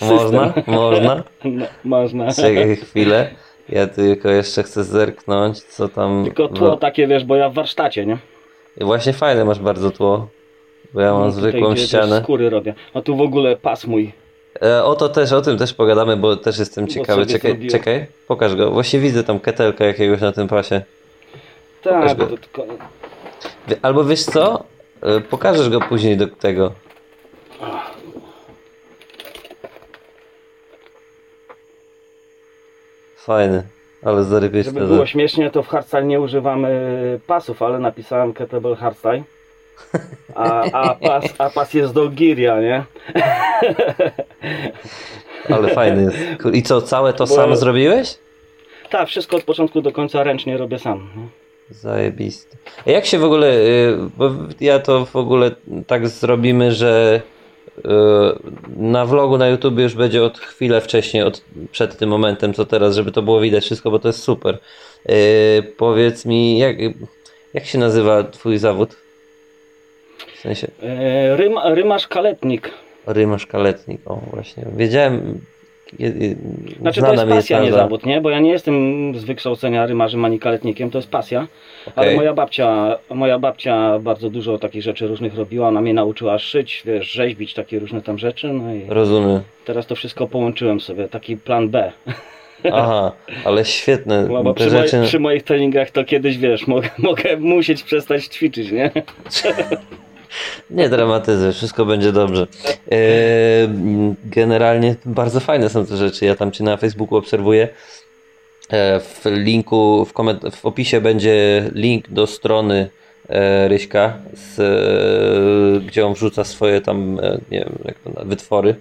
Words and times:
Można? 0.00 0.52
Można? 0.66 1.22
No, 1.44 1.66
można. 1.84 2.32
Czekaj 2.32 2.76
chwilę. 2.76 3.30
Ja 3.68 3.86
tylko 3.86 4.28
jeszcze 4.28 4.62
chcę 4.62 4.84
zerknąć, 4.84 5.62
co 5.62 5.88
tam... 5.88 6.24
Tylko 6.24 6.48
tło 6.48 6.76
takie, 6.76 7.06
wiesz, 7.06 7.24
bo 7.24 7.36
ja 7.36 7.48
w 7.48 7.54
warsztacie, 7.54 8.06
nie? 8.06 8.18
Właśnie 8.80 9.12
fajne 9.12 9.44
masz 9.44 9.58
bardzo 9.60 9.90
tło. 9.90 10.28
Bo 10.94 11.00
ja 11.00 11.12
mam 11.12 11.22
No, 11.26 11.32
tutaj, 11.32 11.50
zwykłą 11.50 11.76
ścianę. 11.76 12.20
skóry 12.22 12.50
robię. 12.50 12.74
A 12.94 13.00
tu 13.00 13.16
w 13.16 13.20
ogóle 13.20 13.56
pas 13.56 13.86
mój. 13.86 14.12
E, 14.62 14.84
o 14.84 14.94
to 14.94 15.08
też, 15.08 15.32
o 15.32 15.42
tym 15.42 15.58
też 15.58 15.74
pogadamy, 15.74 16.16
bo 16.16 16.36
też 16.36 16.58
jestem 16.58 16.88
ciekawy. 16.88 17.26
Czekaj, 17.26 17.50
zrobiłem. 17.50 17.70
czekaj, 17.70 18.06
pokaż 18.28 18.54
go. 18.56 18.70
Właśnie 18.70 18.98
widzę 19.00 19.24
tam 19.24 19.40
ketelkę 19.40 19.86
jakiegoś 19.86 20.20
na 20.20 20.32
tym 20.32 20.48
pasie. 20.48 20.82
Tak, 21.82 22.14
to 22.18 22.26
tylko... 22.26 22.66
Albo 23.82 24.04
wiesz 24.04 24.24
co? 24.24 24.64
E, 25.02 25.20
Pokażesz 25.20 25.68
go 25.68 25.80
później 25.80 26.16
do 26.16 26.26
tego. 26.26 26.72
Fajny, 33.26 33.62
ale 34.02 34.24
zarybiście. 34.24 34.72
Żeby 34.72 34.86
było 34.86 35.06
śmiesznie, 35.06 35.50
to 35.50 35.62
w 35.62 35.68
hardstyle 35.68 36.04
nie 36.04 36.20
używamy 36.20 36.70
pasów, 37.26 37.62
ale 37.62 37.78
napisałem 37.78 38.32
kettlebell 38.32 38.76
hardstyle. 38.76 39.22
A, 40.34 40.62
a, 40.72 40.94
pas, 41.08 41.24
a 41.38 41.50
pas 41.50 41.74
jest 41.74 41.92
do 41.94 42.08
giria, 42.08 42.60
nie? 42.60 42.84
Ale 45.50 45.68
fajny 45.68 46.02
jest. 46.02 46.18
I 46.52 46.62
co, 46.62 46.82
całe 46.82 47.12
to 47.12 47.26
Bo- 47.26 47.34
sam 47.34 47.56
zrobiłeś? 47.56 48.18
Tak, 48.90 49.08
wszystko 49.08 49.36
od 49.36 49.42
początku 49.42 49.82
do 49.82 49.92
końca 49.92 50.22
ręcznie 50.22 50.56
robię 50.56 50.78
sam. 50.78 51.08
nie? 51.16 51.26
Zajebiste. 51.70 52.56
A 52.86 52.90
jak 52.90 53.06
się 53.06 53.18
w 53.18 53.24
ogóle, 53.24 53.52
y, 53.56 53.98
bo 54.16 54.30
ja 54.60 54.78
to 54.78 55.04
w 55.04 55.16
ogóle 55.16 55.50
tak 55.86 56.08
zrobimy, 56.08 56.72
że 56.72 57.20
na 58.76 59.06
vlogu 59.06 59.38
na 59.38 59.48
YouTube 59.48 59.78
już 59.78 59.94
będzie 59.94 60.22
od 60.24 60.38
chwilę 60.38 60.80
wcześniej, 60.80 61.22
od, 61.22 61.44
przed 61.72 61.96
tym 61.98 62.10
momentem, 62.10 62.54
co 62.54 62.64
teraz, 62.66 62.94
żeby 62.94 63.12
to 63.12 63.22
było 63.22 63.40
widać 63.40 63.64
wszystko, 63.64 63.90
bo 63.90 63.98
to 63.98 64.08
jest 64.08 64.22
super. 64.22 64.58
Y, 65.10 65.62
Powiedz 65.76 66.24
mi, 66.26 66.58
jak, 66.58 66.76
jak 67.54 67.64
się 67.66 67.78
nazywa 67.78 68.24
twój 68.24 68.58
zawód? 68.58 68.96
W 70.36 70.40
sensie, 70.40 70.68
E, 70.82 71.36
Rym, 71.36 71.58
rymarz 71.64 72.08
kaletnik. 72.08 72.70
rymasz 73.06 73.46
kaletnik, 73.46 74.00
o 74.06 74.16
właśnie, 74.16 74.66
wiedziałem, 74.76 75.40
je- 75.98 76.08
je- 76.08 76.36
Znaczy 76.80 77.00
to 77.00 77.12
jest 77.12 77.24
pasja, 77.24 77.60
nie 77.60 77.72
zawód, 77.72 78.06
nie? 78.06 78.20
Bo 78.20 78.30
ja 78.30 78.40
nie 78.40 78.50
jestem 78.50 78.74
z 79.18 79.24
wykształcenia 79.24 79.86
rymarzem 79.86 80.24
ani 80.24 80.38
kaletnikiem, 80.38 80.90
to 80.90 80.98
jest 80.98 81.10
pasja. 81.10 81.46
Ale 81.96 82.06
Okej. 82.06 82.16
moja 82.16 82.34
babcia, 82.34 82.98
moja 83.14 83.38
babcia 83.38 83.98
bardzo 83.98 84.30
dużo 84.30 84.58
takich 84.58 84.82
rzeczy 84.82 85.06
różnych 85.06 85.34
robiła. 85.34 85.68
Ona 85.68 85.80
mnie 85.80 85.94
nauczyła 85.94 86.38
szyć, 86.38 86.82
wiesz, 86.86 87.10
rzeźbić 87.12 87.54
takie 87.54 87.78
różne 87.78 88.02
tam 88.02 88.18
rzeczy. 88.18 88.48
No 88.52 88.74
i 88.74 88.82
Rozumiem. 88.88 89.40
teraz 89.64 89.86
to 89.86 89.94
wszystko 89.94 90.26
połączyłem 90.26 90.80
sobie, 90.80 91.08
taki 91.08 91.36
plan 91.36 91.68
B. 91.68 91.92
Aha, 92.72 93.12
ale 93.44 93.64
świetne. 93.64 94.28
Te 94.44 94.54
przy, 94.54 94.70
rzeczy... 94.70 94.96
moj, 94.98 95.06
przy 95.06 95.20
moich 95.20 95.42
treningach 95.42 95.90
to 95.90 96.04
kiedyś, 96.04 96.38
wiesz, 96.38 96.66
mogę, 96.66 96.88
mogę 96.98 97.36
musieć 97.36 97.82
przestać 97.82 98.24
ćwiczyć, 98.24 98.72
nie? 98.72 98.90
Nie 100.70 100.88
dramatyzuj, 100.88 101.52
wszystko 101.52 101.84
będzie 101.84 102.12
dobrze. 102.12 102.46
E, 102.92 102.96
generalnie 104.24 104.96
bardzo 105.04 105.40
fajne 105.40 105.68
są 105.68 105.86
te 105.86 105.96
rzeczy. 105.96 106.24
Ja 106.24 106.34
tam 106.34 106.52
cię 106.52 106.64
na 106.64 106.76
Facebooku 106.76 107.16
obserwuję. 107.18 107.68
E, 108.70 109.00
w 109.00 109.20
linku, 109.24 110.04
w, 110.04 110.12
koment- 110.12 110.56
w 110.56 110.66
opisie 110.66 111.00
będzie 111.00 111.64
link 111.74 112.08
do 112.10 112.26
strony 112.26 112.90
e, 113.28 113.68
Ryśka, 113.68 114.18
z, 114.32 115.84
gdzie 115.84 116.06
on 116.06 116.14
wrzuca 116.14 116.44
swoje 116.44 116.80
tam, 116.80 117.14
nie 117.50 117.58
wiem, 117.58 117.78
jak 117.84 117.96
to 117.98 118.24
wytwory. 118.24 118.74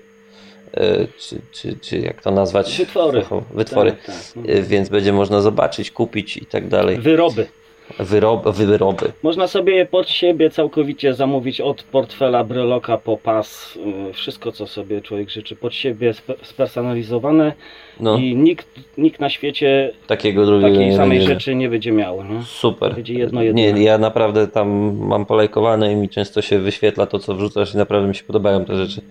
Czy, 1.19 1.41
czy, 1.51 1.77
czy 1.81 1.99
jak 1.99 2.21
to 2.21 2.31
nazwać? 2.31 2.77
Wytwory. 2.77 3.25
Wytwory. 3.53 3.91
Tak, 3.91 4.01
tak, 4.05 4.15
no. 4.35 4.43
Więc 4.63 4.89
będzie 4.89 5.13
można 5.13 5.41
zobaczyć, 5.41 5.91
kupić 5.91 6.37
i 6.37 6.45
tak 6.45 6.67
dalej. 6.67 6.97
Wyroby. 6.97 7.47
Wyrob, 7.99 8.47
wyroby. 8.49 9.11
Można 9.23 9.47
sobie 9.47 9.75
je 9.75 9.85
pod 9.85 10.09
siebie 10.09 10.49
całkowicie 10.49 11.13
zamówić 11.13 11.61
od 11.61 11.83
portfela, 11.83 12.43
breloka 12.43 12.97
po 12.97 13.17
pas, 13.17 13.75
y, 14.09 14.13
wszystko 14.13 14.51
co 14.51 14.67
sobie 14.67 15.01
człowiek 15.01 15.29
życzy 15.29 15.55
pod 15.55 15.73
siebie 15.73 16.13
spe- 16.13 16.35
spersonalizowane 16.43 17.53
No, 17.99 18.17
i 18.17 18.35
nikt, 18.35 18.67
nikt 18.97 19.19
na 19.19 19.29
świecie 19.29 19.91
takiego 20.07 20.45
drugiego 20.45 20.69
takiej 20.73 20.89
nie 20.89 20.97
samej 20.97 21.17
będzie. 21.19 21.33
rzeczy 21.33 21.55
nie 21.55 21.69
będzie 21.69 21.91
miał. 21.91 22.23
Nie? 22.23 22.41
Super. 22.45 22.95
Będzie 22.95 23.13
jedno, 23.13 23.41
Nie, 23.41 23.47
jedyne. 23.47 23.83
ja 23.83 23.97
naprawdę 23.97 24.47
tam 24.47 24.97
mam 24.97 25.25
polajkowane 25.25 25.93
i 25.93 25.95
mi 25.95 26.09
często 26.09 26.41
się 26.41 26.59
wyświetla 26.59 27.05
to, 27.05 27.19
co 27.19 27.35
wrzucasz 27.35 27.73
i 27.73 27.77
naprawdę 27.77 28.07
mi 28.07 28.15
się 28.15 28.23
podobają 28.23 28.65
te 28.65 28.75
rzeczy. 28.75 29.01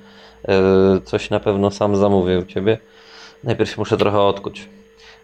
E, 0.48 0.60
Coś 1.04 1.30
na 1.30 1.40
pewno 1.40 1.70
sam 1.70 1.96
zamówię 1.96 2.38
u 2.38 2.44
Ciebie. 2.44 2.78
Najpierw 3.44 3.78
muszę 3.78 3.96
trochę 3.96 4.20
odkuć. 4.20 4.68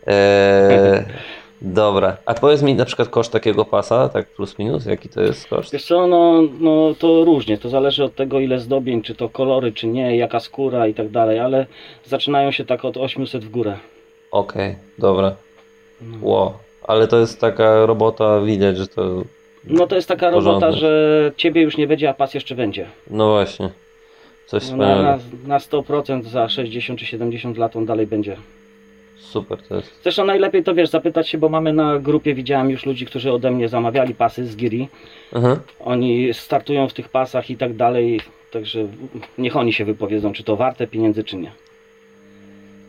E, 0.07 1.05
dobra. 1.63 2.17
A 2.27 2.35
powiedz 2.35 2.63
mi 2.63 2.75
na 2.75 2.85
przykład 2.85 3.09
koszt 3.09 3.33
takiego 3.33 3.65
pasa, 3.65 4.09
tak 4.09 4.27
plus 4.29 4.59
minus, 4.59 4.87
jaki 4.87 5.09
to 5.09 5.21
jest 5.21 5.49
koszt? 5.49 5.73
Wiesz 5.73 5.85
co, 5.85 6.07
no, 6.07 6.43
no 6.61 6.95
to 6.99 7.25
różnie, 7.25 7.59
to 7.59 7.69
zależy 7.69 8.05
od 8.05 8.15
tego 8.15 8.41
ile 8.41 8.59
zdobień, 8.59 9.03
czy 9.03 9.15
to 9.15 9.29
kolory, 9.29 9.73
czy 9.73 9.87
nie, 9.87 10.17
jaka 10.17 10.41
skóra 10.41 10.87
i 10.87 10.95
tak 10.95 11.09
dalej, 11.09 11.39
ale 11.39 11.67
zaczynają 12.05 12.51
się 12.51 12.65
tak 12.65 12.85
od 12.85 12.97
800 12.97 13.45
w 13.45 13.51
górę. 13.51 13.79
Okej, 14.31 14.77
dobra. 14.99 15.35
No. 16.01 16.17
Ło. 16.23 16.59
Ale 16.83 17.09
to 17.09 17.19
jest 17.19 17.41
taka 17.41 17.87
robota, 17.87 18.41
widać, 18.41 18.77
że 18.77 18.87
to... 18.87 19.23
No 19.65 19.87
to 19.87 19.97
jest 19.97 20.09
taka 20.09 20.31
robota, 20.31 20.73
że 20.73 21.33
ciebie 21.37 21.63
już 21.63 21.77
nie 21.77 21.87
będzie, 21.87 22.09
a 22.11 22.15
pas 22.15 22.35
jeszcze 22.35 22.55
będzie. 22.55 22.87
No 23.11 23.31
właśnie. 23.31 23.71
Coś 24.47 24.71
No, 24.71 24.77
na, 24.77 25.19
na 25.47 25.59
100% 25.59 26.23
za 26.23 26.49
60 26.49 26.99
czy 26.99 27.07
70 27.07 27.59
lat 27.59 27.77
on 27.77 27.87
dalej 27.87 28.07
będzie. 28.07 28.37
Super 29.21 29.59
to 29.69 29.77
jest. 29.77 30.01
Zresztą 30.03 30.25
najlepiej 30.25 30.65
to 30.65 30.75
wiesz, 30.75 30.89
zapytać 30.89 31.29
się, 31.29 31.39
bo 31.39 31.49
mamy 31.49 31.73
na 31.73 31.99
grupie, 31.99 32.35
widziałem 32.35 32.71
już 32.71 32.87
ludzi, 32.87 33.07
którzy 33.07 33.33
ode 33.33 33.51
mnie 33.51 33.69
zamawiali 33.69 34.15
pasy 34.15 34.47
z 34.47 34.57
Giri. 34.57 34.89
Mhm. 35.33 35.57
Oni 35.81 36.35
startują 36.35 36.89
w 36.89 36.93
tych 36.93 37.09
pasach 37.09 37.51
i 37.51 37.57
tak 37.57 37.77
dalej, 37.77 38.21
także 38.53 38.87
niech 39.39 39.57
oni 39.57 39.73
się 39.73 39.85
wypowiedzą, 39.85 40.33
czy 40.33 40.45
to 40.45 40.57
warte 40.57 40.87
pieniędzy, 40.87 41.25
czy 41.25 41.37
nie. 41.37 41.51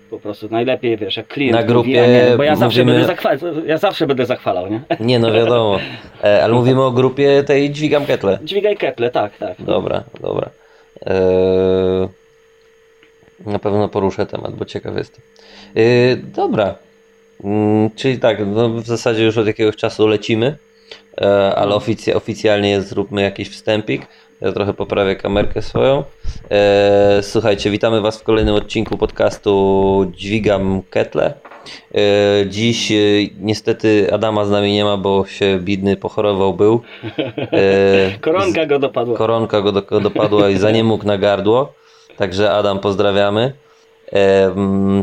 Po 0.09 0.19
prostu 0.19 0.47
najlepiej, 0.51 0.97
wiesz, 0.97 1.17
jak 1.17 1.27
klient 1.27 1.51
Na 1.53 1.57
mówi, 1.61 1.67
grupie 1.67 2.03
a 2.03 2.07
nie, 2.07 2.37
bo 2.37 2.43
ja 2.43 2.55
zawsze, 2.55 2.79
mówimy- 2.79 2.91
będę 2.91 3.07
zachwalał, 3.07 3.65
ja 3.65 3.77
zawsze 3.77 4.07
będę 4.07 4.25
zachwalał, 4.25 4.69
nie? 4.71 4.81
Nie, 4.99 5.19
no 5.19 5.31
wiadomo. 5.31 5.79
E, 6.23 6.43
ale 6.43 6.53
mówimy 6.53 6.81
o 6.81 6.91
grupie 6.91 7.43
tej 7.43 7.71
Dźwigam 7.71 8.05
Ketle. 8.05 8.39
Dźwigaj 8.43 8.77
ketle, 8.77 9.09
tak, 9.09 9.37
tak. 9.37 9.55
Dobra, 9.59 10.03
dobra. 10.21 10.49
Eee, 11.05 12.07
na 13.45 13.59
pewno 13.59 13.89
poruszę 13.89 14.25
temat, 14.25 14.55
bo 14.55 14.65
ciekaw 14.65 14.97
jestem. 14.97 15.21
Eee, 15.75 16.17
dobra. 16.17 16.75
Mm, 17.43 17.89
czyli 17.95 18.19
tak, 18.19 18.37
no 18.47 18.69
w 18.69 18.85
zasadzie 18.85 19.23
już 19.23 19.37
od 19.37 19.47
jakiegoś 19.47 19.75
czasu 19.75 20.07
lecimy, 20.07 20.57
e, 21.21 21.55
ale 21.55 21.75
oficja, 21.75 22.15
oficjalnie 22.15 22.69
jest, 22.69 22.87
zróbmy 22.87 23.21
jakiś 23.21 23.49
wstępik. 23.49 24.07
Ja 24.41 24.51
trochę 24.51 24.73
poprawię 24.73 25.15
kamerkę 25.15 25.61
swoją. 25.61 26.03
E, 26.51 27.19
słuchajcie, 27.21 27.69
witamy 27.69 28.01
Was 28.01 28.19
w 28.19 28.23
kolejnym 28.23 28.55
odcinku 28.55 28.97
podcastu 28.97 30.11
Dźwigam 30.15 30.81
Ketle. 30.89 31.33
E, 31.95 31.99
dziś 32.47 32.91
niestety 33.39 34.13
Adama 34.13 34.45
z 34.45 34.49
nami 34.49 34.73
nie 34.73 34.83
ma, 34.83 34.97
bo 34.97 35.25
się 35.25 35.59
bidny 35.59 35.97
pochorował 35.97 36.53
był. 36.53 36.81
Koronka 38.21 38.65
go 38.65 38.79
dopadła. 38.79 39.17
Koronka 39.17 39.61
go 39.61 39.71
do, 39.71 39.99
dopadła 39.99 40.49
i 40.49 40.57
za 40.57 40.71
nie 40.71 40.83
mógł 40.83 41.05
na 41.05 41.17
gardło. 41.17 41.73
Także 42.17 42.51
Adam, 42.53 42.79
pozdrawiamy. 42.79 43.53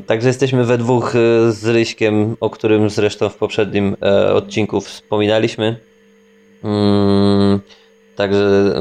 Także 0.07 0.29
jesteśmy 0.29 0.65
we 0.65 0.79
dwóch 0.79 1.17
e, 1.17 1.53
z 1.53 1.67
Ryśkiem, 1.67 2.37
o 2.41 2.51
którym 2.51 2.91
zresztą 2.91 3.29
w 3.29 3.37
poprzednim 3.37 3.97
e, 4.03 4.35
odcinku 4.35 4.81
wspominaliśmy. 4.81 5.77
Mm, 6.65 7.61
Także 8.17 8.75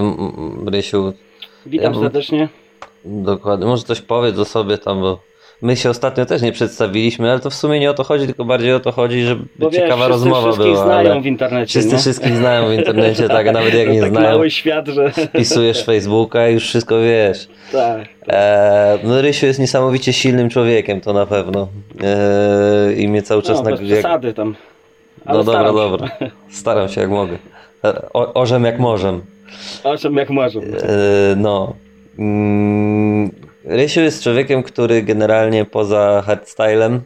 Rysiu, 0.65 1.13
Witam 1.65 1.93
Ja- 1.93 1.99
serdecznie. 1.99 2.49
dokładnie, 3.05 3.65
może 3.65 3.83
coś 3.83 4.01
powiedz 4.01 4.37
o 4.39 4.45
sobie 4.45 4.77
tam, 4.77 5.01
bo 5.01 5.19
my 5.61 5.75
się 5.75 5.89
ostatnio 5.89 6.25
też 6.25 6.41
nie 6.41 6.51
przedstawiliśmy, 6.51 7.31
ale 7.31 7.39
to 7.39 7.49
w 7.49 7.53
sumie 7.53 7.79
nie 7.79 7.89
o 7.89 7.93
to 7.93 8.03
chodzi, 8.03 8.25
tylko 8.25 8.45
bardziej 8.45 8.73
o 8.73 8.79
to 8.79 8.91
chodzi, 8.91 9.23
żeby 9.23 9.43
Bo 9.59 9.71
ciekawa 9.71 9.95
wszyscy 9.95 10.09
rozmowa 10.09 10.55
była. 10.63 10.83
znają 10.85 11.11
ale 11.11 11.21
w 11.21 11.25
internecie, 11.25 11.69
Wszyscy 11.69 11.91
nie? 11.91 11.97
wszystkich 11.97 12.37
znają 12.37 12.69
w 12.69 12.73
internecie, 12.73 13.27
tak, 13.27 13.45
nawet 13.53 13.73
jak 13.73 13.89
nie 13.89 14.01
tak 14.01 14.09
znają, 14.11 14.29
mały 14.29 14.51
świat, 14.51 14.87
że... 14.87 15.11
wpisujesz 15.11 15.85
Facebooka 15.85 16.49
i 16.49 16.53
już 16.53 16.63
wszystko 16.63 16.95
wiesz. 17.01 17.47
tak. 17.71 18.07
E, 18.29 18.99
no 19.03 19.21
Rysiu 19.21 19.45
jest 19.45 19.59
niesamowicie 19.59 20.13
silnym 20.13 20.49
człowiekiem, 20.49 21.01
to 21.01 21.13
na 21.13 21.25
pewno. 21.25 21.67
E, 22.03 22.93
I 22.93 23.07
mnie 23.07 23.21
cały 23.21 23.41
czas 23.41 23.57
No, 23.57 23.63
na 23.63 23.71
bez 23.71 23.81
jak, 23.81 23.99
przesady 23.99 24.33
tam. 24.33 24.55
Ale 25.25 25.37
No 25.37 25.43
dobra, 25.43 25.73
dobra. 25.73 26.09
Staram 26.51 26.89
się 26.89 27.01
jak 27.01 27.09
mogę. 27.09 27.37
E, 27.83 28.01
O, 28.13 28.33
orzem 28.33 28.63
jak 28.63 28.79
możem. 28.79 29.21
O 29.83 29.97
czym 29.97 30.15
jak 30.17 30.29
marzą. 30.29 30.59
E, 30.61 31.35
no. 31.35 31.73
Mm, 32.19 33.31
Rysiu 33.69 34.01
jest 34.01 34.23
człowiekiem, 34.23 34.63
który 34.63 35.03
generalnie 35.03 35.65
poza 35.65 36.23
hardstylem 36.25 37.01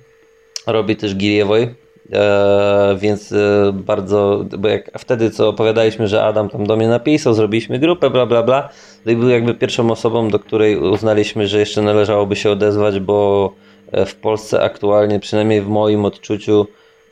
robi 0.68 0.96
też 0.96 1.16
giriewoj. 1.16 1.76
E, 2.14 2.96
więc 3.00 3.32
e, 3.32 3.72
bardzo, 3.74 4.46
bo 4.60 4.68
jak 4.68 5.00
wtedy 5.00 5.32
co 5.32 5.50
opowiadaliśmy, 5.50 6.08
że 6.08 6.24
Adam 6.24 6.50
tam 6.50 6.68
do 6.68 6.76
mnie 6.76 6.88
napisał, 6.88 7.34
zrobiliśmy 7.34 7.80
grupę, 7.80 8.10
bla 8.10 8.26
bla 8.26 8.44
bla, 8.44 8.70
to 9.04 9.12
i 9.12 9.16
był 9.16 9.30
jakby 9.30 9.54
pierwszą 9.54 9.92
osobą, 9.92 10.30
do 10.30 10.40
której 10.40 10.78
uznaliśmy, 10.78 11.48
że 11.48 11.60
jeszcze 11.60 11.82
należałoby 11.82 12.36
się 12.36 12.52
odezwać, 12.52 13.00
bo 13.00 13.54
e, 13.92 14.06
w 14.06 14.16
Polsce 14.16 14.64
aktualnie, 14.64 15.20
przynajmniej 15.20 15.62
w 15.62 15.68
moim 15.68 16.06
odczuciu, 16.06 16.68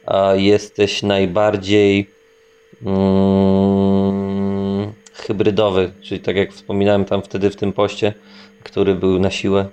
e, 0.07 0.41
jesteś 0.41 1.03
najbardziej 1.03 2.09
mm, 2.85 4.19
hybrydowy, 5.13 5.91
czyli 6.01 6.21
tak 6.21 6.35
jak 6.35 6.53
wspominałem 6.53 7.05
tam 7.05 7.21
wtedy 7.21 7.49
w 7.49 7.55
tym 7.55 7.73
poście, 7.73 8.13
który 8.63 8.95
był 8.95 9.19
na 9.19 9.31
siłę, 9.31 9.65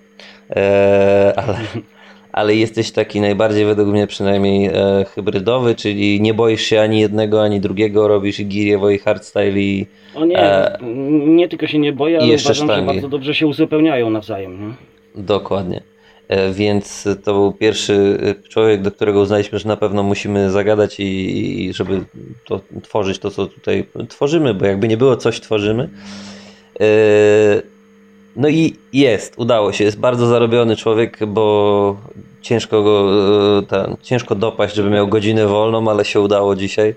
e, 0.50 1.32
ale, 1.36 1.58
ale 2.32 2.54
jesteś 2.54 2.90
taki 2.90 3.20
najbardziej 3.20 3.64
według 3.64 3.88
mnie 3.88 4.06
przynajmniej 4.06 4.66
e, 4.66 5.04
hybrydowy, 5.14 5.74
czyli 5.74 6.20
nie 6.20 6.34
boisz 6.34 6.62
się 6.62 6.80
ani 6.80 7.00
jednego, 7.00 7.42
ani 7.42 7.60
drugiego, 7.60 8.08
robisz 8.08 8.40
i 8.40 8.46
giriewo 8.46 8.90
i 8.90 8.98
hardstyle 8.98 9.60
i 9.60 9.86
O 10.14 10.24
nie, 10.24 10.38
E, 10.38 10.78
nie 11.26 11.48
tylko 11.48 11.66
się 11.66 11.78
nie 11.78 11.92
boję, 11.92 12.18
ale 12.18 12.26
jeszcze 12.26 12.48
uważam, 12.48 12.66
że 12.66 12.72
sztangi. 12.72 12.86
bardzo 12.86 13.08
dobrze 13.08 13.34
się 13.34 13.46
uzupełniają 13.46 14.10
nawzajem. 14.10 14.68
Nie? 14.68 14.74
Dokładnie. 15.22 15.82
E, 16.28 16.52
Więc 16.52 17.08
to 17.24 17.32
był 17.34 17.52
pierwszy 17.52 18.18
człowiek, 18.48 18.82
do 18.82 18.90
którego 18.90 19.20
uznaliśmy, 19.20 19.58
że 19.58 19.68
na 19.68 19.76
pewno 19.76 20.02
musimy 20.02 20.50
zagadać 20.50 21.00
i, 21.00 21.04
i 21.64 21.72
żeby 21.72 22.00
to 22.46 22.60
tworzyć 22.82 23.18
to, 23.18 23.30
co 23.30 23.46
tutaj 23.46 23.84
tworzymy, 24.08 24.54
bo 24.54 24.66
jakby 24.66 24.88
nie 24.88 24.96
było, 24.96 25.16
coś 25.16 25.40
tworzymy. 25.40 25.88
E, 26.80 26.86
No 28.36 28.48
i 28.48 28.76
jest, 28.92 29.34
udało 29.36 29.72
się. 29.72 29.84
Jest 29.84 29.98
bardzo 29.98 30.26
zarobiony 30.26 30.76
człowiek, 30.76 31.26
bo 31.26 31.96
ciężko 32.42 32.82
go, 32.82 33.10
e, 33.58 33.62
ten, 33.62 33.96
ciężko 34.02 34.34
dopaść, 34.34 34.74
żeby 34.74 34.90
miał 34.90 35.08
godzinę 35.08 35.46
wolną, 35.46 35.90
ale 35.90 36.04
się 36.04 36.20
udało 36.20 36.56
dzisiaj. 36.56 36.94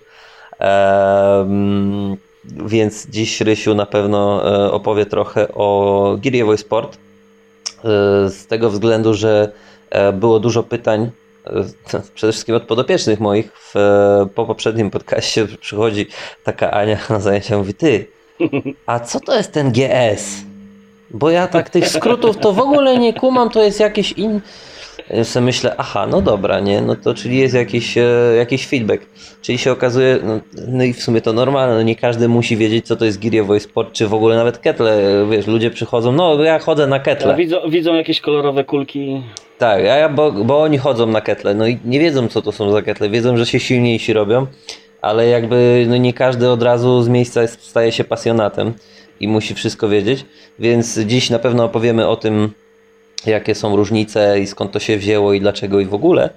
Em, 0.60 2.18
Więc 2.66 3.08
dziś 3.10 3.42
Rysiu 3.42 3.76
na 3.76 3.86
pewno 3.86 4.52
e, 4.66 4.72
opowie 4.72 5.06
trochę 5.06 5.48
o 5.54 6.18
Giriewo 6.22 6.58
Sport. 6.58 6.98
E, 6.98 8.30
Z 8.30 8.48
tego 8.48 8.70
względu, 8.70 9.14
że 9.14 9.52
było 10.14 10.40
dużo 10.40 10.64
pytań, 10.64 11.12
przede 12.16 12.34
wszystkim 12.34 12.56
od 12.56 12.64
podopiecznych 12.64 13.20
moich. 13.20 13.52
W, 13.56 13.76
po 14.36 14.46
poprzednim 14.46 14.92
podcaście 14.92 15.48
przychodzi 15.62 16.08
taka 16.44 16.72
Ania 16.72 16.98
na 17.10 17.20
zajęcia 17.20 17.58
mówi: 17.58 17.74
Ty, 17.74 18.08
a 18.86 19.00
co 19.00 19.20
to 19.20 19.36
jest 19.38 19.52
ten 19.52 19.72
GS? 19.72 20.49
Bo 21.12 21.30
ja 21.30 21.48
tak 21.48 21.70
tych 21.70 21.88
skrótów 21.88 22.38
to 22.38 22.54
w 22.54 22.60
ogóle 22.60 22.98
nie 22.98 23.14
kumam, 23.14 23.50
to 23.50 23.64
jest 23.64 23.80
jakiś 23.80 24.12
in. 24.12 24.42
Ja 25.10 25.24
sobie 25.24 25.46
myślę, 25.46 25.76
aha, 25.78 26.08
no 26.08 26.22
dobra, 26.22 26.60
nie, 26.60 26.82
no 26.82 26.96
to 26.96 27.14
czyli 27.14 27.38
jest 27.38 27.56
jakiś, 27.56 27.98
e, 27.98 28.04
jakiś 28.38 28.68
feedback. 28.68 29.06
Czyli 29.42 29.58
się 29.58 29.72
okazuje, 29.72 30.20
no, 30.24 30.40
no 30.68 30.84
i 30.84 30.94
w 30.94 31.02
sumie 31.02 31.22
to 31.22 31.34
normalne, 31.34 31.76
no 31.76 31.82
nie 31.82 31.96
każdy 31.96 32.28
musi 32.28 32.58
wiedzieć, 32.58 32.88
co 32.88 32.96
to 32.96 33.06
jest 33.06 33.20
Giriewo 33.20 33.60
Sport, 33.60 33.94
czy 33.94 34.08
w 34.08 34.14
ogóle 34.14 34.36
nawet 34.36 34.58
ketle, 34.58 35.26
wiesz, 35.32 35.48
ludzie 35.48 35.72
przychodzą, 35.72 36.12
no 36.12 36.44
ja 36.44 36.60
chodzę 36.60 36.88
na 36.88 37.00
ketle. 37.00 37.36
Widzą, 37.36 37.58
widzą 37.70 37.96
jakieś 37.96 38.22
kolorowe 38.22 38.64
kulki. 38.64 39.24
Tak, 39.58 39.84
ja, 39.84 40.10
bo, 40.10 40.32
bo 40.32 40.62
oni 40.62 40.78
chodzą 40.78 41.06
na 41.06 41.22
ketle, 41.22 41.56
no 41.56 41.68
i 41.68 41.80
nie 41.86 42.00
wiedzą, 42.00 42.28
co 42.28 42.42
to 42.42 42.52
są 42.52 42.72
za 42.72 42.82
ketle, 42.82 43.10
wiedzą, 43.10 43.38
że 43.38 43.46
się 43.46 43.60
silniejsi 43.60 44.14
robią, 44.14 44.48
ale 45.02 45.28
jakby 45.28 45.86
no 45.90 45.98
nie 45.98 46.14
każdy 46.14 46.50
od 46.50 46.64
razu 46.64 47.02
z 47.02 47.08
miejsca 47.08 47.48
staje 47.48 47.92
się 47.92 48.04
pasjonatem 48.04 48.74
i 49.20 49.28
musi 49.28 49.56
wszystko 49.56 49.90
wiedzieć, 49.90 50.26
więc 50.60 51.00
dziś 51.00 51.30
na 51.30 51.40
pewno 51.40 51.64
opowiemy 51.64 52.08
o 52.08 52.16
tym, 52.16 52.52
jakie 53.26 53.56
są 53.56 53.76
różnice 53.76 54.40
i 54.40 54.48
skąd 54.48 54.72
to 54.72 54.80
się 54.80 54.98
wzięło 54.98 55.34
i 55.34 55.40
dlaczego 55.40 55.80
i 55.80 55.86
w 55.86 55.94
ogóle. 55.94 56.30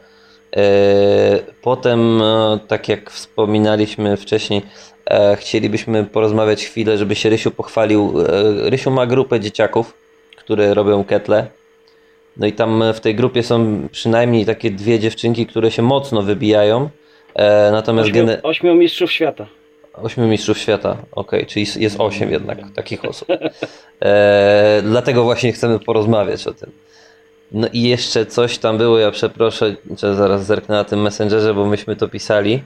E, 0.57 1.39
Potem, 1.63 2.23
e, 2.23 2.59
tak 2.69 2.89
jak 2.89 3.11
wspominaliśmy 3.11 4.17
wcześniej, 4.17 4.63
e, 5.11 5.37
chcielibyśmy 5.37 6.05
porozmawiać 6.05 6.65
chwilę, 6.65 6.99
żeby 6.99 7.15
się 7.15 7.31
Rysiu 7.31 7.51
pochwalił. 7.51 8.15
Rysiu 8.57 8.91
ma 8.91 9.07
grupę 9.07 9.41
dzieciaków, 9.41 9.95
które 10.37 10.75
robią 10.75 11.05
ketle. 11.05 11.47
No 12.37 12.47
i 12.47 12.53
tam 12.53 12.85
w 12.95 13.01
tej 13.01 13.15
grupie 13.15 13.43
są 13.43 13.89
przynajmniej 13.93 14.47
takie 14.47 14.71
dwie 14.71 14.99
dziewczynki, 14.99 15.47
które 15.47 15.71
się 15.71 15.83
mocno 15.83 16.23
wybijają. 16.23 16.89
Natomiast 17.73 18.09
Ośmiu, 18.09 18.27
gene... 18.27 18.43
ośmiu 18.43 18.75
mistrzów 18.75 19.13
świata. 19.13 19.47
Ośmiu 19.95 20.27
mistrzów 20.27 20.59
świata, 20.59 20.97
okej, 21.13 21.47
czyli 21.47 21.67
jest 21.77 22.01
osiem 22.01 22.31
jednak 22.31 22.59
takich 22.75 23.05
osób. 23.11 23.29
E, 24.03 24.83
dlatego 24.85 25.23
właśnie 25.25 25.53
chcemy 25.53 25.79
porozmawiać 25.79 26.47
o 26.47 26.53
tym. 26.55 26.71
No 27.53 27.69
i 27.73 27.83
jeszcze 27.83 28.27
coś 28.27 28.59
tam 28.59 28.79
było, 28.79 28.99
ja 28.99 29.11
przeproszę, 29.11 29.77
że 29.99 30.15
zaraz 30.15 30.47
zerknę 30.47 30.75
na 30.75 30.85
tym 30.85 31.03
messengerze, 31.03 31.55
bo 31.55 31.67
myśmy 31.67 31.97
to 31.97 32.09
pisali, 32.09 32.63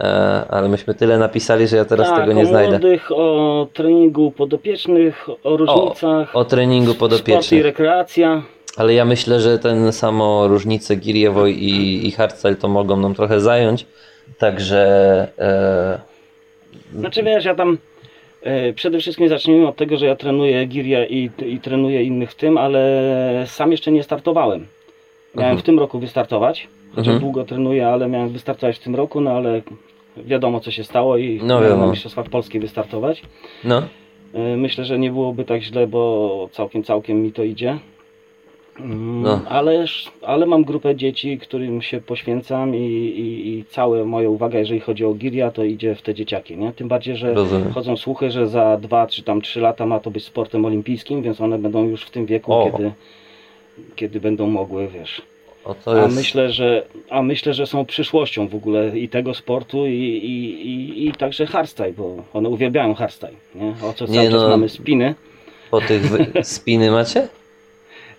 e, 0.00 0.04
ale 0.48 0.68
myśmy 0.68 0.94
tyle 0.94 1.18
napisali, 1.18 1.68
że 1.68 1.76
ja 1.76 1.84
teraz 1.84 2.08
tak, 2.08 2.20
tego 2.20 2.32
nie 2.32 2.42
o 2.42 2.46
znajdę. 2.46 2.70
młodych, 2.70 3.12
o 3.12 3.66
treningu 3.72 4.30
podopiecznych, 4.30 5.26
o 5.44 5.56
różnicach. 5.56 6.36
O 6.36 6.44
treningu 6.44 6.92
Sport 6.92 6.96
i 6.96 7.00
podopiecznych. 7.00 7.64
rekreacja. 7.64 8.42
Ale 8.76 8.94
ja 8.94 9.04
myślę, 9.04 9.40
że 9.40 9.58
ten 9.58 9.92
samo 9.92 10.48
różnice 10.48 10.96
Giriewo 10.96 11.46
i, 11.46 12.00
i 12.04 12.10
hardstyle 12.10 12.56
to 12.56 12.68
mogą 12.68 12.96
nam 12.96 13.14
trochę 13.14 13.40
zająć. 13.40 13.86
Także 14.38 14.82
e, 15.38 16.09
Znaczy 16.94 17.22
wiesz, 17.22 17.44
ja 17.44 17.54
tam 17.54 17.78
e, 18.42 18.72
przede 18.72 18.98
wszystkim 18.98 19.28
zacznijmy 19.28 19.68
od 19.68 19.76
tego, 19.76 19.96
że 19.96 20.06
ja 20.06 20.16
trenuję 20.16 20.66
Giria 20.66 21.06
i, 21.06 21.30
i 21.46 21.58
trenuję 21.60 22.02
innych 22.02 22.30
w 22.30 22.34
tym, 22.34 22.58
ale 22.58 23.44
sam 23.46 23.70
jeszcze 23.70 23.92
nie 23.92 24.02
startowałem. 24.02 24.66
Miałem 25.34 25.50
Mhm. 25.50 25.58
w 25.58 25.62
tym 25.62 25.78
roku 25.78 25.98
wystartować, 25.98 26.68
chociaż 26.90 27.06
Mhm. 27.06 27.20
długo 27.20 27.44
trenuję, 27.44 27.88
ale 27.88 28.08
miałem 28.08 28.28
wystartować 28.28 28.76
w 28.76 28.82
tym 28.82 28.94
roku, 28.96 29.20
no 29.20 29.30
ale 29.30 29.62
wiadomo 30.16 30.60
co 30.60 30.70
się 30.70 30.84
stało 30.84 31.16
i 31.16 31.40
No 31.42 31.60
miałem 31.60 31.80
na 31.80 31.86
Mistrzostwach 31.86 32.28
Polski 32.28 32.60
wystartować. 32.60 33.22
no, 33.64 33.82
E, 34.34 34.56
Myślę, 34.56 34.84
że 34.84 34.98
nie 34.98 35.10
byłoby 35.10 35.44
tak 35.44 35.62
źle, 35.62 35.86
bo 35.86 36.48
całkiem, 36.52 36.84
całkiem 36.84 37.22
mi 37.22 37.32
to 37.32 37.42
idzie. 37.44 37.78
Mm, 38.84 39.22
No. 39.22 39.40
Ale, 39.48 39.84
ale 40.22 40.46
mam 40.46 40.64
grupę 40.64 40.96
dzieci, 40.96 41.38
którym 41.38 41.82
się 41.82 42.00
poświęcam 42.00 42.74
i, 42.74 42.78
i, 42.78 43.48
i 43.48 43.64
cała 43.64 44.04
moja 44.04 44.28
uwaga, 44.28 44.58
jeżeli 44.58 44.80
chodzi 44.80 45.04
o 45.04 45.14
Giria, 45.14 45.50
to 45.50 45.64
idzie 45.64 45.94
w 45.94 46.02
te 46.02 46.14
dzieciaki, 46.14 46.56
nie? 46.56 46.72
Tym 46.72 46.88
bardziej, 46.88 47.16
że 47.16 47.34
rozumiem. 47.34 47.72
chodzą 47.72 47.96
słuchy, 47.96 48.30
że 48.30 48.48
za 48.48 48.76
dwa 48.76 49.06
czy 49.06 49.22
tam 49.22 49.40
trzy 49.42 49.60
lata 49.60 49.86
ma 49.86 50.00
to 50.00 50.10
być 50.10 50.24
sportem 50.24 50.64
olimpijskim, 50.64 51.22
więc 51.22 51.40
one 51.40 51.58
będą 51.58 51.84
już 51.84 52.02
w 52.04 52.10
tym 52.10 52.26
wieku, 52.26 52.52
O. 52.52 52.70
kiedy, 52.70 52.92
kiedy 53.96 54.20
będą 54.20 54.46
mogły, 54.46 54.88
wiesz. 54.88 55.22
A 55.86 55.96
jest... 56.02 56.16
myślę, 56.16 56.50
że, 56.52 56.82
a 57.10 57.22
myślę, 57.22 57.54
że 57.54 57.66
są 57.66 57.84
przyszłością 57.84 58.48
w 58.48 58.54
ogóle 58.54 58.98
i 58.98 59.08
tego 59.08 59.34
sportu 59.34 59.86
i, 59.86 59.90
i, 59.92 60.66
i, 60.68 61.08
i 61.08 61.12
także 61.12 61.46
hardstyle, 61.46 61.92
bo 61.92 62.16
one 62.32 62.48
uwielbiają 62.48 62.94
hardstyle, 62.94 63.32
nie? 63.54 63.74
O 63.82 63.92
co 63.92 64.06
Nie, 64.06 64.14
cały 64.14 64.30
czas 64.30 64.42
no. 64.42 64.48
mamy 64.48 64.68
spiny. 64.68 65.14
Po 65.70 65.80
tych 65.80 66.02
spiny 66.42 66.90
macie? 66.90 67.28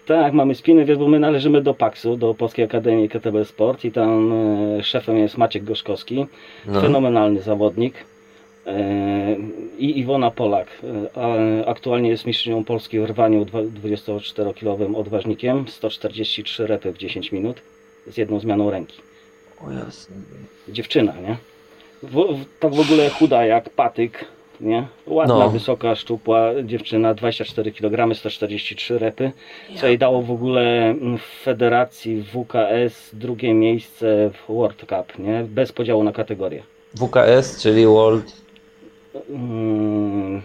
Tak, 0.05 0.33
mamy 0.33 0.55
spiny, 0.55 0.85
wiesz, 0.85 0.97
bo 0.97 1.07
my 1.07 1.19
należymy 1.19 1.61
do 1.61 1.73
PAKS-u, 1.73 2.17
do 2.17 2.33
Polskiej 2.33 2.65
Akademii 2.65 3.09
KTB 3.09 3.45
Sport 3.45 3.85
i 3.85 3.91
tam 3.91 4.33
e, 4.79 4.83
szefem 4.83 5.17
jest 5.17 5.37
Maciek 5.37 5.63
Gorzkowski, 5.63 6.25
No. 6.65 6.81
fenomenalny 6.81 7.41
zawodnik 7.41 7.93
e, 8.65 9.35
i 9.79 9.99
Iwona 9.99 10.31
Polak. 10.31 10.67
E, 11.17 11.65
aktualnie 11.67 12.09
jest 12.09 12.25
mistrzynią 12.25 12.63
Polski 12.63 12.99
w 12.99 13.05
rwaniu 13.05 13.45
dwa- 13.45 13.63
24-kilowym 13.83 14.95
odważnikiem, 14.95 15.65
143 15.67 16.67
repy 16.67 16.91
w 16.91 16.97
10 16.97 17.31
minut 17.31 17.61
z 18.07 18.17
jedną 18.17 18.39
zmianą 18.39 18.71
ręki. 18.71 19.01
O 19.67 19.71
jasne. 19.71 20.15
Dziewczyna, 20.69 21.13
nie? 21.27 21.37
W, 22.03 22.13
w, 22.13 22.45
tak 22.59 22.73
w 22.75 22.79
ogóle 22.79 23.09
chuda 23.09 23.45
jak 23.45 23.69
patyk, 23.69 24.25
nie? 24.61 24.87
Ładna, 25.07 25.39
No. 25.39 25.49
wysoka, 25.49 25.95
szczupła 25.95 26.49
dziewczyna, 26.63 27.13
24 27.13 27.71
kg, 27.71 28.15
143 28.15 28.99
repy, 28.99 29.31
co 29.75 29.87
jej 29.87 29.97
dało 29.97 30.21
w 30.21 30.31
ogóle 30.31 30.61
mm, 30.89 31.17
w 31.17 31.21
federacji 31.43 32.23
WKS 32.23 33.09
drugie 33.13 33.53
miejsce 33.53 34.29
w 34.33 34.53
World 34.53 34.79
Cup, 34.79 35.19
nie? 35.19 35.43
Bez 35.49 35.71
podziału 35.71 36.03
na 36.03 36.11
kategorie. 36.11 36.63
WKS, 36.95 37.61
czyli 37.61 37.85
World... 37.87 38.41
Mm, 39.29 40.41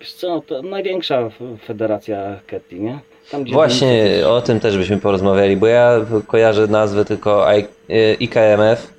Wiesz 0.00 0.12
co, 0.12 0.42
to 0.46 0.62
największa 0.62 1.30
federacja 1.66 2.40
Ketty, 2.46 2.78
nie? 2.78 2.98
Tam, 3.30 3.44
Właśnie 3.44 4.14
o 4.28 4.40
tym 4.40 4.60
też 4.60 4.78
byśmy 4.78 4.96
porozmawiali, 4.98 5.56
bo 5.56 5.66
ja 5.66 6.00
kojarzę 6.26 6.66
nazwę 6.66 7.04
tylko 7.04 7.46
I... 7.56 7.64
y, 7.94 8.14
IKMF. 8.20 8.92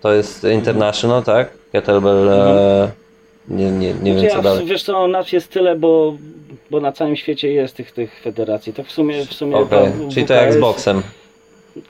To 0.00 0.12
jest 0.12 0.44
International, 0.44 1.22
tak? 1.22 1.48
Kettlebell... 1.72 2.28
E... 2.28 3.01
Nie, 3.48 3.70
nie, 3.70 3.94
nie 3.94 4.12
wiem 4.12 4.20
Znaczy, 4.20 4.30
co 4.30 4.36
ja, 4.36 4.42
dalej. 4.42 4.66
Wiesz 4.66 4.82
co, 4.82 5.08
nas 5.08 5.32
jest 5.32 5.50
tyle, 5.50 5.76
bo, 5.76 6.16
bo 6.70 6.80
na 6.80 6.92
całym 6.92 7.16
świecie 7.16 7.52
jest 7.52 7.76
tych, 7.76 7.92
tych 7.92 8.20
federacji. 8.20 8.72
Tak 8.72 8.86
w 8.86 8.92
sumie, 8.92 9.26
w 9.26 9.34
sumie 9.34 9.56
Okej, 9.56 9.92
ta 9.92 10.10
czyli 10.14 10.26
to 10.26 10.34
jak 10.34 10.52
z 10.52 10.60
boksem. 10.60 11.02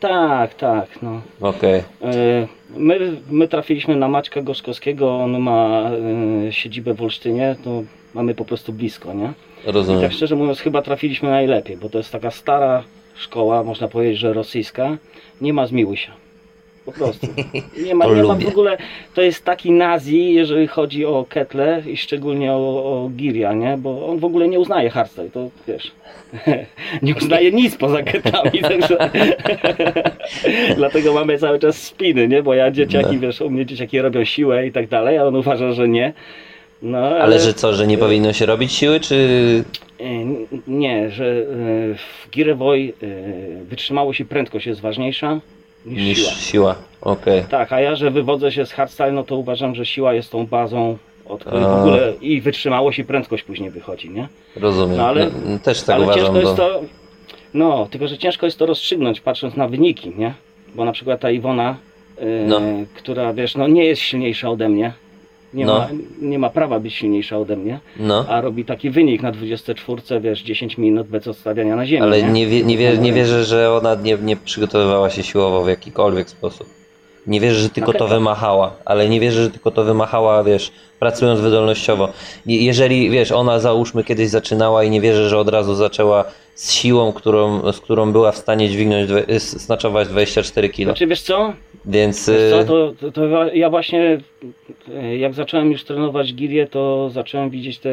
Tak, 0.01 0.55
tak. 0.55 0.89
No. 1.03 1.21
Okej. 1.41 1.83
E, 2.03 2.47
My, 2.77 3.17
my 3.31 3.49
trafiliśmy 3.49 3.97
na 3.97 4.09
Maćka 4.09 4.43
Gorzkowskiego, 4.43 5.17
on 5.17 5.39
ma 5.41 5.91
e, 6.49 6.53
siedzibę 6.53 6.95
w 6.95 7.03
Olsztynie, 7.03 7.57
to 7.65 7.83
mamy 8.15 8.35
po 8.35 8.45
prostu 8.45 8.73
blisko, 8.73 9.15
nie? 9.15 9.33
I 9.69 9.73
Rozumiem. 9.73 10.03
tak 10.03 10.13
szczerze 10.13 10.37
mówiąc 10.37 10.61
chyba 10.61 10.83
trafiliśmy 10.83 11.31
najlepiej, 11.31 11.77
bo 11.77 11.89
to 11.89 11.99
jest 11.99 12.13
taka 12.13 12.31
stara 12.31 12.83
szkoła, 13.17 13.65
można 13.65 13.89
powiedzieć, 13.89 14.19
że 14.19 14.33
rosyjska, 14.33 14.97
nie 15.41 15.53
ma 15.53 15.67
zmiłuj 15.67 15.97
się. 15.97 16.13
Po 16.87 16.93
prostu. 16.93 17.27
Nie 17.87 17.95
ma, 17.95 18.07
nie 18.07 18.23
ma 18.23 18.35
w 18.35 18.47
ogóle, 18.49 18.79
to 19.15 19.23
jest 19.23 19.45
taki 19.45 19.71
nazi, 19.71 20.35
jeżeli 20.35 20.67
chodzi 20.67 21.05
o 21.07 21.27
ketle 21.29 21.83
i 21.87 21.97
szczególnie 21.97 22.53
o, 22.53 22.57
o 22.57 23.11
Giria, 23.17 23.53
nie? 23.53 23.77
Bo 23.79 24.09
on 24.09 24.19
w 24.19 24.25
ogóle 24.25 24.49
nie 24.49 24.61
uznaje 24.61 24.91
hardstyle, 24.91 25.31
to 25.31 25.51
wiesz. 25.69 25.93
nie 27.03 27.15
uznaje 27.15 27.53
nic 27.53 27.77
poza 27.77 28.03
ketlami, 28.03 28.61
także 28.69 28.97
dlatego 30.77 31.13
mamy 31.15 31.39
cały 31.39 31.59
czas 31.59 31.83
spiny, 31.83 32.29
nie? 32.29 32.43
Bo 32.43 32.55
ja 32.55 32.71
dzieciaki, 32.71 33.15
No. 33.15 33.21
wiesz, 33.21 33.41
u 33.41 33.51
mnie 33.51 33.67
dzieciaki 33.67 34.01
robią 34.01 34.25
siłę 34.25 34.67
i 34.67 34.73
tak 34.73 34.89
dalej, 34.89 35.19
a 35.19 35.25
on 35.25 35.37
uważa, 35.37 35.73
że 35.73 35.89
nie. 35.89 36.13
No, 36.83 36.99
ale, 36.99 37.21
Ale 37.21 37.41
że 37.41 37.55
co, 37.55 37.73
że 37.75 37.87
nie 37.87 37.99
powinno 37.99 38.33
się 38.33 38.47
robić 38.47 38.73
siły, 38.73 39.01
czy... 39.01 39.17
E, 40.01 40.05
Nie, 40.67 41.11
że 41.11 41.25
e, 41.27 41.35
w 41.95 42.31
Girewoj 42.31 42.95
wytrzymałość 43.69 44.21
i 44.21 44.25
prędkość 44.25 44.67
jest 44.67 44.81
ważniejsza 44.81 45.41
niż, 45.87 46.03
niż 46.03 46.19
siła. 46.19 46.33
siła? 46.33 46.75
Okej. 47.01 47.45
Tak, 47.51 47.73
a 47.73 47.81
ja, 47.81 47.97
że 47.97 48.11
wywodzę 48.11 48.53
się 48.53 48.67
z 48.67 48.73
hardstyle, 48.73 49.13
no 49.13 49.25
to 49.25 49.37
uważam, 49.37 49.75
że 49.75 49.87
siła 49.87 50.15
jest 50.15 50.31
tą 50.33 50.47
bazą, 50.47 50.99
od 51.27 51.41
której 51.41 51.63
w 51.63 51.67
ogóle 51.67 52.13
i 52.21 52.41
wytrzymałość 52.41 52.99
i 52.99 53.05
prędkość 53.05 53.43
później 53.43 53.71
wychodzi, 53.71 54.11
nie? 54.11 54.29
Rozumiem. 54.57 54.97
No, 54.97 55.07
ale- 55.07 55.31
No, 55.47 55.59
też 55.59 55.83
tak 55.83 55.97
Ale 55.97 56.05
uważam, 56.05 56.21
ciężko 56.23 56.33
bo... 56.33 56.41
jest 56.41 56.57
to, 56.57 56.81
no, 57.55 57.89
tylko 57.91 58.09
że 58.09 58.19
ciężko 58.19 58.47
jest 58.47 58.59
to 58.59 58.67
rozstrzygnąć 58.67 59.21
patrząc 59.21 59.57
na 59.57 59.69
wyniki, 59.69 60.13
nie? 60.19 60.35
Bo 60.75 60.85
na 60.85 60.93
przykład 60.93 61.21
ta 61.21 61.31
Iwona, 61.31 61.77
e, 62.19 62.25
No. 62.47 62.61
która 62.95 63.33
wiesz, 63.33 63.55
no 63.57 63.69
nie 63.69 63.85
jest 63.85 64.03
silniejsza 64.03 64.49
ode 64.51 64.69
mnie, 64.69 64.93
nie, 65.55 65.67
No. 65.67 65.79
ma, 65.79 65.89
nie 66.23 66.39
ma 66.39 66.51
prawa 66.51 66.81
być 66.81 66.95
silniejsza 66.95 67.39
ode 67.39 67.57
mnie, 67.57 67.81
No, 67.97 68.25
a 68.29 68.41
robi 68.41 68.65
taki 68.65 68.91
wynik 68.91 69.23
na 69.23 69.33
24, 69.33 70.21
wiesz, 70.21 70.43
10 70.43 70.79
minut 70.79 71.07
bez 71.09 71.29
odstawiania 71.29 71.77
na 71.77 71.87
ziemi, 71.87 72.03
ale 72.03 72.23
nie? 72.23 72.29
nie, 72.29 72.47
wie, 72.47 72.65
nie, 72.65 72.77
wie, 72.79 72.99
nie 72.99 73.13
wierzę, 73.13 73.45
że 73.45 73.73
ona 73.73 73.95
nie, 73.95 74.17
nie 74.23 74.37
przygotowywała 74.37 75.11
się 75.11 75.23
siłowo 75.23 75.63
w 75.65 75.69
jakikolwiek 75.69 76.31
sposób. 76.31 76.82
Nie 77.27 77.41
wierzę, 77.41 77.61
że 77.61 77.71
tylko 77.71 77.93
Na 77.93 77.99
to 77.99 78.09
wymachała, 78.09 78.73
ale 78.85 79.09
nie 79.09 79.21
wierzę, 79.21 79.43
że 79.43 79.51
tylko 79.51 79.71
to 79.71 79.85
wymachała, 79.85 80.45
wiesz, 80.45 80.73
pracując 80.99 81.41
wydolnościowo. 81.41 82.09
Je- 82.47 82.65
Jeżeli, 82.65 83.11
wiesz, 83.11 83.33
ona 83.33 83.59
załóżmy 83.59 84.05
kiedyś 84.05 84.29
zaczynała 84.29 84.85
i 84.85 84.91
nie 84.91 85.01
wierzę, 85.01 85.29
że 85.29 85.39
od 85.39 85.49
razu 85.49 85.75
zaczęła 85.75 86.25
z 86.55 86.73
siłą, 86.73 87.13
którą, 87.13 87.73
z 87.73 87.81
którą 87.81 88.13
była 88.13 88.33
w 88.33 88.37
stanie 88.37 88.69
dźwignąć, 88.69 89.11
y, 89.31 89.41
snaczować 89.41 90.09
24 90.09 90.69
kg. 90.69 90.85
Znaczy 90.85 91.07
wiesz 91.07 91.23
co? 91.23 91.53
Więc 91.85 92.29
Wiesz 92.31 92.51
co 92.51 92.61
y, 92.61 92.65
to, 92.65 92.93
to, 93.01 93.13
to 93.13 93.47
ja 93.55 93.71
właśnie 93.71 94.21
e, 94.95 95.17
jak 95.17 95.35
zacząłem 95.35 95.73
już 95.73 95.85
trenować 95.85 96.35
girię, 96.35 96.67
to 96.67 97.11
zacząłem 97.11 97.51
widzieć 97.51 97.79
te 97.79 97.91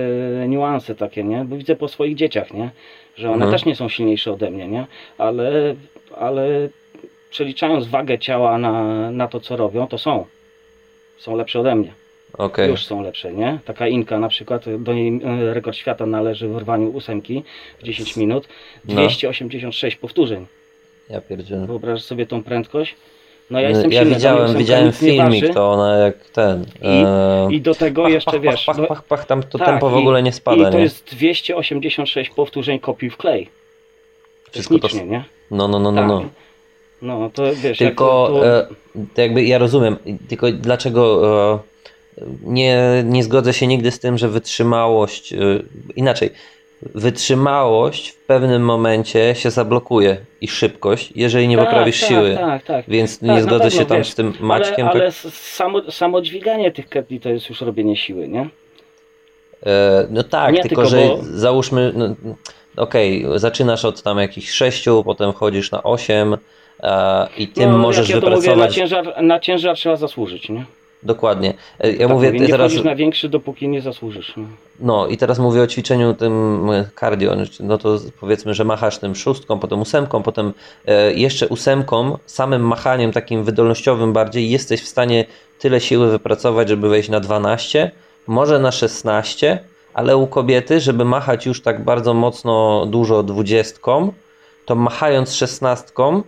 niuanse 0.47 0.95
takie, 0.95 1.23
nie? 1.23 1.45
Bo 1.45 1.55
widzę 1.57 1.75
po 1.75 1.87
swoich 1.87 2.15
dzieciach, 2.15 2.53
nie? 2.53 2.69
Że 3.17 3.27
one 3.27 3.35
Mhm. 3.35 3.51
też 3.51 3.65
nie 3.65 3.75
są 3.75 3.89
silniejsze 3.89 4.31
ode 4.31 4.51
mnie, 4.51 4.67
nie? 4.67 4.85
Ale, 5.17 5.75
ale 6.19 6.69
przeliczając 7.29 7.87
wagę 7.87 8.19
ciała 8.19 8.57
na, 8.57 8.83
na 9.11 9.27
to, 9.27 9.39
co 9.39 9.57
robią, 9.57 9.87
to 9.87 9.97
są. 9.97 10.25
Są 11.17 11.35
lepsze 11.35 11.59
ode 11.59 11.75
mnie. 11.75 11.93
okej. 12.37 12.69
Już 12.69 12.85
są 12.85 13.01
lepsze, 13.01 13.33
nie? 13.33 13.59
Taka 13.65 13.87
Inka 13.87 14.19
na 14.19 14.29
przykład, 14.29 14.63
do 14.79 14.93
niej 14.93 15.21
e, 15.23 15.53
rekord 15.53 15.77
świata 15.77 16.05
należy 16.05 16.47
w 16.47 16.57
rwaniu 16.57 16.89
ósemki 16.89 17.43
w 17.79 17.83
10 17.83 18.17
minut. 18.17 18.47
No. 18.85 18.93
286 18.93 19.97
powtórzeń. 19.97 20.45
Ja 21.09 21.21
pierdzielę. 21.21 21.65
Wyobrażasz 21.67 22.03
sobie 22.03 22.25
tą 22.25 22.43
prędkość? 22.43 22.95
No 23.51 23.59
ja 23.59 23.63
Ja, 23.63 23.69
jestem 23.69 23.91
silny, 23.91 24.05
dla 24.05 24.09
mnie 24.09 24.15
widziałem, 24.15 24.57
widziałem 24.57 24.85
nie 24.85 24.91
filmik, 24.91 25.53
to 25.53 25.71
ona 25.71 25.97
jak 25.97 26.15
ten. 26.29 26.61
I- 26.81 26.87
e, 27.05 27.47
I 27.51 27.61
do 27.61 27.75
tego 27.75 28.03
pach, 28.03 28.11
jeszcze 28.11 28.31
pach, 28.31 28.41
wiesz. 28.41 28.65
Pach, 28.65 28.77
no, 28.77 28.87
pach, 28.87 28.97
pach, 28.97 29.07
pach, 29.19 29.25
tam 29.25 29.43
to 29.43 29.57
tak, 29.57 29.67
tempo 29.67 29.89
w 29.89 29.93
i- 29.93 29.95
ogóle 29.95 30.23
nie 30.23 30.29
I 30.29 30.33
spada, 30.33 30.71
to 30.71 30.77
nie? 30.77 30.83
jest 30.83 31.05
286 31.15 32.29
powtórzeń 32.29 32.79
kopiuj 32.79 33.09
w 33.09 33.17
klej. 33.17 33.49
Wszystko 34.51 34.79
to- 34.79 34.87
nie? 35.05 35.23
No, 35.51 35.67
no, 35.67 35.79
no, 35.79 35.91
no. 35.91 36.01
Tak. 36.01 36.07
no. 36.09 36.19
No 36.19 36.29
to 37.33 37.43
wiesz. 37.55 37.77
Tylko 37.77 38.27
to, 38.27 38.39
to, 38.39 38.57
e, 38.57 38.67
to 39.15 39.21
jakby 39.21 39.43
ja 39.43 39.57
rozumiem, 39.57 39.97
tylko 40.27 40.51
dlaczego 40.51 41.21
e, 41.53 41.59
nie, 42.43 43.03
nie 43.05 43.23
zgodzę 43.23 43.53
się 43.53 43.67
nigdy 43.67 43.91
z 43.91 43.99
tym, 43.99 44.17
że 44.17 44.29
wytrzymałość, 44.29 45.33
e, 45.33 45.37
inaczej, 45.95 46.29
wytrzymałość 46.81 48.09
w 48.09 48.25
pewnym 48.25 48.61
momencie 48.61 49.35
się 49.35 49.51
zablokuje 49.51 50.17
i 50.41 50.47
szybkość, 50.47 51.11
jeżeli 51.15 51.47
nie 51.47 51.57
tak, 51.57 51.65
poprawisz 51.65 51.99
tak, 51.99 52.09
siły. 52.09 52.35
Tak, 52.35 52.63
tak. 52.63 52.85
Więc 52.87 53.19
Tak, 53.19 53.29
nie 53.29 53.41
zgodzę 53.41 53.63
pewno, 53.63 53.79
się 53.79 53.85
tam 53.85 53.97
wiesz, 53.97 54.09
z 54.09 54.15
tym 54.15 54.33
Maćkiem. 54.39 54.87
Ale, 54.87 55.01
ale 55.01 55.11
tak, 55.11 55.33
samo, 55.33 55.91
samo 55.91 56.21
dźwiganie 56.21 56.71
tych 56.71 56.89
ketli 56.89 57.19
to 57.19 57.29
jest 57.29 57.49
już 57.49 57.61
robienie 57.61 57.97
siły, 57.97 58.27
nie? 58.27 58.49
e, 59.65 60.07
no 60.09 60.23
tak, 60.23 60.53
Nie, 60.53 60.61
tylko, 60.61 60.81
tylko 60.83 60.89
że 60.89 60.97
bo- 60.97 61.19
załóżmy, 61.23 61.93
no, 61.95 62.15
okej, 62.77 63.25
zaczynasz 63.35 63.85
od 63.85 64.03
tam 64.03 64.17
jakichś 64.17 64.49
6, 64.49 64.85
potem 65.05 65.33
wchodzisz 65.33 65.71
na 65.71 65.83
8 65.83 66.33
e, 66.33 66.37
i 67.37 67.47
tym 67.47 67.71
no, 67.71 67.77
możesz 67.77 68.09
jak 68.09 68.15
ja 68.15 68.29
to 68.29 68.35
mówię, 68.35 68.47
na 68.47 68.53
wypracować. 68.55 68.75
ciężar, 68.75 69.23
na 69.23 69.39
ciężar 69.39 69.75
trzeba 69.75 69.95
zasłużyć, 69.95 70.49
nie? 70.49 70.65
Dokładnie. 71.03 71.53
E, 71.79 71.91
Ja 71.91 71.97
tak 71.97 72.09
mówię 72.09 72.27
mówię, 72.27 72.39
nie 72.39 72.47
teraz. 72.47 72.83
na 72.83 72.95
większy, 72.95 73.29
dopóki 73.29 73.67
nie 73.67 73.81
zasłużysz. 73.81 74.33
No. 74.37 74.43
No 74.79 75.07
i 75.07 75.17
teraz 75.17 75.39
mówię 75.39 75.61
o 75.61 75.67
ćwiczeniu 75.67 76.13
tym 76.13 76.65
e, 76.71 76.89
cardio. 76.99 77.35
No 77.59 77.77
to 77.77 77.97
powiedzmy, 78.19 78.53
że 78.53 78.63
machasz 78.63 78.97
tym 78.97 79.15
szóstką, 79.15 79.59
potem 79.59 79.81
ósemką, 79.81 80.23
potem 80.23 80.53
e, 80.85 81.13
jeszcze 81.13 81.47
ósemką, 81.47 82.17
samym 82.25 82.61
machaniem 82.67 83.11
takim 83.11 83.43
wydolnościowym 83.43 84.13
bardziej 84.13 84.49
jesteś 84.49 84.81
w 84.81 84.87
stanie 84.87 85.25
tyle 85.59 85.81
siły 85.81 86.11
wypracować, 86.11 86.69
żeby 86.69 86.89
wejść 86.89 87.09
na 87.09 87.19
12, 87.19 87.91
może 88.27 88.59
na 88.59 88.71
16, 88.71 89.59
ale 89.93 90.17
u 90.17 90.27
kobiety, 90.27 90.79
żeby 90.79 91.05
machać 91.05 91.45
już 91.45 91.61
tak 91.61 91.83
bardzo 91.83 92.13
mocno 92.13 92.85
dużo 92.85 93.23
dwudziestką, 93.23 94.13
to 94.65 94.75
machając 94.75 95.35
szesnastką 95.35 96.23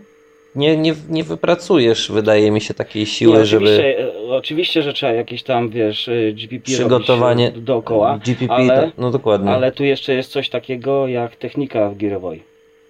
nie, 0.55 0.77
nie, 0.77 0.93
nie 1.09 1.23
wypracujesz, 1.23 2.11
wydaje 2.11 2.51
mi 2.51 2.61
się, 2.61 2.73
takiej 2.73 3.05
siły, 3.05 3.37
nie, 3.37 3.45
żeby 3.45 3.65
oczywiście, 3.65 3.99
e, 3.99 4.35
oczywiście, 4.35 4.83
że 4.83 4.93
trzeba 4.93 5.11
jakieś 5.13 5.43
tam, 5.43 5.69
wiesz, 5.69 6.07
e, 6.07 6.31
GPP 6.33 6.63
przygotowanie 6.63 7.45
robić 7.45 7.61
e, 7.61 7.65
dookoła, 7.65 8.19
GPP, 8.25 8.53
ale- 8.53 8.81
to, 8.83 8.91
no 8.97 9.11
dokładnie. 9.11 9.51
ale 9.51 9.71
tu 9.71 9.83
jeszcze 9.83 10.13
jest 10.13 10.31
coś 10.31 10.49
takiego 10.49 11.07
jak 11.07 11.35
technika 11.35 11.89
w 11.89 11.95
girowej. 11.97 12.43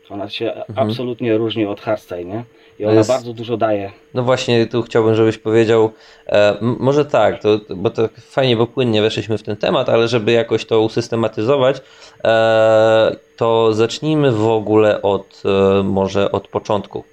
Ona 0.09 0.29
się 0.29 0.53
absolutnie 0.75 1.37
różni 1.37 1.65
od 1.65 1.81
hardstyle, 1.81 2.25
nie? 2.25 2.43
I 2.79 2.83
ona 2.83 2.91
Mhm. 2.91 2.97
jest- 2.97 3.09
bardzo 3.09 3.33
dużo 3.33 3.57
daje. 3.57 3.91
No 4.13 4.23
właśnie, 4.23 4.65
tu 4.65 4.81
chciałbym, 4.81 5.15
żebyś 5.15 5.37
powiedział, 5.37 5.91
e, 6.27 6.57
może 6.61 7.05
tak, 7.05 7.41
to, 7.41 7.59
bo 7.75 7.89
to 7.89 8.09
fajnie, 8.21 8.57
bo 8.57 8.67
płynnie 8.67 9.01
weszliśmy 9.01 9.37
w 9.37 9.43
ten 9.43 9.57
temat, 9.57 9.89
ale 9.89 10.07
żeby 10.07 10.31
jakoś 10.31 10.65
to 10.65 10.81
usystematyzować, 10.81 11.81
e, 12.23 13.15
to 13.37 13.73
zacznijmy 13.73 14.31
w 14.31 14.47
ogóle 14.47 15.01
od, 15.01 15.43
e, 15.79 15.83
może 15.83 16.31
od 16.31 16.47
początku. 16.47 17.03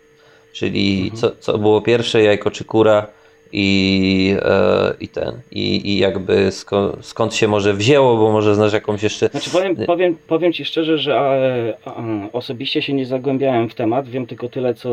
Czyli 0.59 1.11
co, 1.15 1.31
co 1.41 1.59
było 1.59 1.81
pierwsze, 1.81 2.23
jajko 2.23 2.51
czy 2.51 2.65
kura 2.65 3.07
i, 3.53 4.37
e, 4.43 4.95
i 5.01 5.09
ten, 5.09 5.33
i, 5.53 5.91
i 5.91 5.99
jakby 5.99 6.53
sko, 6.53 6.97
skąd 7.01 7.35
się 7.35 7.49
może 7.49 7.75
wzięło, 7.75 8.17
bo 8.17 8.33
może 8.33 8.55
znasz 8.55 8.73
jakąś 8.73 9.03
jeszcze... 9.03 9.29
Znaczy 9.29 9.51
powiem, 9.51 9.77
powiem, 9.77 10.17
powiem 10.29 10.53
Ci 10.53 10.65
szczerze, 10.65 10.99
że 10.99 11.15
e, 11.15 11.87
e, 11.87 12.29
osobiście 12.33 12.83
się 12.83 12.93
nie 12.93 13.07
zagłębiałem 13.07 13.69
w 13.69 13.75
temat. 13.75 14.09
Wiem 14.09 14.27
tylko 14.27 14.49
tyle, 14.49 14.75
co 14.75 14.89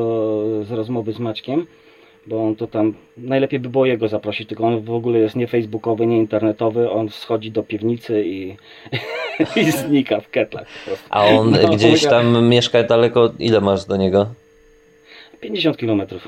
z 0.63 0.71
rozmowy 0.71 1.13
z 1.13 1.19
Maćkiem, 1.19 1.65
bo 2.27 2.43
on 2.43 2.55
to 2.55 2.67
tam, 2.67 2.93
najlepiej 3.17 3.59
by 3.59 3.69
było 3.69 3.85
jego 3.85 4.07
zaprosić, 4.07 4.49
tylko 4.49 4.63
on 4.63 4.81
w 4.81 4.91
ogóle 4.91 5.19
jest 5.19 5.35
nie 5.35 5.47
facebookowy, 5.47 6.05
nie 6.05 6.17
internetowy, 6.17 6.91
on 6.91 7.09
schodzi 7.09 7.51
do 7.51 7.63
piwnicy 7.63 8.23
i, 8.25 8.55
i 9.61 9.71
znika 9.71 10.19
w 10.19 10.29
ketlach. 10.29 10.67
A 11.09 11.25
on 11.25 11.51
No, 11.51 11.69
gdzieś 11.69 12.05
tam 12.05 12.49
mieszka 12.49 12.83
daleko, 12.83 13.31
ile 13.39 13.61
masz 13.61 13.85
do 13.85 13.97
niego? 13.97 14.27
50 15.41 15.77
kilometrów. 15.77 16.27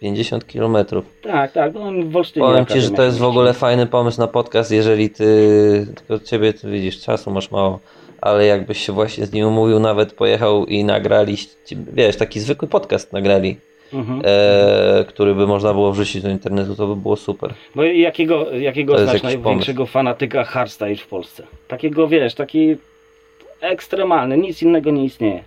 50 0.00 0.46
kilometrów. 0.46 1.04
Tak, 1.22 1.52
tak, 1.52 1.74
no 1.74 1.80
on 1.80 2.10
w 2.10 2.16
Olsztynie. 2.16 2.46
Powiem 2.46 2.66
ci, 2.66 2.80
że 2.80 2.90
to 2.90 3.02
jest 3.02 3.18
w 3.18 3.24
ogóle 3.24 3.52
fajny 3.52 3.86
pomysł 3.86 4.20
na 4.20 4.26
podcast, 4.26 4.70
jeżeli 4.70 5.10
ty, 5.10 5.86
tylko 5.96 6.24
ciebie, 6.24 6.52
ty 6.52 6.70
widzisz, 6.70 7.00
czasu 7.00 7.30
masz 7.30 7.50
mało, 7.50 7.80
ale 8.20 8.46
jakbyś 8.46 8.86
się 8.86 8.92
właśnie 8.92 9.26
z 9.26 9.32
nim 9.32 9.46
umówił, 9.46 9.80
nawet 9.80 10.12
pojechał 10.12 10.66
i 10.66 10.84
nagrali, 10.84 11.36
wiesz, 11.92 12.16
taki 12.16 12.40
zwykły 12.40 12.68
podcast 12.68 13.12
nagrali, 13.12 13.56
Mhm. 13.92 14.22
e, 14.24 15.04
który 15.08 15.34
by 15.34 15.46
można 15.46 15.72
było 15.72 15.92
wrzucić 15.92 16.22
do 16.22 16.30
internetu, 16.30 16.74
to 16.76 16.86
by 16.86 16.96
było 16.96 17.16
super. 17.16 17.54
Bo 17.74 17.82
jakiego, 17.84 18.50
jakiego 18.52 18.92
jest 18.92 19.10
znasz 19.10 19.22
największego 19.22 19.86
fanatyka 19.86 20.44
hardstyle 20.44 20.96
w 20.96 21.06
Polsce? 21.06 21.42
Takiego, 21.68 22.08
wiesz, 22.08 22.34
taki 22.34 22.76
ekstremalny, 23.60 24.36
nic 24.38 24.62
innego 24.62 24.90
nie 24.90 25.04
istnieje. 25.04 25.44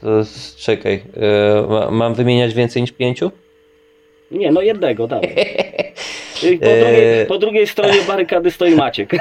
To 0.00 0.18
jest, 0.18 0.56
czekaj, 0.56 1.02
e, 1.16 1.66
ma, 1.68 1.90
mam 1.90 2.14
wymieniać 2.14 2.54
więcej 2.54 2.82
niż 2.82 2.92
pięciu? 2.92 3.30
Nie, 4.30 4.52
no 4.52 4.62
jednego, 4.62 5.06
dawaj. 5.06 5.34
I 6.42 6.58
Po, 6.58 6.66
drugiej, 6.66 7.26
po 7.26 7.38
drugiej 7.38 7.66
stronie 7.66 8.02
barykady 8.08 8.50
stoi 8.50 8.74
Maciek. 8.74 9.12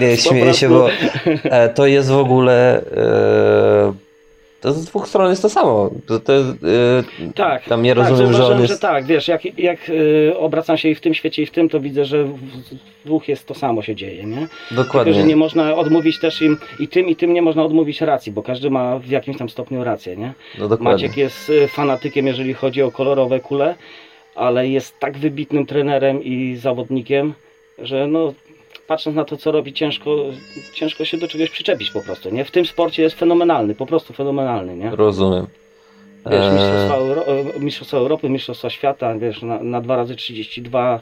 Nie, 0.00 0.16
Po 0.16 0.22
śmieję 0.22 0.54
się, 0.54 0.68
bo 0.68 0.88
e, 1.44 1.68
to 1.68 1.86
jest 1.86 2.10
w 2.10 2.16
ogóle. 2.16 2.82
To 4.60 4.72
z 4.72 4.84
dwóch 4.84 5.08
stron 5.08 5.30
jest 5.30 5.42
to 5.42 5.48
samo. 5.48 5.90
To, 6.06 6.20
to, 6.20 6.32
yy, 6.32 7.32
Tak, 7.34 7.64
Tam 7.64 7.82
nie 7.82 7.94
tak, 7.94 7.98
rozumiem, 7.98 8.18
że 8.18 8.24
on 8.26 8.32
zauważyłem, 8.32 8.60
jest- 8.60 8.72
że 8.72 8.78
tak, 8.78 9.04
wiesz, 9.04 9.28
jak, 9.28 9.58
jak 9.58 9.88
y, 9.88 10.32
obracam 10.38 10.76
się 10.76 10.88
i 10.88 10.94
w 10.94 11.00
tym 11.00 11.14
świecie 11.14 11.42
i 11.42 11.46
w 11.46 11.50
tym, 11.50 11.68
to 11.68 11.80
widzę, 11.80 12.04
że 12.04 12.24
w 12.24 12.38
w 13.00 13.04
dwóch 13.04 13.28
jest 13.28 13.46
to 13.46 13.54
samo 13.54 13.82
się 13.82 13.94
dzieje, 13.96 14.24
nie? 14.24 14.48
Dokładnie. 14.70 15.12
Tylko, 15.12 15.20
że 15.20 15.26
nie 15.26 15.36
można 15.36 15.74
odmówić 15.76 16.18
też 16.20 16.42
im 16.42 16.56
i 16.78 16.88
tym 16.88 17.08
i 17.08 17.16
tym 17.16 17.34
nie 17.34 17.42
można 17.42 17.62
odmówić 17.64 18.00
racji, 18.00 18.32
bo 18.32 18.42
każdy 18.42 18.70
ma 18.70 18.98
w 18.98 19.06
jakimś 19.08 19.36
tam 19.36 19.48
stopniu 19.48 19.84
rację, 19.84 20.16
nie? 20.16 20.32
No 20.58 20.68
dokładnie. 20.68 20.92
Maciek 20.92 21.16
jest 21.16 21.50
y, 21.50 21.68
fanatykiem, 21.68 22.26
jeżeli 22.26 22.54
chodzi 22.54 22.82
o 22.82 22.90
kolorowe 22.90 23.40
kule, 23.40 23.74
ale 24.34 24.68
jest 24.68 24.98
tak 24.98 25.18
wybitnym 25.18 25.66
trenerem 25.66 26.24
i 26.24 26.56
zawodnikiem, 26.56 27.32
że 27.78 28.06
no 28.06 28.32
patrząc 28.90 29.16
na 29.16 29.24
to, 29.24 29.36
co 29.36 29.52
robi, 29.52 29.72
ciężko, 29.72 30.16
ciężko 30.74 31.04
się 31.04 31.16
do 31.18 31.28
czegoś 31.28 31.50
przyczepić 31.50 31.90
po 31.90 32.00
prostu, 32.02 32.30
nie? 32.30 32.44
W 32.44 32.50
tym 32.50 32.66
sporcie 32.66 33.02
jest 33.02 33.16
fenomenalny, 33.18 33.74
po 33.74 33.86
prostu 33.86 34.12
fenomenalny, 34.12 34.76
nie? 34.76 34.90
Rozumiem. 34.90 35.46
Wiesz, 36.30 36.40
Eee, 36.44 36.52
mistrzostwa, 36.52 36.94
Euro, 36.94 37.26
e, 37.26 37.60
mistrzostwa 37.60 37.96
Europy, 37.96 38.28
mistrzostwa 38.28 38.70
świata, 38.70 39.14
wiesz, 39.18 39.42
na, 39.42 39.62
na 39.62 39.80
2 39.80 39.96
razy 39.96 40.16
32 40.16 41.00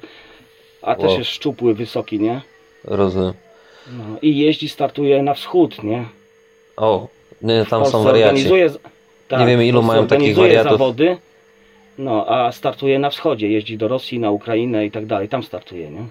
a 0.82 0.94
też 0.94 1.06
Wow. 1.06 1.18
jest 1.18 1.30
szczupły, 1.30 1.74
wysoki, 1.74 2.20
nie? 2.20 2.40
rozumiem. 2.84 3.32
No, 3.92 4.04
I 4.22 4.38
jeździ, 4.38 4.68
startuje 4.68 5.22
na 5.22 5.34
wschód, 5.34 5.82
nie? 5.82 6.04
O, 6.76 7.08
nie, 7.42 7.64
tam 7.70 7.86
są 7.86 8.02
wariaci. 8.02 8.44
Tak, 9.28 9.40
Nie 9.40 9.46
wiemy, 9.46 9.66
ilu 9.66 9.82
mają 9.82 10.06
takich 10.06 10.12
organizuje 10.12 10.48
wariatów. 10.48 10.72
zawody, 10.72 11.16
no, 11.98 12.26
a 12.26 12.52
startuje 12.52 12.98
na 12.98 13.10
wschodzie, 13.10 13.48
jeździ 13.48 13.78
do 13.78 13.88
Rosji, 13.88 14.18
na 14.18 14.30
Ukrainę 14.30 14.86
i 14.86 14.90
tak 14.90 15.06
dalej, 15.06 15.28
tam 15.28 15.42
startuje, 15.42 15.90
nie? 15.90 16.02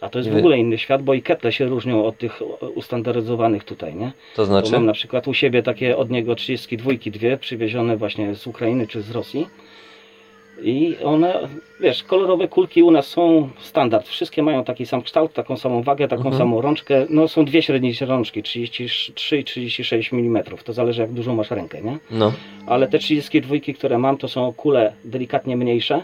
A 0.00 0.08
to 0.08 0.18
jest 0.18 0.30
w 0.30 0.36
ogóle 0.36 0.58
inny 0.58 0.78
świat, 0.78 1.02
bo 1.02 1.14
i 1.14 1.22
ketle 1.22 1.52
się 1.52 1.66
różnią 1.66 2.04
od 2.04 2.18
tych 2.18 2.42
ustandaryzowanych 2.74 3.64
tutaj, 3.64 3.94
nie? 3.94 4.12
To 4.36 4.42
Bo 4.42 4.46
znaczy? 4.46 4.72
mam 4.72 4.86
na 4.86 4.92
przykład 4.92 5.28
u 5.28 5.34
siebie 5.34 5.62
takie 5.62 5.96
od 5.96 6.10
niego 6.10 6.34
32 6.34 6.92
dwie 7.06 7.36
przywiezione 7.36 7.96
właśnie 7.96 8.34
z 8.34 8.46
Ukrainy 8.46 8.86
czy 8.86 9.02
z 9.02 9.10
Rosji. 9.10 9.46
I 10.62 10.96
one, 11.04 11.48
wiesz, 11.80 12.02
kolorowe 12.04 12.48
kulki 12.48 12.82
u 12.82 12.90
nas 12.90 13.06
są 13.06 13.48
standard. 13.60 14.08
Wszystkie 14.08 14.42
mają 14.42 14.64
taki 14.64 14.86
sam 14.86 15.02
kształt, 15.02 15.32
taką 15.32 15.56
samą 15.56 15.82
wagę, 15.82 16.08
taką 16.08 16.22
Mhm. 16.22 16.38
samą 16.38 16.60
rączkę. 16.60 17.06
No 17.10 17.28
są 17.28 17.44
dwie 17.44 17.62
średnie 17.62 17.92
rączki, 18.00 18.42
33 18.42 19.38
i 19.38 19.44
36 19.44 20.12
mm. 20.12 20.44
To 20.64 20.72
zależy 20.72 21.02
jak 21.02 21.12
dużą 21.12 21.34
masz 21.34 21.50
rękę, 21.50 21.82
nie? 21.82 21.98
No, 22.10 22.32
Ale 22.66 22.88
te 22.88 22.98
32, 22.98 23.54
które 23.78 23.98
mam, 23.98 24.18
to 24.18 24.28
są 24.28 24.52
kule 24.52 24.92
delikatnie 25.04 25.56
mniejsze. 25.56 26.02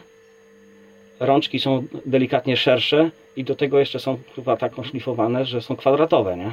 Rączki 1.26 1.60
są 1.60 1.84
delikatnie 2.06 2.56
szersze 2.56 3.10
i 3.36 3.44
do 3.44 3.54
tego 3.54 3.78
jeszcze 3.78 3.98
są 3.98 4.18
chyba 4.36 4.56
tak 4.56 4.78
oszlifowane, 4.78 5.44
że 5.44 5.62
są 5.62 5.76
kwadratowe, 5.76 6.36
nie? 6.36 6.52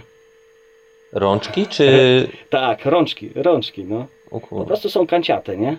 rączki 1.14 1.68
czy... 1.68 2.28
Tak, 2.50 2.86
rączki, 2.86 3.30
rączki, 3.36 3.84
no. 3.84 4.06
Po 4.50 4.66
prostu 4.66 4.90
są 4.90 5.08
kanciate, 5.08 5.58
nie? 5.58 5.78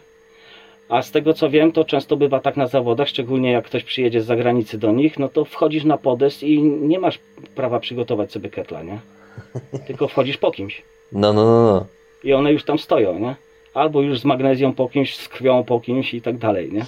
A 0.88 1.02
z 1.02 1.10
tego 1.10 1.34
co 1.34 1.50
wiem, 1.50 1.72
to 1.72 1.84
często 1.84 2.16
bywa 2.16 2.40
tak 2.40 2.56
na 2.56 2.66
zawodach, 2.66 3.08
szczególnie 3.08 3.52
jak 3.52 3.64
ktoś 3.64 3.84
przyjedzie 3.84 4.20
z 4.20 4.26
zagranicy 4.26 4.78
do 4.78 4.92
nich, 4.92 5.18
no 5.18 5.28
to 5.28 5.44
wchodzisz 5.44 5.84
na 5.84 5.98
podest 5.98 6.42
i 6.42 6.62
nie 6.62 6.98
masz 6.98 7.18
prawa 7.54 7.80
przygotować 7.80 8.32
sobie 8.32 8.50
ketla, 8.50 8.82
nie? 8.82 8.98
Tylko 9.86 10.08
wchodzisz 10.08 10.36
po 10.36 10.50
kimś. 10.50 10.82
No, 11.12 11.32
no, 11.32 11.44
no, 11.44 11.72
no. 11.72 11.86
I 12.24 12.32
one 12.32 12.52
już 12.52 12.64
tam 12.64 12.78
stoją, 12.78 13.18
nie? 13.18 13.34
Albo 13.74 14.02
już 14.02 14.20
z 14.20 14.24
magnezją 14.24 14.72
po 14.72 14.88
kimś, 14.88 15.16
z 15.16 15.28
krwią 15.28 15.64
po 15.64 15.80
kimś 15.80 16.14
i 16.14 16.22
tak 16.22 16.38
dalej, 16.38 16.72
nie? 16.72 16.86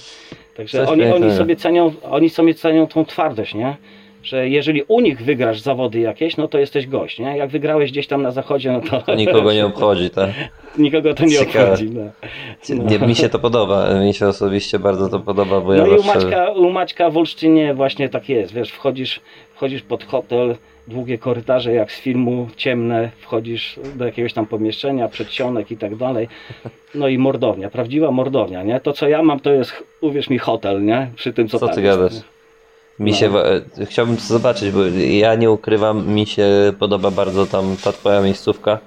Także 0.56 0.78
Coś 0.78 0.88
oni, 0.88 1.04
oni 1.04 1.32
sobie 1.32 1.56
cenią, 1.56 1.92
oni 2.10 2.30
sobie 2.30 2.54
cenią 2.54 2.86
tą 2.86 3.04
twardość, 3.04 3.54
nie? 3.54 3.76
Że 4.22 4.48
jeżeli 4.48 4.82
u 4.82 5.00
nich 5.00 5.22
wygrasz 5.22 5.60
zawody 5.60 5.98
jakieś, 6.00 6.36
no 6.36 6.48
to 6.48 6.58
jesteś 6.58 6.86
gość, 6.86 7.18
nie? 7.18 7.36
Jak 7.36 7.50
wygrałeś 7.50 7.90
gdzieś 7.90 8.06
tam 8.06 8.22
na 8.22 8.30
zachodzie, 8.30 8.72
no 8.72 8.80
to, 8.80 9.02
To 9.02 9.14
nikogo 9.14 9.52
nie 9.52 9.66
obchodzi, 9.66 10.10
tak? 10.10 10.30
nikogo 10.78 11.14
to 11.14 11.24
nie 11.24 11.38
Ciekawe. 11.38 11.64
obchodzi. 11.64 11.90
No. 11.90 12.02
No. 12.68 12.84
Nie, 12.84 12.98
mi 12.98 13.14
się 13.14 13.28
to 13.28 13.38
podoba, 13.38 13.94
mi 13.94 14.14
się 14.14 14.28
osobiście 14.28 14.78
bardzo 14.78 15.08
to 15.08 15.20
podoba, 15.20 15.60
bo 15.60 15.74
ja 15.74 15.80
No 15.82 15.86
i 15.86 15.94
u 15.94 16.02
zawsze... 16.02 16.18
Maćka, 16.24 16.50
u 16.50 16.70
Maćka 16.70 17.10
w 17.10 17.16
Olsztynie 17.16 17.74
właśnie 17.74 18.08
tak 18.08 18.28
jest, 18.28 18.54
wiesz, 18.54 18.70
wchodzisz, 18.70 19.20
wchodzisz 19.54 19.82
pod 19.82 20.04
hotel, 20.04 20.56
długie 20.88 21.18
korytarze 21.18 21.72
jak 21.72 21.92
z 21.92 21.96
filmu, 22.00 22.48
ciemne, 22.56 23.10
wchodzisz 23.20 23.80
do 23.94 24.06
jakiegoś 24.06 24.32
tam 24.32 24.46
pomieszczenia, 24.46 25.08
przedsionek 25.08 25.70
i 25.70 25.76
tak 25.76 25.96
dalej, 25.96 26.28
no 26.94 27.08
i 27.08 27.18
mordownia, 27.18 27.70
prawdziwa 27.70 28.10
mordownia, 28.10 28.62
nie? 28.62 28.80
To 28.80 28.92
co 28.92 29.08
ja 29.08 29.22
mam 29.22 29.40
to 29.40 29.52
jest, 29.52 29.72
uwierz 30.00 30.30
mi, 30.30 30.38
hotel, 30.38 30.84
nie? 30.84 31.10
Przy 31.16 31.32
tym 31.32 31.48
co, 31.48 31.58
Co 31.58 31.66
tam 31.66 31.74
ty 31.74 31.82
jest, 31.82 31.98
gadasz? 31.98 32.14
Mi 32.98 33.10
No. 33.10 33.16
się, 33.16 33.30
e, 33.80 33.86
chciałbym 33.86 34.16
to 34.16 34.22
zobaczyć, 34.22 34.70
bo 34.70 34.80
ja 35.10 35.34
nie 35.34 35.50
ukrywam, 35.50 36.08
mi 36.08 36.26
się 36.26 36.46
podoba 36.78 37.10
bardzo 37.10 37.46
tam 37.46 37.76
ta 37.84 37.92
twoja 37.92 38.20
miejscówka, 38.20 38.78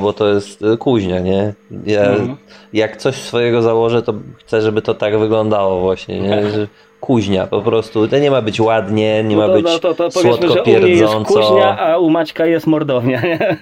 bo 0.00 0.12
to 0.12 0.28
jest 0.28 0.62
e, 0.62 0.76
kuźnia, 0.76 1.20
nie? 1.20 1.54
Ja, 1.86 2.02
Mhm. 2.02 2.36
Jak 2.72 2.96
coś 2.96 3.14
swojego 3.14 3.62
założę, 3.62 4.02
to 4.02 4.14
chcę, 4.38 4.62
żeby 4.62 4.82
to 4.82 4.94
tak 4.94 5.18
wyglądało 5.18 5.80
właśnie, 5.80 6.20
nie? 6.20 6.50
Że 6.50 6.66
kuźnia 7.00 7.46
po 7.46 7.62
prostu, 7.62 8.08
to 8.08 8.18
nie 8.18 8.30
ma 8.30 8.42
być 8.42 8.60
ładnie, 8.60 9.24
nie 9.24 9.36
ma 9.36 9.46
no 9.46 9.48
to, 9.48 9.54
być 9.54 9.64
no, 9.64 9.78
to, 9.78 9.94
to 9.94 10.08
powiedzmy, 10.10 10.48
słodko 10.48 10.64
że 10.64 10.88
jest 10.88 11.14
kuźnia, 11.26 11.78
a 11.78 11.98
u 11.98 12.10
Maćka 12.10 12.46
jest 12.46 12.66
mordownia, 12.66 13.20
nie? 13.20 13.38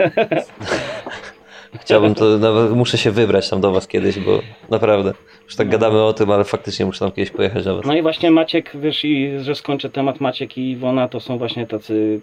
Chciałbym 1.81 2.15
to, 2.15 2.25
nawet 2.25 2.71
muszę 2.73 2.99
się 2.99 3.11
wybrać 3.11 3.51
tam 3.51 3.61
do 3.61 3.73
was 3.73 3.87
kiedyś, 3.87 4.19
bo 4.19 4.39
naprawdę, 4.71 5.13
już 5.45 5.57
tak 5.57 5.69
gadamy 5.69 6.03
o 6.03 6.13
tym, 6.13 6.31
ale 6.31 6.45
faktycznie 6.45 6.87
muszę 6.87 6.99
tam 6.99 7.13
kiedyś 7.13 7.31
pojechać 7.31 7.65
do 7.65 7.77
was. 7.77 7.87
No 7.87 7.97
i 7.97 8.03
właśnie 8.03 8.31
Maciek, 8.31 8.71
wiesz, 8.75 9.05
i 9.05 9.31
że 9.41 9.55
skończę 9.55 9.91
temat 9.91 10.21
Maciek 10.21 10.59
i 10.59 10.71
Iwona, 10.71 11.09
to 11.09 11.21
są 11.21 11.39
właśnie 11.39 11.67
tacy 11.67 12.21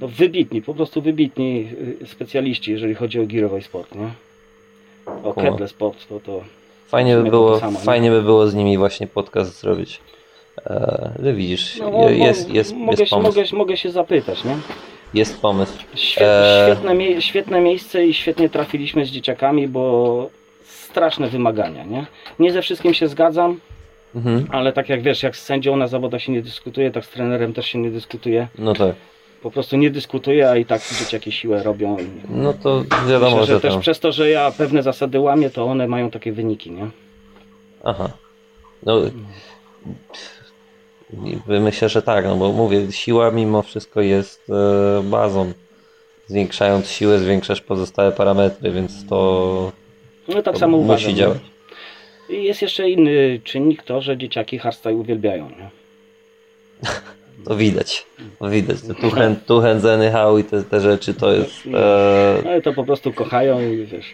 no, 0.00 0.08
wybitni, 0.08 0.62
po 0.62 0.74
prostu 0.74 1.02
wybitni 1.02 1.68
y, 2.02 2.06
specjaliści, 2.06 2.70
jeżeli 2.72 2.94
chodzi 2.94 3.20
o 3.20 3.26
girowy 3.26 3.62
sport, 3.62 3.94
nie? 3.94 4.08
O 5.24 5.32
Kumam. 5.34 5.50
kedle 5.52 5.68
sport, 5.68 6.08
to 6.08 6.20
to... 6.20 6.44
Fajnie 6.88 7.16
by 7.16 7.30
było, 7.30 7.60
samo, 7.60 7.78
nie? 7.78 7.84
fajnie 7.84 8.10
by 8.10 8.22
było 8.22 8.46
z 8.46 8.54
nimi 8.54 8.78
właśnie 8.78 9.06
podcast 9.06 9.60
zrobić. 9.60 10.00
E, 10.66 11.12
że 11.22 11.32
widzisz, 11.34 11.76
No, 11.80 12.10
jest, 12.10 12.50
jest, 12.50 12.72
mogę, 12.76 12.90
jest 12.92 13.10
się, 13.10 13.16
pomysł. 13.16 13.36
mogę, 13.38 13.48
mogę 13.56 13.76
się 13.76 13.90
zapytać, 13.90 14.44
nie? 14.44 14.56
Jest 15.14 15.40
pomysł. 15.40 15.78
Świetne, 15.94 16.66
Eee. 16.66 16.72
świetne, 16.72 16.94
mie- 16.94 17.20
świetne 17.22 17.60
miejsce 17.60 18.06
i 18.06 18.14
świetnie 18.14 18.48
trafiliśmy 18.48 19.04
z 19.04 19.08
dzieciakami, 19.08 19.68
bo 19.68 20.30
straszne 20.64 21.28
wymagania, 21.28 21.84
nie? 21.84 22.06
Nie 22.38 22.52
ze 22.52 22.62
wszystkim 22.62 22.94
się 22.94 23.08
zgadzam, 23.08 23.60
Mhm. 24.14 24.46
ale 24.50 24.72
tak 24.72 24.88
jak 24.88 25.02
wiesz, 25.02 25.22
jak 25.22 25.36
z 25.36 25.42
sędzią 25.44 25.76
na 25.76 25.86
zawodach 25.88 26.22
się 26.22 26.32
nie 26.32 26.42
dyskutuje, 26.42 26.90
tak 26.90 27.04
z 27.04 27.08
trenerem 27.08 27.52
też 27.52 27.66
się 27.66 27.78
nie 27.78 27.90
dyskutuje. 27.90 28.48
No 28.58 28.72
tak. 28.74 28.94
Po 29.44 29.50
prostu 29.50 29.76
nie 29.76 29.90
dyskutuje, 29.90 30.50
a 30.50 30.56
i 30.56 30.64
tak 30.64 30.82
dzieciaki 30.98 31.32
siłę 31.32 31.62
robią. 31.62 31.96
No 32.28 32.52
to 32.52 32.84
wiadomo, 33.08 33.36
Myślę, 33.36 33.46
że 33.46 33.54
że 33.54 33.60
też 33.60 33.72
tam. 33.72 33.80
przez 33.80 34.00
to, 34.00 34.12
że 34.12 34.30
ja 34.30 34.50
pewne 34.50 34.82
zasady 34.82 35.20
łamię, 35.20 35.50
to 35.50 35.64
one 35.64 35.88
mają 35.88 36.10
takie 36.10 36.32
wyniki, 36.32 36.70
nie? 36.70 36.90
Aha. 37.84 38.08
No. 38.82 39.00
Myślę, 41.46 41.88
że 41.88 42.02
tak, 42.02 42.24
no 42.24 42.36
bo 42.36 42.52
mówię, 42.52 42.92
siła 42.92 43.30
mimo 43.30 43.62
wszystko 43.62 44.00
jest 44.00 44.50
e, 44.50 45.02
bazą. 45.02 45.52
Zwiększając 46.26 46.88
siłę, 46.90 47.18
zwiększasz 47.18 47.60
pozostałe 47.60 48.12
parametry, 48.12 48.70
więc 48.70 49.06
to, 49.08 49.72
No 50.28 50.42
tak 50.42 50.54
to 50.54 50.60
samo 50.60 50.76
musi 50.76 50.84
uważam. 50.86 51.10
nie? 51.10 51.16
działać. 51.16 51.38
I 52.28 52.44
jest 52.44 52.62
jeszcze 52.62 52.90
inny 52.90 53.40
czynnik, 53.44 53.82
to, 53.82 54.00
że 54.00 54.16
dzieciaki 54.18 54.58
hardstyle 54.58 54.94
uwielbiają, 54.94 55.48
nie? 55.50 55.70
To 57.44 57.56
widać. 57.56 58.06
To 58.38 58.50
widać. 58.50 58.76
Tu, 59.46 59.60
chędzeny 59.60 60.10
hał 60.10 60.38
i 60.38 60.44
te, 60.44 60.62
te 60.62 60.80
rzeczy 60.80 61.14
to 61.14 61.32
jest. 61.32 61.66
E, 61.74 62.42
Ale 62.46 62.62
to 62.62 62.72
po 62.72 62.84
prostu 62.84 63.12
kochają 63.12 63.60
i 63.72 63.86
wiesz. 63.86 64.06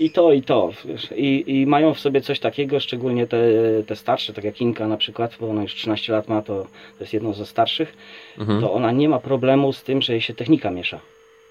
I 0.00 0.10
to, 0.10 0.32
i 0.32 0.42
to. 0.42 0.70
Wiesz, 0.84 1.08
i, 1.16 1.44
I 1.60 1.66
mają 1.66 1.94
w 1.94 2.00
sobie 2.00 2.20
coś 2.20 2.40
takiego, 2.40 2.80
szczególnie 2.80 3.26
te, 3.26 3.38
te 3.86 3.96
starsze, 3.96 4.32
tak 4.32 4.44
jak 4.44 4.60
Inka 4.60 4.88
na 4.88 4.96
przykład, 4.96 5.36
bo 5.40 5.50
ona 5.50 5.62
już 5.62 5.74
13 5.74 6.12
lat 6.12 6.28
ma, 6.28 6.42
to, 6.42 6.54
to 6.98 7.04
jest 7.04 7.12
jedną 7.12 7.32
ze 7.32 7.46
starszych, 7.46 7.92
mhm, 8.38 8.60
to 8.60 8.72
ona 8.72 8.92
nie 8.92 9.08
ma 9.08 9.18
problemu 9.18 9.72
z 9.72 9.82
tym, 9.82 10.02
że 10.02 10.12
jej 10.12 10.20
się 10.22 10.34
technika 10.34 10.70
miesza. 10.70 11.00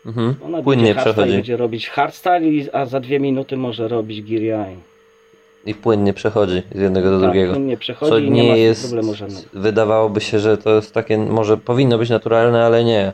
mhm. 0.06 0.36
Ona 0.46 0.62
Płynnie 0.62 0.86
będzie 0.86 1.02
przechodzi. 1.02 1.32
będzie 1.32 1.58
robić 1.58 1.90
hardstyle, 1.90 2.40
a 2.74 2.86
za 2.86 3.00
dwie 3.00 3.20
minuty 3.20 3.58
może 3.58 3.88
robić 3.88 4.24
giria. 4.24 4.66
I, 5.66 5.70
I 5.70 5.76
płynnie 5.76 6.14
przechodzi 6.14 6.64
z 6.76 6.82
jednego 6.82 7.10
do 7.10 7.20
tak, 7.20 7.30
drugiego. 7.30 7.54
płynnie 7.54 7.78
przechodzi 7.78 8.12
Co 8.12 8.18
i 8.18 8.32
nie, 8.32 8.44
nie 8.44 8.58
jest. 8.58 8.96
Wydawałoby 9.54 10.22
się, 10.22 10.40
że 10.40 10.58
to 10.58 10.76
jest 10.76 10.94
takie, 10.94 11.18
może 11.18 11.58
powinno 11.58 11.98
być 11.98 12.10
naturalne, 12.10 12.66
ale 12.66 12.84
nie. 12.84 13.14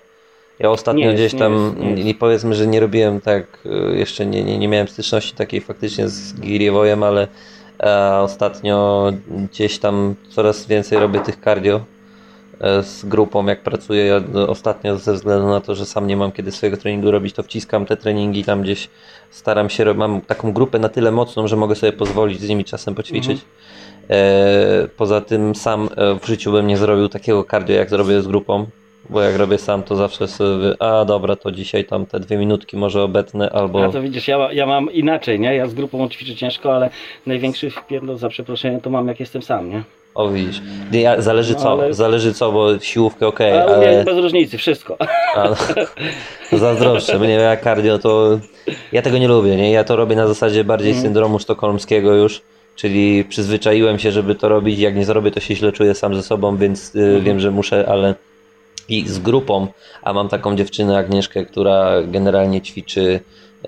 Ja 0.59 0.69
ostatnio 0.69 1.05
jest, 1.05 1.15
gdzieś 1.15 1.35
tam, 1.39 1.75
jest, 1.77 1.89
jest. 1.89 2.05
nie 2.05 2.15
powiedzmy, 2.15 2.55
że 2.55 2.67
nie 2.67 2.79
robiłem 2.79 3.21
tak, 3.21 3.45
y, 3.65 3.97
jeszcze 3.97 4.25
nie, 4.25 4.43
nie, 4.43 4.57
nie 4.57 4.67
miałem 4.67 4.87
styczności 4.87 5.35
takiej 5.35 5.61
faktycznie 5.61 6.09
z 6.09 6.39
Giriewojem, 6.39 7.03
ale 7.03 7.27
e, 7.79 8.15
ostatnio 8.15 9.11
gdzieś 9.51 9.79
tam 9.79 10.15
coraz 10.29 10.67
więcej 10.67 10.99
robię 10.99 11.19
tych 11.19 11.35
cardio 11.43 11.81
z 12.81 13.05
grupą, 13.05 13.45
jak 13.45 13.61
pracuję. 13.61 14.05
Ja 14.05 14.21
ostatnio 14.47 14.97
ze 14.97 15.13
względu 15.13 15.47
na 15.47 15.61
to, 15.61 15.75
że 15.75 15.85
sam 15.85 16.07
nie 16.07 16.17
mam 16.17 16.31
kiedy 16.31 16.51
swojego 16.51 16.77
treningu 16.77 17.11
robić, 17.11 17.35
to 17.35 17.43
wciskam 17.43 17.85
te 17.85 17.97
treningi 17.97 18.43
tam 18.43 18.61
gdzieś, 18.61 18.89
staram 19.29 19.69
się, 19.69 19.93
mam 19.93 20.21
taką 20.21 20.53
grupę 20.53 20.79
na 20.79 20.89
tyle 20.89 21.11
mocną, 21.11 21.47
że 21.47 21.55
mogę 21.55 21.75
sobie 21.75 21.93
pozwolić 21.93 22.39
z 22.39 22.49
nimi 22.49 22.65
czasem 22.65 22.95
poćwiczyć. 22.95 23.41
E, 24.09 24.87
poza 24.97 25.21
tym 25.21 25.55
sam 25.55 25.89
e, 25.97 26.19
w 26.19 26.25
życiu 26.25 26.51
bym 26.51 26.67
nie 26.67 26.77
zrobił 26.77 27.09
takiego 27.09 27.43
cardio, 27.43 27.75
jak 27.75 27.89
zrobię 27.89 28.21
z 28.21 28.27
grupą. 28.27 28.65
Bo 29.09 29.21
jak 29.21 29.35
robię 29.35 29.57
sam, 29.57 29.83
to 29.83 29.95
zawsze 29.95 30.27
sobie, 30.27 30.81
a 30.81 31.05
dobra, 31.05 31.35
to 31.35 31.51
dzisiaj 31.51 31.85
tam 31.85 32.05
te 32.05 32.19
dwie 32.19 32.37
minutki 32.37 32.77
może 32.77 33.03
obetnę, 33.03 33.49
albo... 33.49 33.85
A 33.85 33.89
to 33.89 34.01
widzisz, 34.01 34.27
ja, 34.27 34.51
ja 34.51 34.65
mam 34.65 34.91
inaczej, 34.91 35.39
nie? 35.39 35.55
Ja 35.55 35.67
z 35.67 35.73
grupą 35.73 36.09
ćwiczę 36.09 36.35
ciężko, 36.35 36.75
ale 36.75 36.89
największy 37.25 37.69
wpierdol 37.69 38.17
za 38.17 38.29
przeproszeniem 38.29 38.81
to 38.81 38.89
mam 38.89 39.07
jak 39.07 39.19
jestem 39.19 39.41
sam, 39.41 39.69
nie? 39.69 39.83
O 40.15 40.29
widzisz, 40.29 40.61
ja, 40.91 41.21
zależy 41.21 41.53
No, 41.53 41.59
co, 41.59 41.71
ale- 41.71 41.93
zależy 41.93 42.33
co, 42.33 42.51
bo 42.51 42.79
siłówkę 42.79 43.27
okej, 43.27 43.51
Ale, 43.51 43.73
u 43.75 43.77
mnie 43.77 43.87
ale... 43.89 44.03
bez 44.03 44.17
różnicy, 44.17 44.57
wszystko. 44.57 44.97
A, 45.35 45.49
no, 46.51 46.57
zazdroszczę, 46.57 47.19
bo 47.19 47.25
nie 47.25 47.33
ja 47.33 47.57
cardio 47.57 47.99
to... 47.99 48.39
Ja 48.91 49.01
tego 49.01 49.17
nie 49.17 49.27
lubię, 49.27 49.55
nie? 49.55 49.71
Ja 49.71 49.83
to 49.83 49.95
robię 49.95 50.15
na 50.15 50.27
zasadzie 50.27 50.63
bardziej 50.63 50.89
Mhm. 50.91 51.03
syndromu 51.07 51.39
sztokholmskiego 51.39 52.13
już, 52.13 52.41
czyli 52.75 53.23
przyzwyczaiłem 53.25 53.99
się, 53.99 54.11
żeby 54.11 54.35
to 54.35 54.49
robić, 54.49 54.79
jak 54.79 54.95
nie 54.95 55.05
zrobię, 55.05 55.31
to 55.31 55.39
się 55.39 55.55
źle 55.55 55.71
czuję 55.71 55.95
sam 55.95 56.15
ze 56.15 56.23
sobą, 56.23 56.57
więc 56.57 56.95
Mhm. 56.95 57.23
wiem, 57.23 57.39
że 57.39 57.51
muszę, 57.51 57.85
ale... 57.89 58.15
I 58.89 59.07
z 59.07 59.19
grupą, 59.19 59.67
a 60.03 60.13
mam 60.13 60.29
taką 60.29 60.55
dziewczynę 60.55 60.97
Agnieszkę, 60.97 61.45
która 61.45 61.91
generalnie 62.03 62.61
ćwiczy 62.61 63.19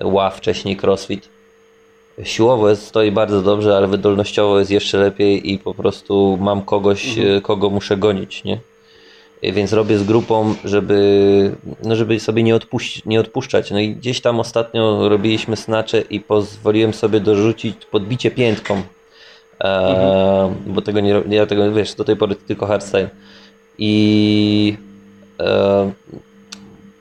ła 0.02 0.30
wcześniej 0.30 0.76
crossfit. 0.82 1.28
Siłowo 2.22 2.68
jest, 2.70 2.86
stoi 2.86 3.12
bardzo 3.12 3.42
dobrze, 3.42 3.76
ale 3.76 3.86
wydolnościowo 3.86 4.58
jest 4.58 4.70
jeszcze 4.70 4.98
lepiej 4.98 5.52
i 5.52 5.58
po 5.58 5.74
prostu 5.74 6.38
mam 6.40 6.62
kogoś, 6.62 7.18
Mhm. 7.18 7.36
e, 7.36 7.40
kogo 7.40 7.70
muszę 7.70 7.96
gonić, 7.96 8.44
nie? 8.44 8.58
E, 9.42 9.52
Więc 9.52 9.72
robię 9.72 9.98
z 9.98 10.04
grupą, 10.04 10.54
żeby, 10.64 11.56
no 11.84 11.96
żeby 11.96 12.20
sobie 12.20 12.42
nie, 12.42 12.54
odpuść, 12.54 13.04
nie 13.06 13.20
odpuszczać. 13.20 13.70
No 13.70 13.78
i 13.78 13.88
gdzieś 13.94 14.20
tam 14.20 14.40
ostatnio 14.40 15.08
robiliśmy 15.08 15.56
snacze 15.56 16.00
i 16.00 16.20
pozwoliłem 16.20 16.94
sobie 16.94 17.20
dorzucić 17.20 17.84
podbicie 17.84 18.30
piętką. 18.30 18.82
E, 19.64 20.54
Bo 20.66 20.82
tego 20.82 21.00
nie, 21.00 21.22
ja 21.28 21.46
tego, 21.46 21.72
wiesz, 21.72 21.94
do 21.94 22.04
tej 22.04 22.16
pory 22.16 22.34
tylko 22.34 22.66
hardstyle. 22.66 23.08
I 23.78 24.76
e, 25.40 25.90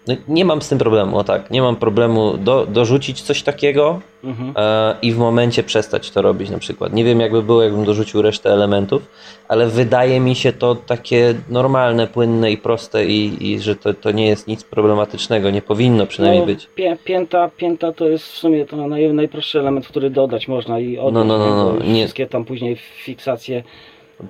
no, 0.07 0.15
nie 0.27 0.45
mam 0.45 0.61
z 0.61 0.69
tym 0.69 0.77
problemu, 0.77 1.17
o 1.17 1.23
tak, 1.23 1.51
nie 1.51 1.61
mam 1.61 1.75
problemu 1.75 2.37
do, 2.37 2.65
dorzucić 2.65 3.21
coś 3.21 3.43
takiego 3.43 3.99
Mhm. 4.23 4.53
e, 4.55 4.95
i 5.01 5.13
w 5.13 5.17
momencie 5.17 5.63
przestać 5.63 6.11
to 6.11 6.21
robić 6.21 6.49
na 6.49 6.57
przykład. 6.57 6.93
Nie 6.93 7.03
wiem 7.03 7.19
jakby 7.19 7.43
było, 7.43 7.63
jakbym 7.63 7.85
dorzucił 7.85 8.21
resztę 8.21 8.53
elementów, 8.53 9.01
ale 9.47 9.67
wydaje 9.67 10.19
mi 10.19 10.35
się 10.35 10.53
to 10.53 10.75
takie 10.75 11.33
normalne, 11.49 12.07
płynne 12.07 12.51
i 12.51 12.57
proste 12.57 13.05
i, 13.05 13.47
i 13.51 13.59
że 13.59 13.75
to, 13.75 13.93
to 13.93 14.11
nie 14.11 14.27
jest 14.27 14.47
nic 14.47 14.63
problematycznego, 14.63 15.49
nie 15.49 15.61
powinno 15.61 16.07
przynajmniej 16.07 16.41
No, 16.41 16.45
być. 16.45 16.67
Pię, 16.75 16.97
pięta, 17.03 17.49
pięta 17.57 17.91
to 17.91 18.07
jest 18.07 18.25
w 18.25 18.37
sumie 18.37 18.65
to 18.65 18.87
naj, 18.87 19.13
najprostszy 19.13 19.59
element, 19.59 19.87
który 19.87 20.09
dodać 20.09 20.47
można 20.47 20.79
i 20.79 20.97
oddać. 20.97 21.13
No, 21.13 21.23
no, 21.23 21.37
no, 21.37 21.73
no, 21.73 21.93
Wszystkie 21.95 22.27
tam 22.27 22.45
później 22.45 22.75
fiksacje. 22.75 23.63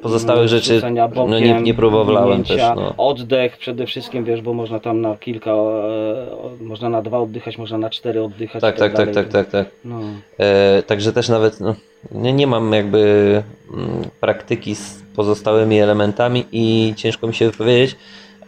Pozostałe 0.02 0.40
mm, 0.40 0.48
rzeczy 0.48 0.82
bokiem, 1.16 1.30
no, 1.30 1.40
nie, 1.40 1.62
nie 1.62 1.74
próbowałem 1.74 2.44
też. 2.44 2.62
No. 2.76 2.94
Oddech 2.98 3.58
przede 3.58 3.86
wszystkim, 3.86 4.24
wiesz, 4.24 4.42
bo 4.42 4.54
można 4.54 4.80
tam 4.80 5.02
na 5.02 5.18
kilka, 5.18 5.52
e, 5.52 6.28
można 6.62 6.90
na 6.90 7.02
dwa 7.02 7.20
oddychać, 7.20 7.58
można 7.58 7.78
na 7.78 7.90
cztery 7.90 8.24
oddychać. 8.24 8.62
Tak, 8.62 8.78
tak, 8.78 8.94
tak, 8.94 9.12
dalej. 9.12 9.14
tak, 9.14 9.28
tak, 9.28 9.50
tak. 9.50 9.76
No. 9.86 10.00
E, 10.38 10.84
także 10.84 11.14
też 11.14 11.30
nawet 11.30 11.60
no, 11.60 11.76
nie, 12.12 12.34
nie 12.34 12.48
mam 12.48 12.74
jakby 12.74 13.44
mm, 13.74 14.04
praktyki 14.20 14.76
z 14.76 15.02
pozostałymi 15.16 15.80
elementami 15.80 16.46
i 16.52 16.94
ciężko 16.98 17.28
mi 17.28 17.34
się 17.34 17.52
wypowiedzieć, 17.52 17.96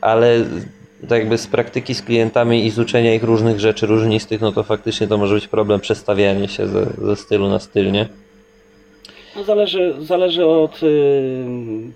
ale 0.01 0.45
tak 1.07 1.19
jakby 1.19 1.37
z 1.37 1.47
praktyki 1.47 1.95
z 1.95 2.01
klientami 2.01 2.65
i 2.65 2.71
z 2.71 2.79
uczenia 2.79 3.13
ich 3.13 3.23
różnych 3.23 3.59
rzeczy 3.59 3.85
różnistych, 3.85 4.41
no 4.41 4.51
to 4.51 4.63
faktycznie 4.63 5.07
to 5.07 5.17
może 5.17 5.35
być 5.35 5.47
problem 5.47 5.79
przestawiania 5.79 6.47
się 6.47 6.67
ze, 6.67 6.85
ze 6.85 7.15
stylu 7.15 7.49
na 7.49 7.59
styl, 7.59 7.91
nie? 7.91 8.09
No 9.35 9.43
zależy, 9.43 9.93
zależy 9.99 10.45
od 10.45 10.83
y, 10.83 11.43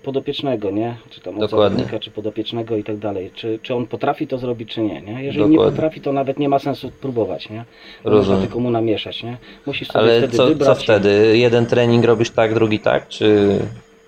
podopiecznego, 0.02 0.70
nie? 0.70 0.94
Czy 1.10 1.20
tam 1.20 1.34
od 1.34 1.40
Dokładnie. 1.40 1.76
zawodnika, 1.78 1.98
czy 2.04 2.10
podopiecznego 2.10 2.76
i 2.76 2.84
tak 2.84 2.96
dalej. 2.96 3.30
Czy, 3.34 3.58
czy 3.62 3.74
on 3.74 3.86
potrafi 3.86 4.26
to 4.26 4.38
zrobić, 4.38 4.68
czy 4.74 4.80
nie, 4.80 5.00
nie? 5.02 5.12
Jeżeli 5.24 5.38
Dokładnie. 5.38 5.56
nie 5.56 5.64
potrafi, 5.64 6.00
to 6.00 6.12
nawet 6.12 6.38
nie 6.38 6.48
ma 6.48 6.58
sensu 6.58 6.90
próbować, 7.00 7.50
nie? 7.50 7.64
Rozumiem. 8.04 8.18
Można 8.30 8.46
tylko 8.46 8.60
mu 8.60 8.70
namieszać, 8.70 9.22
nie? 9.22 9.36
Musisz 9.66 9.88
sobie 9.88 10.04
Ale 10.04 10.18
wtedy 10.18 10.36
co, 10.36 10.46
wybrać. 10.46 10.78
co 10.78 10.84
wtedy? 10.84 11.38
Jeden 11.38 11.66
trening 11.66 12.04
robisz 12.04 12.30
tak, 12.30 12.54
drugi 12.54 12.78
tak? 12.78 13.08
Czy 13.08 13.58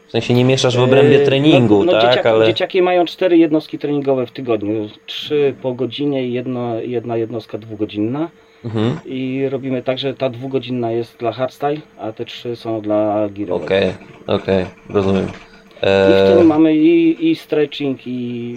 w 0.06 0.10
sensie 0.10 0.34
nie 0.34 0.44
mieszasz 0.44 0.76
w 0.76 0.82
obrębie 0.82 1.18
Yy, 1.18 1.24
treningu, 1.24 1.84
no, 1.84 1.92
no, 1.92 2.00
tak? 2.00 2.10
Dzieciaki, 2.10 2.28
Ale 2.28 2.46
dzieciaki 2.46 2.82
mają 2.82 3.04
cztery 3.04 3.38
jednostki 3.38 3.78
treningowe 3.78 4.26
w 4.26 4.30
tygodniu. 4.30 4.88
Trzy 5.06 5.54
po 5.62 5.72
godzinie 5.74 6.26
i 6.26 6.32
jedno, 6.32 6.80
jedna 6.80 7.16
jednostka 7.16 7.58
dwugodzinna. 7.58 8.28
Mhm. 8.66 8.98
I 9.06 9.48
robimy 9.50 9.82
tak, 9.82 9.98
że 9.98 10.14
ta 10.14 10.28
dwugodzinna 10.30 10.90
jest 10.92 11.16
dla 11.18 11.32
hardstyle, 11.32 11.76
a 11.98 12.12
te 12.12 12.24
trzy 12.24 12.56
są 12.56 12.80
dla 12.80 13.28
girowych. 13.28 13.64
okej, 13.66 13.92
okej, 14.26 14.64
rozumiem. 14.90 15.26
I 15.82 15.86
E, 15.86 16.24
wtedy 16.26 16.44
mamy 16.44 16.76
i, 16.76 17.30
i 17.30 17.36
stretching, 17.36 18.06
i, 18.06 18.10
i 18.10 18.56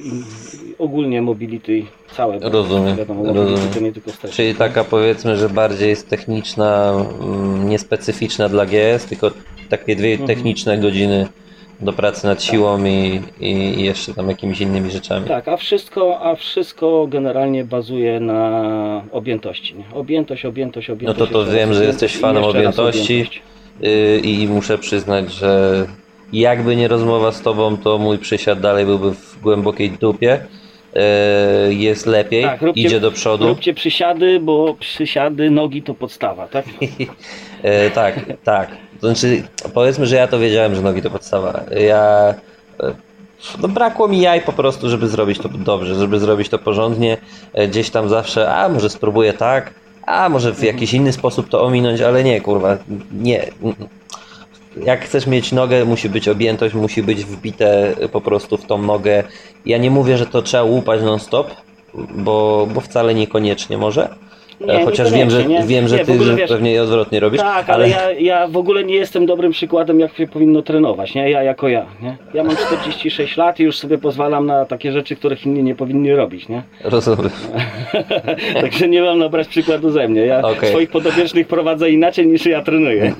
ogólnie 0.79 1.21
mobility 1.21 1.83
całe. 2.15 2.39
Rozumiem, 2.39 2.97
Wiadomo, 2.97 3.33
rozumiem. 3.33 3.73
to 3.73 3.79
nie 3.79 3.91
tylko 3.93 4.09
stretching. 4.11 4.35
Czyli 4.35 4.55
taka 4.55 4.83
powiedzmy, 4.83 5.37
że 5.37 5.49
bardziej 5.49 5.89
jest 5.89 6.09
techniczna, 6.09 6.93
mm, 7.21 7.69
niespecyficzna 7.69 8.49
dla 8.49 8.65
GS, 8.65 9.05
tylko 9.09 9.31
takie 9.69 9.95
dwie 9.95 10.11
Mhm. 10.11 10.27
techniczne 10.27 10.77
godziny 10.77 11.27
do 11.81 11.93
pracy 11.93 12.27
nad 12.27 12.43
siłą 12.43 12.85
i, 12.85 13.21
i 13.39 13.51
i 13.79 13.83
jeszcze 13.83 14.13
tam 14.13 14.29
jakimiś 14.29 14.61
innymi 14.61 14.91
rzeczami. 14.91 15.27
Tak, 15.27 15.47
a 15.47 15.57
wszystko, 15.57 16.19
a 16.21 16.35
wszystko 16.35 17.07
generalnie 17.07 17.63
bazuje 17.63 18.19
na 18.19 19.01
objętości. 19.11 19.75
Nie? 19.75 19.83
Objętość, 19.93 20.45
objętość, 20.45 20.89
objętość. 20.89 21.19
No 21.19 21.27
to 21.39 21.45
to 21.45 21.51
wiem, 21.51 21.73
że 21.73 21.85
jesteś 21.85 22.17
fanem 22.17 22.43
objętości. 22.43 23.01
objętość. 23.13 23.41
Y, 23.83 24.19
I 24.23 24.47
muszę 24.47 24.77
przyznać, 24.77 25.31
że 25.33 25.85
jakby 26.33 26.75
nie 26.75 26.87
rozmowa 26.87 27.31
z 27.31 27.41
tobą, 27.41 27.77
to 27.77 27.97
mój 27.97 28.17
przysiad 28.17 28.59
dalej 28.59 28.85
byłby 28.85 29.11
w 29.11 29.39
głębokiej 29.41 29.91
dupie. 29.91 30.39
Y, 31.69 31.73
Jest 31.73 32.05
lepiej, 32.05 32.43
Tak, 32.43 32.61
róbcie- 32.61 32.81
idzie 32.81 32.99
do 32.99 33.11
przodu. 33.11 33.47
Róbcie 33.47 33.73
przysiady, 33.73 34.39
bo 34.39 34.75
przysiady, 34.79 35.49
nogi 35.49 35.81
to 35.81 35.93
podstawa, 35.93 36.47
tak? 36.47 36.65
E, 37.63 37.89
tak, 37.99 38.15
tak. 38.43 38.69
To 39.01 39.07
znaczy, 39.07 39.43
powiedzmy, 39.73 40.05
że 40.05 40.15
ja 40.15 40.27
to 40.27 40.39
wiedziałem, 40.39 40.75
że 40.75 40.81
nogi 40.81 41.01
to 41.01 41.09
podstawa. 41.09 41.61
Ja. 41.89 42.33
No 43.61 43.67
brakło 43.67 44.07
mi 44.07 44.21
jaj 44.21 44.41
po 44.41 44.53
prostu, 44.53 44.89
żeby 44.89 45.07
zrobić 45.07 45.39
to 45.39 45.49
dobrze, 45.49 45.95
żeby 45.95 46.19
zrobić 46.19 46.49
to 46.49 46.59
porządnie. 46.59 47.17
E, 47.53 47.67
Gdzieś 47.67 47.89
tam 47.89 48.09
zawsze, 48.09 48.55
a 48.55 48.69
może 48.69 48.89
spróbuję 48.89 49.33
tak, 49.33 49.73
a 50.07 50.29
może 50.29 50.53
w 50.53 50.63
jakiś 50.63 50.93
inny 50.93 51.13
sposób 51.13 51.49
to 51.49 51.63
ominąć, 51.63 52.01
ale 52.01 52.23
nie, 52.23 52.41
kurwa, 52.41 52.77
nie. 53.11 53.45
Jak 54.83 55.05
chcesz 55.05 55.27
mieć 55.27 55.51
nogę, 55.51 55.85
musi 55.85 56.09
być 56.09 56.27
objętość, 56.27 56.75
musi 56.75 57.03
być 57.03 57.25
wbite 57.25 57.95
po 58.11 58.21
prostu 58.21 58.57
w 58.57 58.65
tą 58.65 58.77
nogę. 58.77 59.23
Ja 59.65 59.77
nie 59.77 59.91
mówię, 59.91 60.17
że 60.17 60.25
to 60.25 60.41
trzeba 60.41 60.63
łupać 60.63 61.01
non-stop, 61.01 61.47
bo, 62.15 62.67
bo 62.73 62.81
wcale 62.81 63.15
niekoniecznie 63.15 63.77
może. 63.77 64.15
Nie, 64.61 64.73
E, 64.73 64.85
Chociaż 64.85 65.11
wiem, 65.11 65.29
że, 65.29 65.45
nie. 65.45 65.63
wiem, 65.63 65.87
że 65.87 65.97
Nie, 65.97 66.05
ty 66.05 66.23
że 66.23 66.35
wiesz- 66.35 66.49
pewnie 66.49 66.83
odwrotnie 66.83 67.19
robisz. 67.19 67.41
Tak, 67.41 67.69
ale, 67.69 67.89
ja, 67.89 68.11
ja 68.11 68.47
w 68.47 68.57
ogóle 68.57 68.83
nie 68.83 68.95
jestem 68.95 69.25
dobrym 69.25 69.51
przykładem, 69.51 69.99
jak 69.99 70.15
się 70.17 70.27
powinno 70.27 70.61
trenować, 70.61 71.15
nie? 71.15 71.29
Ja 71.31 71.43
jako 71.43 71.67
ja, 71.67 71.85
nie? 72.01 72.17
Ja 72.33 72.43
mam 72.43 72.55
46 72.55 73.37
lat 73.37 73.59
i 73.59 73.63
już 73.63 73.77
sobie 73.77 73.97
pozwalam 73.97 74.45
na 74.45 74.65
takie 74.65 74.91
rzeczy, 74.91 75.15
których 75.15 75.45
inni 75.45 75.63
nie 75.63 75.75
powinni 75.75 76.13
robić, 76.15 76.47
nie? 76.49 76.63
Rozumiem. 76.83 77.29
Także 78.61 78.87
nie 78.87 79.01
mam 79.01 79.19
nabrać 79.19 79.47
przykładu 79.47 79.89
ze 79.91 80.07
mnie. 80.07 80.21
Ja 80.25 80.41
Okej. 80.41 80.69
swoich 80.69 80.89
podopiecznych 80.89 81.47
prowadzę 81.47 81.89
inaczej 81.91 82.27
niż 82.27 82.45
ja 82.45 82.61
trenuję. 82.63 83.13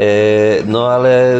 E, 0.00 0.04
No 0.66 0.88
ale 0.88 1.34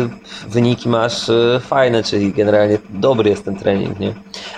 wyniki 0.49 0.89
masz 0.89 1.29
e, 1.29 1.61
fajne, 1.61 2.03
czyli 2.03 2.33
generalnie 2.33 2.79
dobry 2.91 3.31
jest 3.31 3.45
ten 3.45 3.57
trening, 3.57 4.01
nie? 4.01 4.13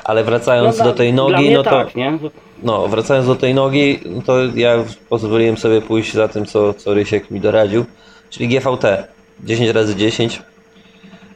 Ale 0.04 0.24
wracając 0.24 0.78
No, 0.78 0.84
do 0.84 0.92
tej 0.92 1.12
nogi, 1.12 1.50
no 1.50 1.62
to 1.62 1.70
tak, 1.70 1.94
nie? 1.96 2.18
No, 2.62 2.88
wracając 2.88 3.26
do 3.26 3.36
tej 3.36 3.54
nogi, 3.54 4.00
no 4.06 4.22
to 4.22 4.46
ja 4.54 4.84
pozwoliłem 5.08 5.56
sobie 5.56 5.82
pójść 5.82 6.14
za 6.14 6.28
tym, 6.28 6.46
co, 6.46 6.74
co 6.74 6.94
Rysiek 6.94 7.30
mi 7.30 7.40
doradził, 7.40 7.84
czyli 8.30 8.48
GVT 8.48 9.08
10 9.44 9.70
razy 9.70 9.96
10 9.96 10.42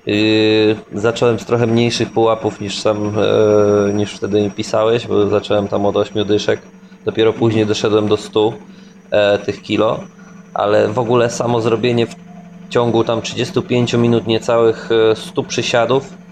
Yy, 0.07 0.77
zacząłem 0.93 1.39
z 1.39 1.45
trochę 1.47 1.67
mniejszych 1.67 2.13
pułapów 2.13 2.61
niż 2.61 2.79
sam, 2.79 3.13
e, 3.19 3.93
niż 3.93 4.13
wtedy 4.13 4.43
mi 4.43 4.51
pisałeś, 4.51 5.07
bo 5.07 5.27
zacząłem 5.27 5.69
tam 5.69 5.87
od 5.87 5.97
8 5.97 6.25
dyszek. 6.25 6.61
Dopiero 7.05 7.33
później 7.33 7.67
doszedłem 7.67 8.09
do 8.09 8.17
100 8.17 8.53
e, 9.11 9.39
tych 9.39 9.63
kilo, 9.63 10.01
ale 10.55 10.89
w 10.89 10.99
ogóle 10.99 11.31
samo 11.31 11.61
zrobienie 11.61 12.07
w 12.07 12.15
ciągu 12.71 13.05
tam 13.05 13.23
35 13.23 13.93
minut 13.95 14.27
niecałych 14.27 14.89
e, 15.13 15.17
100 15.17 15.43
przysiadów 15.43 16.24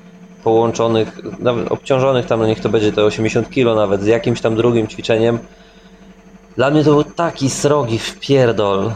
połączonych, 0.44 1.08
nawet 1.38 1.72
obciążonych 1.72 2.26
tam, 2.26 2.40
no 2.40 2.46
niech 2.46 2.60
to 2.60 2.68
będzie 2.68 2.92
te 2.92 3.04
80 3.04 3.50
kilo 3.50 3.74
nawet 3.74 4.02
z 4.02 4.06
jakimś 4.06 4.40
tam 4.40 4.56
drugim 4.56 4.86
ćwiczeniem. 4.88 5.38
Dla 6.56 6.70
mnie 6.70 6.84
to 6.84 6.90
był 6.90 7.04
taki 7.04 7.50
srogi 7.50 7.98
wpierdol. 7.98 8.92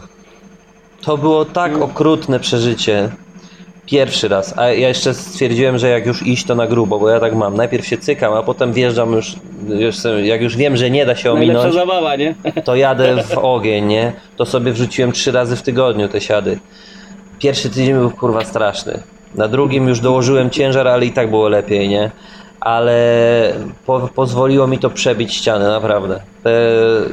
To 1.02 1.16
było 1.18 1.44
tak 1.44 1.70
Mm. 1.70 1.82
okrutne 1.82 2.40
przeżycie. 2.40 3.10
Pierwszy 3.86 4.28
raz, 4.28 4.58
a 4.58 4.64
ja 4.64 4.88
jeszcze 4.88 5.14
stwierdziłem, 5.14 5.78
że 5.78 5.88
jak 5.88 6.06
już 6.06 6.26
iść 6.26 6.44
to 6.46 6.54
na 6.54 6.66
grubo, 6.66 6.98
bo 6.98 7.08
ja 7.10 7.20
tak 7.20 7.34
mam. 7.34 7.56
Najpierw 7.56 7.86
się 7.86 7.98
cykam, 7.98 8.32
a 8.34 8.42
potem 8.42 8.72
wjeżdżam 8.72 9.12
już, 9.12 9.36
już 9.68 9.96
jak 10.22 10.42
już 10.42 10.56
wiem, 10.56 10.76
że 10.76 10.90
nie 10.90 11.06
da 11.06 11.14
się 11.16 11.34
Najlepsza 11.34 11.60
ominąć, 11.62 11.74
zabawa, 11.74 12.16
nie? 12.16 12.34
to 12.64 12.76
jadę 12.76 13.22
w 13.24 13.38
ogień, 13.38 13.84
nie? 13.86 14.12
To 14.36 14.46
sobie 14.46 14.72
wrzuciłem 14.72 15.12
trzy 15.12 15.32
razy 15.32 15.56
w 15.56 15.62
tygodniu 15.62 16.08
te 16.08 16.20
siady. 16.20 16.58
Pierwszy 17.38 17.68
tydzień 17.70 17.94
był 17.94 18.10
kurwa 18.10 18.44
straszny. 18.44 19.02
Na 19.36 19.48
drugim 19.48 19.88
już 19.88 20.00
dołożyłem 20.00 20.50
ciężar, 20.50 20.88
ale 20.88 21.06
i 21.06 21.12
tak 21.12 21.30
było 21.30 21.48
lepiej, 21.48 21.88
nie? 21.88 22.10
ale 22.66 23.52
po, 23.86 24.08
pozwoliło 24.14 24.66
mi 24.66 24.78
to 24.78 24.90
przebić 24.90 25.34
ścianę, 25.34 25.68
naprawdę. 25.68 26.20
Te, 26.42 26.52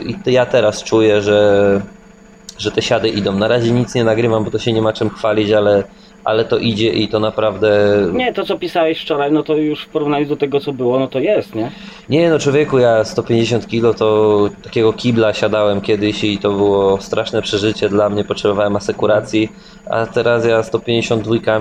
I 0.05 0.31
ja 0.31 0.45
teraz 0.45 0.83
czuję, 0.83 1.21
że, 1.21 1.81
że 2.57 2.71
te 2.71 2.81
siady 2.81 3.09
idą. 3.09 3.31
Na 3.33 3.47
razie 3.47 3.71
nic 3.71 3.95
nie 3.95 4.03
nagrywam, 4.03 4.43
bo 4.43 4.51
to 4.51 4.59
się 4.59 4.73
nie 4.73 4.81
ma 4.81 4.93
czym 4.93 5.09
chwalić, 5.09 5.51
ale, 5.51 5.83
ale 6.23 6.45
to 6.45 6.57
idzie 6.57 6.89
i 6.89 7.07
to 7.07 7.19
naprawdę. 7.19 7.97
Nie, 8.13 8.33
to 8.33 8.45
co 8.45 8.57
pisałeś 8.57 9.01
wczoraj, 9.01 9.31
no 9.31 9.43
to 9.43 9.57
już 9.57 9.83
w 9.83 9.89
porównaniu 9.89 10.25
do 10.25 10.37
tego 10.37 10.59
co 10.59 10.73
było, 10.73 10.99
no 10.99 11.07
to 11.07 11.19
jest, 11.19 11.55
nie? 11.55 11.71
Nie 12.09 12.29
no 12.29 12.39
człowieku, 12.39 12.79
ja 12.79 13.03
150 13.03 13.67
kg 13.67 13.97
to 13.97 14.49
takiego 14.63 14.93
kibla 14.93 15.33
siadałem 15.33 15.81
kiedyś 15.81 16.23
i 16.23 16.37
to 16.37 16.51
było 16.51 17.01
straszne 17.01 17.41
przeżycie 17.41 17.89
dla 17.89 18.09
mnie, 18.09 18.23
potrzebowałem 18.23 18.75
asekuracji, 18.75 19.49
a 19.89 20.05
teraz 20.05 20.45
ja 20.45 20.63
152 20.63 21.59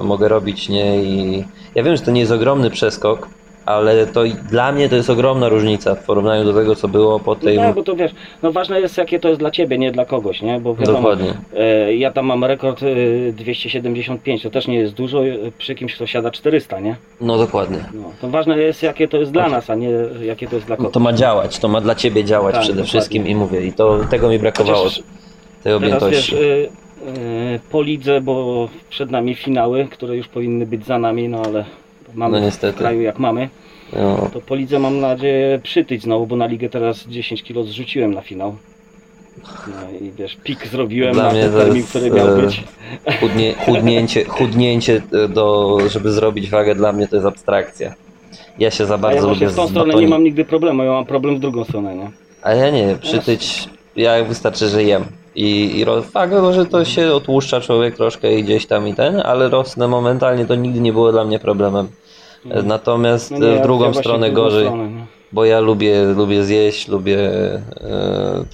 mogę 0.00 0.28
robić, 0.28 0.68
nie? 0.68 1.02
I 1.02 1.44
ja 1.74 1.82
wiem, 1.82 1.96
że 1.96 2.02
to 2.02 2.10
nie 2.10 2.20
jest 2.20 2.32
ogromny 2.32 2.70
przeskok, 2.70 3.28
ale 3.66 4.06
to 4.06 4.20
dla 4.50 4.72
mnie 4.72 4.88
to 4.88 4.96
jest 4.96 5.10
ogromna 5.10 5.48
różnica 5.48 5.94
w 5.94 6.04
porównaniu 6.04 6.44
do 6.44 6.54
tego, 6.54 6.76
co 6.76 6.88
było 6.88 7.20
po 7.20 7.36
tej... 7.36 7.56
No 7.56 7.62
tak, 7.62 7.74
bo 7.74 7.82
to 7.82 7.96
wiesz, 7.96 8.12
no 8.42 8.52
ważne 8.52 8.80
jest 8.80 8.98
jakie 8.98 9.20
to 9.20 9.28
jest 9.28 9.40
dla 9.40 9.50
ciebie, 9.50 9.78
nie 9.78 9.92
dla 9.92 10.04
kogoś, 10.04 10.42
nie? 10.42 10.60
Bo 10.60 10.74
wiadomo, 10.74 10.98
Dokładnie. 10.98 11.34
e, 11.56 11.94
ja 11.96 12.10
tam 12.10 12.26
mam 12.26 12.44
rekord 12.44 12.82
e, 12.82 13.32
275, 13.32 14.42
to 14.42 14.50
też 14.50 14.66
nie 14.68 14.76
jest 14.78 14.94
dużo, 14.94 15.26
e, 15.26 15.28
przy 15.58 15.74
kimś 15.74 15.94
kto 15.94 16.06
siada 16.06 16.30
400, 16.30 16.80
nie? 16.80 16.96
No 17.20 17.38
dokładnie. 17.38 17.78
No, 17.94 18.12
to 18.20 18.28
ważne 18.28 18.58
jest 18.58 18.82
jakie 18.82 19.08
to 19.08 19.16
jest 19.16 19.32
dla 19.32 19.48
nas, 19.48 19.70
a 19.70 19.74
nie 19.74 19.90
jakie 20.22 20.48
to 20.48 20.54
jest 20.54 20.66
dla 20.66 20.76
No 20.76 20.78
kogoś. 20.78 20.92
to 20.94 21.00
ma 21.00 21.12
działać, 21.12 21.58
to 21.58 21.68
ma 21.68 21.80
dla 21.80 21.94
ciebie 21.94 22.24
działać 22.24 22.54
Tak, 22.54 22.62
przede 22.62 22.76
dokładnie. 22.76 22.88
wszystkim 23.00 23.26
i 23.28 23.34
mówię, 23.34 23.66
i 23.66 23.72
to 23.72 23.98
tego 24.10 24.28
mi 24.28 24.38
brakowało, 24.38 24.78
Chociaż 24.78 24.94
tej 25.62 25.72
Teraz 25.80 25.82
wiesz, 25.82 25.92
objętości. 25.92 26.36
y, 26.36 26.38
y, 26.38 27.60
po 27.70 27.82
lidze, 27.82 28.20
bo 28.20 28.68
przed 28.90 29.10
nami 29.10 29.34
finały, 29.34 29.88
które 29.90 30.16
już 30.16 30.28
powinny 30.28 30.66
być 30.66 30.84
za 30.86 30.98
nami, 30.98 31.28
no 31.28 31.42
ale 31.46 31.64
mamy 32.14 32.40
No 32.40 32.46
niestety. 32.46 32.72
w 32.72 32.78
kraju 32.78 33.00
jak 33.00 33.18
mamy, 33.18 33.48
No, 33.92 34.30
to 34.32 34.40
po 34.40 34.54
lidze 34.54 34.78
mam 34.78 35.00
nadzieję 35.00 35.60
przytyć 35.62 36.02
znowu, 36.02 36.26
bo 36.26 36.36
na 36.36 36.46
ligę 36.46 36.68
teraz 36.68 37.06
10 37.08 37.42
kg 37.42 37.64
zrzuciłem 37.68 38.14
na 38.14 38.20
finał. 38.22 38.56
No 39.66 39.98
i 40.00 40.10
wiesz, 40.10 40.36
pik 40.44 40.66
zrobiłem 40.66 41.14
Dla 41.14 41.22
na 41.22 41.30
mnie 41.32 41.42
ten 41.42 41.52
termin, 41.52 41.84
który 41.86 42.10
miał 42.10 42.38
e, 42.38 42.42
być. 42.42 42.64
chudnie, 43.20 43.54
chudnięcie, 43.66 44.24
chudnięcie 44.38 45.02
e, 45.12 45.28
do, 45.28 45.78
żeby 45.88 46.12
zrobić 46.12 46.50
wagę 46.50 46.74
dla 46.74 46.92
mnie 46.92 47.08
to 47.08 47.16
jest 47.16 47.28
abstrakcja. 47.28 47.94
Ja 48.58 48.70
się 48.70 48.86
za 48.86 48.94
ja 48.94 48.98
bardzo 48.98 49.26
właśnie 49.26 49.46
lubię 49.46 49.52
w 49.54 49.56
tą 49.56 49.68
stronę 49.68 49.94
nie 49.94 50.08
mam 50.08 50.24
nigdy 50.24 50.44
problemu, 50.44 50.82
ja 50.82 50.92
mam 50.92 51.06
problem 51.06 51.36
w 51.36 51.40
drugą 51.40 51.64
stronę, 51.64 51.96
nie? 51.96 52.10
A 52.42 52.54
ja 52.54 52.70
nie, 52.70 52.96
przytyć, 53.00 53.68
ja 53.96 54.24
wystarczy, 54.24 54.68
że 54.68 54.84
jem. 54.84 55.04
I, 55.34 55.80
i 55.80 56.02
fakt, 56.02 56.32
no, 56.32 56.52
że 56.52 56.66
to 56.66 56.84
się 56.84 57.12
otłuszcza 57.12 57.60
człowiek 57.60 57.96
troszkę 57.96 58.34
i 58.34 58.44
gdzieś 58.44 58.66
tam 58.66 58.88
i 58.88 58.94
ten, 58.94 59.20
ale 59.24 59.48
rosnę 59.48 59.88
momentalnie, 59.88 60.46
to 60.46 60.54
nigdy 60.54 60.80
nie 60.80 60.92
było 60.92 61.12
dla 61.12 61.24
mnie 61.24 61.38
problemem. 61.38 61.88
E, 62.50 62.62
Natomiast 62.62 63.30
No 63.30 63.38
nie, 63.38 63.56
w 63.58 63.62
drugą 63.62 63.84
ja 63.86 63.92
stronę 63.94 64.26
drugą 64.30 64.42
gorzej, 64.42 64.64
stronę, 64.64 65.06
bo 65.32 65.44
ja 65.44 65.60
lubię, 65.60 66.04
lubię 66.04 66.42
zjeść, 66.44 66.88
lubię 66.88 67.18
e, 67.18 68.44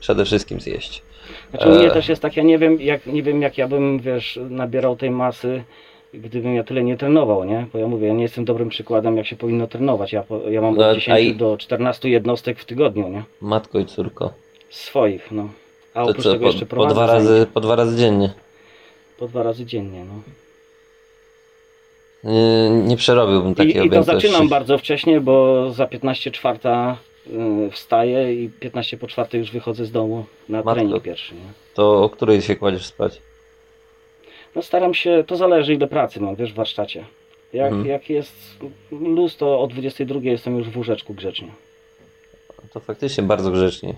przede 0.00 0.24
wszystkim 0.24 0.60
zjeść. 0.60 1.02
Znaczy 1.50 1.68
mnie 1.68 1.86
E. 1.86 1.90
też 1.90 2.08
jest 2.08 2.22
tak, 2.22 2.36
ja 2.36 2.42
nie 2.42 2.58
wiem 2.58 2.80
jak, 2.80 3.06
nie 3.06 3.22
wiem 3.22 3.42
jak 3.42 3.58
ja 3.58 3.68
bym, 3.68 4.00
wiesz, 4.00 4.38
nabierał 4.50 4.96
tej 4.96 5.10
masy, 5.10 5.64
gdybym 6.14 6.54
ja 6.54 6.64
tyle 6.64 6.84
nie 6.84 6.96
trenował, 6.96 7.44
nie? 7.44 7.66
Bo 7.72 7.78
ja 7.78 7.86
mówię, 7.86 8.08
ja 8.08 8.14
nie 8.14 8.22
jestem 8.22 8.44
dobrym 8.44 8.68
przykładem 8.68 9.16
jak 9.16 9.26
się 9.26 9.36
powinno 9.36 9.66
trenować. 9.66 10.12
Ja, 10.12 10.22
po- 10.22 10.40
ja 10.50 10.60
mam 10.60 10.76
No, 10.76 10.84
od 10.84 10.90
a 10.90 10.94
10 10.94 11.20
i- 11.20 11.36
do 11.36 11.56
14 11.56 12.08
jednostek 12.08 12.58
w 12.60 12.64
tygodniu, 12.64 13.08
nie? 13.08 13.22
Matko 13.40 13.78
i 13.78 13.86
córko. 13.86 14.30
Swoich, 14.70 15.28
no. 15.32 15.48
A 15.94 16.04
To 16.04 16.10
oprócz 16.10 16.24
co, 16.24 16.32
tego 16.32 16.40
po, 16.44 16.46
jeszcze 16.50 16.66
po, 16.66 16.70
prowadzę 16.70 16.94
dwa 16.94 17.06
zajęcia. 17.06 17.30
razy, 17.32 17.46
po 17.46 17.60
dwa 17.60 17.76
razy 17.76 17.96
dziennie. 17.96 18.30
po 19.18 19.28
dwa 19.28 19.42
razy 19.42 19.66
dziennie, 19.66 20.04
no. 20.04 20.14
Nie, 22.24 22.70
nie 22.70 22.96
przerobiłbym 22.96 23.52
I, 23.52 23.54
takiej 23.54 23.70
I 23.72 23.78
to 23.78 23.84
objętości. 23.84 24.28
zaczynam 24.28 24.48
bardzo 24.48 24.78
wcześnie, 24.78 25.20
bo 25.20 25.70
za 25.72 25.86
15 25.86 26.30
czwarta 26.30 26.96
y, 27.66 27.70
wstaję 27.70 28.34
i 28.44 28.48
15 28.50 28.96
po 28.96 29.06
czwartej 29.08 29.40
już 29.40 29.50
wychodzę 29.50 29.84
z 29.84 29.92
domu 29.92 30.24
na 30.48 30.58
Matko. 30.58 30.74
trening 30.74 31.02
pierwszy, 31.02 31.34
nie? 31.34 31.40
To 31.74 32.02
o 32.02 32.08
której 32.08 32.42
się 32.42 32.56
kładziesz 32.56 32.86
spać? 32.86 33.20
No 34.56 34.62
staram 34.62 34.94
się, 34.94 35.24
to 35.26 35.36
zależy 35.36 35.74
ile 35.74 35.86
pracy 35.86 36.20
mam, 36.20 36.36
wiesz, 36.36 36.52
w 36.52 36.56
warsztacie. 36.56 37.04
Jak, 37.52 37.66
Mhm. 37.72 37.86
jak 37.88 38.10
jest 38.10 38.32
luz, 38.90 39.36
to 39.36 39.60
o 39.60 39.66
22 39.66 40.20
jestem 40.22 40.58
już 40.58 40.68
w 40.68 40.76
łóżeczku 40.76 41.14
grzecznie. 41.14 41.48
To 42.72 42.80
faktycznie 42.80 43.22
bardzo 43.24 43.50
grzecznie. 43.50 43.94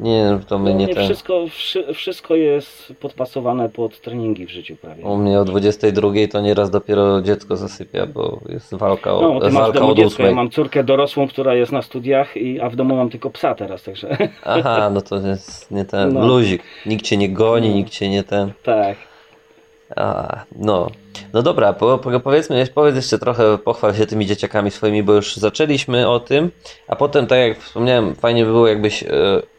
Nie, 0.00 0.38
to 0.48 0.58
my 0.58 0.70
No, 0.72 0.78
nie 0.78 0.86
nie 0.86 0.94
ten. 0.94 1.04
wszystko, 1.04 1.46
wszy, 1.48 1.94
wszystko 1.94 2.34
jest 2.36 2.92
podpasowane 3.00 3.68
pod 3.68 4.00
treningi 4.00 4.46
w 4.46 4.50
życiu 4.50 4.76
prawie. 4.76 5.04
U 5.04 5.16
mnie 5.16 5.40
o 5.40 5.44
22 5.44 6.08
to 6.32 6.40
nieraz 6.40 6.70
dopiero 6.70 7.22
dziecko 7.22 7.56
zasypia, 7.56 8.06
bo 8.06 8.40
jest 8.48 8.74
walka 8.74 9.14
o, 9.14 9.20
No, 9.20 9.40
ty 9.40 9.46
masz 9.46 9.54
walka 9.62 9.80
od 9.86 9.96
dziecko, 9.96 10.22
ja 10.22 10.28
8. 10.28 10.36
mam 10.36 10.50
córkę 10.50 10.84
dorosłą, 10.84 11.28
która 11.28 11.54
jest 11.54 11.72
na 11.72 11.82
studiach, 11.82 12.36
i, 12.36 12.60
a 12.60 12.68
w 12.70 12.76
domu 12.76 12.96
mam 12.96 13.10
tylko 13.10 13.30
psa 13.30 13.54
teraz, 13.54 13.82
także 13.82 14.16
Aha, 14.44 14.90
no 14.94 15.00
to 15.00 15.16
jest 15.16 15.70
nie 15.70 15.84
ten 15.84 16.12
No. 16.14 16.26
luzik. 16.26 16.62
Nikt 16.86 17.04
cię 17.04 17.16
nie 17.16 17.28
goni, 17.28 17.68
No. 17.68 17.74
nikt 17.74 17.90
cię 17.90 18.08
nie 18.10 18.22
ten. 18.24 18.52
tak. 18.62 18.96
A, 19.96 20.36
no. 20.56 20.90
No 21.32 21.42
dobra, 21.42 21.72
po, 21.72 21.98
po, 21.98 22.20
powiedzmy, 22.20 22.66
powiedz 22.74 22.96
jeszcze 22.96 23.18
trochę, 23.18 23.58
pochwal 23.58 23.94
się 23.94 24.06
tymi 24.06 24.26
dzieciakami 24.26 24.70
swoimi, 24.70 25.02
bo 25.02 25.12
już 25.12 25.36
zaczęliśmy 25.36 26.08
o 26.08 26.20
tym, 26.20 26.50
a 26.88 26.96
potem, 26.96 27.26
tak 27.26 27.38
jak 27.38 27.58
wspomniałem, 27.58 28.14
fajnie 28.14 28.44
by 28.44 28.50
było, 28.50 28.68
jakbyś 28.68 29.02
e, 29.02 29.08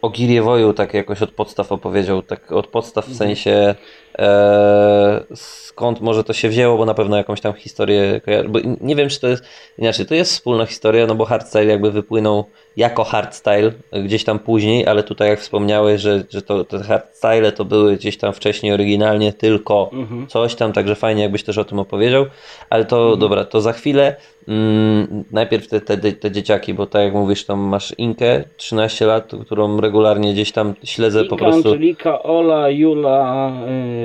o 0.01 0.09
Giriewoju 0.09 0.73
tak 0.73 0.93
jakoś 0.93 1.21
od 1.21 1.31
podstaw 1.31 1.71
opowiedział, 1.71 2.21
tak 2.21 2.51
od 2.51 2.67
podstaw 2.67 3.05
w 3.05 3.15
sensie 3.15 3.75
e, 4.21 5.23
skąd 5.35 6.01
może 6.01 6.23
to 6.23 6.33
się 6.33 6.49
wzięło, 6.49 6.77
bo 6.77 6.85
na 6.85 6.93
pewno 6.93 7.17
jakąś 7.17 7.41
tam 7.41 7.53
historię 7.53 8.21
kojarzy, 8.25 8.49
bo 8.49 8.59
nie 8.81 8.95
wiem, 8.95 9.09
czy 9.09 9.19
to 9.19 9.27
jest, 9.27 9.43
inaczej, 9.77 10.05
to 10.05 10.15
jest 10.15 10.31
wspólna 10.33 10.65
historia, 10.65 11.07
no 11.07 11.15
bo 11.15 11.25
hardstyle 11.25 11.65
jakby 11.65 11.91
wypłynął 11.91 12.45
jako 12.77 13.03
hardstyle 13.03 13.71
gdzieś 14.03 14.23
tam 14.23 14.39
później, 14.39 14.87
ale 14.87 15.03
tutaj 15.03 15.29
jak 15.29 15.39
wspomniałeś, 15.39 16.01
że, 16.01 16.23
że 16.29 16.41
to, 16.41 16.63
te 16.63 16.83
hardstyle 16.83 17.51
to 17.51 17.65
były 17.65 17.95
gdzieś 17.97 18.17
tam 18.17 18.33
wcześniej 18.33 18.73
oryginalnie 18.73 19.33
tylko 19.33 19.89
Mhm. 19.93 20.27
coś 20.27 20.55
tam, 20.55 20.73
także 20.73 20.95
fajnie 20.95 21.21
jakbyś 21.21 21.43
też 21.43 21.57
o 21.57 21.65
tym 21.65 21.79
opowiedział, 21.79 22.25
ale 22.69 22.85
to 22.85 23.17
dobra, 23.17 23.45
to 23.45 23.61
za 23.61 23.73
chwilę 23.73 24.15
mm, 24.47 25.23
najpierw 25.31 25.67
te, 25.67 25.81
te, 25.81 25.97
te 25.97 26.31
dzieciaki, 26.31 26.73
bo 26.73 26.87
tak 26.87 27.03
jak 27.03 27.13
mówisz, 27.13 27.45
tam 27.45 27.59
masz 27.59 27.95
Inkę, 27.97 28.43
13 28.57 29.05
lat, 29.05 29.31
którą 29.45 29.81
regularnie 29.81 30.33
gdzieś 30.33 30.51
tam 30.51 30.73
śledzę 30.83 31.25
po 31.25 31.35
Inka, 31.35 31.45
prostu. 31.45 31.69
Angelika, 31.69 32.23
Ola, 32.23 32.69
Jula, 32.69 33.51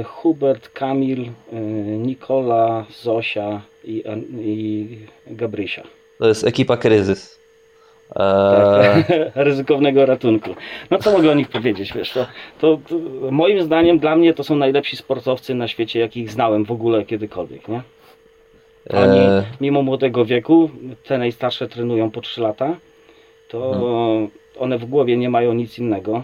y, 0.00 0.04
Hubert, 0.04 0.68
Kamil, 0.68 1.20
y, 1.22 1.56
Nikola, 1.98 2.84
Zosia 3.02 3.60
i, 3.84 4.04
i 4.40 4.88
Gabrysia. 5.26 5.82
To 6.18 6.28
jest 6.28 6.46
ekipa 6.46 6.76
kryzys. 6.76 7.36
Tak. 8.14 9.10
Eee, 9.10 9.30
ryzykownego 9.44 10.06
ratunku. 10.06 10.50
No 10.90 10.98
co 10.98 11.12
mogę 11.12 11.30
o 11.30 11.34
nich 11.34 11.48
powiedzieć, 11.48 11.92
wiesz, 11.92 12.12
to, 12.12 12.26
to, 12.60 12.78
to 12.88 12.94
moim 13.30 13.62
zdaniem 13.62 13.98
dla 13.98 14.16
mnie 14.16 14.34
to 14.34 14.44
są 14.44 14.56
najlepsi 14.56 14.96
sportowcy 14.96 15.54
na 15.54 15.68
świecie, 15.68 16.00
jakich 16.00 16.30
znałem 16.30 16.64
w 16.64 16.70
ogóle 16.70 17.04
kiedykolwiek, 17.04 17.68
nie? 17.68 17.82
Oni 18.90 19.18
eee, 19.18 19.42
mimo 19.60 19.82
młodego 19.82 20.24
wieku, 20.24 20.70
te 21.04 21.18
najstarsze 21.18 21.68
trenują 21.68 22.10
po 22.10 22.20
3 22.20 22.40
lata, 22.40 22.76
to 23.48 23.74
Mhm. 23.74 24.28
one 24.58 24.78
w 24.78 24.84
głowie 24.84 25.16
nie 25.16 25.28
mają 25.30 25.52
nic 25.54 25.78
innego, 25.78 26.22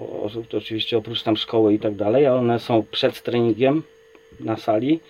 o, 0.00 0.30
oczywiście 0.58 0.98
oprócz 0.98 1.22
tam 1.22 1.36
szkoły 1.36 1.74
i 1.74 1.78
tak 1.78 1.94
dalej, 1.94 2.26
ale 2.26 2.38
one 2.38 2.58
są 2.60 2.84
przed 2.90 3.22
treningiem 3.22 3.82
na 4.40 4.56
sali, 4.56 5.00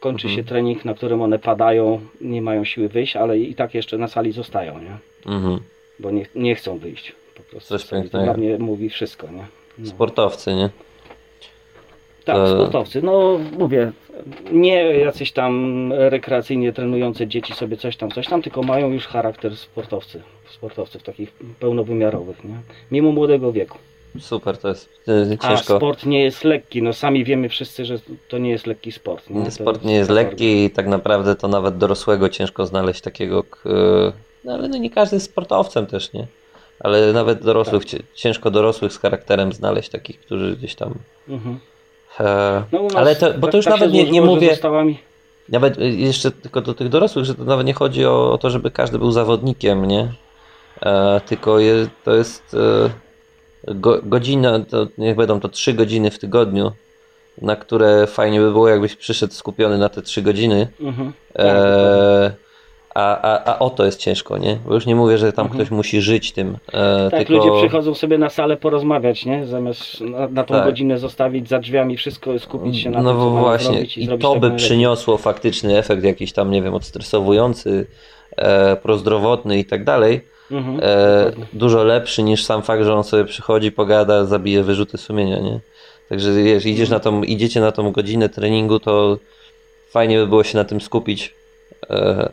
kończy 0.00 0.26
Mhm. 0.26 0.36
się 0.42 0.48
trening, 0.48 0.84
na 0.84 0.94
którym 0.94 1.22
one 1.22 1.38
padają, 1.38 2.00
nie 2.20 2.42
mają 2.42 2.64
siły 2.64 2.88
wyjść, 2.88 3.16
ale 3.16 3.38
i 3.38 3.54
tak 3.54 3.74
jeszcze 3.74 3.98
na 3.98 4.08
sali 4.08 4.32
zostają, 4.32 4.78
nie? 4.78 4.96
mhm. 5.32 5.58
bo 5.98 6.10
nie, 6.10 6.26
nie 6.34 6.54
chcą 6.54 6.78
wyjść. 6.78 7.12
Po 7.36 7.42
prostu 7.42 7.68
Coś 7.78 7.86
pięknego. 7.90 8.24
dla 8.24 8.34
mnie 8.34 8.58
mówi 8.58 8.88
wszystko, 8.90 9.26
nie? 9.26 9.44
No. 9.78 9.86
Sportowcy, 9.90 10.54
nie? 10.54 10.70
Tak, 12.26 12.36
to- 12.36 12.56
sportowcy. 12.56 13.02
No 13.02 13.38
mówię, 13.58 13.92
nie 14.52 14.74
jacyś 14.84 15.32
tam 15.32 15.92
rekreacyjnie 15.92 16.72
trenujące 16.72 17.26
dzieci 17.26 17.52
sobie 17.54 17.76
coś 17.76 17.96
tam, 17.96 18.10
coś 18.10 18.26
tam, 18.28 18.42
tylko 18.42 18.62
mają 18.62 18.90
już 18.92 19.06
charakter 19.06 19.56
sportowcy. 19.56 20.22
Sportowców 20.50 21.02
takich 21.02 21.32
pełnowymiarowych, 21.60 22.44
nie? 22.44 22.54
Mimo 22.90 23.12
młodego 23.12 23.52
wieku. 23.52 23.78
Super, 24.20 24.58
to 24.58 24.68
jest 24.68 24.88
e, 25.08 25.36
A 25.40 25.48
ciężko. 25.48 25.76
sport 25.76 26.06
nie 26.06 26.22
jest 26.24 26.44
lekki. 26.44 26.82
No 26.82 26.92
sami 26.92 27.24
wiemy 27.24 27.48
wszyscy, 27.48 27.84
że 27.84 27.98
to 28.28 28.38
nie 28.38 28.50
jest 28.50 28.66
lekki 28.66 28.92
sport. 28.92 29.30
Nie? 29.30 29.50
Sport 29.50 29.84
nie 29.84 29.94
jest 29.94 30.10
lekki 30.10 30.64
i 30.64 30.70
tak 30.70 30.86
naprawdę 30.86 31.34
to 31.36 31.48
nawet 31.48 31.78
dorosłego 31.78 32.28
ciężko 32.28 32.66
znaleźć 32.66 33.00
takiego, 33.00 33.42
k- 33.42 33.60
no 34.44 34.52
ale 34.54 34.68
no 34.68 34.78
nie 34.78 34.90
każdy 34.90 35.16
jest 35.16 35.26
sportowcem 35.26 35.86
też, 35.86 36.12
nie? 36.12 36.26
Ale 36.80 37.12
nawet 37.12 37.42
dorosłych, 37.44 37.84
Tak. 37.84 38.00
ciężko 38.14 38.50
dorosłych 38.50 38.92
z 38.92 38.98
charakterem 38.98 39.52
znaleźć 39.52 39.88
takich, 39.88 40.20
którzy 40.20 40.56
gdzieś 40.56 40.74
tam... 40.74 40.94
Mhm. 41.28 41.58
E, 42.20 42.62
No, 42.72 42.88
ale 42.94 43.16
to, 43.16 43.26
bo 43.34 43.40
tak- 43.40 43.50
to 43.50 43.56
już 43.56 43.64
tak 43.66 43.74
nawet 43.74 43.92
nie, 43.92 44.10
nie 44.10 44.22
mówię, 44.22 44.50
Została 44.50 44.84
mi... 44.84 44.98
nawet 45.48 45.78
y, 45.78 45.90
jeszcze 45.90 46.30
tylko 46.30 46.60
do 46.60 46.74
tych 46.74 46.88
dorosłych, 46.88 47.24
że 47.24 47.34
to 47.34 47.44
nawet 47.44 47.66
nie 47.66 47.74
chodzi 47.74 48.06
o, 48.06 48.32
o 48.32 48.38
to, 48.38 48.50
żeby 48.50 48.70
każdy 48.70 48.98
był 48.98 49.12
zawodnikiem, 49.12 49.84
nie? 49.86 50.12
E, 50.82 51.20
tylko 51.26 51.58
je, 51.58 51.86
to 52.04 52.14
jest 52.14 52.56
e, 53.68 53.74
go, 53.74 54.00
godzina, 54.02 54.60
to 54.70 54.86
niech 54.98 55.16
będą 55.16 55.40
to 55.40 55.48
trzy 55.48 55.72
godziny 55.74 56.10
w 56.10 56.18
tygodniu, 56.18 56.72
na 57.42 57.56
które 57.56 58.06
fajnie 58.06 58.40
by 58.40 58.50
było, 58.52 58.68
jakbyś 58.68 58.96
przyszedł 58.96 59.32
skupiony 59.32 59.78
na 59.78 59.88
te 59.88 60.02
trzy 60.02 60.22
godziny. 60.22 60.68
Mhm. 60.80 61.12
Tak, 61.32 61.46
E, 61.46 62.30
A, 62.96 63.20
a, 63.22 63.44
a 63.54 63.58
o 63.58 63.70
to 63.70 63.84
jest 63.84 64.00
ciężko, 64.00 64.38
nie? 64.38 64.58
Bo 64.66 64.74
już 64.74 64.86
nie 64.86 64.96
mówię, 64.96 65.18
że 65.18 65.32
tam 65.32 65.46
Mhm. 65.46 65.60
ktoś 65.64 65.70
musi 65.76 66.00
żyć 66.00 66.32
tym. 66.32 66.56
E, 66.72 67.08
Tak, 67.10 67.26
tylko... 67.26 67.46
ludzie 67.46 67.66
przychodzą 67.66 67.94
sobie 67.94 68.18
na 68.18 68.30
salę 68.30 68.56
porozmawiać, 68.56 69.24
nie? 69.26 69.46
Zamiast 69.46 70.00
na, 70.00 70.28
na 70.28 70.44
tą 70.44 70.54
Tak. 70.54 70.64
godzinę 70.64 70.98
zostawić 70.98 71.48
za 71.48 71.58
drzwiami 71.58 71.96
wszystko, 71.96 72.38
skupić 72.38 72.76
się 72.82 72.90
na 72.90 73.02
No 73.02 73.10
tym, 73.10 73.18
co 73.20 73.30
właśnie, 73.30 73.80
i, 73.82 74.04
i 74.04 74.08
to 74.18 74.36
by 74.36 74.50
przyniosło 74.50 75.16
faktyczny 75.18 75.78
efekt 75.78 76.04
jakiś 76.04 76.32
tam, 76.32 76.50
nie 76.50 76.62
wiem, 76.62 76.74
odstresowujący, 76.74 77.86
e, 78.36 78.76
prozdrowotny 78.76 79.58
i 79.58 79.64
tak 79.64 79.84
dalej. 79.84 80.20
Mhm, 80.50 80.80
E, 80.82 81.32
dużo 81.52 81.84
lepszy 81.84 82.22
niż 82.22 82.44
sam 82.44 82.62
fakt, 82.62 82.84
że 82.84 82.94
on 82.94 83.04
sobie 83.04 83.24
przychodzi, 83.24 83.72
pogada, 83.72 84.24
zabije 84.24 84.62
wyrzuty 84.62 84.98
sumienia, 84.98 85.40
nie? 85.40 85.60
Także 86.08 86.32
wiesz, 86.32 86.66
idziesz 86.66 86.88
na 86.90 87.00
tą, 87.00 87.22
idziecie 87.22 87.60
na 87.60 87.72
tą 87.72 87.92
godzinę 87.92 88.28
treningu, 88.28 88.80
to 88.80 89.18
fajnie 89.90 90.18
by 90.18 90.26
było 90.26 90.44
się 90.44 90.58
na 90.58 90.64
tym 90.64 90.80
skupić, 90.80 91.34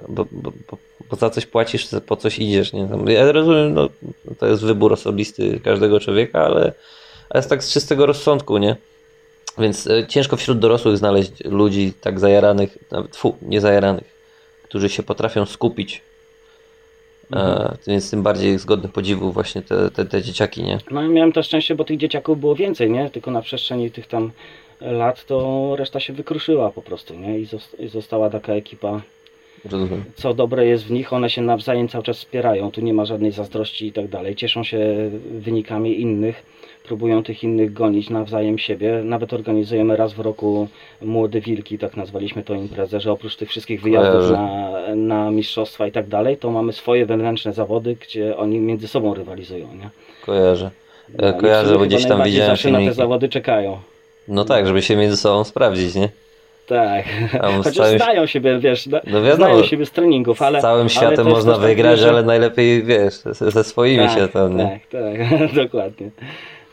bo, 0.10 0.26
bo, 0.32 0.52
bo, 0.72 0.78
bo 1.10 1.16
za 1.16 1.30
coś 1.30 1.46
płacisz, 1.46 1.88
po 2.06 2.16
coś 2.16 2.40
idziesz, 2.40 2.74
nie? 2.74 2.88
Ja 3.08 3.32
rozumiem, 3.32 3.74
no, 3.74 3.90
to 4.40 4.48
jest 4.48 4.64
wybór 4.64 4.94
osobisty 4.94 5.60
każdego 5.64 6.00
człowieka, 6.00 6.46
ale, 6.46 6.74
ale 7.30 7.40
jest 7.40 7.50
tak 7.50 7.64
z 7.64 7.74
czystego 7.74 8.06
rozsądku, 8.06 8.58
nie? 8.58 8.76
Więc 9.58 9.88
e, 9.88 10.08
ciężko 10.08 10.38
wśród 10.38 10.60
dorosłych 10.60 10.98
znaleźć 10.98 11.32
ludzi 11.46 11.94
tak 12.02 12.20
zajaranych, 12.20 12.78
nawet 12.92 13.16
fu, 13.16 13.38
nie 13.42 13.62
zajaranych, 13.62 14.04
którzy 14.64 14.90
się 14.90 15.04
potrafią 15.04 15.46
skupić. 15.46 16.02
E, 17.34 17.76
więc 17.88 18.12
tym 18.12 18.24
bardziej 18.24 18.58
godne 18.58 18.90
podziwu 18.90 19.32
właśnie 19.32 19.62
te, 19.62 19.92
te, 19.92 20.06
te 20.06 20.22
dzieciaki, 20.22 20.64
nie? 20.64 20.78
No 20.92 21.04
i 21.04 21.10
miałem 21.10 21.32
to 21.32 21.44
szczęście, 21.44 21.76
bo 21.76 21.84
tych 21.84 21.98
dzieciaków 21.98 22.40
było 22.40 22.56
więcej, 22.56 22.92
nie? 22.92 23.10
Tylko 23.10 23.32
na 23.32 23.42
przestrzeni 23.42 23.92
tych 23.92 24.08
tam 24.08 24.32
lat 24.82 25.26
to 25.26 25.76
reszta 25.76 26.00
się 26.00 26.14
wykruszyła 26.14 26.72
po 26.72 26.82
prostu, 26.82 27.14
nie? 27.14 27.40
I 27.40 27.48
została 27.90 28.30
taka 28.30 28.54
ekipa. 28.54 29.02
Rozumiem. 29.72 30.04
Co 30.16 30.34
dobre 30.34 30.66
jest 30.66 30.86
w 30.86 30.92
nich, 30.92 31.14
one 31.14 31.30
się 31.30 31.42
nawzajem 31.42 31.88
cały 31.88 32.04
czas 32.04 32.18
wspierają. 32.18 32.72
Tu 32.72 32.82
nie 32.82 32.94
ma 32.94 33.06
żadnej 33.06 33.32
zazdrości 33.32 33.88
i 33.88 33.92
tak 33.92 34.08
dalej. 34.08 34.36
Cieszą 34.36 34.64
się 34.64 35.10
wynikami 35.32 36.02
innych, 36.02 36.44
próbują 36.84 37.24
tych 37.24 37.44
innych 37.44 37.74
gonić 37.74 38.10
nawzajem 38.10 38.58
siebie. 38.58 39.02
Nawet 39.04 39.34
organizujemy 39.34 39.98
raz 39.98 40.14
w 40.14 40.20
roku 40.20 40.68
Młode 41.02 41.42
Wilki, 41.42 41.78
tak 41.78 41.98
nazwaliśmy 41.98 42.44
to 42.44 42.54
imprezę, 42.54 43.00
że 43.00 43.12
oprócz 43.12 43.36
tych 43.36 43.50
wszystkich 43.50 43.82
wyjazdów 43.82 44.32
na, 44.32 44.72
na 44.96 45.32
mistrzostwa 45.32 45.88
i 45.88 45.92
tak 45.92 46.08
dalej, 46.08 46.38
to 46.38 46.52
mamy 46.52 46.74
swoje 46.74 47.06
wewnętrzne 47.06 47.54
zawody, 47.54 47.96
gdzie 47.96 48.38
oni 48.38 48.60
między 48.60 48.88
sobą 48.88 49.14
rywalizują, 49.14 49.68
nie? 49.74 49.90
Kojarzę. 50.26 50.72
No, 51.22 51.34
kojarzę, 51.34 51.78
bo 51.78 51.86
gdzieś 51.86 52.06
tam 52.06 52.24
widziałem 52.24 52.52
zawsze 52.52 52.70
na 52.72 52.78
te 52.78 52.82
filmiki. 52.82 52.98
zawody 52.98 53.30
czekają. 53.30 53.78
No 54.28 54.46
tak, 54.46 54.68
żeby 54.68 54.82
się 54.82 54.96
między 54.96 55.18
sobą 55.18 55.44
sprawdzić, 55.44 55.96
nie? 55.96 56.10
Tak. 56.74 57.06
Chociaż 57.64 57.74
całym- 57.76 57.98
znają 57.98 58.26
siebie, 58.26 58.60
wiesz, 58.60 58.88
no, 58.88 59.00
No 59.08 59.22
wiadomo, 59.22 59.36
znają 59.36 59.64
siebie 59.64 59.86
z 59.86 59.92
treningów, 59.92 60.42
ale... 60.42 60.60
Z 60.60 60.62
całym 60.62 60.90
światem 60.90 61.16
to 61.16 61.32
można 61.32 61.52
tak, 61.54 61.62
wygrać, 61.62 62.00
że- 62.00 62.10
ale 62.10 62.24
najlepiej, 62.24 62.84
wiesz, 62.84 63.14
ze, 63.14 63.64
swoimi 63.64 64.06
tak, 64.08 64.18
się 64.20 64.28
tam 64.28 64.58
nie? 64.58 64.80
Tak, 64.92 65.02
tak, 65.02 65.54
dokładnie. 65.64 66.10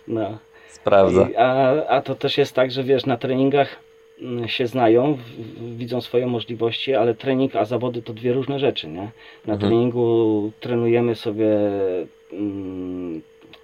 No. 0.08 0.38
sprawdza. 0.68 1.28
I, 1.32 1.36
a, 1.36 1.70
a 1.88 2.02
to 2.02 2.14
też 2.14 2.38
jest 2.38 2.54
tak, 2.54 2.70
że 2.70 2.84
wiesz, 2.84 3.06
na 3.06 3.16
treningach 3.16 3.76
mm, 4.22 4.48
się 4.48 4.66
znają, 4.66 5.18
widzą 5.76 6.00
swoje 6.00 6.26
możliwości, 6.26 6.94
ale 6.94 7.14
trening 7.14 7.56
a 7.56 7.64
zawody 7.64 8.02
to 8.02 8.12
dwie 8.12 8.32
różne 8.32 8.58
rzeczy, 8.58 8.88
nie? 8.88 9.10
Na 9.46 9.54
Mhm. 9.54 9.58
treningu 9.60 10.52
trenujemy 10.60 11.14
sobie 11.14 11.46
mm, 12.32 13.22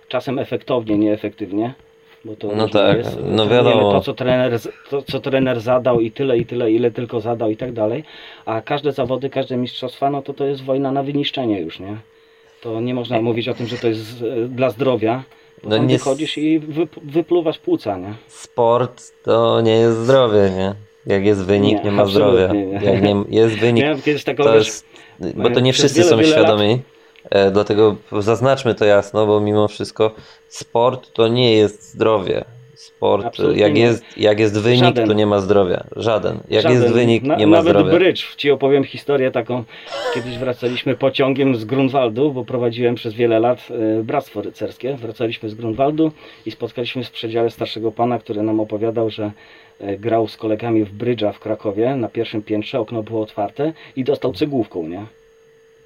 czasem 0.08 0.38
efektownie, 0.38 0.98
nieefektywnie. 0.98 1.74
Bo 2.26 2.36
to 2.36 2.48
No 2.56 2.68
tak, 2.68 2.96
jest. 2.98 3.18
no 3.24 3.48
wiadomo. 3.48 3.92
To 3.92 4.00
co, 4.00 4.14
trener, 4.14 4.58
to, 4.90 5.02
co 5.02 5.20
trener 5.20 5.60
zadał 5.60 6.00
i 6.00 6.10
tyle, 6.10 6.38
i 6.38 6.46
tyle, 6.46 6.72
ile 6.72 6.90
tylko 6.90 7.20
zadał 7.20 7.50
i 7.50 7.56
tak 7.56 7.72
dalej. 7.72 8.04
A 8.46 8.60
każde 8.60 8.92
zawody, 8.92 9.30
każde 9.30 9.56
mistrzostwa, 9.56 10.10
no 10.10 10.22
to 10.22 10.34
to 10.34 10.44
jest 10.44 10.62
wojna 10.64 10.92
na 10.92 11.02
wyniszczenie 11.02 11.60
już, 11.60 11.80
nie? 11.80 11.96
To 12.62 12.80
nie 12.80 12.94
można 12.94 13.20
mówić 13.20 13.48
o 13.48 13.54
tym, 13.54 13.66
że 13.66 13.76
to 13.78 13.88
jest 13.88 14.22
e, 14.22 14.48
dla 14.48 14.70
zdrowia. 14.70 15.22
No 15.64 15.78
nie 15.78 15.98
wychodzisz 15.98 16.38
i 16.38 16.60
wyp- 16.60 17.00
wypluwasz 17.02 17.58
płuca, 17.58 17.96
nie? 17.98 18.14
Sport 18.28 19.02
to 19.24 19.60
nie 19.60 19.72
jest 19.76 19.98
zdrowie, 19.98 20.50
nie? 20.56 20.74
Jak 21.14 21.24
jest 21.24 21.44
wynik, 21.44 21.78
nie, 21.78 21.84
Nie, 21.84 21.90
ma 21.90 22.06
zdrowia. 22.06 22.46
nie. 22.52 22.64
Jak 22.64 23.02
nie, 23.02 23.14
jest 23.30 23.54
wynik, 23.64 23.82
Miałem 23.84 24.02
kiedyś 24.02 24.24
taką, 24.24 24.44
to 24.44 24.52
wiesz, 24.52 24.66
jest, 24.66 24.86
bo 25.36 25.50
to 25.50 25.60
nie 25.60 25.72
wszyscy 25.72 25.98
wiele, 25.98 26.10
są 26.10 26.16
wiele 26.16 26.28
świadomi. 26.28 26.70
E, 26.72 26.95
dlatego 27.52 27.96
zaznaczmy 28.20 28.74
to 28.74 28.84
jasno, 28.84 29.26
bo 29.26 29.40
mimo 29.40 29.68
wszystko 29.68 30.10
sport 30.48 31.12
to 31.12 31.28
nie 31.28 31.52
jest 31.56 31.92
zdrowie. 31.92 32.44
Sport, 32.74 33.26
Absolutnie 33.26 33.62
jak 33.62 33.74
nie. 33.74 33.80
jest, 33.80 34.04
jak 34.16 34.40
jest 34.40 34.60
wynik, 34.60 34.84
Żaden. 34.84 35.06
to 35.08 35.12
nie 35.12 35.26
ma 35.26 35.40
zdrowia. 35.40 35.84
Żaden. 35.96 36.38
Jak 36.48 36.62
żaden- 36.62 36.82
jest 36.82 36.94
wynik, 36.94 37.22
na- 37.22 37.36
nie 37.36 37.46
ma 37.46 37.56
nawet 37.56 37.72
zdrowia. 37.76 37.92
brycz. 37.92 38.36
Ci 38.36 38.50
opowiem 38.50 38.84
historię 38.84 39.30
taką. 39.30 39.64
Kiedyś 40.14 40.38
wracaliśmy 40.38 40.94
pociągiem 40.96 41.56
z 41.56 41.64
Grunwaldu, 41.64 42.32
bo 42.32 42.44
prowadziłem 42.44 42.94
przez 42.94 43.14
wiele 43.14 43.38
lat 43.40 43.68
e, 43.98 44.02
bractwo 44.02 44.42
rycerskie. 44.42 44.94
Wracaliśmy 44.96 45.48
z 45.48 45.54
Grunwaldu 45.54 46.12
i 46.46 46.50
spotkaliśmy 46.50 47.04
w 47.04 47.10
przedziale 47.10 47.50
starszego 47.50 47.92
pana, 47.92 48.18
który 48.18 48.42
nam 48.42 48.60
opowiadał, 48.60 49.10
że 49.10 49.30
e, 49.80 49.96
grał 49.96 50.28
z 50.28 50.36
kolegami 50.36 50.84
w 50.84 50.92
brydża 50.92 51.32
w 51.32 51.38
Krakowie 51.38 51.96
na 51.96 52.08
pierwszym 52.08 52.42
piętrze, 52.42 52.80
okno 52.80 53.02
było 53.02 53.22
otwarte 53.22 53.72
i 53.96 54.04
dostał 54.04 54.32
cegłówką, 54.32 54.88
nie? 54.88 55.02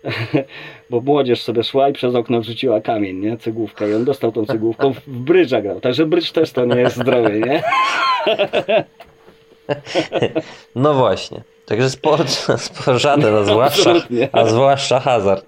Bo 0.91 1.01
młodzież 1.01 1.43
sobie 1.43 1.65
szła 1.65 1.89
i 1.89 1.93
przez 1.93 2.15
okno 2.15 2.41
wrzuciła 2.41 2.81
kamień, 2.81 3.17
nie? 3.17 3.37
Cegłówkę 3.37 3.91
i 3.91 3.95
on 3.95 4.05
dostał 4.05 4.33
tą 4.33 4.47
cegłówką, 4.47 4.93
w 4.93 5.09
brydża 5.09 5.61
grał. 5.63 5.81
Także 5.81 6.07
brydż 6.07 6.33
też 6.33 6.53
to 6.53 6.65
nie 6.65 6.81
jest 6.81 6.97
zdrowie, 6.97 7.41
nie? 7.41 7.63
No 10.75 10.95
właśnie. 10.95 11.43
Także 11.67 11.91
sport, 11.91 12.31
sport 12.59 12.99
żaden, 12.99 13.35
a 13.35 13.43
zwłaszcza, 13.53 13.91
Absolutnie. 13.91 14.29
a 14.33 14.45
zwłaszcza 14.47 15.01
hazard. 15.01 15.47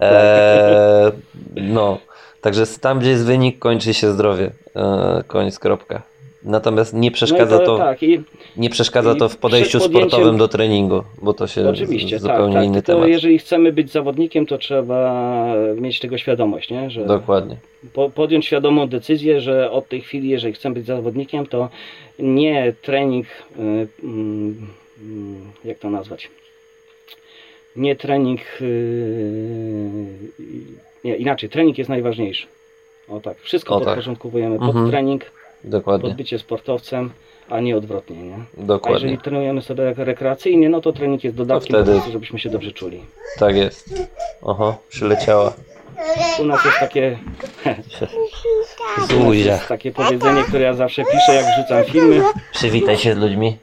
Eee, 0.00 1.12
no, 1.56 1.98
także 2.40 2.66
tam, 2.66 2.98
gdzie 2.98 3.10
jest 3.10 3.24
wynik, 3.24 3.58
kończy 3.58 3.94
się 3.94 4.12
zdrowie. 4.12 4.50
Eee, 4.76 5.24
koniec, 5.26 5.58
kropka. 5.58 6.02
Natomiast 6.48 6.94
nie 6.94 7.10
przeszkadza 7.10 7.56
no 7.56 7.62
i 7.62 7.66
to, 7.66 7.78
Tak, 7.78 8.02
i 8.02 8.20
nie 8.56 8.70
przeszkadza 8.70 9.14
to 9.14 9.28
w 9.28 9.36
podejściu 9.36 9.80
sportowym 9.80 10.36
do 10.38 10.48
treningu, 10.48 11.02
bo 11.22 11.34
to 11.34 11.46
się 11.46 11.68
Oczywiście, 11.68 12.10
tak, 12.16 12.20
zupełnie 12.20 12.54
tak. 12.54 12.64
inny 12.64 12.82
Tylko 12.82 12.92
temat. 12.92 13.08
jeżeli 13.08 13.38
chcemy 13.38 13.72
być 13.72 13.90
zawodnikiem, 13.92 14.46
to 14.46 14.58
trzeba 14.58 15.54
mieć 15.76 16.00
tego 16.00 16.18
świadomość, 16.18 16.70
nie? 16.70 16.90
że 16.90 17.04
Dokładnie. 17.04 17.56
po, 17.92 18.10
podjąć 18.10 18.46
świadomą 18.46 18.86
decyzję, 18.88 19.40
że 19.40 19.70
od 19.70 19.88
tej 19.88 20.00
chwili, 20.00 20.28
jeżeli 20.28 20.54
chcemy 20.54 20.74
być 20.74 20.86
zawodnikiem, 20.86 21.46
to 21.46 21.68
nie 22.18 22.72
trening, 22.82 23.26
y, 23.26 23.88
mm, 24.04 24.66
jak 25.64 25.78
to 25.78 25.90
nazwać? 25.90 26.30
Nie 27.76 27.96
trening, 27.96 28.40
y, 28.60 30.06
nie, 31.04 31.16
inaczej, 31.16 31.48
trening 31.48 31.78
jest 31.78 31.90
najważniejszy. 31.90 32.46
O 33.08 33.20
tak, 33.20 33.38
wszystko 33.40 33.74
O 33.74 33.78
tak. 33.78 33.86
podporządkowujemy 33.88 34.58
pod 34.58 34.68
Mhm. 34.68 34.90
trening, 34.90 35.24
Dokładnie. 35.64 36.08
pod 36.08 36.16
bycie 36.16 36.38
sportowcem, 36.38 37.10
a 37.50 37.60
nie 37.60 37.76
odwrotnie, 37.76 38.16
nie? 38.22 38.34
A 38.34 38.62
Dokładnie. 38.62 39.00
jeżeli 39.06 39.22
trenujemy 39.22 39.62
sobie 39.62 39.94
rekreacyjnie, 39.96 40.68
no 40.68 40.80
to 40.80 40.92
trening 40.92 41.24
jest 41.24 41.36
dodatkiem 41.36 41.68
wtedy- 41.68 41.84
po 41.84 41.92
prostu, 41.92 42.12
żebyśmy 42.12 42.38
się 42.38 42.50
dobrze 42.50 42.72
czuli. 42.72 43.00
Tak 43.38 43.56
jest. 43.56 44.08
Oho, 44.42 44.78
przyleciała. 44.88 45.52
U 46.40 46.44
nas 46.44 46.64
jest 46.64 46.78
takie, 46.78 47.18
Zuzia. 49.08 49.52
jest 49.52 49.68
takie 49.68 49.92
powiedzenie, 49.92 50.42
które 50.42 50.64
ja 50.64 50.74
zawsze 50.74 51.02
piszę, 51.04 51.34
jak 51.34 51.44
wrzucam 51.46 51.84
filmy. 51.84 52.22
Przywitaj 52.52 52.96
się 52.96 53.14
z 53.14 53.18
ludźmi. 53.18 53.56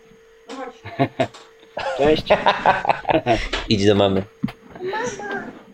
Cześć. 1.97 2.23
Idź 3.69 3.85
do 3.85 3.95
mamy. 3.95 4.23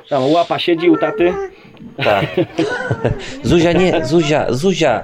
Tam 0.09 0.31
łapa 0.31 0.59
siedzi 0.59 0.89
u 0.89 0.97
taty. 0.97 1.33
Tak. 2.03 2.25
Zuzia, 3.43 3.71
nie, 3.71 4.05
Zuzia, 4.05 4.45
Zuzia. 4.49 5.03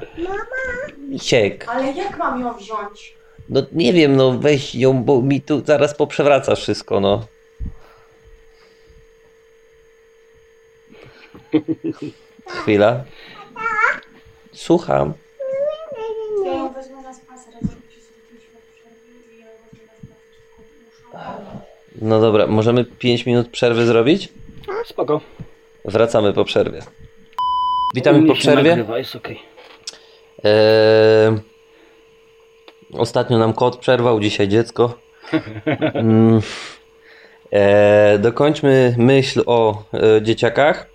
Misiek. 1.08 1.66
Ale 1.70 1.92
jak 1.92 2.18
mam 2.18 2.42
ją 2.42 2.54
wziąć? 2.54 3.18
No 3.50 3.62
nie 3.72 3.94
wiem, 3.94 4.16
no 4.16 4.32
weź 4.40 4.76
ją, 4.76 5.04
bo 5.04 5.22
mi 5.22 5.42
tu 5.42 5.66
zaraz 5.66 5.96
poprzewraca 5.96 6.56
wszystko, 6.56 7.00
no. 7.00 7.26
Chwila. 12.48 13.04
Słucham. 14.54 15.14
Ja 16.46 16.54
ją 16.54 16.74
wezmę 16.74 17.02
na 17.02 17.14
spacer, 17.14 17.54
a 17.56 17.66
zrobicie 17.68 18.02
sobie 18.02 18.22
5 18.30 18.44
minut 18.50 18.64
przerwy 18.76 19.36
i 19.36 19.40
ja 19.40 19.46
ją 19.46 19.52
wezmę 19.72 19.86
na 19.88 19.94
spacer. 19.98 20.38
tylko 21.12 21.44
muszę- 21.44 21.66
No 22.02 22.20
dobra, 22.22 22.48
możemy 22.48 22.86
5 22.86 23.26
minut 23.26 23.48
przerwy 23.50 23.86
zrobić? 23.86 24.30
Spoko. 24.86 25.22
Wracamy 25.86 26.34
po 26.34 26.46
przerwie. 26.46 26.82
Witamy 27.96 28.28
po 28.28 28.34
przerwie. 28.34 28.70
Nagrywa, 28.70 28.98
jest 28.98 29.16
okej. 29.16 29.40
Eee, 30.44 31.38
ostatnio 32.94 33.38
nam 33.38 33.54
kot 33.54 33.78
przerwał, 33.78 34.20
dzisiaj 34.20 34.48
dziecko. 34.48 34.94
Mm, 35.94 36.42
eee, 37.52 38.20
dokończmy 38.20 38.96
myśl 38.98 39.44
o 39.46 39.84
e, 39.94 40.22
dzieciakach. 40.22 40.88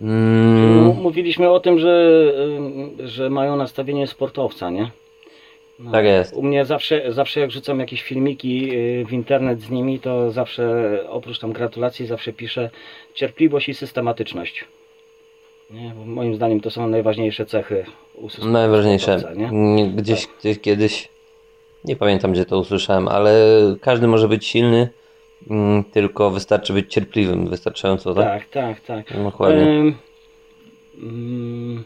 Mm, 0.00 0.84
Mówiliśmy 1.02 1.50
o 1.50 1.60
tym, 1.60 1.78
że, 1.78 2.24
ym, 2.56 2.96
że 3.04 3.30
mają 3.30 3.56
nastawienie 3.56 4.06
sportowca, 4.06 4.70
nie? 4.70 4.90
No. 5.78 5.92
Tak 5.92 6.04
jest. 6.04 6.32
U 6.34 6.42
mnie 6.42 6.64
zawsze, 6.64 7.12
zawsze 7.12 7.40
jak 7.40 7.50
rzucam 7.50 7.80
jakieś 7.80 8.02
filmiki 8.02 8.70
y, 8.76 9.04
w 9.08 9.12
internet 9.12 9.60
z 9.60 9.70
nimi, 9.70 10.00
to 10.00 10.30
zawsze 10.30 10.90
oprócz 11.08 11.38
tam 11.38 11.52
gratulacji 11.52 12.06
zawsze 12.06 12.32
piszę 12.32 12.70
cierpliwość 13.14 13.68
i 13.68 13.74
systematyczność. 13.74 14.64
Nie? 15.74 15.94
Moim 16.06 16.36
zdaniem 16.36 16.60
to 16.60 16.70
są 16.70 16.88
najważniejsze 16.88 17.46
cechy 17.46 17.84
u 18.14 18.28
systemu 18.28 18.52
Najważniejsze. 18.52 19.32
nie? 19.36 19.48
Nie, 19.52 19.86
Gdzieś, 19.86 20.28
gdzieś 20.40 20.60
kiedyś, 20.60 21.08
nie 21.84 21.96
pamiętam 21.96 22.32
gdzie 22.32 22.44
to 22.44 22.58
usłyszałem, 22.58 23.08
ale 23.08 23.34
każdy 23.80 24.06
może 24.06 24.28
być 24.28 24.46
silny, 24.46 24.88
mm, 25.50 25.84
tylko 25.84 26.30
wystarczy 26.30 26.72
być 26.72 26.92
cierpliwym, 26.92 27.48
wystarczająco, 27.48 28.14
tak? 28.14 28.24
Tak, 28.24 28.48
tak, 28.48 28.80
tak. 29.06 29.22
Dokładnie. 29.24 29.62
Em, 29.62 29.94
mm, 31.02 31.84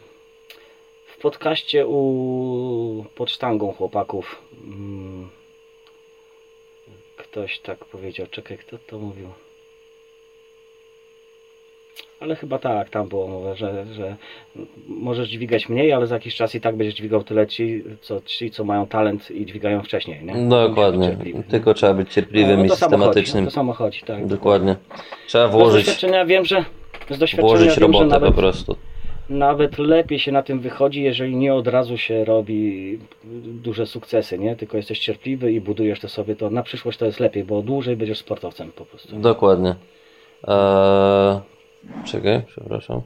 w 1.07 1.21
podcaście 1.21 1.87
u 1.87 3.05
pod 3.15 3.31
sztangą 3.31 3.71
chłopaków 3.73 4.41
mm, 4.63 5.29
ktoś 7.17 7.59
tak 7.59 7.85
powiedział, 7.85 8.27
czekaj, 8.31 8.57
kto 8.57 8.77
to 8.77 8.99
mówił? 8.99 9.27
Ale 12.19 12.35
chyba 12.35 12.57
tak, 12.59 12.89
tam 12.89 13.07
było 13.09 13.27
mowa, 13.27 13.55
że, 13.55 13.85
że 13.93 14.15
możesz 14.87 15.29
dźwigać 15.29 15.69
mniej, 15.69 15.93
ale 15.93 16.07
za 16.07 16.15
jakiś 16.15 16.35
czas 16.35 16.55
i 16.55 16.61
tak 16.61 16.75
będziesz 16.75 16.95
dźwigał 16.95 17.23
tyle 17.23 17.47
ci, 17.47 17.83
co, 18.01 18.21
ci, 18.21 18.51
co 18.51 18.63
mają 18.63 18.87
talent 18.87 19.31
i 19.31 19.45
dźwigają 19.45 19.83
wcześniej. 19.83 20.25
Nie? 20.25 20.33
No, 20.33 20.69
Dokładnie. 20.69 21.17
Tylko 21.49 21.73
trzeba 21.73 21.93
być 21.93 22.13
cierpliwym 22.13 22.59
No, 22.59 22.65
i 22.65 22.69
to 22.69 22.75
samo 22.75 22.89
chodzi, 22.89 23.03
systematycznym. 23.03 23.45
To 23.45 23.51
samo 23.51 23.73
chodzi, 23.73 24.01
tak. 24.01 24.27
Dokładnie. 24.27 24.75
Trzeba 25.27 25.47
Z 25.47 25.51
włożyć, 25.51 25.85
doświadczenia 25.85 26.25
wiem, 26.25 26.45
że 26.45 26.65
z 27.09 27.17
doświadczenia 27.17 27.41
włożyć 27.47 27.65
wiem, 27.65 27.75
że 27.75 27.81
robotę 27.81 28.05
nawet, 28.05 28.29
po 28.29 28.35
prostu. 28.37 28.75
nawet 29.29 29.77
lepiej 29.77 30.19
się 30.19 30.31
na 30.31 30.43
tym 30.43 30.59
wychodzi, 30.59 31.03
jeżeli 31.03 31.35
nie 31.35 31.53
od 31.53 31.67
razu 31.67 31.97
się 31.97 32.25
robi 32.25 32.99
duże 33.63 33.85
sukcesy, 33.85 34.39
nie? 34.39 34.55
Tylko 34.55 34.77
jesteś 34.77 34.99
cierpliwy 34.99 35.51
i 35.51 35.61
budujesz 35.61 35.99
to 35.99 36.09
sobie, 36.09 36.35
to 36.35 36.49
na 36.49 36.63
przyszłość 36.63 36.97
to 36.97 37.05
jest 37.05 37.19
lepiej, 37.19 37.43
bo 37.43 37.61
dłużej 37.61 37.95
będziesz 37.97 38.17
sportowcem 38.17 38.71
po 38.71 38.85
prostu. 38.85 39.15
Dokładnie. 39.15 39.75
Eee, 40.47 41.39
czekaj, 42.05 42.41
przepraszam. 42.47 43.01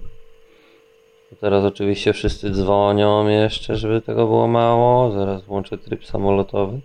Teraz 1.42 1.64
oczywiście 1.66 2.14
wszyscy 2.14 2.52
dzwonią 2.52 3.28
jeszcze, 3.28 3.76
żeby 3.76 4.02
tego 4.02 4.26
było 4.26 4.48
mało. 4.48 5.12
Zaraz 5.12 5.44
włączę 5.46 5.78
tryb 5.78 6.06
samolotowy. 6.06 6.80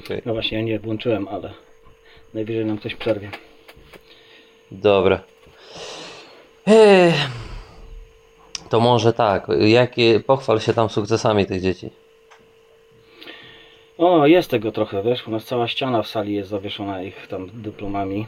Okej, 0.00 0.22
No 0.26 0.32
właśnie, 0.32 0.58
ja 0.58 0.64
nie 0.64 0.78
włączyłem, 0.78 1.28
ale 1.28 1.52
najwyżej 2.34 2.64
nam 2.64 2.78
ktoś 2.78 2.94
przerwie. 2.94 3.30
dobra. 4.70 5.20
Eee, 6.66 7.12
to 8.70 8.80
może 8.80 9.12
tak. 9.12 9.46
Jakie, 9.60 10.20
pochwal 10.20 10.60
się 10.60 10.74
tam 10.74 10.88
sukcesami 10.88 11.46
tych 11.46 11.62
dzieci. 11.62 11.90
O, 13.98 14.26
jest 14.26 14.50
tego 14.50 14.72
trochę, 14.72 15.02
wiesz, 15.02 15.28
u 15.28 15.30
nas 15.30 15.44
cała 15.44 15.68
ściana 15.68 16.02
w 16.02 16.06
sali 16.08 16.34
jest 16.34 16.50
zawieszona 16.50 17.02
ich 17.02 17.26
tam 17.26 17.50
dyplomami. 17.54 18.26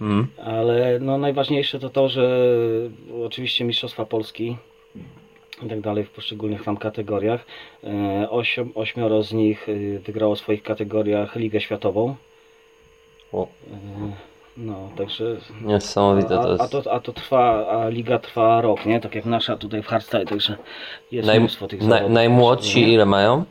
Mm. 0.00 0.26
Ale 0.44 0.98
no 1.00 1.18
najważniejsze 1.18 1.78
to 1.80 1.90
to, 1.90 2.08
że 2.08 2.48
oczywiście 3.24 3.64
Mistrzostwa 3.64 4.04
Polski 4.04 4.56
i 5.62 5.68
tak 5.68 5.80
dalej 5.80 6.04
w 6.04 6.10
poszczególnych 6.10 6.64
tam 6.64 6.76
kategoriach. 6.76 7.44
E, 7.84 8.30
Osiem, 8.30 8.72
ośmioro 8.74 9.22
z 9.22 9.32
nich 9.32 9.68
y, 9.68 10.00
wygrało 10.06 10.34
w 10.34 10.38
swoich 10.38 10.62
kategoriach 10.62 11.36
Ligę 11.36 11.60
Światową. 11.60 12.14
O, 13.32 13.46
E, 13.72 13.76
No, 14.56 14.90
także. 14.96 15.36
niesamowite 15.62 16.38
A, 16.38 16.42
to 16.42 16.48
a, 16.48 16.52
jest. 16.52 16.72
to, 16.72 16.92
a 16.92 17.00
to 17.00 17.12
trwa, 17.12 17.66
a 17.68 17.88
liga 17.88 18.18
trwa 18.18 18.60
rok, 18.60 18.86
nie? 18.86 19.00
Tak 19.00 19.14
jak 19.14 19.24
nasza 19.24 19.56
tutaj 19.56 19.82
w 19.82 19.86
hardstyle, 19.86 20.24
także 20.26 20.56
jest 21.12 21.26
Naj, 21.28 21.40
mnóstwo 21.40 21.68
tych 21.68 21.82
zawodów. 21.82 22.10
najmłodsi 22.10 22.92
ile 22.92 23.06
mają? 23.06 23.44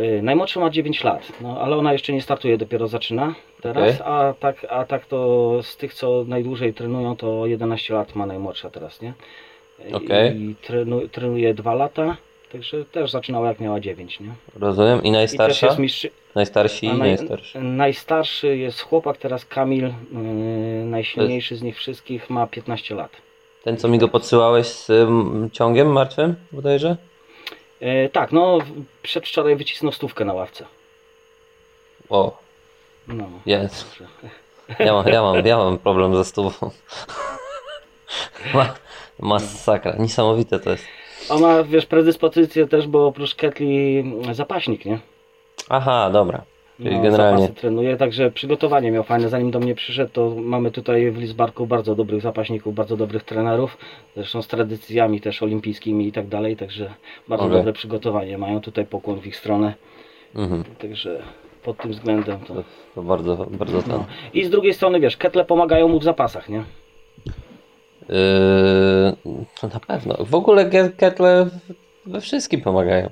Y, 0.00 0.22
Najmłodsza 0.22 0.60
ma 0.60 0.70
9 0.70 1.04
lat, 1.04 1.32
no, 1.40 1.60
ale 1.60 1.76
ona 1.76 1.92
jeszcze 1.92 2.12
nie 2.12 2.22
startuje, 2.22 2.58
dopiero 2.58 2.88
zaczyna 2.88 3.34
teraz, 3.60 3.94
Okej. 3.94 4.06
a, 4.06 4.34
tak, 4.40 4.66
a 4.70 4.84
tak 4.84 5.06
to 5.06 5.60
z 5.62 5.76
tych, 5.76 5.94
co 5.94 6.24
najdłużej 6.28 6.74
trenują, 6.74 7.16
to 7.16 7.46
11 7.46 7.94
lat 7.94 8.14
ma 8.14 8.26
najmłodsza 8.26 8.70
teraz, 8.70 9.02
nie? 9.02 9.12
Y, 9.90 9.94
Okej. 9.94 10.40
I 10.40 10.54
trenu, 10.54 11.08
trenuje 11.08 11.54
2 11.54 11.74
lata, 11.74 12.16
także 12.52 12.84
też 12.84 13.10
zaczynała 13.10 13.48
jak 13.48 13.60
miała 13.60 13.80
9, 13.80 14.20
nie? 14.20 14.30
Rozumiem. 14.60 15.02
I 15.02 15.08
I 15.08 15.10
najstarsza? 15.10 15.66
jest 15.66 15.78
mistrz... 15.78 16.06
Najstarsi 16.34 16.86
i 16.86 16.88
naj... 16.88 16.98
najstarszy. 16.98 17.60
najstarszy 17.60 18.56
jest 18.56 18.80
chłopak, 18.80 19.16
teraz 19.16 19.44
Kamil, 19.44 19.82
yy, 19.82 19.92
najsilniejszy 20.84 21.56
z 21.56 21.62
nich 21.62 21.76
wszystkich, 21.76 22.30
ma 22.30 22.46
15 22.46 22.94
lat. 22.94 23.10
Ten, 23.64 23.76
co 23.76 23.88
mi 23.88 23.98
go 23.98 24.08
podsyłałeś 24.08 24.66
z 24.66 24.90
ym, 24.90 25.50
ciągiem 25.52 25.92
martwym, 25.92 26.34
bodajże? 26.52 26.96
E, 27.80 28.08
tak, 28.08 28.32
no 28.32 28.58
przedwczoraj 29.02 29.56
wycisnął 29.56 29.92
stówkę 29.92 30.24
na 30.24 30.32
ławce. 30.32 30.64
O, 32.08 32.38
No. 33.08 33.24
jest. 33.46 33.86
Ja 34.78 34.92
mam, 34.92 35.08
ja 35.08 35.22
mam, 35.22 35.46
ja 35.46 35.56
mam 35.56 35.78
problem 35.78 36.16
ze 36.16 36.24
stówą. 36.24 36.70
Ma, 38.54 38.74
masakra, 39.18 39.94
niesamowite 39.98 40.58
to 40.60 40.70
jest. 40.70 40.84
On 41.28 41.40
ma, 41.40 41.62
wiesz, 41.62 41.86
predyspozycję 41.86 42.66
też, 42.68 42.86
bo 42.86 43.06
oprócz 43.06 43.34
ketli 43.34 44.04
zapaśnik, 44.32 44.84
nie? 44.84 44.98
Aha, 45.68 46.10
dobra. 46.12 46.42
Czyli 46.76 46.96
No, 46.96 47.02
generalnie. 47.02 47.40
zapasy 47.42 47.60
trenuje, 47.60 47.96
także 47.96 48.30
przygotowanie 48.30 48.90
miał 48.90 49.02
fajne. 49.02 49.28
Zanim 49.28 49.50
do 49.50 49.58
mnie 49.60 49.74
przyszedł, 49.74 50.10
to 50.12 50.34
mamy 50.38 50.70
tutaj 50.70 51.10
w 51.10 51.18
Lizbarku 51.18 51.66
bardzo 51.66 51.94
dobrych 51.94 52.22
zapaśników, 52.22 52.74
bardzo 52.74 52.96
dobrych 52.96 53.24
trenerów, 53.24 53.78
zresztą 54.16 54.42
z 54.42 54.46
tradycjami 54.48 55.20
też 55.20 55.42
olimpijskimi 55.42 56.06
i 56.08 56.12
tak 56.12 56.26
dalej, 56.28 56.56
także 56.56 56.94
bardzo 57.28 57.44
Okej. 57.44 57.56
dobre 57.58 57.72
przygotowanie. 57.72 58.38
Mają 58.38 58.60
tutaj 58.60 58.86
pokłon 58.86 59.20
w 59.20 59.26
ich 59.26 59.36
stronę, 59.36 59.74
Mhm, 60.34 60.64
także 60.78 61.22
pod 61.64 61.76
tym 61.78 61.90
względem 61.92 62.40
to... 62.40 62.54
to, 62.54 62.62
to 62.94 63.02
bardzo, 63.02 63.46
bardzo 63.50 63.82
ten. 63.82 63.92
No. 63.92 64.04
I 64.34 64.44
z 64.44 64.50
drugiej 64.50 64.74
strony, 64.74 65.00
wiesz, 65.00 65.16
ketle 65.16 65.44
pomagają 65.44 65.88
mu 65.88 66.00
w 66.00 66.04
zapasach, 66.04 66.48
nie? 66.48 66.64
Yy, 68.08 68.16
to 69.60 69.68
na 69.68 69.80
pewno. 69.80 70.14
W 70.24 70.34
ogóle 70.34 70.64
ke- 70.70 70.90
ketle 70.96 71.46
we 72.06 72.20
wszystkim 72.20 72.60
pomagają. 72.60 73.10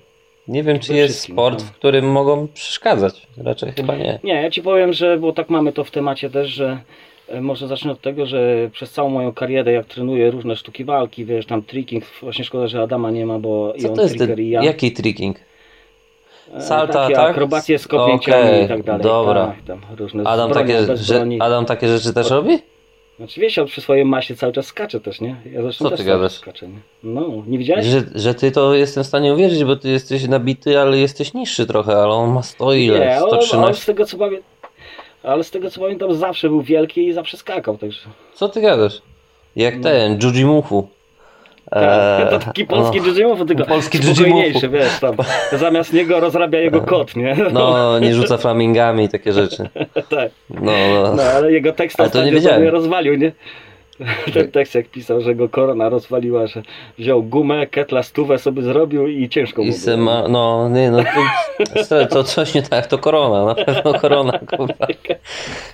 Nie 0.49 0.63
wiem, 0.63 0.79
czy 0.79 0.95
jest 0.95 1.21
sport, 1.21 1.59
tak. 1.59 1.69
w 1.69 1.73
którym 1.73 2.13
mogą 2.13 2.49
przeszkadzać. 2.55 3.27
Raczej 3.37 3.73
chyba 3.73 3.97
nie. 3.97 4.19
Nie, 4.25 4.43
ja 4.43 4.51
ci 4.51 4.63
powiem, 4.63 4.93
że, 4.93 5.19
bo 5.19 5.33
tak 5.33 5.51
mamy 5.51 5.73
to 5.73 5.85
w 5.85 5.91
temacie 5.91 6.31
też, 6.31 6.49
że 6.49 6.79
e, 7.29 7.41
może 7.41 7.69
zacznę 7.69 7.93
od 7.93 8.01
tego, 8.01 8.27
że 8.27 8.71
przez 8.73 8.93
całą 8.93 9.11
moją 9.11 9.33
karierę, 9.33 9.73
jak 9.73 9.87
trenuję 9.87 10.31
różne 10.31 10.57
sztuki 10.57 10.85
walki, 10.85 11.25
wiesz, 11.25 11.47
tam 11.47 11.63
tricking, 11.63 12.05
właśnie 12.23 12.45
szkoda, 12.45 12.67
że 12.67 12.83
Adama 12.83 13.11
nie 13.11 13.27
ma, 13.27 13.39
bo 13.39 13.75
i 13.77 13.83
Co 13.83 13.89
on 13.89 13.95
to 13.95 14.03
jest 14.03 14.17
trigger 14.17 14.41
i 14.41 14.51
ja. 14.51 14.63
jaki 14.63 14.93
tricking? 14.93 15.37
E, 16.55 16.61
salta, 16.61 16.93
takie 16.93 17.15
tak? 17.15 17.31
akrobacje 17.31 17.79
z 17.79 17.89
kopnięciami 17.89 18.49
Okej, 18.49 18.65
i 18.65 18.69
tak 18.69 18.83
dalej. 18.83 19.03
dobra. 19.03 19.47
Tak, 19.47 19.65
tam 19.67 19.81
różne 19.97 20.25
Adam 20.25 20.53
takie, 20.53 20.97
że. 20.97 21.27
Adam 21.41 21.65
takie 21.65 21.89
rzeczy 21.89 22.15
też 22.15 22.31
robi? 22.31 22.59
Znaczy 23.17 23.41
wiesz, 23.41 23.59
on 23.59 23.67
przy 23.67 23.81
swojej 23.81 24.05
masie 24.05 24.37
cały 24.37 24.53
czas 24.53 24.67
skacze 24.67 25.01
też, 25.01 25.21
nie? 25.21 25.37
Ja 25.53 25.63
zresztą 25.63 25.85
Co 25.85 25.91
też 25.91 26.01
ty 26.01 26.07
gadasz? 26.07 26.33
skaczę, 26.33 26.69
nie? 26.69 26.79
No, 27.03 27.43
nie 27.47 27.59
widziałeś? 27.59 27.87
Że, 27.87 28.03
że 28.15 28.35
ty 28.35 28.51
to 28.51 28.75
jestem 28.75 29.05
w 29.05 29.07
stanie 29.07 29.33
uwierzyć, 29.35 29.65
bo 29.65 29.77
ty 29.77 29.89
jesteś 29.89 30.29
nabity, 30.29 30.81
ale 30.81 30.99
jesteś 30.99 31.35
niższy 31.35 31.67
trochę, 31.67 31.93
ale 31.93 32.13
on 32.13 32.33
ma 32.33 32.43
100 32.43 32.73
ile? 32.73 33.01
Nie, 33.01 33.17
on, 33.17 33.23
on 33.23 33.43
z 33.43 33.47
113? 33.47 33.87
tego 33.87 34.07
co 34.07 34.19
pamiętam, 34.19 34.51
ale 35.23 35.45
z 35.45 35.51
tego 35.51 35.71
co 35.71 35.81
pamiętam 35.81 36.15
zawsze 36.15 36.49
był 36.49 36.63
wielki 36.63 37.07
i 37.07 37.13
zawsze 37.13 37.37
skakał, 37.37 37.79
także... 37.79 38.01
Co 38.35 38.49
ty 38.49 38.61
gadasz? 38.61 39.03
Jak 39.57 39.81
ten, 39.81 40.19
Jujimufu. 40.23 40.89
Tak, 41.71 42.31
to 42.31 42.39
taki 42.39 42.65
polski 42.67 43.01
no. 43.01 43.13
jiu 43.13 43.47
tylko 43.47 43.65
Polski 43.65 43.99
spokojniejszy, 43.99 44.69
wiesz, 44.69 45.01
tam 45.01 45.17
zamiast 45.53 45.93
niego 45.93 46.21
rozrabia 46.21 46.59
jego 46.59 46.81
kot, 46.81 47.17
nie? 47.17 47.37
No, 47.53 47.99
nie 47.99 48.15
rzuca 48.15 48.37
flamingami, 48.37 49.09
takie 49.09 49.33
rzeczy. 49.33 49.69
tak. 50.11 50.31
No, 50.51 50.73
no. 51.03 51.15
No, 51.15 51.23
ale 51.23 51.53
jego 51.53 51.73
tekst 51.73 52.01
Ale 52.01 52.11
to 52.11 52.25
nie 52.25 52.41
sobie 52.41 52.71
rozwalił, 52.71 53.15
nie? 53.15 53.33
Ten 54.35 54.51
tekst 54.51 54.75
jak 54.75 54.89
pisał, 54.89 55.21
że 55.21 55.35
go 55.35 55.49
korona 55.49 55.89
rozwaliła, 55.89 56.47
że 56.47 56.63
wziął 56.99 57.23
gumę, 57.23 57.67
ketla 57.67 58.03
stówę 58.03 58.39
sobie 58.39 58.63
zrobił 58.63 59.07
i 59.07 59.29
ciężko 59.29 59.63
mu 59.63 59.69
I 59.69 59.73
było. 59.85 59.97
ma, 59.97 60.29
no, 60.29 60.69
nie, 60.69 60.91
no, 60.91 60.99
to, 61.89 62.07
to 62.07 62.25
coś 62.25 62.55
nie 62.55 62.63
tak, 62.63 62.87
to 62.87 62.99
korona, 62.99 63.45
na 63.45 63.55
pewno 63.65 63.95
korona, 63.95 64.39
kurwa. 64.57 64.87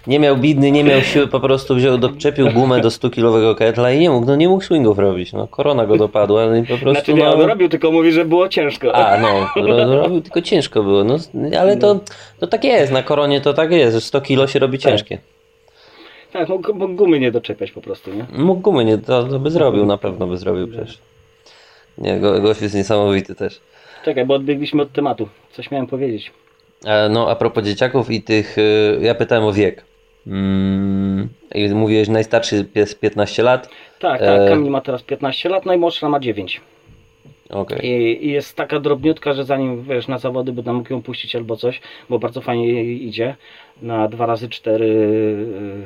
Nie 0.07 0.19
miał 0.19 0.37
bidny, 0.37 0.71
nie 0.71 0.85
miał 0.85 1.01
siły, 1.01 1.27
po 1.29 1.41
prostu 1.41 1.75
wziął, 1.75 1.99
doczepił 1.99 2.51
gumę 2.53 2.81
do 2.81 2.89
100-kilowego 2.89 3.55
ketla 3.55 3.93
i 3.93 3.99
nie 4.01 4.11
mógł, 4.11 4.27
no 4.27 4.37
nie 4.37 4.49
mógł 4.49 4.65
swingów 4.65 4.99
robić, 4.99 5.33
no, 5.33 5.47
korona 5.47 5.87
go 5.87 5.97
dopadła, 5.97 6.47
no 6.47 6.57
i 6.57 6.63
po 6.63 6.79
prostu, 6.79 6.91
Znaczy 6.91 7.15
nie, 7.15 7.25
no, 7.25 7.35
on 7.35 7.41
robił, 7.41 7.69
tylko 7.69 7.91
mówi, 7.93 8.13
że 8.13 8.25
było 8.25 8.49
ciężko. 8.49 8.95
a, 8.95 9.19
no, 9.19 9.29
ro- 9.57 9.97
robił, 10.03 10.21
tylko 10.21 10.43
ciężko 10.43 10.83
było, 10.83 11.05
no, 11.05 11.17
ale 11.61 11.77
to, 11.77 12.01
to 12.41 12.47
tak 12.47 12.65
jest, 12.65 12.93
na 12.93 13.03
koronie 13.03 13.41
to 13.41 13.55
tak 13.55 13.73
jest, 13.73 13.95
że 13.95 14.01
100 14.01 14.21
kilo 14.21 14.47
się 14.47 14.59
robi 14.59 14.79
ciężkie. 14.79 15.19
Tak, 16.33 16.49
mógł, 16.49 16.75
mógł 16.75 16.95
gumy 16.95 17.21
nie 17.21 17.33
doczepiać 17.33 17.73
po 17.73 17.81
prostu, 17.81 18.11
nie? 18.15 18.27
Mógł 18.45 18.61
gumy, 18.61 18.85
nie, 18.85 18.99
to, 18.99 19.25
to 19.25 19.39
by 19.39 19.51
zrobił, 19.51 19.87
na 19.87 19.99
pewno 19.99 20.27
by 20.27 20.39
zrobił 20.39 20.69
przecież. 20.69 20.99
Nie, 21.99 22.21
go, 22.21 22.41
gość 22.41 22.63
jest 22.63 22.75
niesamowity 22.75 23.35
też. 23.35 23.61
Czekaj, 24.05 24.27
bo 24.27 24.35
odbiegliśmy 24.35 24.83
od 24.83 24.93
tematu. 24.93 25.29
Coś 25.53 25.71
miałem 25.71 25.87
powiedzieć. 25.87 26.33
E, 26.87 27.09
No, 27.09 27.31
a 27.31 27.37
propos 27.37 27.65
dzieciaków 27.65 28.11
i 28.11 28.23
tych, 28.23 28.59
y, 28.59 28.99
ja 29.03 29.15
pytałem 29.15 29.45
o 29.45 29.53
wiek. 29.53 29.85
Mm, 30.27 31.29
I 31.55 31.69
mówiłeś, 31.69 32.09
najstarszy 32.09 32.67
jest 32.75 33.01
15 33.01 33.43
lat. 33.43 33.69
Tak, 34.01 34.21
tak, 34.21 34.41
E. 34.41 34.49
Kamil 34.49 34.71
ma 34.71 34.81
teraz 34.81 35.03
15 35.03 35.49
lat, 35.49 35.67
najmłodsza 35.67 36.09
ma 36.09 36.21
9. 36.21 36.61
Okej. 37.51 37.87
I, 37.87 38.27
I 38.27 38.31
jest 38.33 38.57
taka 38.57 38.81
drobniutka, 38.81 39.33
że 39.33 39.45
zanim 39.45 39.83
wiesz, 39.83 40.09
na 40.09 40.19
zawody 40.19 40.53
będę 40.53 40.73
mógł 40.73 40.93
ją 40.93 41.03
puścić 41.03 41.37
albo 41.37 41.57
coś, 41.57 41.81
bo 42.11 42.19
bardzo 42.19 42.41
fajnie 42.41 42.73
jej 42.73 43.07
idzie. 43.07 43.37
Na 43.83 44.09
2 44.09 44.27
razy 44.27 44.49
4 44.49 44.87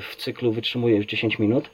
w 0.01 0.17
cyklu 0.17 0.53
wytrzymuje 0.53 0.97
już 0.97 1.07
10 1.07 1.39
minut. 1.39 1.71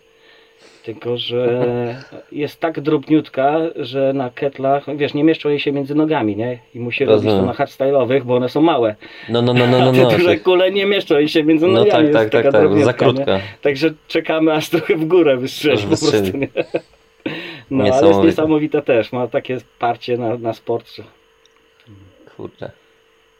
Tylko, 0.84 1.16
że 1.16 1.64
jest 2.32 2.60
tak 2.60 2.80
drobniutka, 2.80 3.58
że 3.76 4.12
na 4.12 4.30
ketlach, 4.30 4.96
wiesz, 4.96 5.14
nie 5.14 5.24
mieszczą 5.24 5.48
jej 5.48 5.60
się 5.60 5.72
między 5.72 5.94
nogami, 5.94 6.36
nie? 6.36 6.58
I 6.74 6.80
musi 6.80 7.04
robić 7.04 7.22
to 7.24 7.28
Rozumiem. 7.30 7.46
na 7.46 7.52
hardstyle'owych, 7.64 8.22
bo 8.22 8.36
one 8.36 8.48
są 8.48 8.60
małe. 8.60 8.94
No, 9.28 9.42
no, 9.42 9.54
no, 9.54 9.66
no, 9.66 9.78
no, 9.78 9.88
A 9.90 9.92
te 9.92 10.02
no. 10.02 10.10
duże 10.10 10.30
tak. 10.30 10.42
kule 10.42 10.70
nie 10.70 10.86
mieszczą 10.86 11.18
jej 11.18 11.28
się 11.28 11.44
między 11.44 11.66
No 11.66 11.72
nogami. 11.72 11.90
tak, 11.90 12.02
jest 12.02 12.14
tak, 12.18 12.30
taka 12.30 12.52
tak, 12.52 12.68
tak. 12.70 12.84
Za 12.84 12.90
nie? 12.90 12.96
krótka. 12.96 13.40
Także 13.62 13.90
czekamy 14.08 14.52
aż 14.52 14.68
trochę 14.68 14.96
w 14.96 15.04
górę 15.04 15.36
wystrzeli 15.36 15.74
Aż 15.74 15.82
po 15.82 15.88
prostu. 15.88 16.36
Nie? 16.38 16.48
No, 17.70 17.84
ale 17.84 17.86
jest 17.88 18.02
Niesamowite. 18.02 18.26
niesamowita 18.26 18.82
też. 18.82 19.12
Ma 19.12 19.28
takie 19.28 19.58
parcie 19.78 20.18
na, 20.18 20.36
na 20.38 20.52
sport. 20.52 20.90
Kurczę. 22.36 22.70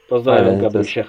Pozdrawiam 0.09 0.61
Gabrysia. 0.61 1.05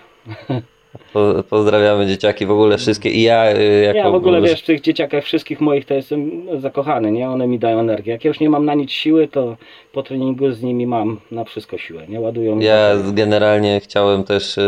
Po, 1.14 1.44
pozdrawiamy 1.50 2.08
dzieciaki 2.08 2.46
w 2.46 2.52
ogóle 2.52 2.78
wszystkie 2.78 3.10
i 3.10 3.22
ja 3.22 3.56
y, 3.56 3.84
jako... 3.86 3.98
Ja 3.98 4.10
w 4.12 4.16
ogóle 4.16 4.42
wiesz, 4.42 4.62
w 4.62 4.66
tych 4.66 4.82
dzieciakach 4.82 5.24
wszystkich 5.24 5.62
moich 5.62 5.86
to 5.86 5.94
jestem 5.94 6.32
zakochany, 6.60 7.12
nie? 7.12 7.30
One 7.30 7.48
mi 7.48 7.60
dają 7.60 7.80
energię. 7.80 8.12
Jak 8.12 8.24
ja 8.24 8.28
już 8.28 8.40
nie 8.40 8.50
mam 8.50 8.66
na 8.66 8.74
nic 8.74 8.92
siły, 8.92 9.28
to 9.28 9.58
po 9.94 10.04
treningu 10.04 10.52
z 10.52 10.62
nimi 10.62 10.88
mam 10.88 11.20
na 11.32 11.44
wszystko 11.44 11.78
siłę, 11.78 12.02
nie? 12.08 12.20
Ładują 12.20 12.56
mi 12.56 12.66
Ja 12.66 12.92
generalnie 13.14 13.80
chciałem 13.80 14.24
też, 14.24 14.58
y, 14.58 14.62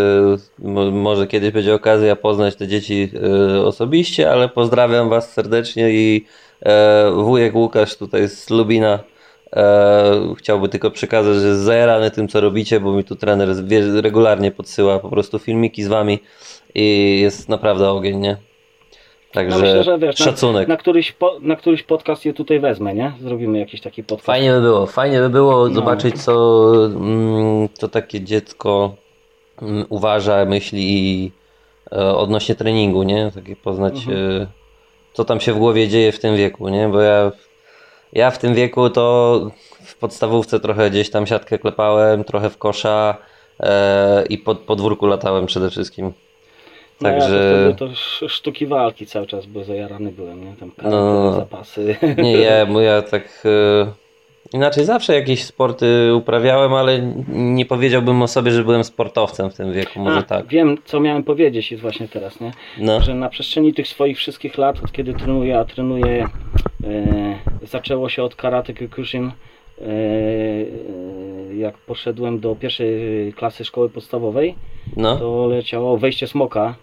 mo- 0.60 0.92
może 0.92 1.28
kiedyś 1.28 1.52
będzie 1.52 1.74
okazja 1.74 2.16
poznać 2.16 2.56
te 2.56 2.68
dzieci 2.68 3.10
y, 3.56 3.66
osobiście, 3.66 4.32
ale 4.32 4.50
pozdrawiam 4.50 5.10
Was 5.10 5.34
serdecznie 5.34 5.90
i 5.92 6.26
e, 6.66 7.12
wujek 7.12 7.56
Łukasz 7.56 7.96
tutaj 7.98 8.28
z 8.30 8.50
Lubina 8.50 9.00
e, 9.54 10.34
chciałby 10.38 10.70
tylko 10.70 10.92
przekazać, 10.92 11.36
że 11.36 11.48
jest 11.48 11.62
zajarany 11.62 12.12
tym 12.12 12.28
co 12.28 12.42
robicie, 12.42 12.80
bo 12.80 12.94
mi 12.94 13.04
tu 13.04 13.16
trener 13.16 13.50
regularnie 14.04 14.52
podsyła 14.52 15.00
po 15.00 15.10
prostu 15.10 15.40
filmiki 15.40 15.84
z 15.84 15.88
Wami 15.88 16.20
i 16.76 17.20
jest 17.22 17.50
naprawdę 17.50 17.90
ogień, 17.90 18.18
nie? 18.20 18.38
Także 19.32 19.58
No 19.58 19.64
myślę, 19.64 19.84
że 19.84 19.98
wiesz, 20.00 20.16
szacunek. 20.16 20.68
Na, 20.68 20.74
na, 20.74 20.78
któryś 20.78 21.12
po, 21.12 21.38
na 21.42 21.56
któryś 21.56 21.84
podcast 21.84 22.26
je 22.26 22.34
tutaj 22.34 22.60
wezmę, 22.60 22.94
nie? 22.94 23.12
Zrobimy 23.22 23.60
jakiś 23.60 23.82
taki 23.82 24.04
podcast. 24.04 24.26
Fajnie 24.26 24.52
by 24.52 24.62
było, 24.62 24.86
fajnie 24.86 25.20
by 25.20 25.30
było 25.30 25.68
No. 25.70 25.76
zobaczyć, 25.76 26.24
co, 26.24 26.72
mm, 26.86 27.70
co 27.74 27.88
takie 27.90 28.22
dziecko 28.22 28.96
mm, 29.62 29.86
uważa, 29.90 30.46
myśli 30.46 30.82
i, 30.82 31.32
e, 31.92 32.16
odnośnie 32.16 32.56
treningu, 32.56 33.04
nie? 33.04 33.32
Takie 33.36 33.56
poznać, 33.56 33.94
Mhm. 34.08 34.42
e, 34.42 34.48
co 35.14 35.26
tam 35.26 35.40
się 35.40 35.54
w 35.54 35.58
głowie 35.58 35.88
dzieje 35.88 36.12
w 36.12 36.20
tym 36.20 36.36
wieku, 36.36 36.70
nie? 36.70 36.90
Bo 36.90 37.02
ja, 37.02 37.32
ja 38.16 38.32
w 38.32 38.38
tym 38.38 38.54
wieku 38.56 38.90
to 38.90 39.40
w 39.84 39.96
podstawówce 39.98 40.60
trochę 40.60 40.90
gdzieś 40.90 41.10
tam 41.10 41.28
siatkę 41.28 41.60
klepałem, 41.60 42.24
trochę 42.24 42.50
w 42.50 42.58
kosza 42.58 43.18
e, 43.60 44.24
i 44.30 44.38
po 44.38 44.56
podwórku 44.56 45.06
latałem 45.06 45.46
przede 45.46 45.70
wszystkim. 45.70 46.14
No 47.02 47.10
ja 47.10 47.16
to 47.16 47.20
Także 47.22 47.38
wtedy 47.40 47.76
to 47.80 47.86
sz- 47.86 48.32
sztuki 48.32 48.68
walki 48.68 49.06
cały 49.06 49.28
czas, 49.28 49.46
bo 49.46 49.64
zajarany 49.64 50.12
byłem, 50.12 50.46
nie? 50.46 50.56
Tam 50.56 50.72
karate, 50.72 50.96
No. 50.96 51.34
zapasy. 51.34 51.96
Nie, 52.18 52.38
ja, 52.38 52.66
bo 52.66 52.82
ja 52.82 53.02
tak. 53.02 53.44
E, 53.46 54.03
inaczej 54.54 54.86
zawsze 54.86 55.16
jakieś 55.16 55.44
sporty 55.44 56.16
uprawiałem, 56.16 56.74
ale 56.74 57.02
nie 57.28 57.66
powiedziałbym 57.66 58.22
o 58.22 58.28
sobie, 58.28 58.52
że 58.52 58.64
byłem 58.64 58.84
sportowcem 58.84 59.50
w 59.50 59.56
tym 59.56 59.74
wieku. 59.74 60.00
Może 60.00 60.18
A, 60.18 60.24
tak. 60.24 60.48
Wiem, 60.48 60.78
co 60.86 61.00
miałem 61.00 61.24
powiedzieć 61.24 61.72
jest 61.72 61.82
właśnie 61.82 62.08
teraz, 62.08 62.40
nie? 62.40 62.52
No. 62.78 63.02
że 63.02 63.14
na 63.16 63.30
przestrzeni 63.30 63.74
tych 63.74 63.88
swoich 63.88 64.18
wszystkich 64.18 64.58
lat, 64.58 64.84
od 64.84 64.92
kiedy 64.92 65.14
trenuję, 65.14 65.60
a 65.60 65.66
trenuję, 65.66 66.28
e, 66.84 67.36
zaczęło 67.64 68.10
się 68.10 68.24
od 68.24 68.36
karate 68.36 68.74
kyokushin, 68.74 69.26
e, 69.26 69.86
e, 69.86 71.56
jak 71.56 71.78
poszedłem 71.78 72.40
do 72.40 72.56
pierwszej 72.56 73.34
klasy 73.34 73.66
szkoły 73.66 73.90
podstawowej, 73.90 74.56
No, 74.98 75.18
to 75.18 75.48
leciało 75.48 75.98
wejście 75.98 76.28
smoka, 76.28 76.76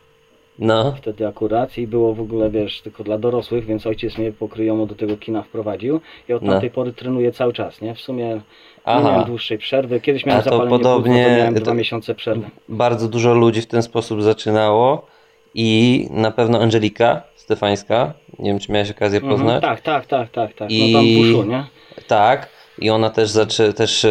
no, 0.61 0.95
wtedy 0.99 1.27
akurat 1.27 1.79
i 1.79 1.87
było 1.87 2.15
w 2.15 2.21
ogóle, 2.21 2.51
wiesz, 2.51 2.81
tylko 2.81 3.05
dla 3.05 3.19
dorosłych, 3.19 3.67
więc 3.67 3.87
ojciec 3.87 4.19
mnie 4.19 4.33
pokryjomo 4.33 4.87
do 4.87 4.95
tego 4.95 5.17
kina 5.17 5.43
wprowadził 5.43 6.01
i 6.29 6.33
od 6.33 6.43
No. 6.43 6.53
tamtej 6.53 6.71
pory 6.71 6.93
trenuję 6.93 7.33
cały 7.33 7.53
czas, 7.53 7.81
nie? 7.81 7.95
W 7.95 8.01
sumie 8.01 8.25
nie 8.27 8.41
Aha. 8.85 9.11
miałem 9.11 9.25
dłuższej 9.25 9.59
przerwy, 9.59 10.01
kiedyś 10.01 10.27
miałem 10.27 10.41
A 10.41 10.45
to 10.45 10.51
zapalenie 10.51 10.71
podobnie- 10.71 11.13
płuc, 11.13 11.25
no 11.25 11.31
to 11.31 11.37
miałem 11.39 11.55
to- 11.55 11.61
dwa 11.61 11.75
miesiące 11.75 12.15
przerwy. 12.15 12.47
bardzo 12.69 13.09
dużo 13.09 13.35
ludzi 13.35 13.61
w 13.63 13.67
ten 13.67 13.83
sposób 13.83 14.23
zaczynało 14.23 15.07
i 15.55 16.07
na 16.11 16.31
pewno 16.31 16.61
Angelika 16.61 17.23
Stefańska, 17.37 18.13
nie 18.39 18.51
wiem 18.51 18.59
czy 18.61 18.73
miałeś 18.73 18.91
okazję 18.91 19.19
Mhm, 19.21 19.37
poznać. 19.39 19.63
tak, 19.63 19.81
tak, 19.81 20.07
tak, 20.07 20.31
tak, 20.31 20.55
tak. 20.55 20.69
No 20.71 20.77
I- 20.77 20.93
tam 20.93 21.05
w 21.05 21.19
uszu, 21.21 21.43
nie? 21.51 21.65
Tak, 22.07 22.49
i 22.79 22.91
ona 22.91 23.11
też 23.11 23.31
zaczę, 23.31 23.73
też 23.73 24.05
e, 24.05 24.11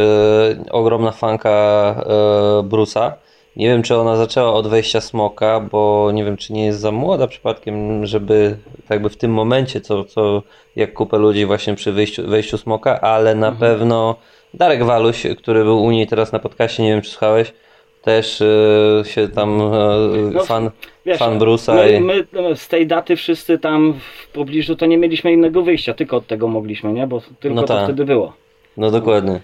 ogromna 0.72 1.12
fanka 1.12 1.50
e, 1.50 2.64
Brusa. 2.64 3.14
Nie 3.60 3.68
wiem, 3.68 3.84
czy 3.84 3.96
ona 3.98 4.16
zaczęła 4.16 4.54
od 4.54 4.68
wejścia 4.68 5.02
smoka, 5.02 5.60
bo 5.72 6.12
nie 6.14 6.24
wiem, 6.26 6.38
czy 6.38 6.54
nie 6.54 6.66
jest 6.66 6.80
za 6.80 6.92
młoda 6.92 7.28
przypadkiem, 7.28 8.06
żeby 8.06 8.58
tak 8.82 8.90
jakby 8.90 9.10
w 9.10 9.18
tym 9.18 9.32
momencie, 9.34 9.82
co, 9.82 10.04
co 10.04 10.44
jak 10.76 10.94
kupę 10.94 11.18
ludzi 11.18 11.46
właśnie 11.46 11.76
przy 11.76 11.92
wejściu, 11.92 12.28
wejściu 12.28 12.58
smoka, 12.58 13.02
ale 13.02 13.36
na 13.36 13.48
Mhm. 13.48 13.58
pewno 13.72 14.16
Darek 14.54 14.84
Waluś, 14.84 15.24
który 15.38 15.64
był 15.64 15.84
u 15.84 15.92
niej 15.92 16.08
teraz 16.08 16.32
na 16.32 16.40
podcaście, 16.40 16.84
nie 16.84 16.90
wiem, 16.90 17.02
czy 17.02 17.10
słuchałeś, 17.10 17.54
też 18.02 18.42
e, 18.42 19.04
się 19.06 19.28
tam 19.28 19.62
e, 19.62 19.98
No, 20.34 20.44
fan, 20.44 20.70
Wiesz, 21.06 21.18
fan 21.20 21.40
Brusa. 21.40 21.74
my, 21.76 21.92
i... 21.98 22.02
my 22.02 22.26
z 22.56 22.68
tej 22.68 22.88
daty 22.88 23.16
wszyscy 23.16 23.60
tam 23.60 23.94
w 24.24 24.32
pobliżu 24.32 24.76
to 24.76 24.86
nie 24.86 24.98
mieliśmy 24.98 25.34
innego 25.34 25.62
wyjścia, 25.62 25.94
tylko 25.94 26.18
od 26.18 26.28
tego 26.28 26.48
mogliśmy, 26.48 26.94
nie? 26.94 27.08
Bo 27.08 27.22
tylko 27.40 27.56
No 27.56 27.62
to 27.62 27.68
tak. 27.68 27.84
wtedy 27.84 28.06
było. 28.06 28.34
No 28.78 28.92
dokładnie. 28.92 29.40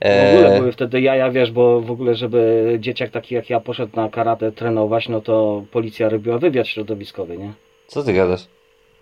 W 0.00 0.34
ogóle 0.34 0.54
E, 0.54 0.58
były 0.58 0.72
wtedy 0.72 1.00
jaja, 1.00 1.30
wiesz, 1.30 1.50
bo 1.52 1.80
w 1.80 1.90
ogóle, 1.90 2.14
żeby 2.14 2.76
dzieciak 2.80 3.10
taki 3.10 3.34
jak 3.34 3.50
ja 3.50 3.60
poszedł 3.60 3.96
na 3.96 4.08
karate 4.08 4.52
trenować, 4.52 5.08
no 5.08 5.20
to 5.20 5.62
policja 5.70 6.08
robiła 6.08 6.38
wywiad 6.38 6.66
środowiskowy, 6.68 7.38
nie? 7.38 7.52
co 7.86 8.02
ty 8.02 8.12
gadasz? 8.12 8.46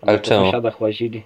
Ale 0.01 0.17
po 0.17 0.23
czemu? 0.25 0.45
sąsiadach 0.45 0.81
łazili. 0.81 1.23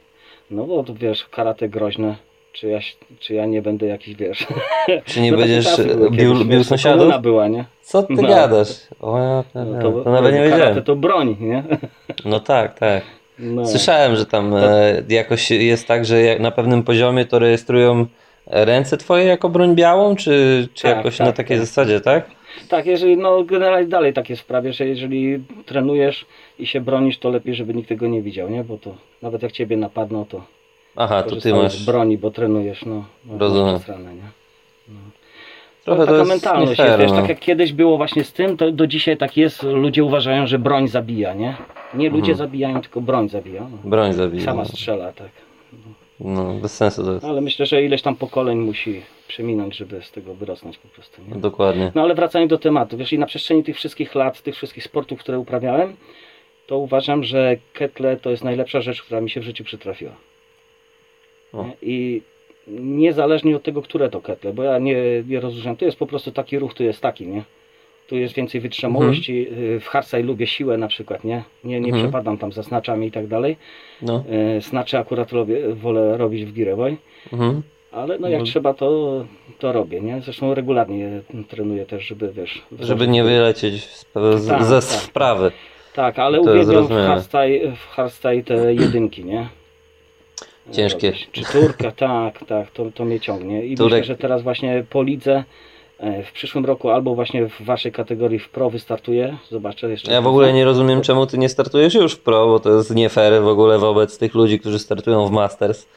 No 0.52 0.66
bo 0.66 0.84
to 0.84 0.94
wiesz, 0.94 1.26
karate 1.32 1.70
groźne. 1.70 2.16
Czy 2.54 2.68
ja, 2.68 2.80
czy 3.20 3.34
ja 3.34 3.46
nie 3.46 3.62
będę 3.62 3.86
jakiś, 3.86 4.16
wiesz... 4.16 4.48
Czy 5.06 5.22
nie 5.22 5.32
no 5.32 5.38
będziesz 5.38 5.68
bił, 6.12 6.46
bił 6.46 6.60
to 6.60 6.64
sąsiadów? 6.64 7.00
komuna 7.00 7.20
była, 7.20 7.48
nie? 7.48 7.66
Co 7.82 8.04
ty 8.04 8.14
No. 8.22 8.28
gadasz? 8.28 8.68
O, 9.02 9.18
ja, 9.18 9.44
No, 9.56 9.82
to, 9.82 9.92
to, 9.92 10.04
to 10.04 10.12
nawet 10.12 10.34
nie 10.34 10.40
karate 10.40 10.58
wiedziałem. 10.58 10.84
to 10.84 10.96
broń, 10.96 11.36
nie? 11.40 11.64
No 12.26 12.40
tak, 12.40 12.80
tak. 12.80 13.04
No. 13.40 13.66
Słyszałem, 13.66 14.16
że 14.16 14.26
tam 14.26 14.54
e, 14.56 15.02
jakoś 15.10 15.52
jest 15.52 15.88
tak, 15.88 16.06
że 16.06 16.22
jak 16.22 16.40
na 16.40 16.52
pewnym 16.52 16.84
poziomie 16.84 17.26
to 17.26 17.40
rejestrują 17.40 18.06
ręce 18.48 18.98
twoje 18.98 19.26
jako 19.26 19.50
broń 19.50 19.76
białą, 19.76 20.16
czy, 20.16 20.68
czy 20.74 20.84
Tak, 20.84 20.98
jakoś 20.98 21.18
tak, 21.18 21.28
na 21.28 21.34
takiej 21.34 21.58
tak. 21.58 21.66
zasadzie, 21.66 22.02
tak? 22.02 22.26
Tak, 22.70 22.86
jeżeli, 22.86 23.18
no 23.18 23.44
generalnie 23.44 23.88
dalej 23.88 24.14
tak 24.14 24.30
jest 24.30 24.42
w 24.42 24.72
że 24.74 24.86
jeżeli 24.88 25.44
trenujesz 25.66 26.26
i 26.60 26.68
się 26.68 26.82
bronisz, 26.82 27.18
to 27.20 27.30
lepiej, 27.30 27.56
żeby 27.56 27.74
nikt 27.74 27.90
tego 27.90 28.08
nie 28.08 28.22
widział, 28.22 28.50
nie? 28.50 28.64
Bo 28.64 28.78
to 28.78 28.96
nawet 29.22 29.44
jak 29.44 29.52
ciebie 29.52 29.78
napadną, 29.78 30.26
to 30.26 30.42
Aha, 30.96 31.24
to 31.24 31.36
ty 31.36 31.54
masz. 31.54 31.74
z 31.78 31.86
broni, 31.86 32.18
bo 32.18 32.32
trenujesz, 32.32 32.86
no. 32.86 33.04
no 33.26 33.38
Rozumiem. 33.38 33.76
przesrane, 33.76 34.14
nie? 34.16 34.22
Trochę 35.84 36.00
no, 36.00 36.06
to 36.06 36.12
taka 36.12 36.18
jest 36.18 36.30
mentalność 36.30 36.70
nie 36.70 36.76
fair, 36.76 36.88
jest, 36.88 37.02
wiesz, 37.02 37.12
no. 37.12 37.18
tak 37.18 37.30
jak 37.30 37.40
kiedyś 37.40 37.74
było 37.74 37.98
właśnie 37.98 38.24
z 38.24 38.34
tym, 38.34 38.58
to 38.58 38.72
do 38.72 38.88
dzisiaj 38.88 39.18
tak 39.18 39.38
jest, 39.38 39.64
ludzie 39.64 40.04
uważają, 40.04 40.48
że 40.48 40.60
broń 40.60 40.88
zabija, 40.88 41.34
nie? 41.34 41.56
Nie 41.94 42.10
ludzie 42.10 42.32
Mhm. 42.32 42.38
zabijają, 42.38 42.82
tylko 42.82 43.02
broń 43.02 43.30
zabija. 43.30 43.62
No. 43.62 43.90
Broń 43.90 44.14
zabija. 44.14 44.46
Sama 44.46 44.66
strzela, 44.66 45.12
tak. 45.12 45.30
No, 46.24 46.54
bez 46.54 46.78
sensu 46.78 47.04
to 47.04 47.14
jest. 47.14 47.26
Ale 47.26 47.42
myślę, 47.42 47.66
że 47.66 47.84
ileś 47.84 48.02
tam 48.02 48.16
pokoleń 48.16 48.58
musi 48.58 49.02
przeminąć, 49.28 49.78
żeby 49.78 50.02
z 50.02 50.12
tego 50.12 50.34
wyrosnąć 50.34 50.78
po 50.78 50.88
prostu, 50.88 51.22
nie? 51.28 51.36
Dokładnie. 51.42 51.92
No 51.96 52.02
ale 52.02 52.16
wracając 52.16 52.50
do 52.50 52.58
tematu, 52.58 52.98
wiesz, 52.98 53.14
i 53.14 53.20
na 53.20 53.26
przestrzeni 53.26 53.64
tych 53.64 53.76
wszystkich 53.76 54.16
lat, 54.16 54.42
tych 54.42 54.56
wszystkich 54.56 54.84
sportów, 54.84 55.20
które 55.20 55.40
uprawiałem, 55.40 55.96
to 56.68 56.78
uważam, 56.78 57.24
że 57.24 57.58
ketle 57.74 58.18
to 58.18 58.30
jest 58.30 58.44
najlepsza 58.44 58.82
rzecz, 58.82 59.04
która 59.04 59.22
mi 59.22 59.30
się 59.30 59.40
w 59.40 59.44
życiu 59.44 59.64
przytrafiła. 59.64 60.16
O. 61.54 61.66
I 61.82 62.22
niezależnie 62.68 63.56
od 63.56 63.64
tego, 63.64 63.82
które 63.82 64.10
to 64.10 64.22
ketle, 64.22 64.54
bo 64.54 64.64
ja 64.64 64.80
nie, 64.80 65.24
nie 65.28 65.40
rozróżniam, 65.40 65.78
to 65.78 65.86
jest 65.86 65.98
po 65.98 66.08
prostu 66.08 66.32
taki 66.32 66.60
ruch, 66.60 66.74
tu 66.74 66.84
jest 66.84 67.02
taki, 67.02 67.28
nie? 67.28 67.44
Tu 68.14 68.18
jest 68.18 68.34
więcej 68.34 68.62
wytrzymałości, 68.62 69.48
y, 69.76 69.80
w 69.80 69.88
hardstyle 69.88 70.24
lubię 70.24 70.48
siłę 70.48 70.78
na 70.78 70.88
przykład, 70.88 71.24
nie? 71.24 71.44
Nie, 71.64 71.80
nie 71.80 71.88
Mhm. 71.88 72.04
przepadam 72.04 72.38
tam 72.38 72.52
za 72.52 72.64
snaczami 72.64 73.08
i 73.08 73.12
tak 73.12 73.28
dalej. 73.28 73.58
No. 74.02 74.24
Y, 74.58 74.62
Snacze 74.62 75.00
akurat 75.00 75.32
lubię, 75.32 75.74
wolę 75.76 76.18
robić 76.18 76.46
w 76.46 76.54
Girewoj. 76.54 76.98
Mhm. 77.34 77.62
Ale 77.92 78.20
no 78.20 78.30
jak 78.30 78.40
No. 78.40 78.46
trzeba, 78.46 78.74
to, 78.74 79.26
to 79.60 79.72
robię, 79.72 80.02
nie? 80.02 80.22
Zresztą 80.22 80.54
regularnie 80.54 81.10
trenuję 81.48 81.86
też, 81.86 82.04
żeby 82.08 82.32
wiesz... 82.34 82.62
Żeby 82.80 83.08
nie 83.08 83.24
wylecieć 83.24 83.84
z, 83.84 84.06
z, 84.36 84.48
Tak, 84.48 84.64
ze 84.64 84.76
tak. 84.76 84.84
sprawy. 84.84 85.52
Tak, 85.96 86.20
ale 86.20 86.38
To 86.38 86.44
uwielbiam 86.52 86.88
w 86.88 86.90
hardstyle, 86.90 87.72
w 87.76 87.88
hardstyle 87.88 88.44
te 88.44 88.74
jedynki, 88.84 89.26
nie? 89.26 89.48
Ciężkie. 90.72 91.08
Robić. 91.08 91.30
Czy 91.32 91.44
turka, 91.44 91.92
tak, 91.92 92.46
tak, 92.46 92.72
to, 92.72 92.92
to 92.92 93.06
mnie 93.06 93.20
ciągnie. 93.20 93.66
I 93.66 93.76
Turek- 93.78 93.84
myślę, 93.84 94.04
że 94.04 94.16
teraz 94.18 94.42
właśnie 94.42 94.84
po 94.90 95.04
lidze 95.04 95.44
w 96.26 96.32
przyszłym 96.32 96.66
roku 96.66 96.90
albo 96.90 97.16
właśnie 97.16 97.48
w 97.50 97.62
waszej 97.62 97.92
kategorii 97.92 98.40
w 98.40 98.50
pro 98.50 98.70
wystartuję. 98.70 99.38
Zobaczę 99.52 99.90
jeszcze. 99.90 100.12
Ja 100.12 100.22
w 100.22 100.28
ogóle 100.28 100.54
nie 100.54 100.66
rozumiem, 100.66 101.02
czemu 101.02 101.26
ty 101.26 101.38
nie 101.38 101.50
startujesz 101.50 101.94
już 101.94 102.14
w 102.14 102.20
pro, 102.20 102.48
bo 102.48 102.60
to 102.60 102.78
jest 102.78 102.96
nie 102.96 103.10
fair 103.10 103.42
w 103.42 103.48
ogóle 103.48 103.80
wobec 103.80 104.18
tych 104.18 104.34
ludzi, 104.36 104.60
którzy 104.60 104.80
startują 104.80 105.28
w 105.28 105.32
Masters. 105.32 105.88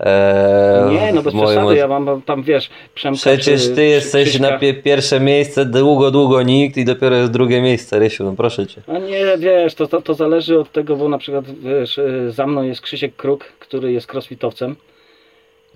e, 0.00 0.88
Nie, 0.92 1.12
no 1.12 1.22
bez 1.22 1.34
moim 1.34 1.48
przesady, 1.48 1.76
ja 1.76 1.88
mam 1.88 2.22
tam, 2.22 2.42
wiesz, 2.42 2.70
Przemka 2.94 3.18
Przecież 3.18 3.68
ty 3.68 3.74
czy 3.74 3.84
jesteś 3.84 4.38
na 4.40 4.58
pie 4.58 4.74
pierwsze 4.74 5.20
miejsce, 5.20 5.64
długo, 5.64 6.10
długo 6.10 6.42
nikt 6.42 6.76
i 6.76 6.84
dopiero 6.84 7.16
jest 7.16 7.32
drugie 7.32 7.62
miejsce, 7.62 7.98
Rysiu, 7.98 8.24
no 8.24 8.32
proszę 8.32 8.66
cię. 8.66 8.82
A 8.86 8.98
nie, 8.98 9.38
wiesz, 9.38 9.74
to, 9.74 9.86
to, 9.86 10.02
to 10.02 10.14
zależy 10.14 10.58
od 10.58 10.72
tego, 10.72 10.96
bo 10.96 11.08
na 11.08 11.18
przykład, 11.18 11.44
wiesz, 11.60 11.98
y, 11.98 12.32
za 12.32 12.46
mną 12.46 12.62
jest 12.62 12.80
Krzysiek 12.80 13.16
Kruk, 13.16 13.44
który 13.44 13.92
jest 13.92 14.12
crossfitowcem. 14.12 14.76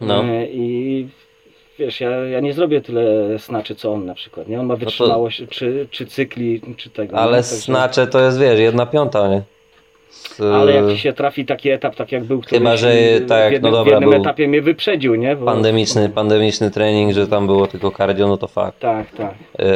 No. 0.01 0.25
Y, 0.25 0.49
I 0.53 1.09
wiesz, 1.81 2.01
ja, 2.01 2.11
ja 2.11 2.41
nie 2.41 2.53
zrobię 2.53 2.81
tyle 2.81 3.39
snaczy 3.39 3.75
co 3.75 3.93
on 3.93 4.07
na 4.07 4.15
przykład, 4.15 4.49
nie? 4.49 4.61
On 4.61 4.67
ma 4.67 4.75
to- 4.75 4.81
wytrzymałość, 4.81 5.43
czy, 5.51 5.87
czy 5.91 6.07
cykli, 6.07 6.61
czy 6.77 6.91
tego. 6.91 7.17
Ale 7.17 7.37
Także- 7.37 7.57
snacze 7.57 8.07
to 8.07 8.21
jest, 8.21 8.41
wiesz, 8.41 8.61
jedna 8.61 8.87
piąta, 8.87 9.29
nie? 9.29 9.43
Z- 10.11 10.41
Ale 10.41 10.73
jak 10.75 10.89
ci 10.91 10.99
się 10.99 11.13
trafi 11.13 11.47
taki 11.47 11.71
etap, 11.71 11.97
tak 11.97 12.13
jak 12.13 12.25
był, 12.25 12.41
który 12.41 12.59
Chyba, 12.59 12.77
że 12.77 12.93
w 12.93 13.29
tak, 13.29 13.45
no 13.47 13.53
jednym, 13.53 13.73
w 13.73 13.75
dobra, 13.75 13.93
jednym 13.93 14.11
był 14.11 14.21
etapie 14.21 14.49
mnie 14.49 14.63
wyprzedził, 14.63 15.15
nie? 15.15 15.37
Bo... 15.37 15.47
pandemiczny, 15.47 16.09
pandemiczny 16.09 16.71
trening, 16.71 17.13
że 17.13 17.27
tam 17.27 17.47
było 17.47 17.67
tylko 17.67 17.91
cardio, 17.91 18.29
no 18.29 18.37
to 18.37 18.49
fakt. 18.49 18.79
Tak, 18.81 19.11
tak. 19.11 19.35
Yy, 19.59 19.67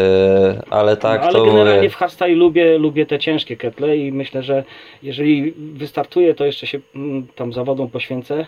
ale 0.71 0.97
tak, 0.97 1.21
no, 1.21 1.27
ale 1.27 1.33
to 1.33 1.45
generalnie 1.45 1.77
mówię, 1.77 1.91
w 1.91 1.95
hardstyle 1.97 2.35
lubię, 2.35 2.79
lubię 2.79 3.07
te 3.07 3.19
ciężkie 3.19 3.57
ketle 3.57 3.97
i 3.97 4.13
myślę, 4.13 4.43
że 4.43 4.65
jeżeli 5.03 5.53
wystartuję, 5.57 6.35
to 6.35 6.45
jeszcze 6.45 6.67
się 6.67 6.81
mm, 6.95 7.27
tam 7.35 7.53
zawodom 7.53 7.91
poświęcę, 7.91 8.47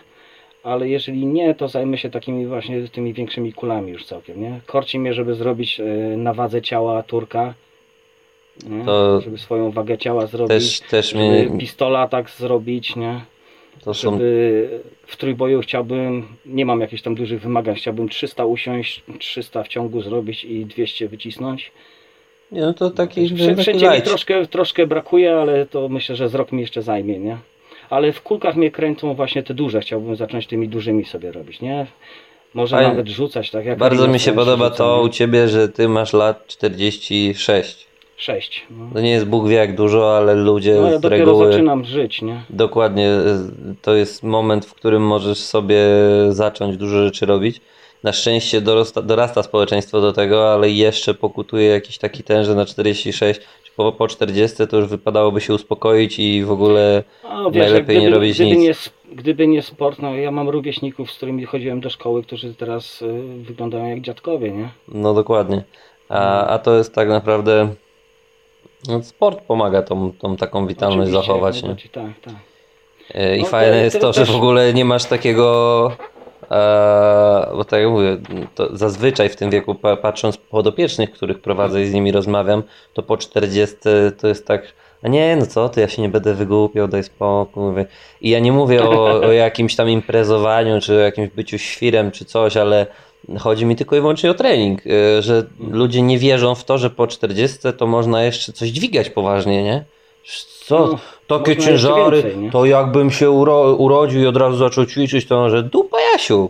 ale 0.67 0.89
jeżeli 0.89 1.25
nie, 1.25 1.55
to 1.55 1.67
zajmę 1.67 1.97
się 1.97 2.09
takimi 2.09 2.45
właśnie 2.45 2.87
tymi 2.87 3.13
większymi 3.13 3.53
kulami 3.53 3.91
już 3.91 4.05
całkiem, 4.05 4.41
nie? 4.41 4.59
Korci 4.65 4.99
mnie, 4.99 5.13
żeby 5.13 5.35
zrobić 5.35 5.79
y, 5.79 6.17
na 6.17 6.33
wadze 6.33 6.61
ciała 6.61 7.03
turka, 7.03 7.53
nie? 8.69 8.85
To- 8.85 9.21
żeby 9.21 9.37
swoją 9.37 9.71
wagę 9.71 9.97
ciała 9.97 10.27
zrobić, 10.27 10.79
też, 10.79 10.79
też 10.89 11.09
żeby 11.09 11.57
pistola 11.59 12.07
tak 12.07 12.29
zrobić, 12.29 12.95
nie? 12.95 13.21
to 13.83 13.93
są, 13.93 14.11
żeby 14.11 14.69
w 15.07 15.17
trójboju 15.17 15.61
chciałbym, 15.61 16.27
nie 16.45 16.65
mam 16.65 16.81
jakichś 16.81 17.01
tam 17.01 17.15
dużych 17.15 17.41
wymagań, 17.41 17.75
chciałbym 17.75 18.09
300 18.09 18.45
usiąść, 18.45 19.03
300 19.19 19.63
w 19.63 19.67
ciągu 19.67 20.01
zrobić 20.01 20.43
i 20.43 20.65
200 20.65 21.07
wycisnąć. 21.07 21.71
nie, 22.51 22.61
no 22.61 22.73
to 22.73 22.89
taki, 22.91 23.29
Wszędzie 23.57 23.87
mi 23.87 23.93
light. 23.93 24.05
troszkę, 24.07 24.47
troszkę 24.47 24.87
brakuje, 24.87 25.35
ale 25.35 25.65
to 25.65 25.89
myślę, 25.89 26.15
że 26.15 26.29
z 26.29 26.35
rok 26.35 26.51
mi 26.51 26.61
jeszcze 26.61 26.81
zajmie, 26.81 27.19
nie? 27.19 27.37
Ale 27.89 28.11
w 28.13 28.21
kulkach 28.21 28.55
mnie 28.55 28.71
kręcą 28.71 29.13
właśnie 29.13 29.43
te 29.43 29.53
duże, 29.53 29.81
chciałbym 29.81 30.15
zacząć 30.15 30.47
tymi 30.47 30.69
dużymi 30.69 31.05
sobie 31.05 31.31
robić, 31.31 31.61
nie? 31.61 31.85
Może 32.53 32.75
Fajnie. 32.75 32.89
nawet 32.91 33.07
rzucać, 33.07 33.51
tak 33.51 33.65
jak 33.65 33.77
Bardzo 33.77 34.07
mi 34.07 34.19
się 34.19 34.33
podoba 34.33 34.65
rzuca, 34.65 34.77
to 34.77 34.97
nie? 34.97 35.03
u 35.03 35.09
ciebie, 35.09 35.47
że 35.47 35.69
ty 35.69 35.89
masz 35.89 36.13
lat 36.13 36.47
46. 36.47 37.87
Sześć. 38.17 38.65
No, 38.71 38.85
To 38.93 39.01
nie 39.01 39.09
jest 39.11 39.25
Bóg 39.25 39.47
wie 39.47 39.55
jak 39.55 39.75
dużo, 39.75 40.17
ale 40.17 40.35
ludzie 40.35 40.75
no 40.75 40.91
ja 40.91 40.97
z 40.97 41.01
dopiero 41.01 41.25
reguły... 41.25 41.51
zaczynam 41.51 41.85
żyć, 41.85 42.21
nie? 42.21 42.41
Dokładnie, 42.49 43.09
to 43.81 43.95
jest 43.95 44.23
moment, 44.23 44.65
w 44.65 44.73
którym 44.73 45.01
możesz 45.07 45.37
sobie 45.37 45.79
zacząć 46.29 46.77
dużo 46.77 47.03
rzeczy 47.05 47.25
robić. 47.25 47.61
Na 48.03 48.13
szczęście 48.13 48.61
dorasta, 48.61 49.01
dorasta 49.01 49.43
społeczeństwo 49.43 50.01
do 50.01 50.13
tego, 50.13 50.53
ale 50.53 50.69
jeszcze 50.69 51.13
pokutuje 51.13 51.67
jakiś 51.67 51.97
taki 51.97 52.23
ten, 52.23 52.43
że 52.43 52.55
na 52.55 52.65
46 52.65 53.39
czy 53.63 53.66
po, 53.77 53.91
po 53.91 54.07
40 54.07 54.67
to 54.67 54.77
już 54.77 54.87
wypadałoby 54.87 55.41
się 55.41 55.53
uspokoić 55.53 56.19
i 56.19 56.43
w 56.43 56.51
ogóle 56.51 57.03
A, 57.23 57.49
wiesz, 57.49 57.63
Najlepiej 57.63 57.95
jak 57.95 58.03
nie 58.03 58.09
robić 58.09 58.35
gdyby 58.35 58.55
nic. 58.55 58.59
Nie, 58.59 59.15
gdyby 59.15 59.47
nie 59.47 59.61
sport, 59.61 59.99
no 59.99 60.15
ja 60.15 60.31
mam 60.31 60.49
rówieśników, 60.49 61.11
z 61.11 61.17
którymi 61.17 61.45
chodziłem 61.45 61.81
do 61.81 61.89
szkoły, 61.89 62.23
którzy 62.23 62.53
teraz 62.53 63.01
y, 63.01 63.23
wyglądają 63.43 63.85
jak 63.85 64.01
dziadkowie, 64.01 64.51
nie? 64.51 64.69
no 64.87 65.13
dokładnie. 65.13 65.63
A, 66.09 66.47
a 66.47 66.59
to 66.59 66.77
jest 66.77 66.93
tak 66.93 67.09
naprawdę 67.09 67.69
no, 68.87 69.03
sport 69.03 69.41
pomaga 69.41 69.81
tą, 69.81 70.11
tą 70.19 70.37
taką 70.37 70.67
witalność 70.67 71.11
Oczywiście, 71.11 71.27
zachować. 71.27 71.55
Nie? 71.55 71.61
najbardziej, 71.67 71.89
Tak, 71.91 72.19
tak. 72.21 72.33
E, 73.13 73.37
I 73.37 73.41
No, 73.41 73.47
fajne 73.47 73.83
jest 73.83 73.95
to 73.95 74.01
to, 74.01 74.13
że 74.13 74.21
też- 74.21 74.31
w 74.31 74.35
ogóle 74.35 74.73
nie 74.73 74.85
masz 74.85 75.05
takiego. 75.05 75.91
E, 76.51 77.49
bo 77.55 77.65
tak 77.65 77.79
jak 77.81 77.89
mówię, 77.89 78.17
zazwyczaj 78.73 79.29
w 79.29 79.35
tym 79.35 79.49
wieku, 79.49 79.75
pa, 79.75 79.95
patrząc 79.95 80.37
po 80.37 80.43
podopiecznych, 80.51 81.11
których 81.11 81.39
prowadzę 81.39 81.81
i 81.81 81.87
z 81.87 81.93
nimi 81.93 82.11
rozmawiam, 82.11 82.63
to 82.93 83.03
po 83.03 83.17
40 83.17 83.75
to 84.21 84.27
jest 84.27 84.47
tak. 84.47 84.61
A 85.03 85.07
nie, 85.07 85.35
no 85.35 85.45
co 85.45 85.69
ty, 85.69 85.81
ja 85.81 85.87
się 85.87 86.01
nie 86.01 86.09
będę 86.09 86.33
wygłupiał, 86.33 86.87
daj 86.87 87.03
spokój. 87.03 87.63
Mówię. 87.63 87.85
I 88.21 88.29
ja 88.29 88.39
nie 88.39 88.51
mówię 88.51 88.83
o, 88.83 89.21
o 89.21 89.31
jakimś 89.31 89.75
tam 89.75 89.89
imprezowaniu, 89.89 90.81
czy 90.81 90.95
o 90.95 90.99
jakimś 90.99 91.29
byciu 91.29 91.57
świrem, 91.57 92.11
czy 92.11 92.25
coś, 92.25 92.57
ale 92.57 92.85
chodzi 93.39 93.65
mi 93.65 93.75
tylko 93.75 93.95
i 93.95 93.99
wyłącznie 93.99 94.31
o 94.31 94.33
trening. 94.33 94.81
e, 94.87 95.21
Że 95.21 95.43
ludzie 95.71 96.01
nie 96.01 96.17
wierzą 96.19 96.55
w 96.55 96.63
to, 96.63 96.77
że 96.77 96.89
po 96.89 97.07
40 97.07 97.57
to 97.77 97.87
można 97.87 98.23
jeszcze 98.23 98.53
coś 98.53 98.69
dźwigać 98.69 99.09
poważnie, 99.09 99.63
nie? 99.63 99.85
Co? 100.65 100.79
No, 100.87 100.99
Takie 101.39 101.57
ciężary, 101.57 102.23
więcej, 102.23 102.49
to 102.51 102.65
jakbym 102.65 103.11
się 103.11 103.31
uro, 103.31 103.75
urodził 103.75 104.21
i 104.21 104.25
od 104.25 104.37
razu 104.37 104.57
zaczął 104.57 104.85
ćwiczyć, 104.85 105.25
to 105.27 105.49
że 105.49 105.63
dupa 105.63 105.97
Jasiu. 106.13 106.49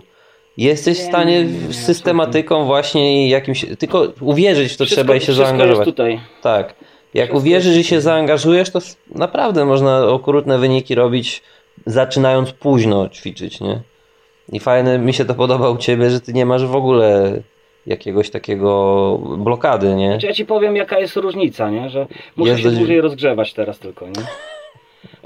Jesteś 0.58 0.98
w 0.98 1.02
Nie, 1.02 1.08
stanie 1.08 1.46
nie, 1.46 1.52
nie, 1.68 1.74
z 1.74 1.86
systematyką 1.86 2.66
właśnie 2.66 3.30
jakimś, 3.30 3.66
tylko 3.80 4.08
uwierzyć 4.22 4.74
w 4.74 4.78
to 4.78 4.86
Wszystko- 4.86 5.04
trzeba 5.04 5.16
i 5.16 5.22
się 5.22 5.34
zaangażować. 5.34 5.88
Jest 5.88 5.98
tutaj. 5.98 6.20
Tak. 6.42 6.76
Jak 7.14 7.26
Wszystko 7.30 7.38
uwierzysz 7.38 7.78
i 7.78 7.84
się 7.84 8.02
zaangażujesz, 8.02 8.70
to 8.70 8.80
naprawdę 9.16 9.66
można 9.66 10.08
okrutne 10.08 10.58
wyniki 10.58 10.96
robić 10.96 11.44
zaczynając 11.86 12.52
późno 12.52 13.10
ćwiczyć, 13.10 13.62
nie? 13.62 13.82
I 14.52 14.60
fajne, 14.60 15.00
mi 15.00 15.14
się 15.14 15.26
to 15.26 15.34
podoba 15.36 15.70
u 15.70 15.78
Ciebie, 15.78 16.10
że 16.10 16.22
Ty 16.22 16.34
nie 16.34 16.46
masz 16.46 16.66
w 16.66 16.76
ogóle 16.76 17.32
jakiegoś 17.88 18.30
takiego 18.30 19.18
blokady, 19.38 19.96
nie? 19.96 20.08
Znaczy 20.10 20.28
ja 20.28 20.34
ci 20.34 20.46
powiem 20.46 20.76
jaka 20.76 21.00
jest 21.00 21.16
różnica, 21.16 21.70
nie? 21.70 21.90
Że 21.90 22.08
muszę 22.36 22.50
Jest 22.52 22.62
się 22.64 22.68
dość- 22.68 22.78
dłużej 22.78 23.02
rozgrzewać 23.02 23.54
teraz 23.54 23.80
tylko, 23.80 24.06
nie? 24.08 24.14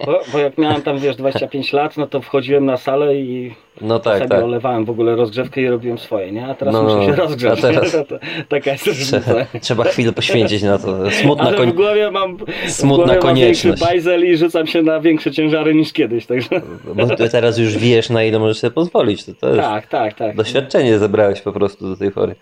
Bo, 0.06 0.20
bo 0.34 0.40
jak 0.40 0.58
miałem 0.58 0.82
tam, 0.82 1.00
wiesz, 1.00 1.16
25 1.16 1.74
lat, 1.74 1.98
no 1.98 2.08
to 2.08 2.22
wchodziłem 2.22 2.66
na 2.66 2.78
salę 2.78 3.16
i 3.16 3.56
No 3.82 4.00
tak, 4.00 4.18
sobie 4.18 4.30
tak. 4.30 4.44
olewałem 4.44 4.86
w 4.86 4.90
ogóle 4.90 5.16
rozgrzewkę 5.16 5.62
i 5.62 5.68
robiłem 5.68 5.98
swoje, 5.98 6.32
nie? 6.32 6.46
A 6.48 6.56
teraz 6.56 6.74
No, 6.74 6.84
muszę 6.84 7.06
się 7.06 7.16
rozgrzać, 7.16 7.60
A 7.60 7.62
teraz-? 7.62 7.92
To, 8.10 8.16
taka 8.50 8.72
jest. 8.72 8.84
Trzeba, 8.84 9.46
trzeba 9.62 9.84
chwilę 9.84 10.12
poświęcić 10.12 10.64
na 10.64 10.78
to. 10.78 11.12
Smutna 11.12 11.44
Ale 11.46 11.58
koń... 11.58 11.72
w 11.72 11.74
głowie 11.76 12.12
mam, 12.12 12.38
w 12.68 12.72
Smutna 12.72 13.06
głowie 13.06 13.20
mam 13.28 13.36
większy 13.36 13.64
konieczność. 13.64 13.82
bajzel 13.92 14.26
i 14.26 14.38
rzucam 14.38 14.68
się 14.68 14.82
na 14.82 15.00
większe 15.00 15.32
ciężary 15.32 15.76
niż 15.76 15.94
kiedyś, 15.94 16.26
także... 16.26 16.62
Bo 16.96 17.08
ty 17.16 17.30
teraz 17.30 17.58
już 17.58 17.78
wiesz, 17.78 18.10
na 18.10 18.24
ile 18.24 18.40
możesz 18.40 18.60
sobie 18.60 18.72
pozwolić. 18.72 19.26
To, 19.26 19.34
to 19.34 19.56
Tak, 19.56 19.88
tak, 19.88 20.14
tak. 20.14 20.36
doświadczenie 20.36 21.00
zebrałeś 21.00 21.42
po 21.42 21.52
prostu 21.52 21.90
do 21.90 21.98
tej 21.98 22.12
pory. 22.12 22.36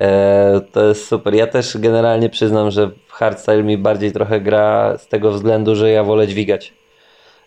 E, 0.00 0.60
to 0.72 0.84
jest 0.88 1.08
super. 1.08 1.34
Ja 1.34 1.46
też 1.46 1.76
generalnie 1.78 2.28
przyznam, 2.28 2.70
że 2.70 2.90
w 3.06 3.12
hardstyle 3.12 3.62
mi 3.62 3.78
bardziej 3.78 4.12
trochę 4.12 4.40
gra 4.40 4.98
z 4.98 5.08
tego 5.08 5.30
względu, 5.30 5.74
że 5.76 5.90
ja 5.90 6.04
wolę 6.04 6.26
dźwigać. 6.28 6.72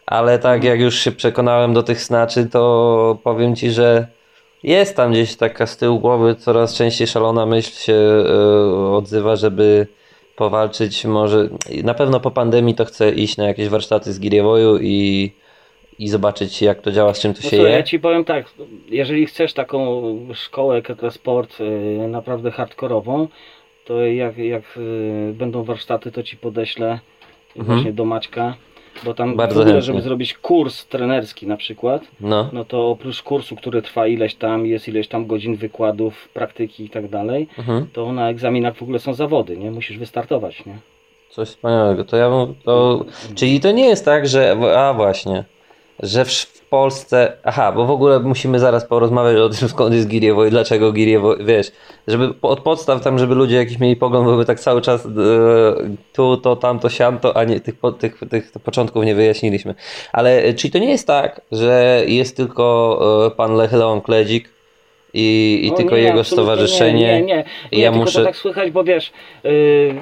Ale 0.08 0.40
tak 0.40 0.64
jak 0.64 0.80
już 0.80 1.00
się 1.00 1.12
przekonałem 1.12 1.74
do 1.74 1.84
tych 1.84 2.02
snaczy, 2.02 2.46
to 2.46 3.18
powiem 3.24 3.56
Ci, 3.56 3.72
że 3.72 4.08
jest 4.64 4.96
tam 4.96 5.12
gdzieś 5.12 5.36
taka 5.36 5.68
z 5.68 5.78
tyłu 5.78 6.00
głowy 6.00 6.36
coraz 6.36 6.76
częściej 6.76 7.08
szalona 7.08 7.46
myśl 7.46 7.72
się 7.72 7.94
e, 7.94 8.92
odzywa, 8.92 9.36
żeby 9.36 9.88
powalczyć. 10.36 11.06
Może, 11.06 11.50
na 11.84 11.94
pewno 11.94 12.20
po 12.20 12.32
pandemii 12.32 12.76
to 12.76 12.86
chcę 12.86 13.12
iść 13.12 13.38
na 13.38 13.48
jakieś 13.48 13.68
warsztaty 13.70 14.14
z 14.14 14.20
Giriewoju 14.20 14.78
i, 14.82 15.32
i 16.00 16.08
zobaczyć 16.08 16.62
jak 16.62 16.82
to 16.82 16.92
działa, 16.92 17.14
z 17.14 17.20
czym 17.20 17.34
to 17.34 17.40
No 17.44 17.50
się 17.50 17.58
je. 17.58 17.70
ja 17.70 17.84
ci 17.84 18.00
powiem 18.00 18.26
tak, 18.26 18.46
jeżeli 18.90 19.26
chcesz 19.26 19.54
taką 19.54 20.04
szkołę 20.34 20.82
Sport 21.10 21.62
y, 21.62 22.08
naprawdę 22.08 22.52
hardkorową, 22.52 23.28
to 23.86 24.06
jak, 24.06 24.38
jak 24.38 24.64
y, 24.78 25.34
będą 25.34 25.64
warsztaty, 25.64 26.12
to 26.12 26.24
ci 26.24 26.38
podeślę 26.38 27.00
właśnie 27.56 27.94
do 27.94 28.06
Maćka, 28.06 28.56
bo 29.04 29.14
tam 29.14 29.30
Mhm. 29.30 29.38
Bardzo 29.38 29.56
w 29.56 29.62
ogóle, 29.62 29.74
chętnie. 29.74 29.86
żeby 29.88 30.02
zrobić 30.02 30.34
kurs 30.34 30.86
trenerski 30.86 31.48
na 31.48 31.58
przykład, 31.58 32.02
No, 32.20 32.50
no 32.54 32.66
to 32.66 32.90
oprócz 32.90 33.22
kursu, 33.24 33.56
który 33.56 33.82
trwa 33.82 34.08
ileś 34.08 34.36
tam, 34.36 34.66
jest 34.66 34.88
ileś 34.88 35.08
tam 35.08 35.28
godzin 35.28 35.56
wykładów, 35.56 36.30
praktyki 36.34 36.84
i 36.86 36.90
tak 36.90 37.10
dalej, 37.10 37.48
mhm. 37.58 37.88
to 37.94 38.12
na 38.12 38.30
egzaminach 38.30 38.76
w 38.76 38.82
ogóle 38.84 39.00
są 39.00 39.14
zawody, 39.14 39.58
nie? 39.58 39.72
Musisz 39.72 39.98
wystartować, 39.98 40.66
nie? 40.66 40.78
Coś 41.30 41.48
wspaniałego. 41.48 42.04
To 42.04 42.18
ja 42.18 42.30
bym, 42.30 42.56
to, 42.64 43.06
czyli 43.36 43.60
to 43.60 43.72
nie 43.72 43.86
jest 43.86 44.06
tak, 44.06 44.28
że, 44.28 44.58
a 44.78 44.94
właśnie, 44.94 45.44
że 46.00 46.26
w 46.26 46.57
Polsce, 46.70 47.34
aha, 47.44 47.72
bo 47.72 47.86
w 47.86 47.92
ogóle 47.92 48.20
musimy 48.20 48.60
zaraz 48.60 48.86
porozmawiać 48.86 49.38
o 49.38 49.50
tym 49.50 49.70
skąd 49.74 49.96
jest 49.96 50.08
Giriewo 50.08 50.46
i 50.46 50.50
dlaczego 50.50 50.92
Giriewo, 50.92 51.36
wiesz, 51.38 51.72
żeby 52.08 52.34
od 52.42 52.60
podstaw 52.60 53.02
tam, 53.02 53.20
żeby 53.20 53.36
ludzie 53.36 53.56
jakiś 53.56 53.80
mieli 53.80 53.96
pogląd, 53.96 54.26
bo 54.26 54.38
my 54.38 54.46
tak 54.46 54.60
cały 54.60 54.82
czas 54.82 55.06
e, 55.06 55.10
tu, 56.14 56.38
to, 56.38 56.56
tamto, 56.56 56.90
siamto, 56.90 57.38
a 57.38 57.44
nie, 57.44 57.60
tych, 57.60 57.76
tych, 58.00 58.20
tych 58.30 58.52
początków 58.64 59.06
nie 59.06 59.16
wyjaśniliśmy. 59.16 59.76
Ale 60.14 60.44
e, 60.44 60.54
czyli 60.54 60.72
to 60.72 60.80
nie 60.80 60.90
jest 60.90 61.08
tak, 61.08 61.42
że 61.52 62.04
jest 62.08 62.38
tylko 62.38 63.28
e, 63.28 63.32
pan 63.32 63.56
Lech 63.56 63.74
Leon 63.74 64.02
Kledzik 64.02 64.57
i, 65.20 65.60
i 65.66 65.72
No 65.72 65.78
tylko 65.78 65.96
nie, 65.96 66.02
jego 66.02 66.24
stowarzyszenie. 66.24 67.00
Nie, 67.00 67.22
nie, 67.22 67.26
nie. 67.36 67.44
Nie 67.72 67.80
ja 67.80 67.92
muszę- 67.92 68.20
to 68.20 68.26
tak 68.26 68.36
słychać, 68.36 68.72
bo 68.72 68.84
wiesz, 68.84 69.12
yy, 69.44 69.94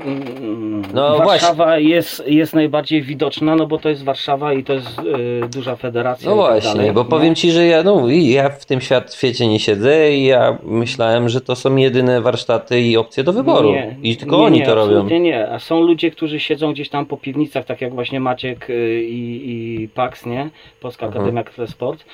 No 0.94 1.18
Warszawa 1.18 1.78
jest, 1.80 2.24
jest 2.28 2.54
najbardziej 2.54 3.02
widoczna, 3.02 3.56
no 3.56 3.68
bo 3.68 3.78
to 3.78 3.90
jest 3.90 4.04
Warszawa 4.04 4.54
i 4.54 4.64
to 4.64 4.74
jest 4.74 5.04
yy, 5.04 5.48
duża 5.50 5.76
federacja. 5.76 6.30
No 6.30 6.44
tak 6.44 6.52
właśnie, 6.52 6.74
dalej, 6.80 6.92
bo 6.92 7.04
nie? 7.04 7.10
powiem 7.10 7.36
Ci, 7.36 7.52
że 7.52 7.66
ja, 7.66 7.84
no, 7.84 8.10
ja 8.10 8.50
w 8.50 8.66
tym 8.66 8.82
świat, 8.82 9.14
świecie 9.14 9.48
nie 9.48 9.60
siedzę 9.60 10.12
i 10.12 10.26
ja 10.26 10.58
myślałem, 10.64 11.30
że 11.30 11.42
to 11.42 11.56
są 11.56 11.76
jedyne 11.76 12.22
warsztaty 12.22 12.82
i 12.82 12.98
opcje 12.98 13.24
do 13.24 13.34
wyboru. 13.34 13.72
Nie, 13.72 13.96
I 14.04 14.18
tylko 14.18 14.38
nie, 14.38 14.44
oni 14.44 14.60
nie, 14.60 14.66
to 14.66 14.76
robią. 14.76 14.92
absolutnie 14.92 15.20
Nie, 15.20 15.50
a 15.50 15.60
są 15.60 15.82
ludzie, 15.82 16.12
którzy 16.12 16.40
siedzą 16.40 16.74
gdzieś 16.74 16.90
tam 16.90 17.06
po 17.06 17.18
piwnicach, 17.18 17.66
tak 17.66 17.82
jak 17.82 17.94
właśnie 17.94 18.20
Maciek 18.20 18.70
yy, 18.70 19.04
i, 19.04 19.52
i 19.84 19.88
Pax, 19.90 20.26
nie? 20.26 20.50
Polska 20.80 21.06
Mhm. 21.06 21.24
Akademia 21.26 21.68
Sport. 21.68 22.06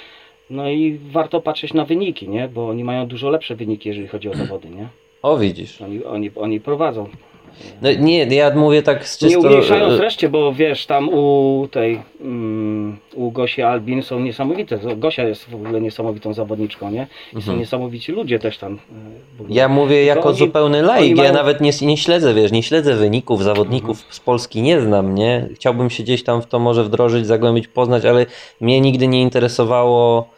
No 0.51 0.69
i 0.69 0.99
warto 1.11 1.41
patrzeć 1.41 1.73
na 1.73 1.85
wyniki, 1.85 2.29
nie? 2.29 2.47
Bo 2.47 2.69
oni 2.69 2.83
mają 2.83 3.07
dużo 3.07 3.29
lepsze 3.29 3.55
wyniki, 3.55 3.89
jeżeli 3.89 4.07
chodzi 4.07 4.29
o 4.29 4.35
zawody, 4.35 4.69
nie? 4.69 4.87
O, 5.23 5.37
widzisz. 5.37 5.81
Oni, 5.81 6.03
oni, 6.03 6.31
oni 6.35 6.59
prowadzą. 6.59 7.07
No, 7.81 7.89
nie, 7.99 8.25
ja 8.25 8.55
mówię 8.55 8.81
tak 8.83 9.07
z 9.07 9.21
Nie 9.21 9.29
czysto... 9.29 9.47
umniejszając 9.47 9.99
reszcie, 9.99 10.29
bo 10.29 10.53
wiesz, 10.53 10.85
tam 10.85 11.09
u 11.09 11.67
tej, 11.71 11.99
mm, 12.21 12.97
u 13.15 13.31
Gosi 13.31 13.61
Albin 13.61 14.03
są 14.03 14.19
niesamowite. 14.19 14.79
Gosia 14.97 15.23
jest 15.23 15.49
w 15.49 15.55
ogóle 15.55 15.81
niesamowitą 15.81 16.33
zawodniczką, 16.33 16.91
nie? 16.91 17.07
I 17.37 17.41
są 17.41 17.55
niesamowici 17.55 18.11
ludzie 18.11 18.39
też 18.39 18.57
tam. 18.57 18.73
e. 18.73 18.75
Mhm. 19.31 19.49
Ja 19.57 19.67
mówię 19.69 20.03
jako 20.05 20.29
oni- 20.29 20.37
zupełny 20.37 20.81
laik, 20.81 21.09
ja 21.09 21.15
mają- 21.15 21.29
Mhm. 21.29 21.45
nawet 21.47 21.61
nie, 21.61 21.87
nie 21.87 21.97
śledzę, 21.97 22.33
wiesz, 22.33 22.51
nie 22.51 22.63
śledzę 22.63 22.95
wyników 22.95 23.43
zawodników 23.43 24.05
z 24.09 24.19
Polski, 24.19 24.61
nie 24.61 24.81
znam, 24.81 25.15
nie? 25.15 25.49
Chciałbym 25.55 25.89
się 25.89 26.03
gdzieś 26.03 26.23
tam 26.23 26.41
w 26.41 26.45
to 26.47 26.59
może 26.59 26.83
wdrożyć, 26.83 27.25
zagłębić, 27.27 27.67
poznać, 27.67 28.05
ale 28.05 28.25
mnie 28.61 28.81
nigdy 28.81 29.07
nie 29.07 29.21
interesowało 29.21 30.29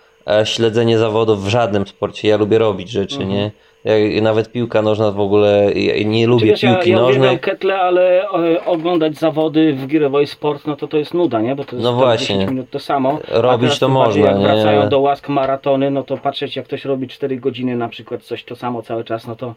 śledzenie 0.44 0.98
zawodów 0.98 1.46
w 1.46 1.48
żadnym 1.48 1.88
sporcie. 1.88 2.28
Ja 2.28 2.38
lubię 2.38 2.58
robić 2.58 2.90
rzeczy, 2.90 3.16
Mhm. 3.16 3.32
nie? 3.32 3.52
Ja, 3.86 4.22
nawet 4.22 4.52
piłka 4.52 4.82
nożna 4.82 5.12
w 5.12 5.20
ogóle, 5.20 5.72
ja 5.76 6.04
nie 6.08 6.28
lubię 6.28 6.46
wiesz, 6.46 6.64
ja, 6.64 6.74
piłki 6.76 6.90
ja 6.90 6.96
nożnej. 6.98 7.18
uwielbiam 7.20 7.40
ketle, 7.40 7.76
ale 7.76 8.22
e, 8.24 8.66
oglądać 8.66 9.16
zawody 9.18 9.74
w 9.74 9.88
Girevoy 9.88 10.28
Sport, 10.28 10.68
no 10.68 10.76
to 10.76 10.88
to 10.88 10.98
jest 10.98 11.14
nuda, 11.14 11.42
nie? 11.42 11.56
Bo 11.56 11.64
to 11.66 11.76
jest 11.76 11.84
No 11.84 11.94
właśnie. 11.94 12.36
10 12.36 12.50
minut 12.50 12.70
to 12.70 12.80
samo. 12.80 13.20
Robić 13.28 13.80
to 13.80 13.90
można, 13.90 14.26
Jak 14.26 14.38
nie? 14.38 14.44
wracają 14.44 14.90
do 14.90 15.00
łask 15.00 15.30
maratony, 15.30 15.92
no 15.92 16.04
to 16.04 16.18
patrzeć 16.18 16.56
jak 16.56 16.66
ktoś 16.66 16.86
robi 16.86 17.08
4 17.08 17.38
godziny 17.38 17.76
na 17.76 17.90
przykład 17.90 18.22
coś 18.24 18.44
to 18.44 18.56
samo 18.56 18.82
cały 18.82 19.04
czas, 19.04 19.28
no 19.28 19.36
to, 19.36 19.56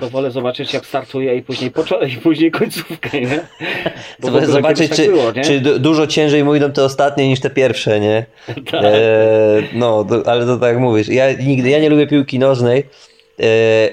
to 0.00 0.08
wolę 0.08 0.30
zobaczyć 0.30 0.74
jak 0.74 0.86
startuje 0.86 1.36
i 1.36 1.42
później, 1.42 1.70
i 2.14 2.16
później 2.16 2.50
końcówkę, 2.50 3.20
nie? 3.20 3.40
Bo 4.20 4.28
ogóle 4.28 4.46
Zobaczyć, 4.46 4.78
kiedyś 4.90 4.96
czy, 4.96 5.06
tak 5.06 5.14
było, 5.14 5.32
czy 5.44 5.60
du- 5.60 5.78
dużo 5.78 6.06
ciężej 6.06 6.44
mu 6.44 6.54
idą 6.54 6.72
te 6.72 6.84
ostatnie 6.84 7.28
niż 7.28 7.40
te 7.40 7.50
pierwsze, 7.50 8.00
nie? 8.00 8.26
Tak. 8.70 8.84
E, 8.84 8.98
no, 9.72 10.04
to, 10.04 10.30
ale 10.30 10.46
to 10.46 10.56
tak 10.56 10.68
jak 10.72 10.78
mówisz. 10.78 11.08
Ja 11.08 11.32
nigdy, 11.32 11.70
ja 11.70 11.78
nie 11.78 11.88
lubię 11.90 12.06
piłki 12.06 12.38
nożnej 12.38 12.84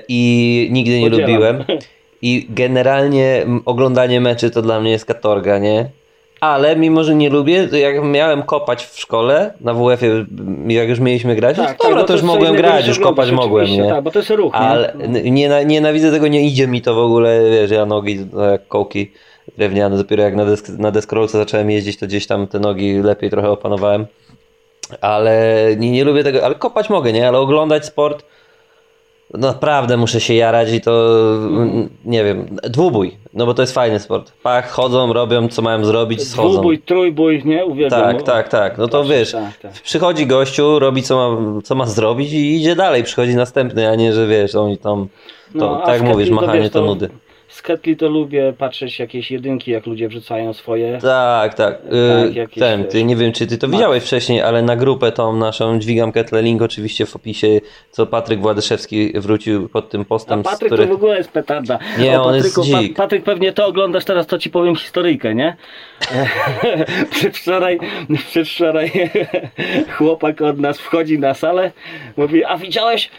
i 0.07 0.67
nigdy 0.71 0.99
nie 0.99 1.09
Podzielam. 1.09 1.31
lubiłem. 1.31 1.63
I 2.21 2.47
generalnie 2.49 3.45
oglądanie 3.65 4.21
meczy 4.21 4.51
to 4.51 4.61
dla 4.61 4.79
mnie 4.79 4.91
jest 4.91 5.05
katorga, 5.05 5.57
nie? 5.57 5.89
Ale 6.39 6.75
mimo, 6.75 7.03
że 7.03 7.15
nie 7.15 7.29
lubię, 7.29 7.67
to 7.67 7.75
jak 7.77 8.03
miałem 8.03 8.43
kopać 8.43 8.85
w 8.85 8.99
szkole, 8.99 9.53
na 9.61 9.73
WF-ie, 9.73 10.25
jak 10.67 10.89
już 10.89 10.99
mieliśmy 10.99 11.35
grać, 11.35 11.57
no 11.57 11.65
to 11.65 11.89
dobra, 11.89 12.03
to 12.03 12.13
już 12.13 12.21
mogłem 12.21 12.55
grać, 12.55 12.87
już 12.87 12.99
kopać 12.99 13.31
mogłem, 13.31 13.67
nie? 13.67 13.89
Tak, 13.89 14.03
bo 14.03 14.11
to 14.11 14.19
jest 14.19 14.29
ruch, 14.29 14.55
Ale 14.55 14.93
nie? 15.09 15.65
nienawidzę 15.65 16.11
tego, 16.11 16.27
nie 16.27 16.47
idzie 16.47 16.67
mi 16.67 16.81
to 16.81 16.95
w 16.95 16.97
ogóle, 16.97 17.41
wiesz, 17.51 17.71
ja 17.71 17.85
nogi 17.85 18.25
no, 18.33 18.43
jak 18.43 18.67
kołki 18.67 19.11
drewniane, 19.57 19.97
dopiero 19.97 20.23
jak 20.23 20.35
na, 20.35 20.45
desk, 20.45 20.69
na 20.69 20.91
deskorolce 20.91 21.37
zacząłem 21.37 21.71
jeździć, 21.71 21.99
to 21.99 22.05
gdzieś 22.07 22.27
tam 22.27 22.47
te 22.47 22.59
nogi 22.59 22.93
lepiej 22.93 23.29
trochę 23.29 23.49
opanowałem. 23.49 24.05
Ale 25.01 25.65
nie, 25.77 25.91
nie 25.91 26.03
lubię 26.03 26.23
tego, 26.23 26.45
ale 26.45 26.55
kopać 26.55 26.89
mogę, 26.89 27.13
nie? 27.13 27.27
Ale 27.27 27.39
oglądać 27.39 27.85
sport, 27.85 28.25
naprawdę 29.33 29.97
muszę 29.97 30.21
się 30.21 30.33
jarać 30.33 30.71
i 30.71 30.81
to, 30.81 31.15
nie 32.05 32.23
wiem, 32.23 32.45
dwubój, 32.63 33.17
no 33.33 33.45
bo 33.45 33.53
to 33.53 33.61
jest 33.61 33.73
fajny 33.73 33.99
sport. 33.99 34.31
Pach, 34.43 34.69
chodzą, 34.69 35.13
robią 35.13 35.47
co 35.47 35.61
mają 35.61 35.85
zrobić, 35.85 36.23
schodzą. 36.27 36.51
Dwubój, 36.51 36.79
trójbój, 36.79 37.41
nie? 37.45 37.65
Uwielbiam. 37.65 38.01
Tak, 38.01 38.23
tak, 38.23 38.49
tak. 38.49 38.77
No 38.77 38.87
to 38.87 39.03
wiesz, 39.03 39.31
tak, 39.31 39.57
tak. 39.57 39.71
przychodzi 39.71 40.27
gościu, 40.27 40.79
robi 40.79 41.03
co 41.03 41.15
ma, 41.31 41.61
co 41.61 41.75
ma 41.75 41.85
zrobić 41.85 42.33
i 42.33 42.55
idzie 42.55 42.75
dalej, 42.75 43.03
przychodzi 43.03 43.35
następny, 43.35 43.89
a 43.89 43.95
nie, 43.95 44.13
że 44.13 44.27
wiesz, 44.27 44.55
oni 44.55 44.77
tam, 44.77 45.07
to, 45.53 45.59
No, 45.59 45.85
tak 45.85 46.01
mówisz, 46.01 46.17
Ketli 46.17 46.35
to 46.35 46.41
machanie 46.41 46.61
wiesz, 46.61 46.71
to- 46.71 46.81
nudy. 46.81 47.09
Z 47.53 47.61
Ketli 47.61 47.97
to 47.97 48.09
lubię 48.09 48.53
patrzeć 48.57 48.99
jakieś 48.99 49.31
jedynki, 49.31 49.71
jak 49.71 49.85
ludzie 49.85 50.07
wrzucają 50.07 50.53
swoje. 50.53 50.99
Tak, 51.01 51.53
tak. 51.53 51.81
Tak, 51.81 51.93
Y, 51.93 52.33
jakieś, 52.33 52.59
Ten, 52.59 52.85
ty 52.85 53.03
nie 53.03 53.15
wiem, 53.15 53.31
czy 53.31 53.47
ty 53.47 53.57
to 53.57 53.67
widziałeś 53.67 54.03
wcześniej, 54.03 54.41
ale 54.41 54.61
na 54.61 54.75
grupę 54.75 55.11
tą 55.11 55.35
naszą 55.35 55.79
Dźwigam 55.79 56.11
Ketle, 56.11 56.41
link 56.41 56.61
oczywiście 56.61 57.05
w 57.05 57.15
opisie, 57.15 57.47
co 57.91 58.05
Patryk 58.05 58.41
Władyszewski 58.41 59.13
wrócił 59.15 59.69
pod 59.69 59.89
tym 59.89 60.01
A 60.01 60.05
postem, 60.05 60.41
z 60.41 60.43
Patryk 60.43 60.69
który... 60.69 60.83
to 60.83 60.89
w 60.89 60.95
ogóle 60.95 61.17
jest 61.17 61.31
petarda. 61.31 61.79
Nie, 61.99 62.21
o 62.21 62.23
on 62.23 62.35
jest 62.35 62.55
Patryku, 62.55 62.79
dzik. 62.79 62.97
Patryk 62.97 63.23
pewnie 63.23 63.53
to 63.53 63.65
oglądasz 63.65 64.05
teraz, 64.05 64.27
to 64.27 64.37
ci 64.37 64.49
powiem 64.49 64.75
historyjkę, 64.75 65.35
nie? 65.35 65.55
przedwczoraj, 67.11 67.79
przedwczoraj 68.29 68.91
chłopak 69.97 70.41
od 70.41 70.59
nas 70.59 70.79
wchodzi 70.79 71.19
na 71.19 71.33
salę, 71.33 71.71
mówi, 72.17 72.45
a 72.45 72.57
widziałeś 72.57 73.09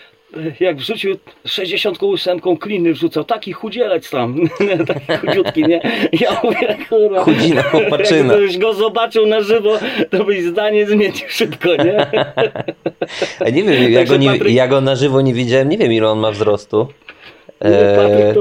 jak 0.61 0.77
wrzucił 0.77 1.17
68 1.47 2.41
kliny 2.41 2.93
wrzucał, 2.93 3.25
taki 3.25 3.53
chudzielec 3.53 4.11
tam, 4.11 4.37
taki 4.87 5.27
chudziutki, 5.27 5.63
nie? 5.63 5.81
Ja 6.13 6.41
mówię, 6.45 6.77
kurwa, 6.89 7.25
Chudzina, 7.25 7.63
chłopaczyna. 7.71 8.33
jakbyś 8.33 8.59
go 8.59 8.75
zobaczył 8.75 9.27
na 9.27 9.41
żywo, 9.41 9.79
to 10.11 10.25
byś 10.25 10.43
zdanie 10.43 10.87
zmienił 10.87 11.29
szybko, 11.29 11.69
nie? 11.69 12.07
A 13.47 13.51
nie 13.51 13.63
wiem, 13.63 13.93
ja 13.93 14.05
go, 14.05 14.17
nie, 14.17 14.37
ja 14.37 14.69
go 14.69 14.81
na 14.81 14.97
żywo 14.97 15.21
nie 15.21 15.35
widziałem, 15.35 15.69
nie 15.69 15.79
wiem 15.79 15.93
ile 15.93 16.11
on 16.11 16.19
ma 16.19 16.31
wzrostu. 16.31 16.89
E, 17.65 18.35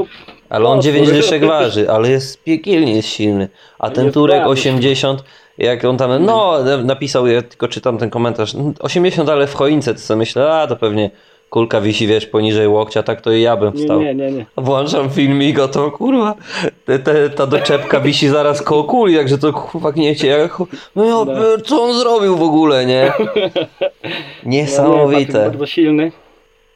ale 0.50 0.66
on 0.66 0.78
potwór. 0.78 0.94
9 0.94 1.12
dyszek 1.12 1.46
waży, 1.46 1.90
ale 1.90 2.10
jest 2.10 2.44
piekielnie 2.44 2.96
jest 2.96 3.10
silny. 3.10 3.50
A 3.80 3.90
ten 3.90 4.12
Turek 4.12 4.38
bardzo 4.38 4.52
80, 4.52 5.24
jak 5.58 5.86
on 5.86 5.98
tam, 5.98 6.26
no 6.26 6.64
napisał, 6.84 7.28
ja 7.28 7.42
tylko 7.42 7.68
czytam 7.68 7.98
ten 7.98 8.10
komentarz, 8.10 8.56
80 8.80 9.30
ale 9.30 9.48
w 9.48 9.54
choince, 9.54 9.94
to 9.94 10.00
sobie 10.00 10.18
myślę, 10.18 10.54
a 10.54 10.68
to 10.68 10.76
pewnie 10.76 11.10
kulka 11.54 11.82
wisi, 11.82 12.08
wiesz, 12.08 12.26
poniżej 12.26 12.68
łokcia, 12.68 13.04
tak 13.04 13.22
to 13.22 13.32
i 13.32 13.42
ja 13.42 13.58
bym 13.58 13.74
wstał. 13.74 14.02
nie, 14.02 14.16
nie, 14.16 14.32
nie. 14.32 14.46
Włączam 14.58 15.10
filmik, 15.10 15.58
to 15.72 15.92
kurwa, 15.92 16.36
te, 16.86 17.00
te, 17.00 17.30
ta 17.30 17.48
doczepka 17.48 18.00
wisi 18.00 18.28
zaraz 18.28 18.62
koło 18.62 18.84
kuli, 18.84 19.14
jakże 19.14 19.38
to 19.38 19.54
kurwa 19.54 19.92
gniecie. 19.92 20.28
Ja, 20.28 20.48
chu- 20.48 20.68
no 20.96 21.06
ja, 21.06 21.14
pier- 21.14 21.62
co 21.66 21.84
on 21.84 21.94
zrobił 22.00 22.36
w 22.38 22.42
ogóle, 22.44 22.86
nie? 22.86 23.12
No 24.04 24.10
nie, 24.44 24.58
Niesamowite. 24.62 25.34
bardzo 25.40 25.66
silny. 25.66 26.12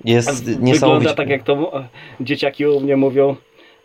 Jest 0.06 0.44
Wygląda 0.46 0.66
niesamowite. 0.72 1.14
tak 1.16 1.30
jak 1.30 1.44
to 1.44 1.72
dzieciaki 2.20 2.66
u 2.66 2.80
mnie 2.80 2.98
mówią, 2.98 3.36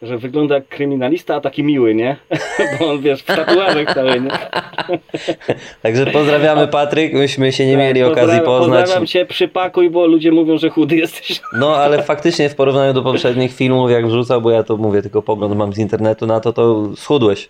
że 0.03 0.19
wygląda 0.19 0.55
jak 0.55 0.69
kryminalista, 0.69 1.35
a 1.35 1.41
taki 1.41 1.65
miły, 1.65 1.95
nie? 1.95 2.17
Bo 2.79 2.91
on 2.91 3.01
wiesz, 3.01 3.23
w 3.23 3.25
tatuażach 3.25 3.95
cały, 3.95 4.21
nie? 4.21 4.31
Także 5.83 6.07
pozdrawiamy 6.07 6.69
Patryk, 6.69 7.13
myśmy 7.13 7.53
się 7.53 7.67
nie 7.67 7.77
mieli 7.77 8.01
Tak, 8.01 8.13
okazji 8.13 8.29
pozdrawiam- 8.41 8.45
poznać. 8.45 8.81
Pozdrawiam 8.81 9.07
cię, 9.07 9.27
przypakuj, 9.27 9.91
bo 9.91 10.07
ludzie 10.07 10.33
mówią, 10.33 10.59
że 10.59 10.71
chudy 10.71 10.97
jesteś. 10.97 11.41
No 11.59 11.77
ale 11.77 12.03
faktycznie 12.03 12.49
w 12.49 12.55
porównaniu 12.55 12.93
do 12.93 13.03
poprzednich 13.03 13.53
filmów, 13.53 13.91
jak 13.91 14.07
wrzucał, 14.07 14.43
bo 14.43 14.51
ja 14.51 14.63
to 14.63 14.77
mówię, 14.77 15.03
tylko 15.03 15.23
pogląd 15.23 15.57
mam 15.57 15.73
z 15.73 15.79
internetu 15.79 16.27
na 16.27 16.41
to, 16.41 16.53
to 16.53 16.91
schudłeś. 16.97 17.49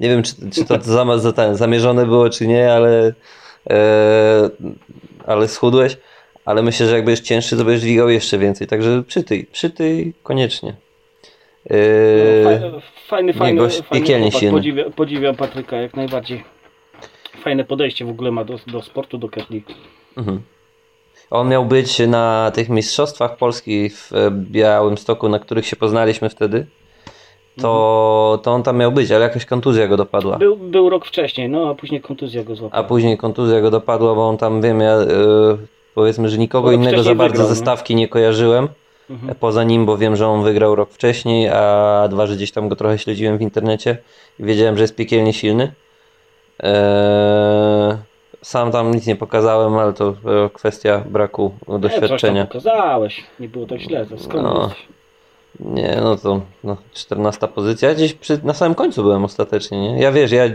Nie 0.00 0.08
wiem, 0.08 0.22
czy, 0.22 0.32
czy 0.54 0.64
to 0.64 0.76
zamierzone 1.52 2.06
było, 2.06 2.30
czy 2.30 2.46
nie, 2.46 2.72
ale, 2.72 3.12
e, 3.70 4.50
ale 5.26 5.48
schudłeś. 5.48 5.96
Ale 6.44 6.62
myślę, 6.62 6.86
że 6.86 6.96
jak 6.96 7.04
będziesz 7.04 7.24
cięższy, 7.24 7.56
to 7.56 7.64
będziesz 7.64 7.82
dźwigał 7.82 8.08
jeszcze 8.08 8.38
więcej. 8.38 8.66
Także 8.66 9.02
przytyj, 9.02 9.46
przytyj 9.52 10.14
koniecznie. 10.22 10.85
E, 11.70 12.44
Fajny, 12.44 12.80
fajny, 13.06 13.32
fajny, 13.32 13.60
gość 13.60 13.80
fajny 13.82 14.30
chłopak. 14.30 14.50
Podziwiam, 14.50 14.92
podziwiam 14.92 15.34
Patryka 15.36 15.76
jak 15.76 15.96
najbardziej. 15.96 16.44
Fajne 17.40 17.64
podejście 17.64 18.04
w 18.04 18.10
ogóle 18.10 18.30
ma 18.30 18.44
do, 18.44 18.58
do 18.66 18.82
sportu, 18.82 19.18
do 19.18 19.28
ketli. 19.28 19.62
Mhm. 20.16 20.40
On 21.30 21.48
miał 21.48 21.64
być 21.64 21.98
na 21.98 22.52
tych 22.54 22.68
mistrzostwach 22.68 23.36
Polski 23.36 23.90
w 23.90 24.12
e, 24.12 24.30
Białymstoku, 24.30 25.28
na 25.28 25.38
których 25.38 25.66
się 25.66 25.76
poznaliśmy 25.76 26.28
wtedy. 26.28 26.66
To, 27.60 28.40
to 28.42 28.52
on 28.52 28.62
tam 28.62 28.76
miał 28.76 28.92
być, 28.92 29.10
ale 29.10 29.24
jakaś 29.24 29.44
kontuzja 29.44 29.88
go 29.88 29.96
dopadła. 29.96 30.38
Był, 30.38 30.56
był 30.56 30.90
rok 30.90 31.06
wcześniej, 31.06 31.48
no 31.48 31.70
a 31.70 31.74
później 31.74 32.00
kontuzja 32.00 32.44
go 32.44 32.52
A 32.52 32.56
złapała. 32.56 32.84
później 32.84 33.16
kontuzja 33.18 33.60
go 33.60 33.70
dopadła, 33.70 34.14
bo 34.14 34.28
on 34.28 34.38
tam, 34.38 34.62
wiem, 34.62 34.80
ja 34.80 34.92
e, 34.92 35.06
powiedzmy, 35.94 36.28
że 36.28 36.38
nikogo 36.38 36.72
innego 36.72 37.02
za 37.02 37.14
bardzo 37.14 37.44
ze 37.44 37.50
nie? 37.50 37.56
stawki 37.56 37.94
nie 37.94 38.08
kojarzyłem. 38.08 38.68
Mhm. 39.10 39.30
E, 39.30 39.34
Poza 39.34 39.64
nim, 39.64 39.86
bo 39.86 39.96
wiem, 39.98 40.16
że 40.16 40.28
on 40.28 40.42
wygrał 40.44 40.74
rok 40.74 40.90
wcześniej, 40.90 41.48
a 41.48 42.06
dwa, 42.10 42.26
że 42.26 42.36
gdzieś 42.36 42.52
tam 42.52 42.68
go 42.68 42.76
trochę 42.76 42.98
śledziłem 42.98 43.38
w 43.38 43.42
internecie 43.42 43.98
i 44.40 44.44
wiedziałem, 44.44 44.76
że 44.76 44.82
jest 44.82 44.96
piekielnie 44.96 45.32
silny. 45.32 45.72
Eee, 46.60 47.96
sam 48.42 48.72
tam 48.72 48.94
nic 48.94 49.06
nie 49.06 49.16
pokazałem, 49.16 49.74
ale 49.78 49.92
to 49.92 50.08
e, 50.08 50.50
kwestia 50.50 51.02
braku 51.10 51.54
Nie, 51.68 51.78
doświadczenia. 51.78 52.40
tam 52.40 52.46
pokazałeś, 52.46 53.24
nie 53.40 53.48
było 53.48 53.66
tak 53.66 53.78
źle, 53.80 54.06
to 54.06 54.18
skąd 54.18 54.42
No. 54.44 54.70
Nie, 55.60 55.98
no 56.02 56.16
to 56.16 56.40
no, 56.64 56.76
14 56.94 57.48
pozycja. 57.48 57.88
Ja 57.88 57.94
gdzieś 57.94 58.12
przy, 58.12 58.40
na 58.44 58.54
samym 58.54 58.74
końcu 58.74 59.02
byłem 59.02 59.24
ostatecznie, 59.24 59.80
nie? 59.80 60.00
Ja 60.00 60.12
wiesz, 60.12 60.32
ja 60.32 60.44
e, 60.44 60.52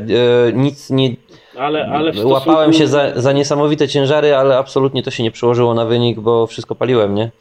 nic 0.54 0.90
nie. 0.90 1.16
Ale, 1.58 1.86
ale 1.88 2.12
stosunku... 2.12 2.34
Łapałem 2.34 2.74
się 2.74 2.88
za, 2.88 3.22
za 3.22 3.32
niesamowite 3.32 3.88
ciężary, 3.88 4.36
ale 4.36 4.58
absolutnie 4.58 5.04
to 5.04 5.12
się 5.12 5.24
nie 5.24 5.32
przełożyło 5.32 5.74
na 5.74 5.86
wynik, 5.86 6.20
bo 6.20 6.48
wszystko 6.48 6.76
paliłem, 6.76 7.16
nie? 7.16 7.32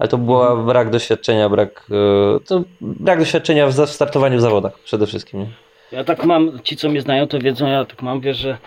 Ale 0.00 0.08
to 0.08 0.18
była 0.18 0.46
Mhm. 0.48 0.66
brak 0.66 0.90
doświadczenia, 0.90 1.48
brak. 1.48 1.86
E, 2.36 2.40
to 2.46 2.62
brak 2.80 3.18
doświadczenia 3.18 3.66
w, 3.66 3.72
startowaniu 3.86 4.38
w 4.38 4.40
zawodach 4.40 4.78
przede 4.78 5.06
wszystkim, 5.06 5.40
nie? 5.40 5.46
Ja 5.92 6.04
tak 6.04 6.24
mam, 6.24 6.60
ci 6.62 6.76
co 6.76 6.88
mnie 6.88 7.00
znają 7.00 7.26
to 7.26 7.38
wiedzą, 7.38 7.66
ja 7.66 7.84
tak 7.84 8.02
mam, 8.02 8.20
wiesz, 8.20 8.36
że 8.36 8.58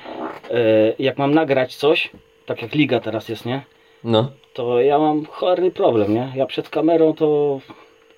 e, 0.51 0.59
jak 0.99 1.17
mam 1.17 1.33
nagrać 1.33 1.75
coś, 1.75 2.09
tak 2.45 2.61
jak 2.61 2.75
liga 2.75 2.99
teraz 2.99 3.29
jest, 3.29 3.45
nie? 3.45 3.61
No. 4.03 4.31
To 4.53 4.81
ja 4.81 4.99
mam 4.99 5.25
cholerny 5.25 5.71
problem, 5.71 6.13
nie? 6.13 6.31
Ja 6.35 6.45
przed 6.45 6.69
kamerą 6.69 7.13
to 7.13 7.59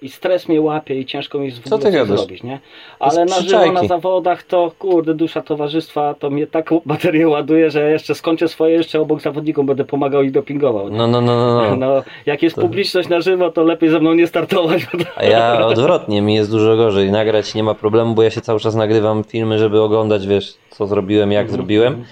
i 0.02 0.10
stres 0.10 0.48
mnie 0.48 0.62
łapie 0.62 1.00
i 1.00 1.06
ciężko 1.06 1.40
mi 1.40 1.52
w 1.52 1.70
Co 1.70 1.76
ogóle 1.76 1.92
coś 1.92 2.00
gadasz? 2.00 2.20
zrobić, 2.20 2.44
nie? 2.44 2.60
Ale 3.00 3.26
na 3.26 3.40
żywo, 3.42 3.72
na 3.72 3.84
zawodach 3.88 4.44
to 4.44 4.72
kurde, 4.80 5.14
dusza 5.14 5.42
towarzystwa 5.42 6.14
to 6.20 6.30
mnie 6.30 6.48
tak 6.48 6.70
baterię 6.86 7.28
ładuje, 7.28 7.72
że 7.72 7.92
jeszcze 7.92 8.16
skończę 8.16 8.48
swoje, 8.48 8.74
jeszcze 8.76 9.02
obok 9.02 9.22
zawodnikom 9.22 9.66
będę 9.66 9.86
pomagał 9.86 10.24
i 10.24 10.32
dopingował. 10.32 10.90
No, 10.90 11.08
no, 11.08 11.22
no, 11.22 11.36
no. 11.36 11.70
no. 11.70 11.76
No, 11.86 12.04
jak 12.26 12.42
jest 12.44 12.56
publiczność 12.56 13.10
na 13.10 13.22
żywo, 13.22 13.52
to 13.52 13.64
lepiej 13.64 13.90
ze 13.90 14.00
mną 14.00 14.14
nie 14.14 14.28
startować. 14.28 14.86
to- 14.92 14.98
A 15.16 15.24
ja 15.24 15.66
odwrotnie, 15.66 16.22
mi 16.22 16.36
jest 16.36 16.52
dużo 16.52 16.76
gorzej. 16.76 17.12
Nagrać 17.12 17.56
nie 17.56 17.64
ma 17.64 17.74
problemu, 17.74 18.14
bo 18.16 18.24
ja 18.24 18.30
się 18.30 18.42
cały 18.42 18.60
czas 18.60 18.76
nagrywam 18.76 19.24
filmy, 19.24 19.60
żeby 19.60 19.82
oglądać, 19.82 20.28
wiesz, 20.28 20.54
co 20.70 20.88
zrobiłem, 20.88 21.32
jak 21.32 21.52
zrobiłem. 21.52 22.04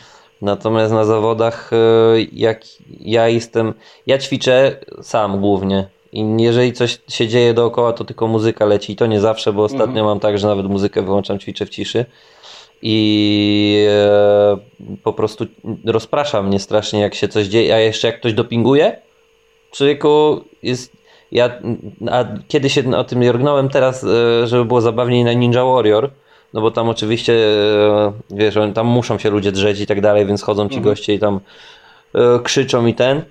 Natomiast 0.42 0.94
na 0.94 1.06
zawodach, 1.06 1.72
e, 1.74 1.78
jak 2.34 2.62
ja 3.00 3.28
jestem, 3.28 3.74
ja 4.08 4.18
ćwiczę 4.18 4.76
sam 5.02 5.40
głównie. 5.42 5.86
I 6.14 6.44
jeżeli 6.44 6.74
coś 6.74 7.00
się 7.08 7.28
dzieje 7.28 7.54
dookoła, 7.54 7.94
to 7.94 8.04
tylko 8.04 8.28
muzyka 8.28 8.66
leci. 8.66 8.94
I 8.94 8.96
to 8.96 9.06
nie 9.06 9.20
zawsze, 9.20 9.54
bo 9.54 9.64
ostatnio 9.64 10.04
mam 10.04 10.20
tak, 10.20 10.38
że 10.38 10.48
nawet 10.48 10.66
muzykę 10.66 11.02
wyłączam, 11.02 11.40
ćwiczę 11.40 11.66
w 11.66 11.70
ciszy. 11.70 12.06
I 12.82 13.86
e, 13.90 14.58
po 15.04 15.14
prostu 15.14 15.46
rozprasza 15.86 16.42
mnie 16.42 16.60
strasznie, 16.60 17.00
jak 17.00 17.16
się 17.16 17.28
coś 17.28 17.48
dzieje. 17.48 17.76
A 17.76 17.80
jeszcze 17.80 18.08
jak 18.08 18.20
ktoś 18.20 18.34
dopinguje, 18.34 18.98
człowieku 19.72 20.42
jest. 20.64 20.94
Ja 21.32 21.50
a 22.12 22.26
kiedy 22.48 22.70
się 22.70 22.98
o 22.98 23.04
tym 23.04 23.24
jorgnąłem 23.24 23.70
teraz, 23.70 24.04
e, 24.04 24.48
żeby 24.48 24.66
było 24.66 24.82
zabawniej 24.82 25.24
na 25.24 25.34
Ninja 25.34 25.66
Warrior, 25.66 26.10
no 26.54 26.62
bo 26.62 26.72
tam 26.72 26.90
oczywiście, 26.90 27.34
e, 27.34 28.14
wiesz, 28.32 28.56
tam 28.74 28.88
muszą 28.88 29.18
się 29.18 29.30
ludzie 29.30 29.52
drzeć 29.52 29.80
i 29.80 29.88
tak 29.88 30.02
dalej, 30.02 30.26
więc 30.26 30.42
chodzą 30.42 30.70
ci 30.70 30.82
goście 30.82 31.14
i 31.14 31.20
tam 31.20 31.40
e, 32.16 32.40
krzyczą 32.44 32.86
i 32.86 32.94
ten. 32.94 33.22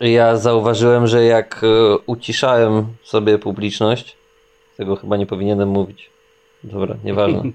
Ja 0.00 0.36
zauważyłem, 0.36 1.06
że 1.06 1.24
jak 1.24 1.60
e, 1.64 1.98
uciszałem 2.06 2.86
sobie 3.04 3.38
publiczność, 3.38 4.16
tego 4.76 4.96
chyba 4.96 5.16
nie 5.16 5.26
powinienem 5.26 5.68
mówić. 5.68 6.10
Dobra, 6.64 6.96
nieważne. 7.04 7.42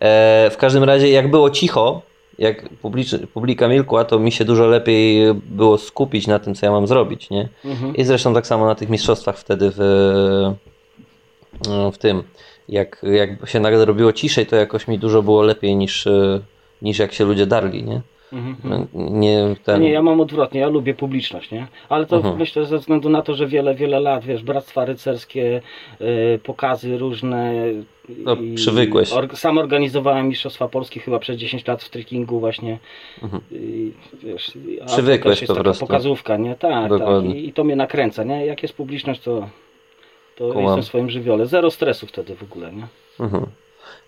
E, 0.00 0.50
w 0.52 0.56
każdym 0.56 0.84
razie, 0.84 1.08
jak 1.10 1.30
było 1.30 1.50
cicho, 1.50 2.02
jak 2.38 2.68
publicz- 2.82 3.26
publika 3.26 3.68
milkła, 3.68 4.04
to 4.04 4.18
mi 4.18 4.32
się 4.32 4.44
dużo 4.44 4.66
lepiej 4.66 5.34
było 5.34 5.78
skupić 5.78 6.26
na 6.26 6.38
tym, 6.38 6.54
co 6.54 6.66
ja 6.66 6.72
mam 6.72 6.86
zrobić, 6.86 7.30
nie? 7.30 7.48
Mhm. 7.64 7.96
I 7.96 8.04
zresztą 8.04 8.34
tak 8.34 8.46
samo 8.46 8.66
na 8.66 8.74
tych 8.74 8.88
mistrzostwach 8.88 9.38
wtedy 9.38 9.72
w, 9.76 9.80
w 11.92 11.98
tym. 11.98 12.22
Jak, 12.68 13.02
jak 13.12 13.48
się 13.48 13.60
nagle 13.60 13.84
robiło 13.84 14.12
ciszej, 14.12 14.46
to 14.46 14.56
jakoś 14.56 14.88
mi 14.88 14.98
dużo 14.98 15.22
było 15.22 15.42
lepiej 15.42 15.76
niż, 15.76 16.06
e, 16.06 16.40
niż 16.82 16.98
jak 16.98 17.12
się 17.12 17.24
ludzie 17.24 17.46
darli, 17.46 17.84
nie? 17.84 18.00
Mhm. 18.32 18.56
No, 18.64 18.86
Nie, 19.10 19.56
ten... 19.64 19.82
Nie, 19.82 19.90
ja 19.90 20.02
mam 20.02 20.20
odwrotnie, 20.20 20.60
ja 20.60 20.68
lubię 20.68 20.94
publiczność, 20.94 21.50
nie? 21.50 21.66
Ale 21.88 22.06
to 22.06 22.16
Mhm. 22.16 22.36
myślę 22.38 22.66
ze 22.66 22.78
względu 22.78 23.08
na 23.08 23.22
to, 23.22 23.34
że 23.34 23.46
wiele, 23.46 23.74
wiele 23.74 24.00
lat, 24.00 24.24
wiesz, 24.24 24.42
bractwa 24.42 24.84
rycerskie, 24.84 25.60
y, 26.00 26.38
pokazy 26.42 26.98
różne. 26.98 27.52
No, 28.08 28.36
przywykłeś. 28.54 29.12
Or, 29.12 29.36
sam 29.36 29.58
organizowałem 29.58 30.28
Mistrzostwa 30.28 30.68
Polski 30.68 31.00
chyba 31.00 31.18
przez 31.18 31.36
10 31.36 31.66
lat 31.66 31.82
w 31.82 31.90
trekkingu 31.90 32.40
właśnie. 32.40 32.78
I, 33.52 33.92
wiesz, 34.22 34.52
to 34.78 34.86
Przywykłeś 34.86 35.32
też 35.40 35.40
jest 35.48 35.54
po 35.54 35.62
prostu. 35.62 35.86
pokazówka, 35.86 36.36
nie? 36.36 36.54
Tak, 36.54 36.88
Dokładnie. 36.88 37.30
tak. 37.30 37.38
I, 37.38 37.48
I 37.48 37.52
to 37.52 37.64
mnie 37.64 37.76
nakręca, 37.76 38.24
nie? 38.24 38.46
Jak 38.46 38.62
jest 38.62 38.74
publiczność, 38.74 39.20
to, 39.20 39.48
to 40.36 40.60
jestem 40.60 40.82
w 40.82 40.86
swoim 40.86 41.10
żywiole. 41.10 41.46
Zero 41.46 41.70
stresu 41.70 42.06
wtedy 42.06 42.34
w 42.36 42.42
ogóle, 42.42 42.72
nie? 42.72 42.86
Mhm. 43.20 43.46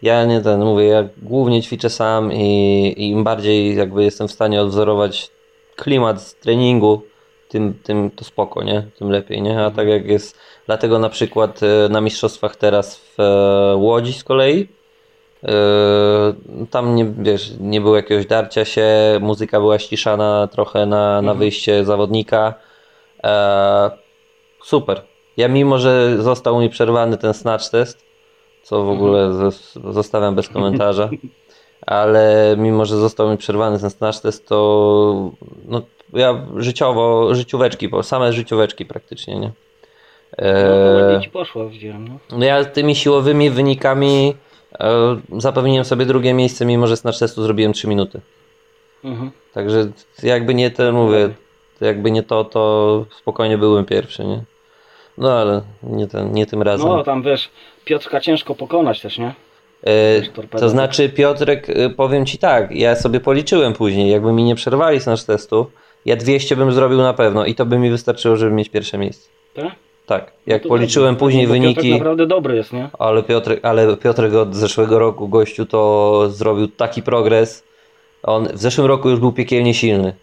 Ja 0.02 0.24
nie 0.24 0.40
ten, 0.40 0.64
mówię, 0.64 0.84
ja 0.86 1.08
głównie 1.22 1.62
ćwiczę 1.62 1.90
sam 1.90 2.32
i, 2.32 2.94
i 2.96 3.10
im 3.10 3.24
bardziej 3.24 3.76
jakby 3.76 4.04
jestem 4.04 4.28
w 4.28 4.32
stanie 4.32 4.62
odwzorować 4.62 5.30
klimat 5.76 6.22
z 6.22 6.34
treningu, 6.34 7.02
tym, 7.48 7.74
tym 7.82 8.10
to 8.10 8.24
spoko, 8.24 8.62
nie? 8.62 8.86
Tym 8.98 9.10
lepiej, 9.10 9.42
nie? 9.42 9.64
A 9.64 9.70
tak 9.70 9.88
jak 9.88 10.06
jest, 10.06 10.38
dlatego 10.66 10.98
na 10.98 11.08
przykład 11.08 11.60
e, 11.62 11.88
na 11.88 12.00
mistrzostwach 12.00 12.56
teraz 12.56 12.96
w 12.96 13.20
e, 13.20 13.76
Łodzi 13.76 14.12
z 14.12 14.24
kolei, 14.24 14.68
e, 15.44 15.48
tam 16.70 16.94
nie, 16.94 17.04
wiesz, 17.18 17.52
nie 17.60 17.80
było 17.80 17.96
jakiegoś 17.96 18.26
darcia 18.26 18.64
się, 18.64 18.88
muzyka 19.20 19.60
była 19.60 19.78
ściszana 19.78 20.48
trochę 20.52 20.86
na, 20.86 21.22
na 21.22 21.34
wyjście 21.34 21.84
zawodnika. 21.84 22.54
Super. 24.64 25.02
Ja 25.36 25.48
mimo, 25.48 25.78
że 25.78 26.22
został 26.22 26.60
mi 26.60 26.70
przerwany 26.70 27.16
ten 27.16 27.34
snatch 27.34 27.70
test, 27.70 28.09
co 28.62 28.82
w 28.84 28.88
ogóle 28.90 29.28
zos- 29.28 29.92
zostawiam 29.92 30.34
bez 30.34 30.48
komentarza, 30.48 31.08
ale 31.86 32.54
mimo, 32.58 32.84
że 32.84 32.96
został 32.96 33.30
mi 33.30 33.36
przerwany 33.36 33.78
ten 33.78 33.90
snatch 33.90 34.20
test, 34.20 34.48
to 34.48 35.30
no, 35.68 35.82
ja 36.12 36.46
życiowo, 36.56 37.34
życióweczki, 37.34 37.88
bo 37.88 38.02
same 38.02 38.32
życióweczki 38.32 38.84
praktycznie, 38.86 39.34
nie? 39.38 39.50
No 40.38 40.44
to 41.00 41.16
E, 41.16 41.20
ci 41.22 41.30
poszło, 41.30 41.68
widziałem, 41.68 42.08
no. 42.08 42.38
no 42.38 42.44
ja 42.44 42.64
tymi 42.64 42.94
siłowymi 42.96 43.50
wynikami 43.50 44.34
e, 44.80 45.16
zapewniłem 45.38 45.84
sobie 45.84 46.06
drugie 46.06 46.34
miejsce, 46.34 46.64
mimo 46.66 46.86
że 46.86 46.96
snatch 46.96 47.18
testu 47.18 47.42
zrobiłem 47.42 47.72
3 47.72 47.88
minuty. 47.88 48.20
Mhm. 49.04 49.30
Także 49.54 49.88
jakby 50.22 50.54
nie 50.54 50.70
ten, 50.70 50.94
mówię, 50.94 51.28
jakby 51.80 52.10
nie 52.10 52.22
to, 52.22 52.44
to 52.44 53.04
spokojnie 53.20 53.58
byłem 53.58 53.84
pierwszy, 53.84 54.24
nie? 54.24 54.42
No 55.20 55.32
ale 55.32 55.62
nie, 55.82 56.06
ten, 56.06 56.32
nie 56.32 56.46
tym 56.46 56.62
razem. 56.62 56.88
No 56.88 57.04
tam 57.04 57.22
wiesz, 57.22 57.50
Piotrka 57.84 58.20
ciężko 58.20 58.54
pokonać 58.54 59.00
też, 59.00 59.18
nie? 59.18 59.34
Torpeda. 60.34 60.58
to 60.58 60.68
znaczy, 60.68 61.08
Piotrek, 61.08 61.70
e, 61.70 61.90
powiem 61.90 62.26
ci 62.26 62.38
tak, 62.38 62.70
ja 62.70 62.96
sobie 62.96 63.20
policzyłem 63.20 63.72
później, 63.72 64.10
jakby 64.10 64.32
mi 64.32 64.44
nie 64.44 64.54
przerwali 64.54 65.00
z 65.00 65.24
testu, 65.24 65.66
ja 66.04 66.16
200 66.16 66.56
bym 66.56 66.72
zrobił 66.72 66.98
na 66.98 67.14
pewno 67.14 67.44
i 67.44 67.54
to 67.54 67.66
by 67.66 67.78
mi 67.78 67.90
wystarczyło, 67.90 68.36
żeby 68.36 68.52
mieć 68.52 68.68
pierwsze 68.68 68.98
miejsce. 68.98 69.28
Tak? 69.54 69.72
Tak, 70.06 70.32
jak 70.46 70.64
No 70.64 70.68
policzyłem 70.68 71.16
później 71.16 71.46
Bo 71.46 71.54
Piotrek 71.54 71.74
wyniki, 71.74 71.92
naprawdę 71.92 72.26
dobry 72.26 72.56
jest, 72.56 72.72
nie? 72.72 72.88
ale 72.98 73.22
Piotrek, 73.22 73.64
ale 73.64 73.96
Piotrek 73.96 74.34
od 74.34 74.54
zeszłego 74.54 74.98
roku, 74.98 75.28
gościu, 75.28 75.66
to 75.66 76.24
zrobił 76.30 76.68
taki 76.68 77.02
progres. 77.02 77.64
On 78.22 78.48
w 78.48 78.58
zeszłym 78.58 78.86
roku 78.86 79.10
już 79.10 79.20
był 79.20 79.32
piekielnie 79.32 79.74
silny, 79.74 80.14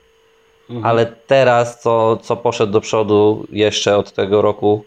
Mhm. 0.69 0.85
ale 0.85 1.05
teraz, 1.27 1.81
co, 1.81 2.17
co 2.17 2.35
poszedł 2.35 2.73
do 2.73 2.81
przodu 2.81 3.45
jeszcze 3.51 3.97
od 3.97 4.11
tego 4.11 4.41
roku, 4.41 4.83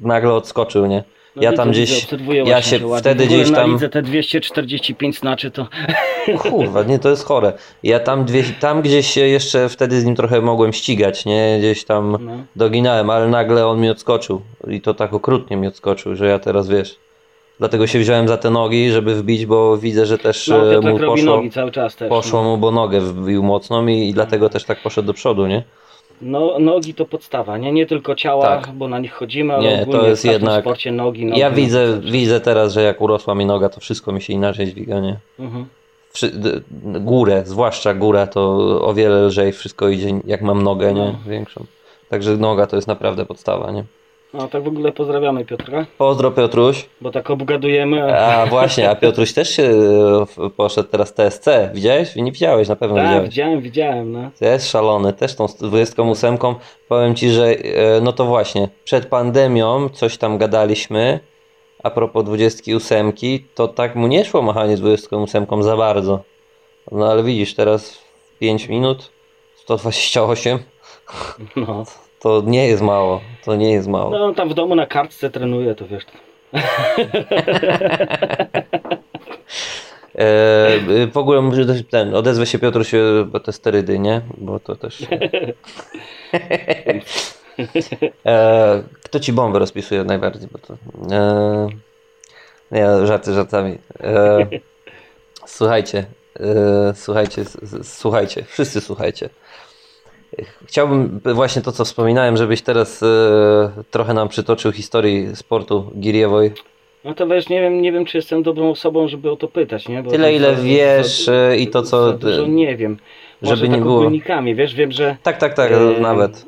nagle 0.00 0.32
odskoczył, 0.34 0.86
nie? 0.86 1.04
No 1.36 1.42
ja 1.42 1.52
tam 1.52 1.70
gdzieś, 1.70 2.06
ja 2.44 2.62
się 2.62 2.80
wtedy 2.98 3.26
gdzieś 3.26 3.50
tam... 3.50 3.78
te 3.78 4.02
245 4.02 5.18
znaczy 5.18 5.50
to... 5.50 5.68
Kurwa, 6.42 6.82
nie, 6.82 6.98
to 6.98 7.10
jest 7.10 7.24
chore. 7.24 7.52
Ja 7.82 8.00
tam, 8.00 8.24
dwie, 8.24 8.44
tam 8.60 8.82
gdzieś 8.82 9.06
się 9.06 9.20
jeszcze 9.20 9.68
wtedy 9.68 10.00
z 10.00 10.04
nim 10.04 10.16
trochę 10.16 10.40
mogłem 10.40 10.72
ścigać, 10.72 11.24
nie? 11.24 11.56
Gdzieś 11.58 11.84
tam 11.84 12.18
No. 12.20 12.32
doginałem, 12.56 13.10
ale 13.10 13.28
nagle 13.28 13.66
on 13.66 13.80
mi 13.80 13.90
odskoczył. 13.90 14.42
I 14.68 14.80
to 14.80 14.94
tak 14.94 15.12
okrutnie 15.14 15.56
mi 15.56 15.66
odskoczył, 15.66 16.16
że 16.16 16.26
ja 16.26 16.38
teraz 16.38 16.68
wiesz. 16.68 16.96
Dlatego 17.62 17.86
się 17.86 17.98
wziąłem 17.98 18.28
za 18.28 18.36
te 18.36 18.50
nogi, 18.50 18.90
żeby 18.90 19.14
wbić, 19.14 19.46
bo 19.46 19.76
widzę, 19.78 20.06
że 20.06 20.18
też 20.18 20.48
No, 20.48 20.56
e, 20.56 20.74
Piotrek 20.74 20.92
mu 20.92 20.98
robi 20.98 21.20
poszło, 21.20 21.36
nogi 21.36 21.50
cały 21.50 21.70
czas 21.70 21.96
też. 21.96 22.08
poszło 22.08 22.42
no. 22.42 22.48
mu, 22.48 22.58
bo 22.58 22.70
nogę 22.70 23.00
wbił 23.00 23.42
mocną 23.42 23.86
i, 23.86 24.08
i 24.08 24.14
dlatego 24.14 24.48
też 24.48 24.64
tak 24.64 24.82
poszedł 24.82 25.06
do 25.06 25.14
przodu, 25.14 25.46
nie? 25.46 25.62
No, 26.22 26.58
nogi 26.58 26.94
to 26.94 27.04
podstawa, 27.04 27.58
nie? 27.58 27.72
Nie 27.72 27.86
tylko 27.86 28.14
ciała, 28.14 28.46
Tak. 28.46 28.72
bo 28.72 28.88
na 28.88 28.98
nich 28.98 29.12
chodzimy, 29.12 29.54
ale 29.54 29.62
Nie, 29.62 29.76
to 29.76 29.82
ogólnie 29.90 30.08
jest 30.08 30.22
w 30.22 30.24
jednak- 30.24 30.60
sporcie 30.60 30.92
nogi, 30.92 31.24
nogi 31.26 31.40
Ja 31.40 31.50
nogi, 31.50 31.62
widzę, 31.62 32.00
widzę 32.00 32.40
teraz, 32.40 32.72
że 32.72 32.82
jak 32.82 33.00
urosła 33.00 33.34
mi 33.34 33.46
noga, 33.46 33.68
to 33.68 33.80
wszystko 33.80 34.12
mi 34.12 34.22
się 34.22 34.32
inaczej 34.32 34.66
dźwiga, 34.66 35.00
nie? 35.00 35.16
Mhm. 35.38 35.66
Górę, 37.00 37.42
zwłaszcza 37.46 37.94
górę, 37.94 38.28
to 38.32 38.40
o 38.84 38.94
wiele 38.94 39.22
lżej 39.26 39.52
wszystko 39.52 39.88
idzie, 39.88 40.20
jak 40.26 40.42
mam 40.42 40.62
nogę, 40.62 40.94
nie? 40.94 41.04
No. 41.04 41.30
Większą. 41.30 41.64
Także 42.08 42.36
noga 42.36 42.66
to 42.66 42.76
jest 42.76 42.88
naprawdę 42.88 43.26
podstawa, 43.26 43.70
nie? 43.70 43.84
No 44.34 44.48
tak 44.48 44.62
w 44.64 44.66
ogóle 44.68 44.92
pozdrawiamy 44.92 45.44
Piotra, 45.44 45.86
Pozdro 45.98 46.30
Piotruś. 46.30 46.88
bo 47.00 47.10
tak 47.10 47.30
obgadujemy. 47.30 48.18
A... 48.18 48.42
A 48.42 48.46
właśnie, 48.46 48.90
a 48.90 48.94
Piotruś 48.94 49.32
też 49.32 49.50
się 49.50 49.62
e, 50.46 50.50
poszedł 50.50 50.88
teraz 50.88 51.14
TSC. 51.14 51.46
Widziałeś? 51.74 52.16
Nie 52.16 52.32
widziałeś, 52.32 52.68
na 52.68 52.76
pewno 52.76 52.96
Tak, 52.96 53.06
widziałeś. 53.06 53.28
widziałem, 53.28 53.60
widziałem, 53.60 54.12
no. 54.12 54.30
To 54.38 54.44
jest 54.44 54.70
szalony, 54.70 55.12
też 55.12 55.34
tą 55.36 55.46
28. 55.46 56.36
Powiem 56.88 57.14
ci, 57.14 57.30
że 57.30 57.46
e, 57.46 58.00
no 58.02 58.12
to 58.12 58.24
właśnie, 58.24 58.68
przed 58.84 59.06
pandemią 59.06 59.88
coś 59.88 60.18
tam 60.18 60.38
gadaliśmy 60.38 61.20
a 61.82 61.90
propos 61.90 62.24
28, 62.24 63.12
to 63.54 63.68
tak 63.68 63.96
mu 63.96 64.06
nie 64.06 64.24
szło 64.24 64.42
machanie 64.42 64.76
z 64.76 64.80
28 64.80 65.62
za 65.62 65.76
bardzo. 65.76 66.22
No 66.92 67.10
ale 67.10 67.22
widzisz, 67.22 67.54
teraz 67.54 67.98
5 68.38 68.68
minut, 68.68 69.10
128, 69.56 70.58
no. 71.56 71.84
To 72.22 72.42
nie 72.46 72.68
jest 72.68 72.82
mało, 72.82 73.20
to 73.44 73.56
nie 73.56 73.72
jest 73.72 73.88
mało. 73.88 74.10
No 74.10 74.34
tam 74.34 74.48
w 74.48 74.54
domu 74.54 74.74
na 74.74 74.86
kartce 74.86 75.30
trenuje, 75.30 75.74
to 75.74 75.86
wiesz. 75.86 76.04
E, 80.14 81.06
w 81.06 81.16
ogóle 81.16 81.50
ten, 81.90 82.14
odezwę 82.14 82.46
się 82.46 82.58
Piotr 82.58 82.84
się, 82.86 83.24
bo 83.26 83.40
te 83.40 83.52
sterydy, 83.52 83.98
nie? 83.98 84.20
Bo 84.38 84.60
to 84.60 84.76
też. 84.76 85.02
e, 88.26 88.82
kto 89.02 89.20
ci 89.20 89.32
bombę 89.32 89.58
rozpisuje 89.58 90.04
najbardziej? 90.04 90.48
Bo 90.52 90.58
to, 90.58 90.76
e, 91.14 91.68
nie, 92.70 93.06
żarty 93.06 93.34
żartami. 93.34 93.78
E, 94.00 94.46
słuchajcie, 95.46 96.04
e, 96.40 96.92
słuchajcie, 96.94 97.44
słuchajcie, 97.82 98.44
wszyscy 98.44 98.80
słuchajcie. 98.80 99.28
Chciałbym 100.66 101.20
właśnie 101.34 101.62
to, 101.62 101.72
co 101.72 101.84
wspominałem, 101.84 102.36
żebyś 102.36 102.62
teraz 102.62 103.02
e, 103.02 103.06
trochę 103.90 104.14
nam 104.14 104.28
przytoczył 104.28 104.72
historii 104.72 105.36
sportu 105.36 105.90
Giriewoj. 106.00 106.52
No 107.04 107.14
to 107.14 107.26
wiesz, 107.26 107.48
nie 107.48 107.60
wiem, 107.60 107.82
nie 107.82 107.92
wiem, 107.92 108.04
czy 108.04 108.18
jestem 108.18 108.42
dobrą 108.42 108.70
osobą, 108.70 109.08
żeby 109.08 109.30
o 109.30 109.36
to 109.36 109.48
pytać, 109.48 109.88
nie? 109.88 110.02
Bo 110.02 110.10
Tyle, 110.10 110.34
ile 110.34 110.54
wiesz 110.54 111.28
e, 111.28 111.56
i 111.56 111.66
to, 111.68 111.82
co... 111.82 112.12
dużo 112.12 112.46
nie 112.46 112.76
wiem. 112.76 112.96
Może 113.42 113.56
żeby 113.56 113.68
tak 113.68 113.76
nie 113.78 113.82
było- 113.84 113.98
ogólnikami, 114.00 114.54
wiesz, 114.54 114.74
wiem, 114.74 114.92
że 114.92 115.16
Tak, 115.22 115.38
tak, 115.38 115.54
tak, 115.54 115.72
E, 115.72 116.00
nawet. 116.00 116.46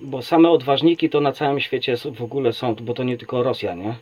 bo 0.00 0.22
same 0.22 0.50
odważniki 0.50 1.10
to 1.10 1.20
na 1.20 1.32
całym 1.32 1.60
świecie 1.60 1.96
w 2.14 2.22
ogóle 2.22 2.52
są, 2.52 2.74
bo 2.74 2.94
to 2.94 3.04
nie 3.04 3.18
tylko 3.18 3.42
Rosja, 3.42 3.74
nie? 3.74 3.94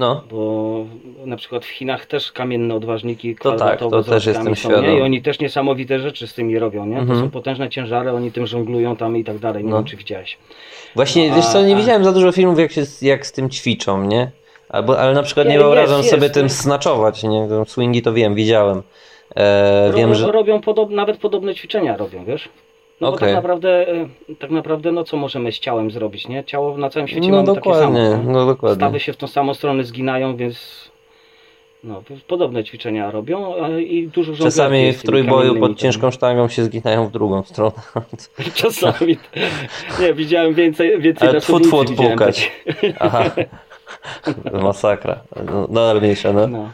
No, 0.00 0.22
Bo 0.30 0.84
na 1.26 1.36
przykład 1.36 1.64
w 1.64 1.68
Chinach 1.68 2.06
też 2.06 2.32
kamienne 2.32 2.74
odważniki 2.74 3.36
To 3.36 3.52
tak, 3.52 3.78
to 3.78 4.02
też 4.02 4.26
jestem 4.26 4.56
są, 4.56 4.82
nie? 4.82 4.98
I 4.98 5.00
oni 5.00 5.22
też 5.22 5.40
niesamowite 5.40 5.98
rzeczy 6.00 6.26
z 6.26 6.34
tymi 6.34 6.58
robią, 6.58 6.86
nie? 6.86 6.94
To 6.96 7.00
Mhm. 7.02 7.20
są 7.20 7.30
potężne 7.30 7.68
ciężary, 7.70 8.12
oni 8.12 8.32
tym 8.32 8.46
żonglują 8.46 8.96
tam 8.96 9.16
i 9.16 9.24
tak 9.24 9.38
dalej, 9.38 9.64
nie 9.64 9.70
No. 9.70 9.76
wiem 9.76 9.84
czy 9.84 9.96
widziałeś. 9.96 10.38
Właśnie, 10.96 11.28
No, 11.30 11.36
wiesz 11.36 11.46
co, 11.46 11.58
a- 11.58 11.62
nie 11.62 11.74
a- 11.74 11.78
widziałem 11.78 12.04
za 12.04 12.12
dużo 12.12 12.32
filmów, 12.32 12.58
jak, 12.58 12.72
się, 12.72 12.82
jak 13.02 13.26
z 13.26 13.32
tym 13.32 13.50
ćwiczą, 13.50 14.04
nie? 14.06 14.30
Albo, 14.68 14.98
ale 14.98 15.14
na 15.14 15.22
przykład 15.22 15.46
nie 15.46 15.52
Nie, 15.52 15.58
wyobrażam 15.58 15.98
jest, 15.98 16.10
sobie 16.10 16.22
jest, 16.22 16.34
tym 16.34 16.42
nie? 16.42 16.48
snaczować, 16.50 17.22
nie? 17.22 17.48
Swingi 17.66 18.02
to 18.02 18.12
wiem, 18.12 18.34
widziałem. 18.34 18.82
E, 19.36 19.88
Ro- 19.90 19.96
wiem, 19.98 20.14
że... 20.14 20.32
Robią 20.32 20.60
podob, 20.60 20.90
nawet 20.90 21.16
podobne 21.16 21.54
ćwiczenia 21.54 21.96
robią, 21.96 22.24
wiesz? 22.24 22.48
No 23.00 23.10
bo 23.10 23.16
Okej. 23.16 23.28
tak 23.28 23.34
naprawdę, 23.34 23.88
e, 23.88 24.08
tak 24.38 24.50
naprawdę, 24.50 24.92
no 24.92 25.04
co 25.04 25.16
możemy 25.16 25.52
z 25.52 25.58
ciałem 25.58 25.90
zrobić, 25.90 26.28
nie? 26.28 26.44
Ciało 26.44 26.78
na 26.78 26.90
całym 26.90 27.08
świecie 27.08 27.30
No 27.30 27.36
mamy 27.36 27.54
takie 27.54 27.60
samo. 27.74 27.74
dokładnie, 27.74 28.32
no 28.32 28.46
dokładnie. 28.46 28.76
Stawy 28.76 29.00
się 29.00 29.12
w 29.12 29.16
tą 29.16 29.26
samą 29.26 29.54
stronę 29.54 29.84
zginają, 29.84 30.36
więc 30.36 30.90
no, 31.84 32.02
podobne 32.26 32.64
ćwiczenia 32.64 33.10
robią 33.10 33.54
i 33.78 34.08
dużo 34.08 34.44
Czasami 34.44 34.92
w 34.92 35.02
trójboju 35.02 35.60
pod 35.60 35.78
ciężką 35.78 36.10
sztangą 36.10 36.48
się 36.48 36.64
zginają 36.64 37.06
w 37.06 37.10
drugą 37.10 37.42
stronę. 37.42 37.72
tam. 37.94 38.02
Czasami. 38.54 39.16
Nie, 40.00 40.14
widziałem 40.14 40.54
więcej, 40.54 41.00
więcej 41.00 41.28
Ale 41.28 41.40
tfu, 41.40 41.60
tfu, 41.60 41.78
odpukać. 41.78 42.52
Aha. 42.98 43.24
Masakra. 44.62 45.20
No, 45.46 45.60
nadal 45.70 46.00
mniejsza, 46.00 46.32
no. 46.32 46.46
No. 46.46 46.70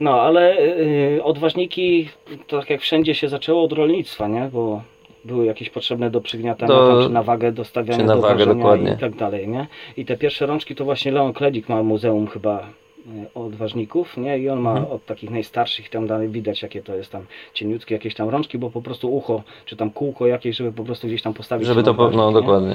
No, 0.00 0.20
ale 0.20 0.58
y, 0.58 1.20
odważniki, 1.24 2.08
to 2.46 2.60
tak 2.60 2.70
jak 2.70 2.80
wszędzie 2.80 3.14
się 3.14 3.28
zaczęło 3.28 3.62
od 3.62 3.72
rolnictwa, 3.72 4.28
nie? 4.28 4.48
Bo 4.52 4.82
były 5.28 5.46
jakieś 5.46 5.70
potrzebne 5.70 6.10
do 6.10 6.20
przygniatania, 6.20 6.72
Do- 6.74 6.88
tam, 6.88 7.02
czy 7.02 7.08
na 7.08 7.22
wagę 7.22 7.52
dostawiania 7.52 7.98
czy 8.00 8.04
na 8.06 8.16
do 8.16 8.22
wagę, 8.22 8.46
dokładnie. 8.46 8.92
i 8.96 9.00
tak 9.00 9.14
dalej, 9.16 9.48
nie? 9.48 9.66
I 9.96 10.04
te 10.04 10.16
pierwsze 10.16 10.46
rączki 10.46 10.74
to 10.74 10.84
właśnie 10.84 11.12
Leon 11.12 11.32
Kledik 11.32 11.68
ma 11.68 11.82
muzeum 11.82 12.26
chyba 12.26 12.60
y, 13.06 13.34
odważników, 13.34 14.16
nie? 14.16 14.38
I 14.38 14.48
on 14.48 14.60
ma 14.60 14.70
Mhm. 14.70 14.92
od 14.92 15.06
takich 15.06 15.30
najstarszych 15.30 15.88
tam 15.90 16.06
dalej 16.06 16.28
widać 16.28 16.62
jakie 16.62 16.82
to 16.82 16.94
jest 16.94 17.12
tam 17.12 17.22
cieniutkie 17.54 17.94
jakieś 17.94 18.14
tam 18.14 18.28
rączki, 18.28 18.58
bo 18.58 18.70
po 18.70 18.82
prostu 18.82 19.16
ucho, 19.16 19.42
czy 19.64 19.76
tam 19.76 19.90
kółko 19.90 20.26
jakieś, 20.26 20.56
żeby 20.56 20.72
po 20.72 20.84
prostu 20.84 21.06
gdzieś 21.06 21.22
tam 21.22 21.34
postawić 21.34 21.68
Żeby 21.68 21.82
to, 21.82 21.94
po, 21.94 22.10
no 22.10 22.28
nie? 22.28 22.34
dokładnie. 22.34 22.74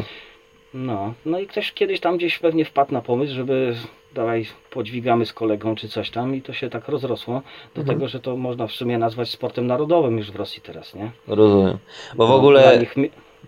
No, 0.73 1.13
no 1.25 1.39
i 1.39 1.47
ktoś 1.47 1.71
kiedyś 1.73 1.99
tam 1.99 2.17
gdzieś 2.17 2.39
pewnie 2.39 2.65
wpadł 2.65 2.93
na 2.93 3.01
pomysł, 3.01 3.33
żeby 3.33 3.75
dawaj 4.13 4.45
podźwigamy 4.71 5.25
z 5.25 5.33
kolegą 5.33 5.75
czy 5.75 5.89
coś 5.89 6.09
tam 6.09 6.35
i 6.35 6.41
to 6.41 6.53
się 6.53 6.69
tak 6.69 6.87
rozrosło 6.87 7.41
do 7.75 7.81
Mhm. 7.81 7.97
tego, 7.97 8.07
że 8.09 8.19
to 8.19 8.37
można 8.37 8.67
w 8.67 8.71
sumie 8.71 8.97
nazwać 8.97 9.29
sportem 9.29 9.67
narodowym 9.67 10.17
już 10.17 10.31
w 10.31 10.35
Rosji 10.35 10.61
teraz, 10.61 10.95
nie? 10.95 11.11
Rozumiem. 11.27 11.77
Bo 12.15 12.25
w 12.25 12.29
Dla 12.29 12.35
ogóle 12.35 12.77
nich 12.79 12.95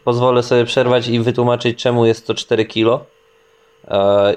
pozwolę 0.04 0.44
sobie 0.44 0.66
przerwać 0.66 1.08
i 1.08 1.20
wytłumaczyć, 1.20 1.80
czemu 1.84 2.06
jest 2.06 2.28
to 2.28 2.34
4 2.34 2.66
kilo. 2.66 3.06
E, 3.88 4.34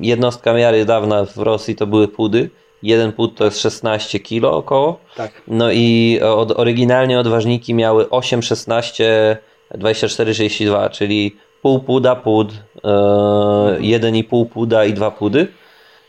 Jednostka 0.00 0.54
miary 0.54 0.84
dawna 0.84 1.24
w 1.24 1.36
Rosji 1.38 1.76
to 1.76 1.86
były 1.86 2.08
pudy. 2.08 2.50
Jeden 2.82 3.12
pud 3.12 3.34
to 3.36 3.44
jest 3.44 3.60
16 3.60 4.20
kilo 4.20 4.56
około. 4.56 4.98
tak, 5.16 5.42
No 5.48 5.72
i 5.72 6.20
od, 6.22 6.58
oryginalnie 6.58 7.20
odważniki 7.20 7.74
miały 7.74 8.10
8, 8.10 8.42
16, 8.42 9.36
24, 9.74 10.34
62, 10.34 10.90
czyli 10.90 11.36
pół 11.62 11.80
puda 11.80 12.16
pud, 12.16 12.52
e, 12.84 13.76
jeden 13.80 14.16
i 14.16 14.24
pół 14.24 14.46
puda 14.46 14.84
i 14.84 14.92
dwa 14.92 15.10
pudy. 15.10 15.48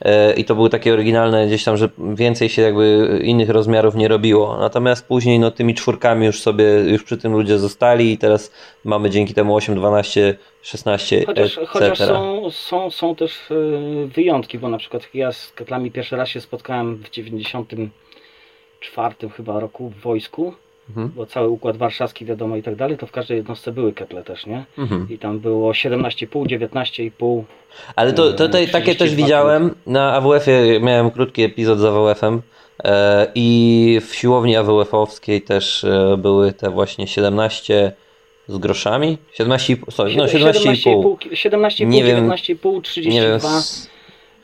E, 0.01 0.33
I 0.33 0.45
to 0.45 0.55
były 0.55 0.69
takie 0.69 0.93
oryginalne 0.93 1.47
gdzieś 1.47 1.63
tam, 1.63 1.77
że 1.77 1.89
więcej 1.97 2.49
się 2.49 2.61
jakby 2.61 3.19
innych 3.23 3.49
rozmiarów 3.49 3.95
nie 3.95 4.07
robiło. 4.07 4.57
Natomiast 4.59 5.07
później 5.07 5.39
no 5.39 5.51
tymi 5.51 5.75
czwórkami 5.75 6.25
już 6.25 6.41
sobie, 6.41 6.65
już 6.65 7.03
przy 7.03 7.17
tym 7.17 7.33
ludzie 7.33 7.59
zostali 7.59 8.13
i 8.13 8.17
teraz 8.17 8.51
mamy 8.83 9.09
dzięki 9.09 9.33
temu 9.33 9.55
8, 9.55 9.75
12, 9.75 10.35
16, 10.61 11.25
chociaż, 11.25 11.59
chociaż 11.67 11.97
są, 11.97 12.51
są, 12.51 12.91
są 12.91 13.15
też 13.15 13.51
y, 13.51 14.09
wyjątki, 14.15 14.59
bo 14.59 14.69
na 14.69 14.77
przykład 14.77 15.07
ja 15.13 15.31
z 15.31 15.51
ketlami 15.51 15.91
pierwszy 15.91 16.15
raz 16.15 16.29
się 16.29 16.41
spotkałem 16.41 16.95
w 16.95 17.09
94 17.09 19.29
chyba 19.35 19.59
roku 19.59 19.89
w 19.89 20.01
wojsku, 20.01 20.53
Mhm. 20.89 21.11
bo 21.15 21.25
cały 21.25 21.49
układ 21.49 21.77
warszawski 21.77 22.25
wiadomo 22.25 22.55
i 22.57 22.63
tak 22.63 22.75
dalej, 22.75 22.97
to 22.97 23.07
w 23.07 23.11
każdej 23.11 23.37
jednostce 23.37 23.71
były 23.71 23.93
ketle 23.93 24.23
też, 24.23 24.45
nie? 24.45 24.63
Mhm. 24.77 25.07
I 25.09 25.17
tam 25.17 25.39
było 25.39 25.71
17,5, 25.71 26.45
19,5 26.45 27.43
Ale 27.95 28.13
to, 28.13 28.33
to, 28.33 28.49
to, 28.49 28.59
Eee, 28.59 28.67
takie 28.67 28.85
też 28.95 28.95
32 29.07 29.25
widziałem. 29.25 29.75
Na 29.87 30.13
AWF-ie 30.13 30.79
miałem 30.79 31.11
krótki 31.11 31.43
epizod 31.43 31.79
z 31.79 31.83
AWF-em 31.85 32.41
e, 32.83 33.27
i 33.35 34.01
w 34.07 34.15
siłowni 34.15 34.55
AWF-owskiej 34.57 35.41
też 35.41 35.83
e, 35.83 36.17
były 36.17 36.53
te 36.53 36.69
właśnie 36.69 37.07
17 37.07 37.91
z 38.47 38.57
groszami. 38.57 39.17
17, 39.33 39.77
sorry, 39.91 40.15
no 40.15 40.25
17,5. 40.25 41.15
17,5, 41.31 41.87
Nie 41.87 42.03
wiem, 42.03 42.29
19,5, 42.29 42.81
32. 42.81 43.13
Nie 43.13 43.21
wiem, 43.21 43.35
s- 43.35 43.89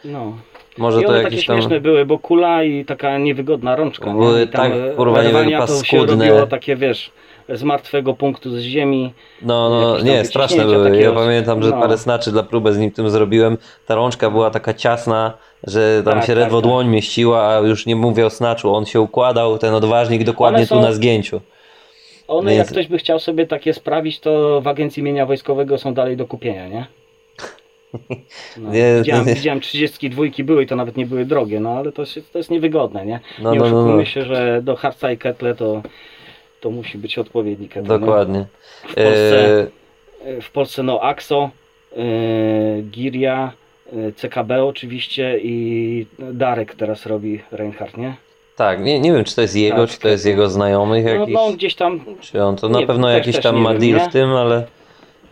No. 0.06 0.38
Może 0.78 1.02
I 1.02 1.04
to 1.04 1.10
one 1.10 1.18
takie 1.24 1.36
jakieś 1.36 1.46
tam... 1.48 1.58
śmieszne 1.58 1.82
były, 1.82 2.06
bo 2.06 2.20
kula 2.20 2.64
i 2.64 2.86
taka 2.86 3.18
niewygodna 3.18 3.76
rączka. 3.76 4.14
nie? 4.14 4.20
Były 4.20 4.48
tam, 4.48 4.72
tak, 4.72 4.96
kurwa, 4.96 5.24
nie 5.24 5.58
to 5.68 5.84
się 5.84 6.06
robiło 6.06 6.48
takie, 6.48 6.76
wiesz, 6.76 7.12
z 7.50 7.64
martwego 7.64 8.14
punktu 8.14 8.50
z 8.50 8.60
ziemi. 8.60 9.14
No, 9.42 9.70
no, 9.70 10.00
nie, 10.04 10.26
straszne 10.26 10.66
były. 10.66 10.90
takie 10.90 11.02
Ja 11.04 11.12
pamiętam, 11.12 11.64
że 11.64 11.70
no. 11.70 11.82
parę 11.82 11.98
snaczy 11.98 12.32
dla 12.32 12.44
próby 12.44 12.74
z 12.74 12.78
nim 12.78 12.92
tym 12.92 13.10
zrobiłem. 13.10 13.58
Ta 13.86 13.96
rączka 13.96 14.30
była 14.30 14.50
taka 14.50 14.74
ciasna, 14.74 15.34
że 15.64 16.02
tam 16.06 16.14
Tak, 16.14 16.22
się 16.24 16.28
tak, 16.34 16.38
ledwo 16.38 16.62
tak. 16.62 16.70
dłoń 16.70 16.88
mieściła, 16.88 17.48
a 17.48 17.60
już 17.60 17.86
nie 17.86 17.96
mówię 17.96 18.26
o 18.26 18.30
snaczu. 18.30 18.76
On 18.76 18.86
się 18.86 19.02
układał, 19.02 19.58
ten 19.58 19.74
odważnik 19.74 20.24
dokładnie 20.24 20.58
One 20.58 20.68
tu 20.68 20.76
są- 20.76 20.82
na 20.82 20.92
zgięciu. 20.92 21.42
One, 22.28 22.52
Więc- 22.52 22.58
jak 22.60 22.68
ktoś 22.68 22.88
by 22.88 22.98
chciał 22.98 23.20
sobie 23.20 23.48
takie 23.48 23.74
sprawić, 23.74 24.20
to 24.20 24.62
w 24.62 24.68
agencji 24.68 25.04
mienia 25.04 25.26
wojskowego 25.26 25.78
są 25.78 25.94
dalej 25.94 26.18
do 26.18 26.26
kupienia, 26.28 26.68
nie? 26.68 26.86
No, 28.58 28.72
Nie, 28.72 28.96
widziałem, 28.98 29.26
nie. 29.26 29.34
widziałem 29.34 29.62
32 29.62 30.24
były 30.44 30.64
i 30.64 30.68
to 30.68 30.76
nawet 30.76 30.98
nie 30.98 31.06
były 31.06 31.26
drogie, 31.26 31.60
no 31.60 31.70
ale 31.78 31.92
to 31.92 32.02
jest, 32.02 32.34
to 32.34 32.40
jest 32.40 32.52
niewygodne, 32.52 33.06
nie? 33.06 33.20
No, 33.40 33.54
nie 33.54 33.60
no, 33.60 33.66
no, 33.66 33.78
oszukujmy 33.78 33.98
no. 33.98 34.06
się, 34.06 34.26
że 34.26 34.62
do 34.64 34.76
hardstyle 34.76 35.18
kettle 35.18 35.56
to, 35.56 35.82
to 36.62 36.72
musi 36.72 36.98
być 36.98 37.18
odpowiedni 37.18 37.70
kettle. 37.70 37.94
nie? 37.94 38.00
Dokładnie. 38.00 38.46
W 38.84 38.96
Polsce, 38.96 39.68
E, 40.26 40.42
w 40.42 40.52
Polsce 40.52 40.84
no 40.84 41.02
AXO, 41.02 41.50
yy, 41.98 42.04
Giria, 42.82 43.52
yy, 43.94 44.14
CKB 44.14 44.66
oczywiście 44.66 45.40
i 45.40 46.06
Darek 46.20 46.76
teraz 46.76 47.06
robi 47.06 47.42
Reinhardt, 47.52 47.98
nie? 47.98 48.16
Tak, 48.56 48.84
nie, 48.84 49.00
nie 49.00 49.14
wiem, 49.14 49.24
czy 49.24 49.36
to 49.36 49.42
jest 49.42 49.56
jego, 49.56 49.78
Tak, 49.78 49.90
czy 49.90 50.00
to 50.00 50.08
jest 50.08 50.26
jego 50.26 50.50
znajomych 50.50 51.06
No, 51.06 51.12
jakiś, 51.12 51.34
no 51.34 51.46
on 51.46 51.56
gdzieś 51.56 51.76
tam, 51.76 52.00
czy 52.22 52.44
on 52.44 52.56
to 52.56 52.70
na 52.70 52.82
pewno 52.82 53.10
jakiś 53.10 53.40
tam 53.40 53.58
ma 53.58 53.74
deal 53.74 54.10
w 54.10 54.14
tym, 54.14 54.30
ale 54.30 54.66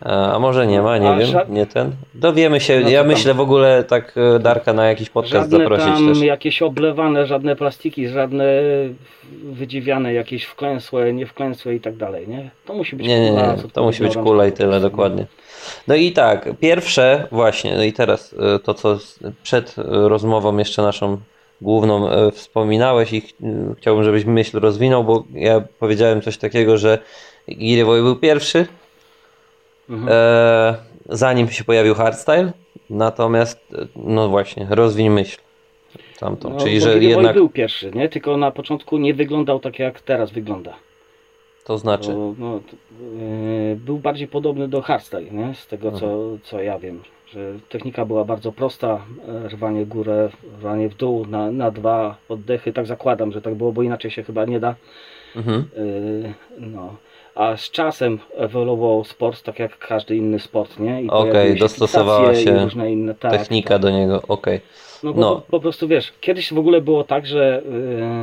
a 0.00 0.38
może 0.38 0.66
nie 0.66 0.82
ma, 0.82 0.98
nie 0.98 1.10
A 1.10 1.16
wiem, 1.16 1.28
ża- 1.30 1.50
nie 1.50 1.66
ten. 1.66 1.92
Dowiemy 2.14 2.60
się, 2.60 2.80
No 2.80 2.88
ja 2.88 2.98
tam- 3.00 3.08
myślę 3.08 3.34
w 3.34 3.40
ogóle 3.40 3.84
tak 3.84 4.14
e, 4.36 4.38
Darka 4.38 4.72
na 4.72 4.86
jakiś 4.86 5.10
podcast 5.10 5.50
żadne 5.50 5.58
zaprosić 5.58 5.86
tam 5.86 6.08
też. 6.08 6.20
jakieś 6.22 6.62
oblewane, 6.62 7.26
żadne 7.26 7.56
plastiki, 7.56 8.08
żadne 8.08 8.44
wydziwiane, 9.44 10.12
jakieś 10.14 10.44
wklęsłe, 10.44 11.12
niewklęsłe 11.12 11.74
i 11.74 11.80
tak 11.80 11.96
dalej, 11.96 12.28
nie? 12.28 12.50
To 12.66 12.74
musi 12.74 12.96
być 12.96 13.06
Nie, 13.06 13.20
nie, 13.20 13.30
kula 13.30 13.52
nie, 13.52 13.58
z 13.58 13.72
to 13.72 13.82
musi 13.82 14.02
być 14.02 14.14
kula 14.16 14.46
i 14.46 14.52
tyle, 14.52 14.80
dokładnie. 14.80 15.26
No 15.88 15.94
i 15.94 16.12
tak, 16.12 16.48
pierwsze 16.60 17.26
właśnie, 17.32 17.76
no 17.76 17.82
i 17.84 17.92
teraz 17.92 18.34
e, 18.54 18.58
to, 18.58 18.74
co 18.74 18.98
przed 19.42 19.76
e, 19.78 19.82
rozmową 20.08 20.56
jeszcze 20.56 20.82
naszą 20.82 21.18
główną 21.60 22.08
wspominałeś 22.32 23.12
i 23.12 23.20
ch- 23.20 23.32
chciałbym, 23.78 24.04
żebyś 24.04 24.24
myśl 24.24 24.60
rozwinął, 24.60 25.04
bo 25.04 25.24
ja 25.34 25.62
powiedziałem 25.78 26.22
coś 26.22 26.38
takiego, 26.38 26.78
że 26.78 26.98
Girewoj 27.50 28.02
był 28.02 28.16
pierwszy, 28.16 28.66
Mhm. 29.90 30.08
e, 30.12 30.74
zanim 31.08 31.48
się 31.48 31.64
pojawił 31.64 31.94
hardstyle, 31.94 32.52
natomiast 32.90 33.58
e, 33.74 33.86
no 33.96 34.28
właśnie, 34.28 34.66
rozwiń 34.70 35.10
myśl 35.10 35.38
tamtą, 36.18 36.50
No, 36.50 36.56
czyli 36.60 36.80
że 36.80 36.98
jednak 36.98 37.34
był 37.34 37.48
pierwszy, 37.48 37.90
nie? 37.94 38.08
Tylko 38.08 38.36
na 38.36 38.50
początku 38.50 38.98
nie 38.98 39.14
wyglądał 39.14 39.60
tak 39.60 39.78
jak 39.78 40.00
teraz 40.00 40.30
wygląda. 40.30 40.74
to 41.64 41.78
znaczy, 41.78 42.12
Bo, 42.12 42.34
no, 42.38 42.60
yy, 43.70 43.76
był 43.76 43.98
bardziej 43.98 44.28
podobny 44.28 44.68
do 44.68 44.82
hardstyle, 44.82 45.30
nie? 45.30 45.54
z 45.54 45.66
tego 45.66 45.92
co, 45.92 46.06
Mhm. 46.06 46.38
co 46.44 46.62
ja 46.62 46.78
wiem. 46.78 47.02
Że 47.32 47.52
technika 47.68 48.04
była 48.04 48.24
bardzo 48.24 48.52
prosta, 48.52 49.04
e, 49.44 49.48
rwanie 49.48 49.86
górę, 49.86 50.28
rwanie 50.60 50.88
w 50.88 50.94
dół 50.94 51.26
na, 51.26 51.50
na 51.50 51.70
dwa 51.70 52.16
oddechy, 52.28 52.72
tak 52.72 52.86
zakładam, 52.86 53.32
że 53.32 53.42
tak 53.42 53.54
było, 53.54 53.72
bo 53.72 53.82
inaczej 53.82 54.10
się 54.10 54.22
chyba 54.22 54.44
nie 54.44 54.60
da. 54.60 54.74
mhm. 55.36 55.64
Yy, 55.76 56.34
no. 56.58 56.94
A 57.36 57.56
z 57.56 57.70
czasem 57.70 58.18
ewoluował 58.36 59.04
sport 59.04 59.42
tak 59.42 59.58
jak 59.58 59.78
każdy 59.78 60.16
inny 60.16 60.38
sport, 60.38 60.78
nie? 60.78 61.02
Okej, 61.08 61.52
się 61.52 61.58
dostosowała 61.58 62.34
się 62.34 62.58
różne 62.64 62.92
inne 62.92 63.14
tak, 63.14 63.32
technika 63.32 63.68
tak. 63.68 63.82
do 63.82 63.90
niego, 63.90 64.22
okej. 64.28 64.60
No 65.02 65.12
bo 65.12 65.20
No. 65.20 65.34
Po, 65.36 65.40
po 65.50 65.60
prostu 65.60 65.88
wiesz, 65.88 66.12
kiedyś 66.20 66.52
w 66.52 66.58
ogóle 66.58 66.80
było 66.80 67.04
tak, 67.04 67.26
że 67.26 67.62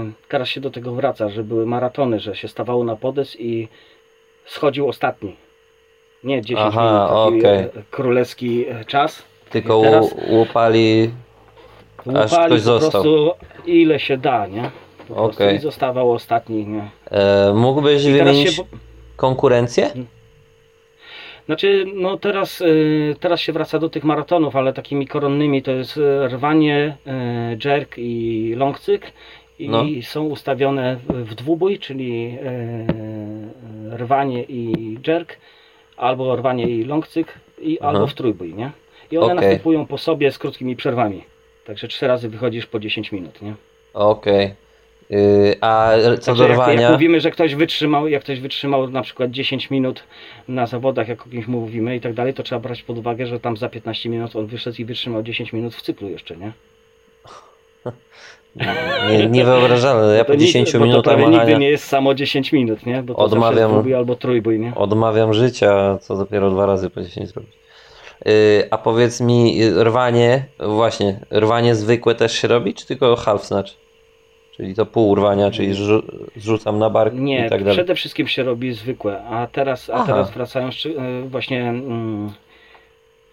yy, 0.06 0.12
teraz 0.30 0.50
się 0.50 0.62
do 0.62 0.72
tego 0.72 0.94
wraca, 0.94 1.30
że 1.30 1.44
były 1.44 1.66
maratony, 1.66 2.20
że 2.20 2.36
się 2.36 2.48
stawało 2.48 2.84
na 2.84 2.96
podest 2.96 3.40
i 3.40 3.68
schodził 4.46 4.88
ostatni. 4.90 5.36
Nie 6.24 6.42
10 6.42 6.60
Aha, 6.68 7.18
minut, 7.30 7.44
taki 7.44 7.56
e, 7.80 7.84
królewski 7.92 8.66
e, 8.68 8.86
czas. 8.86 9.24
Tylko 9.50 9.82
Teraz- 9.82 10.14
u- 10.14 10.36
łupali. 10.36 11.10
Aż 11.98 12.06
Łupali 12.32 12.46
ktoś 12.46 12.60
po 12.60 12.66
został. 12.66 12.92
prostu 12.92 13.32
ile 13.66 14.00
się 14.00 14.18
da, 14.18 14.48
nie? 14.48 14.72
Po 15.08 15.16
Okej. 15.16 15.56
I 15.56 15.60
zostawał 15.60 16.12
ostatni, 16.12 16.66
nie? 16.68 16.90
E, 17.12 17.54
mógłbyś 17.54 18.06
I 18.06 18.12
wymienić 18.12 18.54
się... 18.54 18.64
konkurencję? 19.28 19.92
Znaczy, 21.46 21.86
no 21.96 22.18
teraz, 22.18 22.62
y, 22.62 23.16
teraz 23.20 23.40
się 23.42 23.54
wraca 23.54 23.80
do 23.80 23.90
tych 23.90 24.04
maratonów, 24.04 24.56
ale 24.56 24.74
takimi 24.74 25.08
koronnymi 25.08 25.62
to 25.64 25.72
jest 25.72 25.98
y, 25.98 26.28
rwanie, 26.28 26.98
y, 27.56 27.70
jerk 27.70 27.94
i 27.98 28.54
longcyk. 28.58 29.12
I 29.60 29.70
No. 29.70 29.84
są 30.02 30.24
ustawione 30.24 30.96
w- 31.10 31.36
dwubój, 31.36 31.80
czyli 31.80 32.38
rwanie 33.92 34.44
i 34.44 34.98
jerk, 35.08 35.38
albo 35.98 36.36
rwanie 36.36 36.70
i 36.70 36.84
longcyk, 36.84 37.28
i 37.62 37.78
Aha. 37.82 37.90
albo 37.90 38.08
w 38.08 38.14
trójbój, 38.14 38.54
nie? 38.54 38.72
I 39.12 39.18
one 39.18 39.26
Okej. 39.26 39.36
następują 39.36 39.86
po 39.86 39.98
sobie 39.98 40.32
z 40.32 40.38
krótkimi 40.40 40.76
przerwami. 40.76 41.24
Także 41.66 41.88
trzy 41.88 42.08
razy 42.08 42.30
wychodzisz 42.30 42.66
po 42.66 42.80
10 42.80 43.12
minut, 43.12 43.42
nie? 43.42 43.54
Okej. 43.94 44.46
Y, 44.48 44.56
a 45.62 45.92
co 46.22 46.36
do 46.36 46.44
jak, 46.44 46.50
jak 46.50 46.60
rwania? 46.60 46.92
mówimy, 46.92 47.22
że 47.22 47.32
ktoś 47.32 47.56
wytrzymał, 47.56 48.08
jak 48.08 48.24
ktoś 48.24 48.40
wytrzymał 48.40 48.90
na 48.90 49.02
przykład 49.02 49.32
10 49.32 49.70
minut 49.72 50.04
na 50.48 50.68
zawodach, 50.68 51.08
jak 51.08 51.28
o 51.28 51.30
kimś 51.30 51.48
mówimy 51.48 51.96
i 51.96 52.02
tak 52.02 52.14
dalej, 52.14 52.34
to 52.34 52.44
trzeba 52.44 52.60
brać 52.60 52.84
pod 52.84 52.98
uwagę, 52.98 53.28
że 53.28 53.40
tam 53.40 53.58
za 53.58 53.70
15 53.70 54.10
minut 54.10 54.36
on 54.36 54.48
wyszedł 54.48 54.82
i 54.82 54.86
wytrzymał 54.86 55.24
10 55.24 55.54
minut 55.54 55.76
w 55.76 55.82
cyklu 55.82 56.10
jeszcze, 56.10 56.38
nie? 56.38 56.52
Nie, 59.12 59.28
niewyobrażalne. 59.28 60.16
Ja 60.16 60.24
To 60.24 60.32
po 60.32 60.34
nic- 60.34 60.42
10 60.44 60.74
bo 60.74 60.80
to 60.80 60.86
minutach 60.86 61.16
prawie 61.18 61.30
nigdy 61.38 61.58
nie 61.58 61.70
jest 61.70 61.84
samo 61.88 62.14
10 62.14 62.52
minut, 62.52 62.86
nie? 62.86 63.04
Bo 63.04 63.14
to 63.14 63.20
Odmawiam- 63.20 63.72
dwubój 63.72 63.94
albo 63.96 64.16
trójbój, 64.16 64.60
nie? 64.60 64.76
odmawiam 64.76 65.34
życia, 65.34 65.98
co 66.02 66.16
dopiero 66.18 66.52
dwa 66.52 66.66
razy 66.66 66.90
po 66.90 67.02
10 67.02 67.30
zrobić. 67.30 67.52
Y, 68.28 68.68
a 68.72 68.78
powiedz 68.78 69.22
mi, 69.22 69.64
y, 69.64 69.84
rwanie, 69.84 70.46
właśnie, 70.60 71.20
rwanie 71.32 71.76
zwykłe 71.76 72.16
też 72.16 72.34
się 72.34 72.48
robi, 72.48 72.74
czy 72.74 72.86
tylko 72.88 73.16
half 73.16 73.46
snatch? 73.46 73.72
Czyli 74.58 74.76
to 74.76 74.86
pół 74.86 75.16
rwania, 75.16 75.52
czyli 75.52 75.74
zrzu- 75.74 76.04
zrzucam 76.36 76.80
na 76.80 76.90
bark 76.90 77.14
Nie, 77.14 77.46
i 77.46 77.50
tak 77.50 77.60
dalej. 77.60 77.74
przede 77.76 77.96
wszystkim 77.96 78.28
się 78.28 78.44
robi 78.44 78.74
zwykłe, 78.74 79.24
a 79.24 79.48
teraz, 79.48 79.90
a 79.90 79.94
Aha. 79.94 80.06
teraz 80.06 80.32
wracają 80.32 80.72
szczy- 80.72 80.96
e, 81.00 81.22
właśnie 81.30 81.62
mm, 81.70 82.32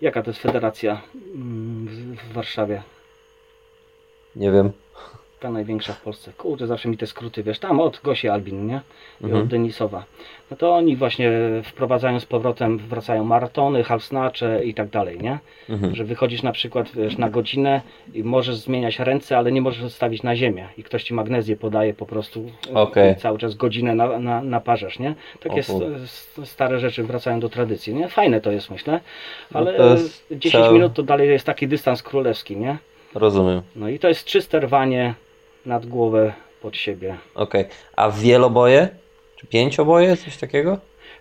jaka 0.00 0.22
to 0.22 0.30
jest 0.30 0.40
federacja 0.42 1.00
mm, 1.34 2.16
w 2.16 2.32
Warszawie? 2.32 2.82
Nie 4.36 4.52
wiem. 4.52 4.70
Ta 5.40 5.50
największa 5.50 5.92
w 5.92 6.00
Polsce. 6.00 6.32
Kurde, 6.38 6.66
zawsze 6.66 6.88
mi 6.88 6.96
te 6.96 7.06
skróty, 7.06 7.42
wiesz, 7.42 7.58
tam 7.58 7.80
od 7.80 8.00
Gosi 8.04 8.28
Albin, 8.28 8.66
nie? 8.66 8.80
I 9.20 9.24
Mhm. 9.24 9.42
od 9.42 9.48
Denisowa. 9.48 10.04
No 10.50 10.56
to 10.56 10.74
oni 10.74 10.96
właśnie 10.96 11.30
wprowadzają 11.64 12.20
z 12.20 12.26
powrotem, 12.26 12.78
wracają 12.78 13.24
maratony, 13.24 13.84
halfsnacze 13.84 14.64
i 14.64 14.74
tak 14.74 14.88
dalej, 14.88 15.18
nie? 15.18 15.38
Mhm. 15.68 15.94
Że 15.94 16.04
wychodzisz 16.04 16.42
na 16.42 16.52
przykład 16.52 16.90
wiesz, 16.94 17.18
na 17.18 17.30
godzinę 17.30 17.80
i 18.14 18.24
możesz 18.24 18.56
zmieniać 18.56 18.98
ręce, 18.98 19.38
ale 19.38 19.52
nie 19.52 19.60
możesz 19.62 19.92
stawić 19.92 20.22
na 20.22 20.36
ziemię 20.36 20.68
i 20.78 20.82
ktoś 20.82 21.04
ci 21.04 21.14
magnezję 21.14 21.56
podaje 21.56 21.94
po 21.94 22.06
prostu 22.06 22.50
i 23.12 23.20
cały 23.20 23.38
czas 23.38 23.54
godzinę 23.54 23.94
na, 23.94 24.18
na, 24.18 24.42
naparzasz, 24.42 24.98
nie? 24.98 25.14
Takie 25.40 25.62
stare 26.44 26.80
rzeczy 26.80 27.02
wracają 27.04 27.40
do 27.40 27.48
tradycji, 27.48 27.94
nie? 27.94 28.08
Fajne 28.08 28.40
to 28.40 28.50
jest, 28.52 28.70
myślę, 28.70 29.00
ale 29.54 29.78
No 29.78 29.84
jest 29.90 30.26
10 30.30 30.52
trzeba- 30.52 30.70
minut 30.72 30.94
to 30.94 31.02
dalej 31.02 31.28
jest 31.28 31.46
taki 31.46 31.68
dystans 31.68 32.02
królewski, 32.02 32.56
nie? 32.56 32.78
Rozumiem. 33.14 33.62
No 33.76 33.88
i 33.88 33.98
to 33.98 34.08
jest 34.08 34.24
czyste 34.24 34.60
rwanie 34.60 35.14
nad 35.66 35.86
głowę 35.86 36.32
pod 36.62 36.76
siebie. 36.76 37.16
Okej. 37.34 37.64
A 37.96 38.10
wieloboje? 38.10 38.88
Czy 39.36 39.46
pięcioboje? 39.46 40.16
Coś 40.16 40.36
takiego? 40.36 40.78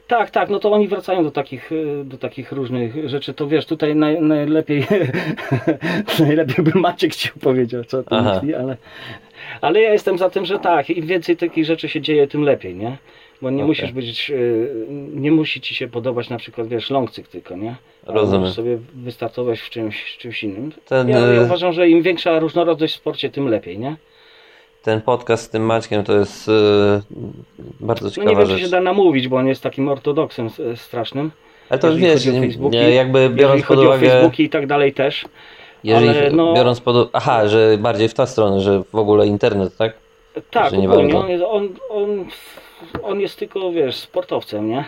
Tak, 0.08 0.32
tak, 0.32 0.50
no 0.50 0.60
to 0.60 0.72
oni 0.72 0.88
wracają 0.88 1.24
do 1.24 1.32
takich, 1.32 1.72
y, 1.72 2.04
do 2.06 2.18
takich 2.18 2.52
różnych 2.52 3.10
rzeczy. 3.10 3.34
To 3.34 3.48
wiesz, 3.48 3.66
tutaj 3.66 3.96
naj, 3.96 4.22
najlepiej, 4.22 4.84
najlepiej 6.20 6.66
by 6.66 6.80
Maciek 6.80 7.16
ci 7.16 7.30
powiedział, 7.42 7.84
co 7.84 8.00
o 8.00 8.04
tym 8.04 8.18
Aha. 8.18 8.34
myśli, 8.34 8.56
ale, 8.56 8.78
ale 9.62 9.82
ja 9.82 9.94
jestem 9.94 10.18
za 10.18 10.30
tym, 10.30 10.46
że 10.46 10.60
tak, 10.60 10.90
im 10.90 11.06
więcej 11.06 11.38
takich 11.38 11.66
rzeczy 11.66 11.90
się 11.90 12.02
dzieje, 12.02 12.28
tym 12.28 12.42
lepiej, 12.44 12.76
nie? 12.76 12.98
Bo 13.42 13.50
nie 13.50 13.56
Okej. 13.56 13.68
musisz 13.68 13.92
być, 13.92 14.30
y, 14.32 14.86
nie 15.14 15.32
musi 15.32 15.62
ci 15.62 15.76
się 15.76 15.88
podobać 15.88 16.30
na 16.30 16.38
przykład, 16.38 16.68
wiesz, 16.68 16.90
longcyk 16.90 17.28
tylko, 17.28 17.56
nie? 17.56 17.76
A 18.08 18.12
Rozumiem. 18.12 18.42
Możesz 18.42 18.56
sobie 18.56 18.78
wystartować 18.94 19.60
w 19.60 19.70
czymś, 19.70 20.18
czymś 20.18 20.44
innym. 20.44 20.72
Ten, 20.86 21.10
Ja, 21.10 21.20
ja 21.20 21.42
y- 21.42 21.46
uważam, 21.46 21.74
że 21.74 21.90
im 21.90 22.02
większa 22.02 22.40
różnorodność 22.40 22.94
w 22.94 22.98
sporcie, 22.98 23.30
tym 23.30 23.48
lepiej, 23.48 23.80
nie? 23.80 23.96
Ten 24.84 25.02
podcast 25.02 25.44
z 25.44 25.50
tym 25.50 25.64
Maćkiem 25.66 26.04
to 26.04 26.14
jest 26.18 26.48
y, 26.48 26.52
bardzo 27.80 28.06
No 28.06 28.12
ciekawa 28.12 28.32
nie 28.32 28.38
wiem, 28.38 28.46
rzecz. 28.48 28.58
czy 28.58 28.64
się 28.66 28.72
da 28.72 28.82
namówić, 28.82 29.28
bo 29.28 29.38
on 29.38 29.48
jest 29.48 29.64
takim 29.64 29.88
ortodoksem 29.90 30.46
s- 30.48 30.82
strasznym. 30.82 31.32
Ale 31.70 31.80
to 31.80 31.88
jeżeli 31.90 32.40
wiesz, 32.42 32.46
Facebooki. 32.46 32.78
nie, 32.78 32.90
jakby 32.92 33.30
biorąc 33.30 33.64
pod 33.66 33.80
uwagę, 33.80 34.10
Facebooki 34.10 34.44
i 34.44 34.50
tak 34.50 34.68
dalej 34.68 34.94
też. 34.94 35.26
jeżeli 35.84 36.10
ale 36.20 36.32
no- 36.32 36.54
biorąc 36.54 36.82
pod 36.82 37.10
aha, 37.14 37.48
że 37.48 37.78
bardziej 37.80 38.10
w 38.10 38.14
tę 38.14 38.28
stronę, 38.28 38.62
że 38.62 38.84
w 38.94 38.96
ogóle 38.96 39.28
internet, 39.28 39.78
tak? 39.78 39.94
Tak, 40.52 40.72
Że 40.72 40.78
nie 40.78 40.90
ogólnie. 40.90 41.16
On 41.18 41.44
on, 41.46 41.70
on, 41.90 42.26
on 43.04 43.20
jest 43.20 43.40
tylko, 43.40 43.72
wiesz, 43.72 43.96
sportowcem, 43.96 44.70
nie? 44.70 44.86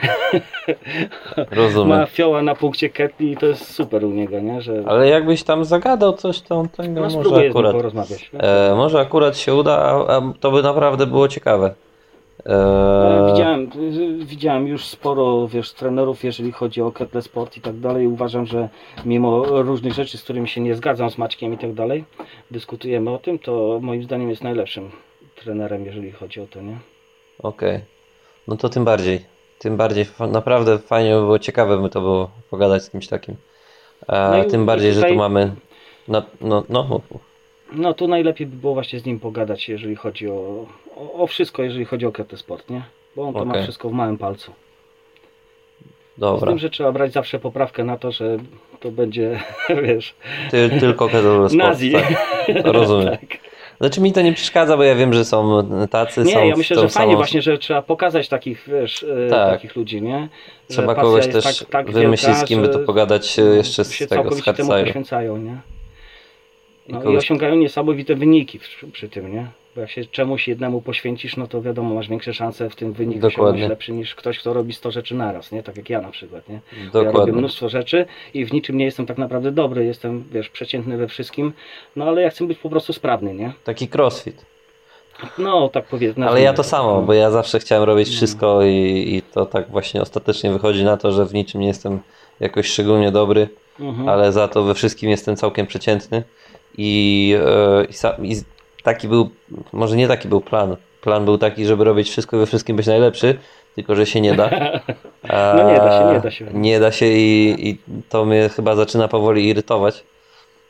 Rozumiem. 1.51 1.99
Ma 1.99 2.05
fioła 2.05 2.41
na 2.41 2.55
punkcie 2.55 2.89
Ketli 2.89 3.31
i 3.31 3.37
to 3.37 3.45
jest 3.45 3.73
super 3.73 4.05
u 4.05 4.09
niego, 4.09 4.39
nie? 4.39 4.61
Że 4.61 4.83
Ale 4.87 5.09
jakbyś 5.09 5.43
tam 5.43 5.65
zagadał 5.65 6.13
coś 6.13 6.41
tam, 6.41 6.69
tego 6.69 7.01
no, 7.01 7.09
może 7.09 7.49
akurat, 7.49 7.73
porozmawiać. 7.73 8.31
e, 8.33 8.73
może 8.75 8.99
akurat 8.99 9.37
się 9.37 9.55
uda, 9.55 9.77
a, 9.77 10.17
a 10.17 10.33
to 10.39 10.51
by 10.51 10.63
naprawdę 10.63 11.07
było 11.07 11.27
ciekawe. 11.27 11.73
Ale 12.45 13.27
E, 13.27 13.31
Widziałem, 13.31 13.69
widziałem 14.19 14.67
już 14.67 14.85
sporo, 14.85 15.47
wiesz, 15.47 15.73
trenerów, 15.73 16.23
jeżeli 16.23 16.51
chodzi 16.51 16.81
o 16.81 16.91
Ketle 16.91 17.21
Sport 17.21 17.57
i 17.57 17.61
tak 17.61 17.79
dalej. 17.79 18.07
Uważam, 18.07 18.45
że 18.45 18.69
mimo 19.05 19.43
różnych 19.61 19.93
rzeczy, 19.93 20.17
z 20.17 20.23
którymi 20.23 20.47
się 20.47 20.61
nie 20.61 20.75
zgadzam 20.75 21.09
z 21.09 21.17
Maćkiem 21.17 21.53
i 21.53 21.57
tak 21.57 21.73
dalej, 21.73 22.03
dyskutujemy 22.51 23.09
o 23.09 23.17
tym, 23.17 23.39
to 23.39 23.79
moim 23.81 24.03
zdaniem 24.03 24.29
jest 24.29 24.43
najlepszym 24.43 24.91
trenerem, 25.35 25.85
jeżeli 25.85 26.11
chodzi 26.11 26.41
o 26.41 26.47
to, 26.47 26.61
nie? 26.61 26.77
Okej. 27.43 27.79
No 28.47 28.57
to 28.57 28.69
tym 28.69 28.85
bardziej. 28.85 29.25
Tym 29.59 29.77
bardziej 29.77 30.05
naprawdę 30.31 30.77
fajnie 30.79 31.13
by 31.13 31.19
było, 31.19 31.39
ciekawe 31.39 31.77
by 31.77 31.89
to 31.89 32.01
było 32.01 32.29
pogadać 32.49 32.83
z 32.83 32.89
kimś 32.89 33.07
takim. 33.07 33.35
A 34.07 34.33
No 34.37 34.43
tym 34.43 34.65
bardziej, 34.65 34.91
że 34.93 34.95
tutaj- 34.99 35.11
tu 35.11 35.17
mamy. 35.17 35.55
No, 36.07 36.23
no, 36.41 36.63
no. 36.69 37.01
No 37.73 37.93
to 37.93 38.07
najlepiej 38.07 38.47
by 38.47 38.55
było 38.55 38.73
właśnie 38.73 38.99
z 38.99 39.05
nim 39.05 39.19
pogadać, 39.19 39.69
jeżeli 39.69 39.95
chodzi 39.95 40.29
o, 40.29 40.65
o, 40.95 41.13
o 41.13 41.27
wszystko, 41.27 41.63
jeżeli 41.63 41.85
chodzi 41.85 42.05
o 42.05 42.11
Ketle 42.11 42.37
Sport, 42.37 42.69
nie? 42.69 42.81
Bo 43.15 43.23
on 43.27 43.33
to 43.33 43.45
ma 43.45 43.51
Okej. 43.51 43.63
wszystko 43.63 43.89
w 43.89 43.93
małym 43.93 44.17
palcu. 44.17 44.51
Z 46.17 46.19
Dobra. 46.19 46.49
tym, 46.49 46.59
że 46.59 46.69
trzeba 46.69 46.91
brać 46.91 47.11
zawsze 47.13 47.39
poprawkę 47.39 47.83
na 47.83 47.97
to, 47.97 48.11
że 48.11 48.37
to 48.79 48.91
będzie, 48.91 49.39
wiesz, 49.83 50.13
Ty, 50.51 50.69
tylko 50.79 51.05
kettlebell 51.05 51.49
sport. 51.49 51.53
nazi. 51.53 51.91
Tak. 51.91 52.05
Rozumiem. 52.63 53.09
tak. 53.17 53.50
Znaczy 53.81 54.01
mi 54.01 54.13
to 54.13 54.21
nie 54.21 54.33
przeszkadza, 54.33 54.77
bo 54.77 54.83
ja 54.83 54.95
wiem, 54.95 55.13
że 55.13 55.25
są 55.25 55.67
tacy, 55.89 56.23
Nie, 56.23 56.33
są 56.33 56.45
ja 56.47 56.55
myślę, 56.55 56.75
że 56.79 56.89
fajnie 56.89 57.13
samą- 57.13 57.17
właśnie, 57.17 57.41
że 57.41 57.57
trzeba 57.57 57.81
pokazać 57.81 58.27
takich, 58.29 58.63
wiesz, 58.67 59.03
e, 59.03 59.29
Tak. 59.29 59.49
takich 59.53 59.75
ludzi, 59.75 60.01
nie? 60.01 60.29
Że 60.69 60.75
Trzeba 60.75 60.95
kogoś 60.95 61.27
też 61.27 61.43
tak, 61.59 61.69
tak 61.69 61.91
wymyślić, 61.91 62.37
z 62.37 62.43
kim 62.43 62.61
by 62.61 62.69
to 62.69 62.79
pogadać 62.79 63.39
e, 63.39 63.41
jeszcze 63.41 63.85
z 63.85 63.97
tego, 64.07 64.31
z 64.31 64.43
temu 64.43 64.69
poświęcają, 64.69 65.37
nie? 65.37 65.57
I 66.87 66.93
No 66.93 66.99
i 66.99 67.03
kogoś- 67.03 67.17
osiągają 67.17 67.55
niesamowite 67.55 68.15
wyniki 68.15 68.59
przy, 68.59 68.87
przy 68.87 69.09
tym, 69.09 69.33
nie? 69.33 69.47
Bo 69.75 69.81
jak 69.81 69.89
się 69.91 70.05
czemuś 70.05 70.47
jednemu 70.47 70.81
poświęcisz, 70.81 71.37
no 71.37 71.47
to 71.47 71.61
wiadomo, 71.61 71.95
masz 71.95 72.09
większe 72.09 72.33
szanse 72.33 72.69
w 72.69 72.75
tym 72.75 72.93
wyniku 72.93 73.19
Dokładnie. 73.19 73.67
lepszy 73.67 73.91
niż 73.91 74.15
ktoś, 74.15 74.39
kto 74.39 74.53
robi 74.53 74.73
100 74.73 74.91
rzeczy 74.91 75.15
naraz, 75.15 75.51
nie? 75.51 75.63
Tak 75.63 75.77
jak 75.77 75.89
ja 75.89 76.01
na 76.01 76.11
przykład, 76.11 76.49
nie? 76.49 76.55
Ja 76.55 76.89
robię 76.93 77.05
Dokładnie. 77.05 77.33
mnóstwo 77.33 77.69
rzeczy 77.69 78.05
i 78.33 78.45
w 78.45 78.53
niczym 78.53 78.77
nie 78.77 78.85
jestem 78.85 79.05
tak 79.05 79.17
naprawdę 79.17 79.51
dobry, 79.51 79.85
jestem, 79.85 80.23
wiesz, 80.31 80.49
przeciętny 80.49 80.97
we 80.97 81.07
wszystkim, 81.07 81.53
no 81.95 82.05
ale 82.05 82.21
ja 82.21 82.29
chcę 82.29 82.47
być 82.47 82.57
po 82.57 82.69
prostu 82.69 82.93
sprawny, 82.93 83.33
nie? 83.33 83.53
Taki 83.63 83.87
crossfit. 83.95 84.45
No, 85.37 85.69
tak 85.69 85.85
powiedzmy. 85.85 86.27
Ale 86.29 86.41
ja 86.41 86.53
to 86.53 86.63
samo, 86.63 87.01
bo 87.01 87.13
ja 87.13 87.31
zawsze 87.31 87.59
chciałem 87.59 87.83
robić 87.83 88.07
No. 88.09 88.15
wszystko 88.15 88.63
i, 88.63 89.05
i 89.15 89.21
to 89.33 89.45
tak 89.45 89.69
właśnie 89.69 90.01
ostatecznie 90.01 90.51
wychodzi 90.51 90.83
na 90.83 90.97
to, 90.97 91.11
że 91.11 91.25
w 91.25 91.33
niczym 91.33 91.61
nie 91.61 91.67
jestem 91.67 91.99
jakoś 92.39 92.67
szczególnie 92.67 93.11
dobry, 93.11 93.47
Mhm. 93.79 94.09
ale 94.09 94.31
za 94.31 94.47
to 94.47 94.63
we 94.63 94.73
wszystkim 94.73 95.09
jestem 95.09 95.35
całkiem 95.35 95.67
przeciętny 95.67 96.23
i, 96.77 97.35
e, 97.45 97.85
i, 98.23 98.31
i 98.31 98.35
taki 98.83 99.07
był, 99.07 99.29
może 99.73 99.95
nie 99.95 100.07
taki 100.07 100.27
był 100.27 100.41
plan. 100.41 100.75
Plan 101.01 101.25
był 101.25 101.37
taki, 101.37 101.65
żeby 101.65 101.83
robić 101.83 102.09
wszystko 102.09 102.37
i 102.37 102.39
we 102.39 102.45
wszystkim 102.45 102.75
być 102.75 102.87
najlepszy, 102.87 103.39
tylko 103.75 103.95
że 103.95 104.05
się 104.05 104.21
nie 104.21 104.33
da. 104.35 104.49
A 105.29 105.53
No 105.57 105.71
nie 105.71 105.77
da 105.77 105.99
się, 105.99 106.13
nie 106.13 106.19
da 106.19 106.31
się. 106.31 106.45
Nie 106.53 106.79
da 106.79 106.91
się 106.91 107.05
i, 107.05 107.55
i 107.69 107.77
to 108.09 108.25
mnie 108.25 108.49
chyba 108.49 108.75
zaczyna 108.75 109.07
powoli 109.07 109.47
irytować. 109.47 110.03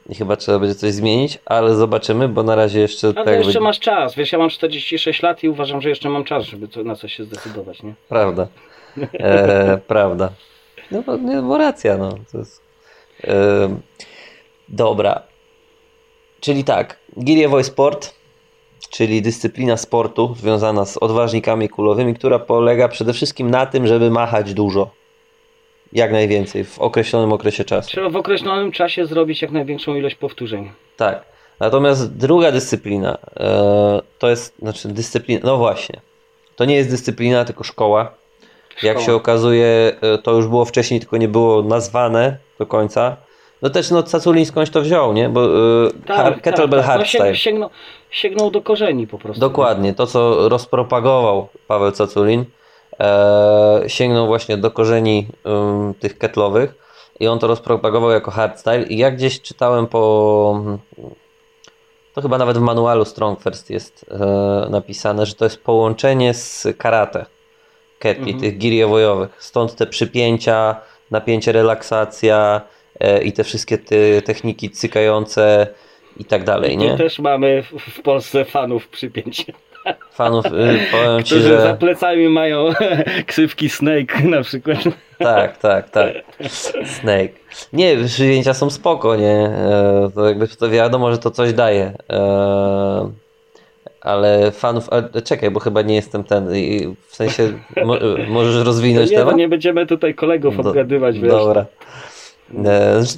I 0.10 0.16
chyba 0.16 0.36
trzeba 0.36 0.60
będzie 0.60 0.76
coś 0.76 0.94
zmienić, 0.94 1.40
ale 1.46 1.76
zobaczymy, 1.76 2.28
bo 2.28 2.44
na 2.44 2.56
razie 2.56 2.80
jeszcze 2.80 3.08
Ale 3.08 3.14
tak 3.26 3.28
jeszcze 3.28 3.48
jakby- 3.52 3.60
masz 3.60 3.80
czas, 3.80 4.16
wiesz, 4.16 4.32
ja 4.32 4.40
mam 4.40 4.50
46 4.50 5.22
lat 5.24 5.44
i 5.44 5.50
uważam, 5.50 5.82
że 5.82 5.90
jeszcze 5.90 6.10
mam 6.10 6.24
czas, 6.24 6.44
żeby 6.44 6.68
to, 6.68 6.84
na 6.84 6.96
coś 6.96 7.14
się 7.14 7.24
zdecydować, 7.24 7.84
nie? 7.84 7.94
Prawda. 8.10 8.48
E, 9.14 9.78
prawda. 9.88 10.30
No 10.92 11.02
bo, 11.02 11.18
nie, 11.18 11.42
bo 11.42 11.58
racja, 11.58 11.98
no. 11.98 12.10
Jest, 12.34 12.62
e, 13.24 13.34
dobra. 14.70 15.22
Czyli 16.40 16.64
tak, 16.64 16.98
Giliewoy 17.20 17.64
Sport, 17.64 18.14
czyli 18.90 19.22
dyscyplina 19.22 19.78
sportu 19.78 20.36
związana 20.40 20.86
z 20.86 20.98
odważnikami 20.98 21.70
kulowymi, 21.70 22.14
która 22.14 22.40
polega 22.40 22.88
przede 22.88 23.14
wszystkim 23.14 23.52
na 23.52 23.66
tym, 23.66 23.88
żeby 23.88 24.12
machać 24.12 24.54
dużo. 24.54 24.92
jak 25.94 26.12
najwięcej 26.12 26.64
w 26.64 26.80
określonym 26.80 27.34
okresie 27.34 27.64
czasu. 27.66 27.90
Trzeba 27.90 28.10
w 28.10 28.16
określonym 28.16 28.72
czasie 28.72 29.06
zrobić 29.06 29.42
jak 29.42 29.52
największą 29.52 29.96
ilość 29.96 30.16
powtórzeń. 30.16 30.72
Tak. 30.98 31.26
Natomiast 31.60 32.18
druga 32.18 32.52
dyscyplina 32.52 33.18
e, 33.40 34.02
to 34.20 34.30
jest, 34.30 34.56
znaczy 34.60 34.88
dyscyplina, 34.88 35.42
no 35.44 35.58
właśnie, 35.58 36.02
to 36.56 36.66
nie 36.66 36.76
jest 36.76 36.90
dyscyplina, 36.90 37.46
tylko 37.46 37.64
szkoła. 37.64 38.12
Jak 38.84 38.98
Szkoła. 38.98 39.06
się 39.06 39.16
okazuje, 39.16 39.96
e, 40.02 40.18
to 40.18 40.32
już 40.32 40.48
było 40.48 40.66
wcześniej, 40.66 41.00
tylko 41.00 41.18
nie 41.18 41.28
było 41.28 41.62
nazwane 41.64 42.38
do 42.60 42.66
końca. 42.66 43.18
No 43.62 43.70
też 43.70 43.92
no 43.92 44.04
Caculin 44.04 44.46
skądś 44.46 44.72
to 44.72 44.82
wziął, 44.82 45.14
nie? 45.14 45.30
Bo 45.30 45.46
e, 45.46 45.50
har- 46.08 46.42
kettlebell 46.42 46.80
No, 46.80 46.86
hardstyle. 46.86 47.26
sięg, 47.26 47.38
sięgnął, 47.38 47.70
sięgnął 48.10 48.52
do 48.52 48.62
korzeni 48.62 49.08
po 49.08 49.18
prostu. 49.18 49.40
Dokładnie, 49.40 49.94
to 49.94 50.08
co 50.08 50.50
rozpropagował 50.50 51.48
Paweł 51.68 51.92
Caculin, 51.92 52.46
e, 53.00 53.84
sięgnął 53.88 54.28
właśnie 54.28 54.58
do 54.58 54.72
korzeni 54.72 55.28
ym, 55.48 55.94
tych 55.94 56.18
ketlowych 56.18 56.76
i 57.20 57.28
on 57.28 57.40
to 57.40 57.48
rozpropagował 57.48 58.12
jako 58.12 58.32
hardstyle 58.32 58.84
i 58.84 58.98
jak 58.98 59.16
gdzieś 59.16 59.42
czytałem 59.42 59.88
po 59.88 60.62
to 62.14 62.22
chyba 62.22 62.38
nawet 62.38 62.58
w 62.58 62.62
manualu 62.62 63.06
Strong 63.06 63.42
First 63.44 63.70
jest 63.70 64.06
e, 64.12 64.70
napisane, 64.70 65.26
że 65.26 65.36
to 65.36 65.46
jest 65.46 65.64
połączenie 65.64 66.34
z 66.34 66.68
karate 66.78 67.26
ketli, 68.00 68.32
Mhm. 68.32 68.40
tych 68.40 68.58
giriewojowych, 68.58 69.36
stąd 69.40 69.76
te 69.76 69.88
przypięcia, 69.88 70.76
napięcie, 71.12 71.52
relaksacja 71.52 72.62
i 73.24 73.32
te 73.32 73.44
wszystkie 73.44 73.78
te 73.78 74.22
techniki 74.22 74.70
cykające 74.70 75.68
i 76.18 76.26
tak 76.26 76.44
dalej, 76.44 76.78
nie? 76.78 76.98
też 76.98 77.20
mamy 77.20 77.64
w, 77.80 78.02
Polsce 78.02 78.46
fanów 78.46 78.88
przypięć, 78.88 79.46
Fanów, 80.12 80.46
y, 80.46 80.50
powiem 80.92 81.24
Ci, 81.24 81.36
którzy 81.36 81.50
za 81.58 81.68
że 81.68 81.76
plecami 81.76 82.30
mają 82.30 82.66
ksywki 83.28 83.70
Snake 83.70 84.24
na 84.24 84.42
przykład. 84.42 84.78
tak, 85.20 85.58
tak, 85.58 85.90
tak. 85.90 86.14
Snake. 86.86 87.34
Nie, 87.74 87.98
przyjęcia 88.06 88.54
są 88.54 88.70
spoko, 88.70 89.16
nie? 89.16 89.36
E, 89.36 90.10
To 90.16 90.28
jakby 90.28 90.48
to 90.48 90.70
wiadomo, 90.70 91.12
że 91.12 91.18
to 91.18 91.32
coś 91.32 91.54
daje. 91.54 91.94
E, 92.10 93.12
Ale 94.02 94.52
fanów, 94.52 94.88
ale 94.90 95.22
czekaj, 95.24 95.52
bo 95.52 95.60
chyba 95.60 95.82
nie 95.82 95.96
jestem 95.96 96.24
ten, 96.24 96.48
w 97.08 97.16
sensie 97.16 97.52
mo, 97.86 97.96
możesz 98.28 98.66
rozwinąć 98.66 99.12
Nie, 99.12 99.18
temat? 99.18 99.36
nie 99.36 99.48
będziemy 99.48 99.86
tutaj 99.86 100.16
kolegów 100.16 100.58
Do- 100.64 100.70
obgadywać, 100.70 101.20
wiesz. 101.20 101.32
Dobra. 101.32 101.62
E, 101.62 101.66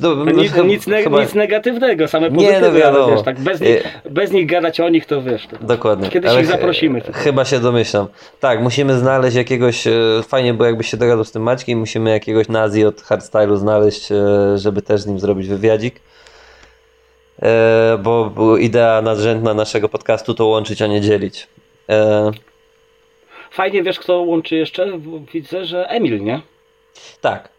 to- 0.02 0.26
Nic, 0.26 0.52
chyba- 0.52 0.68
nic, 0.68 0.88
ne, 0.88 1.04
chyba- 1.04 1.22
nic 1.22 1.34
negatywnego, 1.34 2.08
same 2.08 2.30
Nie, 2.30 2.36
pozytywy, 2.36 2.62
no 2.62 2.68
ale 2.68 2.80
wiadomo. 2.80 3.16
wiesz, 3.16 3.26
tak 3.26 3.40
bez 3.40 3.62
nich, 3.62 3.84
bez 4.10 4.32
nich 4.32 4.48
gadać 4.50 4.80
o 4.80 4.90
nich, 4.90 5.06
to 5.06 5.22
wiesz. 5.22 5.48
To... 5.48 5.58
Dokładnie. 5.62 6.10
Kiedyś 6.10 6.32
Ale 6.32 6.42
ich 6.42 6.48
ch- 6.48 6.52
zaprosimy. 6.52 7.02
Chyba 7.14 7.46
się 7.46 7.60
domyślam. 7.60 8.08
Tak, 8.40 8.62
musimy 8.62 8.98
znaleźć 8.98 9.36
jakiegoś. 9.38 9.88
e, 9.88 9.92
Fajnie 10.28 10.54
było, 10.54 10.68
jakbyś 10.68 10.92
się 10.92 10.98
dogadał 10.98 11.24
z 11.24 11.32
tym 11.32 11.42
Maćkiem. 11.44 11.80
Musimy 11.80 12.10
jakiegoś 12.10 12.48
nazi 12.50 12.86
od 12.86 13.02
hardstylu 13.02 13.56
znaleźć, 13.56 14.12
e, 14.12 14.16
żeby 14.58 14.82
też 14.82 15.02
z 15.02 15.08
nim 15.08 15.20
zrobić 15.20 15.48
wywiadzik. 15.48 15.96
E, 17.42 17.98
Bo, 18.04 18.58
idea 18.58 19.02
nadrzędna 19.02 19.54
naszego 19.54 19.90
podcastu 19.90 20.34
to 20.34 20.46
łączyć, 20.46 20.82
a 20.82 20.88
nie 20.88 21.02
dzielić. 21.02 21.48
E, 21.90 22.32
Fajnie 23.52 23.84
wiesz, 23.84 24.00
kto 24.00 24.22
łączy 24.22 24.56
jeszcze? 24.56 24.88
Widzę, 25.34 25.66
że 25.66 25.88
Emil, 25.90 26.24
nie? 26.24 26.42
Tak, 27.22 27.50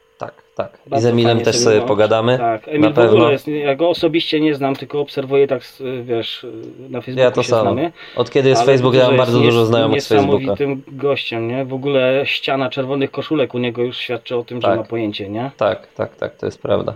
tak, 0.55 0.73
tak. 0.73 0.81
I 0.81 0.87
z 0.87 0.91
Bardzo 0.91 1.09
Emilem 1.09 1.41
też 1.41 1.57
sobie 1.57 1.77
łączy. 1.77 1.89
pogadamy. 1.89 2.39
Tak, 2.39 2.67
Na 2.67 2.73
Emil 2.73 2.91
w 2.91 2.95
pewno. 2.95 3.31
jest, 3.31 3.49
ja 3.49 3.75
go 3.75 3.89
osobiście 3.89 4.41
nie 4.41 4.55
znam, 4.55 4.77
tylko 4.77 5.01
obserwuję 5.01 5.47
tak, 5.49 5.63
wiesz, 6.03 6.47
na 6.91 7.01
Facebooku 7.01 7.25
Ja 7.25 7.31
to 7.31 7.43
samo. 7.43 7.63
znamy. 7.63 7.93
Od 8.17 8.31
kiedy 8.31 8.49
jest 8.49 8.63
Facebook, 8.65 8.95
ja 8.95 9.07
mam 9.07 9.17
bardzo 9.17 9.39
jest 9.39 9.49
dużo 9.51 9.67
znajomych 9.67 10.03
z 10.03 10.09
Facebooka. 10.09 10.39
Niesamowitym 10.39 10.83
gościem, 10.89 11.49
nie? 11.49 11.65
W 11.65 11.75
ogóle 11.75 12.23
ściana 12.25 12.71
czerwonych 12.71 13.11
koszulek 13.11 13.55
u 13.55 13.59
niego 13.59 13.83
już 13.83 13.97
świadczy 13.97 14.37
o 14.37 14.45
tym, 14.45 14.61
Tak. 14.61 14.71
że 14.71 14.77
ma 14.77 14.85
pojęcie, 14.85 15.29
nie? 15.29 15.51
Tak, 15.57 15.87
tak, 15.95 16.17
tak, 16.17 16.37
to 16.37 16.47
jest 16.47 16.63
prawda. 16.63 16.95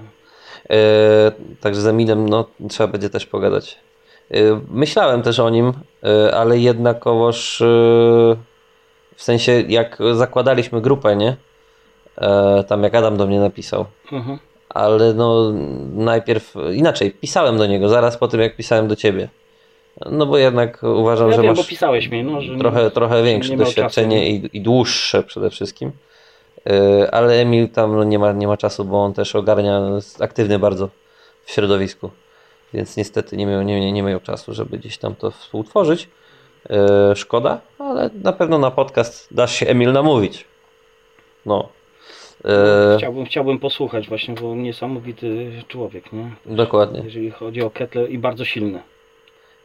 E, 0.70 0.76
także 1.60 1.80
z 1.80 1.86
Emilem 1.86 2.28
no, 2.28 2.46
trzeba 2.68 2.86
będzie 2.86 3.10
też 3.10 3.26
pogadać. 3.26 3.78
E, 4.30 4.36
myślałem 4.70 5.22
też 5.22 5.40
o 5.40 5.50
nim, 5.50 5.72
e, 6.04 6.34
ale 6.34 6.58
jednakowoż 6.58 7.62
w 9.16 9.22
sensie 9.22 9.64
jak 9.68 9.98
zakładaliśmy 10.12 10.80
grupę, 10.80 11.16
nie? 11.16 11.36
E, 12.20 12.64
tam 12.64 12.82
jak 12.82 12.94
Adam 12.94 13.16
do 13.16 13.26
mnie 13.26 13.40
napisał. 13.40 13.84
Mhm. 14.12 14.38
Ale 14.68 15.14
no 15.14 15.52
najpierw 15.94 16.54
inaczej, 16.74 17.10
pisałem 17.10 17.58
do 17.58 17.66
niego 17.66 17.88
zaraz 17.88 18.16
po 18.16 18.28
tym 18.28 18.40
jak 18.40 18.56
pisałem 18.56 18.88
do 18.88 18.96
ciebie. 18.96 19.28
No 20.06 20.26
bo 20.26 20.38
jednak 20.38 20.82
uważam, 20.82 21.30
Ja 21.30 21.36
że 21.36 21.42
wiem, 21.42 21.56
masz 21.56 21.66
pisałeś 21.66 22.08
mi, 22.08 22.24
no, 22.24 22.40
że 22.40 22.56
trochę, 22.56 22.90
trochę 22.90 23.16
że 23.16 23.22
większe 23.22 23.50
nie 23.50 23.56
doświadczenie 23.56 24.30
i, 24.30 24.56
i 24.56 24.60
dłuższe 24.60 25.22
przede 25.22 25.50
wszystkim. 25.50 25.92
Yy, 26.66 27.10
Ale 27.10 27.34
Emil 27.34 27.68
tam 27.68 27.96
no, 27.96 28.04
nie, 28.04 28.18
ma, 28.18 28.32
nie 28.32 28.46
ma 28.46 28.56
czasu, 28.56 28.84
bo 28.84 29.04
on 29.04 29.12
też 29.12 29.36
ogarnia, 29.36 29.80
jest 29.94 30.22
aktywny 30.22 30.58
bardzo 30.58 30.88
w 31.44 31.50
środowisku, 31.50 32.10
więc 32.74 32.96
niestety 32.96 33.36
nie 33.36 33.46
miał, 33.46 33.62
nie, 33.62 33.92
nie 33.92 34.02
miał 34.02 34.20
czasu, 34.20 34.54
żeby 34.54 34.78
gdzieś 34.78 34.98
tam 34.98 35.14
to 35.14 35.30
współtworzyć. 35.30 36.08
Yy, 36.70 37.16
Szkoda, 37.16 37.60
ale 37.78 38.10
na 38.22 38.32
pewno 38.32 38.58
na 38.58 38.70
podcast 38.70 39.28
dasz 39.30 39.54
się 39.54 39.66
Emil 39.66 39.92
namówić. 39.92 40.44
No. 41.46 41.68
No, 42.44 42.50
Yy, 42.92 42.98
Chciałbym, 42.98 43.24
chciałbym 43.26 43.58
posłuchać 43.58 44.08
właśnie, 44.08 44.34
bo 44.34 44.54
niesamowity 44.54 45.50
człowiek, 45.68 46.12
nie? 46.12 46.30
dokładnie. 46.46 47.00
Jeżeli 47.04 47.30
chodzi 47.30 47.62
o 47.62 47.70
Ketle 47.70 48.08
i 48.08 48.18
bardzo 48.18 48.44
silny. 48.44 48.82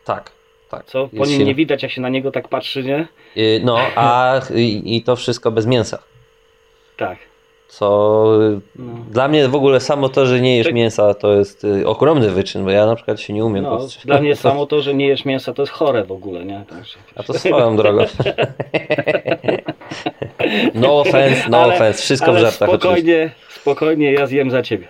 Tak, 0.06 0.32
tak. 0.70 0.86
Co? 0.86 1.08
Po 1.08 1.16
nim 1.16 1.26
silny. 1.26 1.46
nie 1.46 1.56
widać, 1.56 1.84
jak 1.84 1.92
się 1.92 2.02
na 2.02 2.10
niego 2.10 2.32
tak 2.32 2.48
patrzy, 2.48 2.84
nie? 2.84 3.08
Yy, 3.36 3.62
No, 3.64 3.78
a 3.96 4.40
i, 4.56 4.96
i 4.96 5.04
to 5.04 5.16
wszystko 5.16 5.52
bez 5.52 5.66
mięsa. 5.66 6.00
Tak. 6.98 7.18
Co 7.78 8.26
No. 8.76 8.94
dla 9.12 9.28
mnie 9.28 9.48
w 9.48 9.56
ogóle 9.56 9.80
samo 9.80 10.10
to, 10.10 10.26
że 10.26 10.42
nie 10.42 10.58
jesz 10.58 10.66
Tak. 10.68 10.76
mięsa, 10.76 11.14
to 11.14 11.34
jest 11.34 11.64
y, 11.64 11.88
ogromny 11.88 12.30
wyczyn, 12.30 12.64
bo 12.64 12.72
ja 12.72 12.86
na 12.86 12.96
przykład 12.96 13.20
się 13.20 13.34
nie 13.34 13.46
umiem 13.46 13.64
No, 13.64 13.78
powstrzymać. 13.78 14.06
dla 14.06 14.20
mnie 14.22 14.36
samo 14.36 14.66
to, 14.66 14.82
że 14.82 14.94
nie 14.94 15.08
jesz 15.08 15.26
mięsa, 15.26 15.54
to 15.54 15.62
jest 15.62 15.72
chore 15.72 16.04
w 16.04 16.12
ogóle, 16.12 16.46
nie? 16.46 16.64
Także, 16.70 16.98
A 17.16 17.24
to 17.24 17.34
swoją 17.34 17.76
drogą. 17.78 18.06
No 20.74 21.00
offense, 21.00 21.50
no 21.50 21.58
Ale- 21.58 21.74
offense, 21.76 22.02
wszystko 22.02 22.28
ale 22.32 22.40
w 22.40 22.42
żartach 22.42 22.70
oczywiście. 22.70 22.92
spokojnie, 23.02 23.32
spokojnie, 23.50 24.12
ja 24.14 24.28
zjem 24.28 24.52
za 24.52 24.62
ciebie. 24.64 24.88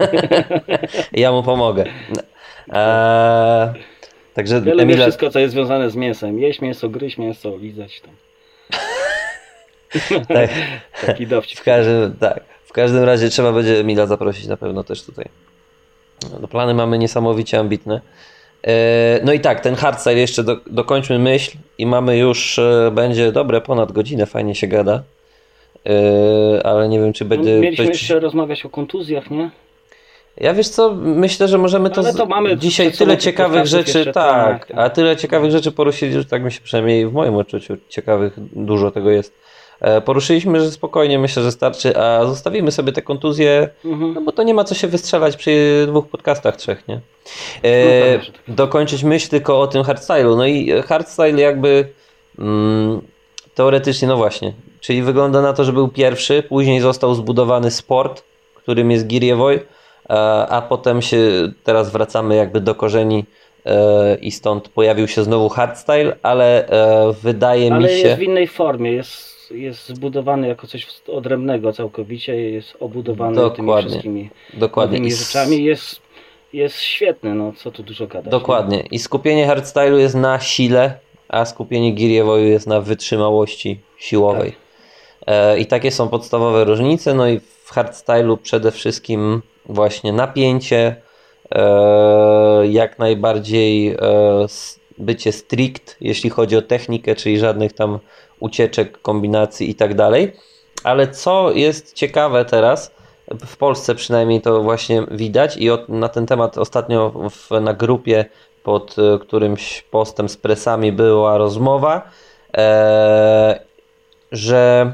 Ja 1.12 1.32
mu 1.32 1.42
pomogę. 1.42 1.84
Eee, 2.72 3.68
także 4.34 4.58
lubię 4.58 4.72
Emile, 4.82 5.02
wszystko, 5.02 5.30
co 5.30 5.38
jest 5.38 5.52
związane 5.54 5.90
z 5.90 5.96
mięsem. 5.96 6.38
Jeść 6.38 6.60
mięso, 6.60 6.88
gryźć 6.88 7.18
mięso, 7.18 7.56
lizać 7.56 8.00
tam. 8.00 8.10
tak, 10.28 10.50
Taki 11.06 11.26
dowcip. 11.26 11.58
w 11.58 11.64
każdym, 11.64 12.16
tak, 12.20 12.40
w 12.64 12.72
każdym 12.72 13.04
razie 13.04 13.28
trzeba 13.28 13.52
będzie 13.52 13.78
Emila 13.80 14.06
zaprosić 14.06 14.46
na 14.46 14.56
pewno 14.56 14.84
też 14.84 15.02
tutaj. 15.02 15.24
No, 16.40 16.48
plany 16.48 16.74
mamy 16.74 16.98
niesamowicie 16.98 17.58
ambitne. 17.58 18.00
Eee, 18.64 19.20
No 19.24 19.32
i 19.32 19.40
tak, 19.40 19.60
ten 19.60 19.74
hardstyle 19.74 20.16
jeszcze 20.18 20.44
do, 20.44 20.56
dokończmy 20.66 21.18
myśl 21.18 21.58
i 21.78 21.86
mamy 21.86 22.18
już, 22.18 22.58
e, 22.58 22.90
będzie 22.94 23.32
dobre 23.32 23.60
ponad 23.60 23.92
godzinę, 23.92 24.26
fajnie 24.26 24.54
się 24.54 24.66
gada. 24.66 25.02
Eee, 25.84 26.60
ale 26.64 26.88
nie 26.88 27.00
wiem, 27.00 27.12
czy 27.12 27.24
będzie. 27.24 27.54
No, 27.54 27.60
Mieliśmy 27.60 27.84
ktoś- 27.84 28.00
jeszcze 28.00 28.20
rozmawiać 28.20 28.64
o 28.66 28.70
kontuzjach, 28.70 29.30
nie? 29.30 29.50
Ja 30.40 30.54
wiesz 30.54 30.68
co, 30.68 30.94
myślę, 30.94 31.48
że 31.48 31.58
możemy 31.58 31.90
to. 31.90 32.02
Z- 32.02 32.16
to 32.16 32.56
dzisiaj 32.56 32.92
tyle 32.92 33.18
ciekawych 33.18 33.66
rzeczy, 33.66 33.98
jeszcze, 33.98 34.12
tak, 34.12 34.58
tak, 34.58 34.66
tak. 34.66 34.78
a 34.78 34.90
tyle 34.90 35.16
ciekawych 35.16 35.50
rzeczy 35.50 35.72
poruszyli, 35.72 36.12
że 36.12 36.24
tak 36.24 36.42
mi 36.44 36.52
się 36.52 36.60
przynajmniej 36.60 37.06
w 37.06 37.12
moim 37.12 37.34
odczuciu 37.36 37.76
ciekawych 37.88 38.32
dużo 38.52 38.90
tego 38.90 39.10
jest. 39.10 39.32
E, 39.80 40.00
Poruszyliśmy, 40.00 40.60
że 40.60 40.70
spokojnie 40.70 41.18
myślę, 41.18 41.42
że 41.42 41.52
starczy, 41.52 41.96
a 41.96 42.24
zostawimy 42.26 42.72
sobie 42.72 42.92
te 42.92 43.02
kontuzje, 43.02 43.68
Mhm. 43.84 44.14
no 44.14 44.20
bo 44.20 44.32
to 44.32 44.42
nie 44.42 44.54
ma 44.54 44.64
co 44.64 44.74
się 44.74 44.88
wystrzelać 44.88 45.36
przy 45.36 45.84
dwóch 45.88 46.08
podcastach, 46.08 46.56
trzech, 46.56 46.88
nie? 46.88 46.94
No 46.94 47.70
E, 47.70 48.20
że 48.22 48.32
tak. 48.32 48.54
dokończyć 48.56 49.02
myśl 49.04 49.28
tylko 49.28 49.60
o 49.60 49.66
tym 49.66 49.82
hardstylu. 49.84 50.36
No 50.36 50.46
i 50.46 50.70
hardstyle 50.82 51.40
jakby 51.42 51.88
mm, 52.38 53.00
teoretycznie, 53.54 54.08
no 54.08 54.16
właśnie, 54.16 54.52
czyli 54.80 55.02
wygląda 55.02 55.42
na 55.42 55.52
to, 55.52 55.64
że 55.64 55.72
był 55.72 55.88
pierwszy, 55.88 56.42
później 56.42 56.80
został 56.80 57.14
zbudowany 57.14 57.70
sport, 57.70 58.22
którym 58.54 58.90
jest 58.90 59.06
Giriewoy, 59.06 59.60
a, 60.08 60.46
a 60.48 60.62
potem 60.62 61.02
się 61.02 61.18
teraz 61.64 61.90
wracamy 61.90 62.36
jakby 62.36 62.60
do 62.60 62.74
korzeni 62.74 63.24
e, 63.66 64.14
i 64.20 64.30
stąd 64.30 64.68
pojawił 64.68 65.08
się 65.08 65.24
znowu 65.24 65.48
hardstyle, 65.48 66.16
ale 66.22 66.68
e, 66.68 67.12
wydaje 67.22 67.72
Ale 67.72 67.82
mi 67.82 67.88
się... 67.88 67.94
jest 68.08 68.18
w 68.18 68.22
innej 68.22 68.46
formie, 68.48 68.92
jest, 68.92 69.35
jest 69.50 69.88
zbudowany 69.88 70.48
jako 70.48 70.66
coś 70.66 70.86
odrębnego 71.08 71.72
całkowicie, 71.72 72.36
jest 72.50 72.76
obudowany 72.80 73.36
tymi 73.36 73.50
Dokładnie. 73.50 73.90
wszystkimi 73.90 74.30
Dokładnie. 74.54 74.92
nowymi 74.98 75.08
I 75.08 75.12
s- 75.12 75.26
rzeczami. 75.26 75.64
Jest, 75.64 76.00
jest 76.52 76.80
świetny, 76.80 77.34
no 77.34 77.52
co 77.56 77.70
tu 77.70 77.82
dużo 77.82 78.06
gadać. 78.06 78.30
Dokładnie. 78.30 78.80
I 78.90 78.98
skupienie 78.98 79.46
hardstylu 79.46 79.98
jest 79.98 80.14
na 80.14 80.40
sile, 80.40 80.98
a 81.28 81.44
skupienie 81.44 81.92
Giriewoyu 81.92 82.44
jest 82.46 82.66
na 82.66 82.80
wytrzymałości 82.80 83.80
siłowej. 83.98 84.52
E, 85.26 85.58
I 85.58 85.66
takie 85.66 85.90
są 85.90 86.08
podstawowe 86.08 86.64
różnice. 86.64 87.14
No 87.14 87.28
i 87.28 87.40
w 87.64 87.70
hardstylu 87.70 88.36
przede 88.36 88.72
wszystkim 88.72 89.42
właśnie 89.66 90.12
napięcie, 90.12 90.96
e, 91.52 92.66
jak 92.66 92.98
najbardziej 92.98 93.88
e, 93.88 93.96
bycie 94.98 95.32
strict, 95.32 95.96
jeśli 96.00 96.30
chodzi 96.30 96.56
o 96.56 96.62
technikę, 96.62 97.14
czyli 97.14 97.38
żadnych 97.38 97.72
tam 97.72 97.98
ucieczek, 98.40 99.02
kombinacji 99.02 99.70
i 99.70 99.74
tak 99.74 99.94
dalej. 99.94 100.32
Ale 100.84 101.08
co 101.08 101.52
jest 101.52 101.92
ciekawe 101.92 102.44
teraz, 102.44 102.94
w 103.46 103.56
Polsce 103.56 103.94
przynajmniej 103.94 104.40
to 104.40 104.62
właśnie 104.62 105.02
widać 105.10 105.56
i 105.56 105.70
od, 105.70 105.88
na 105.88 106.08
ten 106.08 106.26
temat 106.26 106.58
ostatnio 106.58 107.12
w, 107.30 107.60
na 107.60 107.72
grupie 107.74 108.24
pod 108.62 108.96
e, 108.98 109.18
którymś 109.18 109.82
postem 109.82 110.28
z 110.28 110.36
presami 110.36 110.92
była 110.92 111.38
rozmowa, 111.38 112.10
e, 112.56 113.60
że 114.32 114.92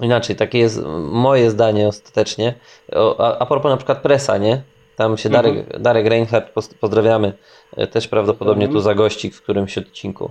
inaczej, 0.00 0.36
takie 0.36 0.58
jest 0.58 0.80
moje 0.98 1.50
zdanie 1.50 1.88
ostatecznie, 1.88 2.54
a, 3.18 3.38
a 3.38 3.46
propos 3.46 3.70
na 3.70 3.76
przykład 3.76 3.98
presa, 4.02 4.38
nie? 4.38 4.62
Tam 4.96 5.18
się 5.18 5.28
Darek, 5.28 5.56
Mhm. 5.56 5.82
Darek 5.82 6.06
Reinhardt, 6.06 6.54
poz- 6.54 6.74
pozdrawiamy, 6.80 7.32
e, 7.76 7.86
też 7.86 8.08
prawdopodobnie 8.08 8.66
tu 8.68 8.72
Pozdrawiam. 8.74 8.96
zagości 8.98 9.30
w 9.30 9.42
którymś 9.42 9.78
odcinku. 9.78 10.30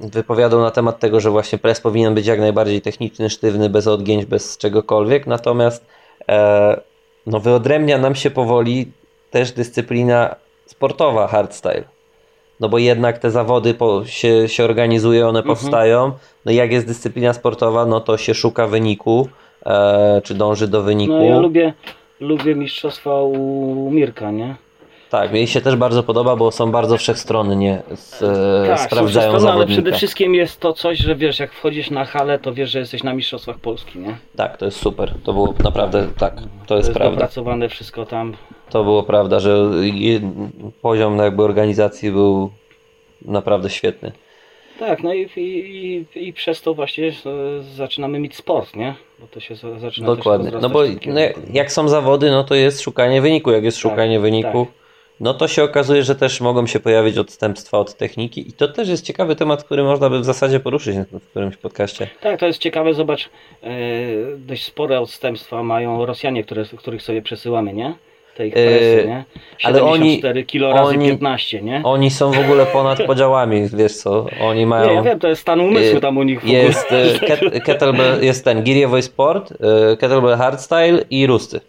Wypowiadał 0.00 0.60
na 0.60 0.70
temat 0.70 0.98
tego, 0.98 1.20
że 1.20 1.30
właśnie 1.30 1.58
pres 1.58 1.80
powinien 1.80 2.14
być 2.14 2.26
jak 2.26 2.40
najbardziej 2.40 2.80
techniczny, 2.82 3.30
sztywny, 3.30 3.68
bez 3.70 3.86
odgięć, 3.86 4.24
bez 4.24 4.58
czegokolwiek, 4.58 5.26
natomiast 5.26 5.86
e, 6.28 6.80
no 7.26 7.40
wyodrębnia 7.40 7.98
nam 7.98 8.14
się 8.14 8.30
powoli 8.30 8.92
też 9.30 9.52
dyscyplina 9.52 10.36
sportowa 10.66 11.26
hardstyle. 11.26 11.82
No 12.60 12.68
bo 12.68 12.78
jednak 12.78 13.18
te 13.18 13.30
zawody 13.30 13.74
po, 13.74 14.04
się, 14.06 14.48
się 14.48 14.64
organizuje, 14.64 15.26
one 15.28 15.38
Mhm. 15.38 15.56
powstają. 15.56 16.12
No 16.44 16.52
i 16.52 16.54
jak 16.54 16.72
jest 16.72 16.86
dyscyplina 16.86 17.32
sportowa, 17.32 17.86
no 17.86 18.00
to 18.00 18.16
się 18.16 18.34
szuka 18.34 18.66
wyniku, 18.66 19.28
e, 19.66 20.20
czy 20.24 20.34
dąży 20.34 20.68
do 20.68 20.82
wyniku. 20.82 21.12
No 21.12 21.22
ja 21.24 21.38
lubię, 21.38 21.72
lubię 22.20 22.54
mistrzostwa 22.54 23.22
u 23.22 23.90
Mirka, 23.90 24.30
nie? 24.30 24.54
Tak, 25.14 25.32
mi 25.32 25.46
się 25.46 25.60
też 25.60 25.76
bardzo 25.76 26.02
podoba, 26.02 26.36
bo 26.36 26.50
są 26.50 26.70
bardzo 26.70 26.96
wszechstronnie, 26.96 27.82
z, 27.94 28.22
e, 28.22 28.66
Tak, 28.68 28.80
są 28.80 28.86
sprawdzają 28.86 29.06
wszystko, 29.06 29.30
no, 29.30 29.34
ale 29.36 29.40
zawodnika. 29.40 29.82
przede 29.82 29.96
wszystkim 29.96 30.34
jest 30.34 30.60
to 30.60 30.72
coś, 30.72 30.98
że 30.98 31.16
wiesz, 31.16 31.38
jak 31.38 31.52
wchodzisz 31.52 31.90
na 31.90 32.04
halę, 32.04 32.38
to 32.38 32.54
wiesz, 32.54 32.70
że 32.70 32.78
jesteś 32.78 33.02
na 33.02 33.14
mistrzostwach 33.14 33.58
Polski, 33.58 33.98
nie? 33.98 34.16
Tak, 34.36 34.56
to 34.56 34.64
jest 34.64 34.78
super. 34.80 35.14
To 35.24 35.32
było 35.32 35.54
naprawdę 35.64 36.06
tak. 36.18 36.34
To 36.66 36.76
jest 36.76 36.92
prawda. 36.92 37.10
dopracowane 37.10 37.68
wszystko 37.68 38.06
tam. 38.06 38.36
To 38.70 38.84
było 38.84 39.02
prawda, 39.02 39.40
że 39.40 39.70
poziom 40.82 41.18
jakby 41.18 41.42
organizacji 41.42 42.10
był 42.10 42.50
naprawdę 43.24 43.70
świetny. 43.70 44.12
Tak, 44.78 45.02
no 45.02 45.14
i, 45.14 45.30
i, 45.36 46.04
i, 46.14 46.32
przez 46.32 46.62
to 46.62 46.74
właśnie 46.74 47.08
e, 47.08 47.12
zaczynamy 47.76 48.18
mieć 48.18 48.36
sport, 48.36 48.76
nie? 48.76 48.94
Bo 49.20 49.26
to 49.26 49.40
się 49.40 49.54
za- 49.56 49.78
zaczyna 49.78 50.06
Dokładnie. 50.06 50.50
No 50.60 50.70
bo 50.70 50.82
no, 51.06 51.20
jak 51.52 51.72
są 51.72 51.88
zawody, 51.88 52.30
no 52.30 52.44
to 52.44 52.54
jest 52.54 52.80
szukanie 52.80 53.20
wyniku. 53.22 53.50
Jak 53.50 53.64
jest 53.64 53.76
Tak, 53.76 53.82
szukanie 53.82 54.20
wyniku, 54.20 54.66
no 55.20 55.34
to 55.34 55.48
się 55.48 55.62
okazuje, 55.64 56.02
że 56.02 56.14
też 56.14 56.40
mogą 56.40 56.66
się 56.66 56.80
pojawić 56.80 57.18
odstępstwa 57.18 57.78
od 57.78 57.94
techniki. 57.96 58.48
I 58.48 58.52
to 58.52 58.68
też 58.68 58.88
jest 58.88 59.04
ciekawy 59.04 59.36
temat, 59.36 59.64
który 59.64 59.82
można 59.82 60.10
by 60.10 60.20
w 60.20 60.24
zasadzie 60.24 60.60
poruszyć 60.60 60.96
w 61.12 61.28
którymś 61.30 61.56
podcaście. 61.56 62.08
Tak, 62.20 62.40
to 62.40 62.46
jest 62.46 62.58
ciekawe, 62.58 62.94
zobacz, 62.94 63.30
e, 63.62 63.68
dość 64.38 64.64
spore 64.64 65.00
odstępstwa 65.00 65.62
mają 65.62 66.06
Rosjanie, 66.06 66.44
które, 66.44 66.64
których 66.76 67.02
sobie 67.02 67.22
przesyłamy, 67.22 67.72
nie? 67.72 67.94
Te 68.36 68.46
ich 68.46 68.54
presy, 68.54 69.02
E, 69.04 69.06
nie? 69.08 69.24
ale 69.64 69.82
oni- 69.82 69.92
74 70.16 70.44
kilo 70.44 70.72
razy 70.72 70.82
oni- 70.94 71.08
15, 71.08 71.62
nie? 71.62 71.80
Oni 71.84 72.10
są 72.10 72.30
w 72.32 72.38
ogóle 72.38 72.66
ponad 72.66 73.02
podziałami, 73.06 73.68
wiesz 73.68 73.92
co? 73.96 74.26
Oni 74.40 74.66
mają. 74.66 74.88
Nie, 74.88 74.94
ja 74.94 75.02
wiem, 75.02 75.18
to 75.18 75.28
jest 75.28 75.42
stan 75.42 75.60
umysłu 75.60 75.96
Y, 75.98 76.00
tam 76.00 76.16
u 76.18 76.22
nich 76.22 76.40
w 76.40 76.44
ogóle. 76.44 76.58
Jest 76.58 76.92
e, 76.92 77.18
ket, 77.28 77.64
kettlebell, 77.64 78.24
jest 78.24 78.44
ten 78.44 78.62
Giriewoy 78.62 79.02
Sport, 79.02 79.52
e, 79.92 79.96
kettlebell 79.96 80.36
hardstyle 80.36 81.04
i 81.10 81.26
rusty. 81.26 81.60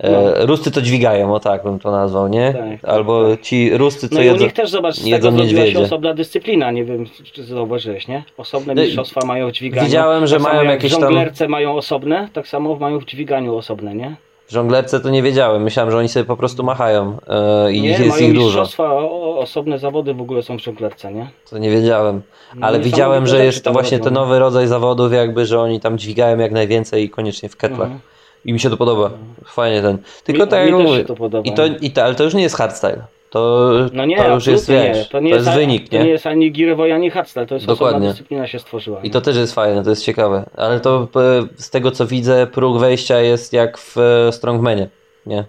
E, 0.00 0.46
Rusty 0.46 0.70
to 0.70 0.82
dźwigają, 0.82 1.34
o 1.34 1.40
tak 1.40 1.62
bym 1.62 1.78
to 1.78 1.90
nazwał, 1.90 2.28
nie? 2.28 2.52
No. 2.52 2.58
Tak, 2.70 2.80
tak, 2.80 2.90
Albo 2.90 3.36
ci 3.42 3.76
rusty, 3.76 4.08
co 4.08 4.14
No 4.14 4.20
jedzą. 4.20 4.44
nich 4.44 4.52
też 4.52 4.70
zobacz, 4.70 4.94
z 4.94 5.04
jedzą 5.06 5.30
tego 5.30 5.44
zrobiła 5.44 5.66
się 5.66 5.78
osobna 5.80 6.14
dyscyplina, 6.14 6.70
nie 6.70 6.84
wiem 6.84 7.04
czy 7.32 7.44
zauważyłeś, 7.44 8.08
nie? 8.08 8.24
Osobne 8.36 8.74
No 8.74 8.82
mistrzostwa 8.82 9.20
mają 9.26 9.48
w 9.48 9.52
dźwiganiu. 9.52 9.86
widziałem, 9.86 10.26
że 10.26 10.36
tak 10.36 10.42
mają 10.44 10.62
jak 10.62 10.70
jakieś 10.70 10.92
tam- 10.92 11.00
żonglerce 11.00 11.48
mają 11.48 11.76
osobne, 11.76 12.28
tak 12.32 12.48
samo 12.48 12.76
mają 12.76 12.98
w 12.98 13.04
dźwiganiu 13.04 13.56
osobne, 13.56 13.94
nie? 13.94 14.16
W 14.46 14.52
żonglerce 14.52 15.00
to 15.00 15.10
nie 15.10 15.22
wiedziałem, 15.22 15.62
myślałem, 15.62 15.90
że 15.92 15.98
oni 15.98 16.08
sobie 16.08 16.24
po 16.24 16.36
prostu 16.36 16.64
machają 16.64 17.16
e, 17.28 17.72
i 17.72 17.80
Nie, 17.82 17.88
jest 17.88 18.06
mają 18.06 18.28
ich 18.28 18.34
dużo. 18.34 18.44
mistrzostwa, 18.60 18.92
o, 18.92 19.38
osobne 19.38 19.78
zawody 19.78 20.14
w 20.14 20.20
ogóle 20.20 20.42
są 20.42 20.56
w 20.58 20.60
żonglerce, 20.60 21.12
nie? 21.12 21.28
To 21.50 21.58
nie 21.58 21.70
wiedziałem. 21.70 22.22
No 22.54 22.66
Ale 22.66 22.78
i 22.78 22.80
widziałem, 22.82 23.26
że 23.26 23.44
jest 23.44 23.68
właśnie 23.68 23.98
ten 23.98 24.14
nowy 24.14 24.38
rodzaj 24.38 24.66
zawodów, 24.66 25.12
jakby, 25.12 25.46
że 25.46 25.60
oni 25.60 25.80
tam 25.80 25.98
dźwigają 25.98 26.38
jak 26.38 26.52
najwięcej 26.52 27.04
i 27.04 27.10
koniecznie 27.10 27.48
w 27.48 27.56
ketlach. 27.56 27.80
Mhm. 27.82 28.00
I 28.44 28.52
mi 28.52 28.60
się 28.60 28.70
to 28.70 28.76
podoba. 28.76 29.10
Fajnie 29.44 29.82
ten. 29.82 29.98
Tylko 30.24 30.44
Mi- 30.44 30.50
tak 30.50 30.66
mi 30.66 30.72
jak 30.72 30.80
mówię. 30.86 31.04
to. 31.04 31.14
I 31.44 31.52
to, 31.52 31.66
i 31.66 31.90
to, 31.90 32.04
ale 32.04 32.14
to 32.14 32.24
już 32.24 32.34
nie 32.34 32.42
jest 32.42 32.56
hardstyle. 32.56 33.04
To, 33.30 33.70
No 33.92 34.04
nie, 34.04 34.16
to 34.16 34.34
już 34.34 34.46
jest, 34.46 34.62
absolutnie 34.64 34.88
wiesz, 34.88 34.98
nie. 34.98 35.04
To 35.10 35.20
nie 35.20 35.30
to 35.30 35.36
jest 35.36 35.50
wynik, 35.50 35.88
To 35.88 35.96
nie 35.96 36.04
nie? 36.04 36.10
jest 36.10 36.26
ani 36.26 36.52
girowoy, 36.52 36.92
ani 36.94 37.10
hardstyle, 37.10 37.46
to 37.46 37.54
jest 37.54 37.66
Dokładnie. 37.66 37.96
osobna 37.96 38.10
dyscyplina 38.10 38.46
się 38.46 38.58
stworzyła. 38.58 39.00
I 39.00 39.04
nie? 39.04 39.10
to 39.10 39.20
też 39.20 39.36
jest 39.36 39.54
fajne, 39.54 39.84
to 39.84 39.90
jest 39.90 40.04
ciekawe. 40.04 40.44
Ale 40.56 40.80
to 40.80 41.08
e, 41.16 41.46
z 41.62 41.70
tego 41.70 41.90
co 41.90 42.06
widzę, 42.06 42.46
próg 42.46 42.78
wejścia 42.78 43.20
jest 43.20 43.52
jak 43.52 43.78
w 43.78 43.96
e, 43.98 44.32
Strongmanie, 44.32 44.88
nie? 45.26 45.44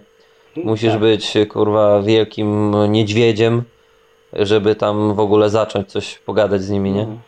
Musisz 0.56 0.90
Tak. 0.92 1.00
być 1.00 1.32
kurwa 1.50 2.02
wielkim 2.02 2.74
niedźwiedziem, 2.92 3.62
żeby 4.32 4.74
tam 4.74 5.14
w 5.14 5.20
ogóle 5.20 5.50
zacząć 5.50 5.88
coś 5.88 6.18
pogadać 6.18 6.62
z 6.62 6.70
nimi, 6.70 6.90
nie? 6.92 7.00
Mhm. 7.00 7.18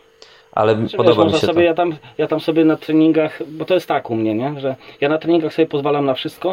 Ale 0.55 0.75
Znaczy, 0.75 0.97
podoba 0.97 1.23
wiesz, 1.23 1.33
mi 1.33 1.39
się 1.39 1.47
sobie, 1.47 1.53
to. 1.61 1.61
Ja 1.61 1.73
tam, 1.73 1.95
ja 2.17 2.27
tam 2.27 2.39
sobie 2.39 2.65
na 2.65 2.75
treningach, 2.77 3.39
bo 3.47 3.65
to 3.65 3.73
jest 3.73 3.87
tak 3.87 4.09
u 4.09 4.15
mnie, 4.15 4.33
nie? 4.35 4.59
że 4.59 4.75
ja 5.01 5.09
na 5.09 5.17
treningach 5.17 5.53
sobie 5.53 5.65
pozwalam 5.65 6.05
na 6.05 6.13
wszystko. 6.13 6.49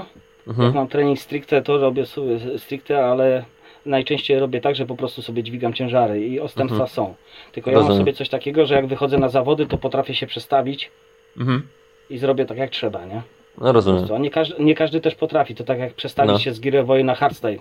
Jak 0.47 0.49
Mhm. 0.49 0.75
mam 0.75 0.89
trening 0.89 1.19
stricte, 1.19 1.63
to 1.63 1.79
robię 1.79 2.07
sobie 2.07 2.39
stricte, 2.59 3.05
ale 3.07 3.45
najczęściej 3.87 4.39
robię 4.39 4.61
tak, 4.61 4.77
że 4.77 4.87
po 4.87 4.97
prostu 4.97 5.23
sobie 5.23 5.43
dźwigam 5.43 5.73
ciężary 5.75 6.27
i 6.27 6.41
odstępstwa 6.41 6.87
są. 6.87 7.15
Tylko 7.53 7.71
ja 7.71 7.75
mam 7.77 7.81
Mhm. 7.83 7.89
Rozumiem. 7.89 8.01
sobie 8.07 8.13
coś 8.13 8.29
takiego, 8.29 8.67
że 8.67 8.75
jak 8.75 8.87
wychodzę 8.87 9.19
na 9.19 9.29
zawody, 9.29 9.67
to 9.67 9.79
potrafię 9.79 10.15
się 10.15 10.27
przestawić 10.27 10.91
Mhm. 11.39 11.63
i 12.11 12.19
zrobię 12.19 12.45
tak 12.45 12.59
jak 12.59 12.71
trzeba, 12.71 13.05
nie? 13.05 13.23
No 13.61 13.73
rozumiem. 13.73 14.05
A 14.15 14.19
nie 14.19 14.31
każdy, 14.31 14.63
nie 14.65 14.75
każdy 14.75 15.01
też 15.01 15.15
potrafi, 15.15 15.55
to 15.55 15.65
tak 15.65 15.79
jak 15.79 15.95
przestawić 15.95 16.33
No. 16.33 16.39
się 16.39 16.53
z 16.53 16.61
girowoy 16.61 17.05
na 17.05 17.15
hardstyle. 17.15 17.57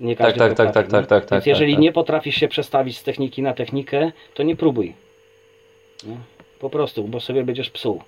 Nie 0.00 0.16
każdy 0.16 0.38
tak, 0.38 0.48
tak, 0.54 0.66
potrafi, 0.66 0.74
tak, 0.74 0.86
nie? 0.86 0.90
tak, 0.90 1.06
tak, 1.08 1.20
Więc 1.30 1.44
tak, 1.44 1.46
jeżeli 1.46 1.72
tak. 1.72 1.82
nie 1.82 1.92
potrafisz 1.92 2.34
się 2.34 2.48
przestawić 2.48 2.98
z 2.98 3.02
techniki 3.02 3.42
na 3.42 3.52
technikę, 3.54 4.12
to 4.34 4.42
nie 4.42 4.56
próbuj. 4.56 4.94
Nie? 6.04 6.16
Po 6.60 6.70
prostu, 6.70 7.04
bo 7.04 7.20
sobie 7.20 7.44
będziesz 7.44 7.70
psuł. 7.70 8.00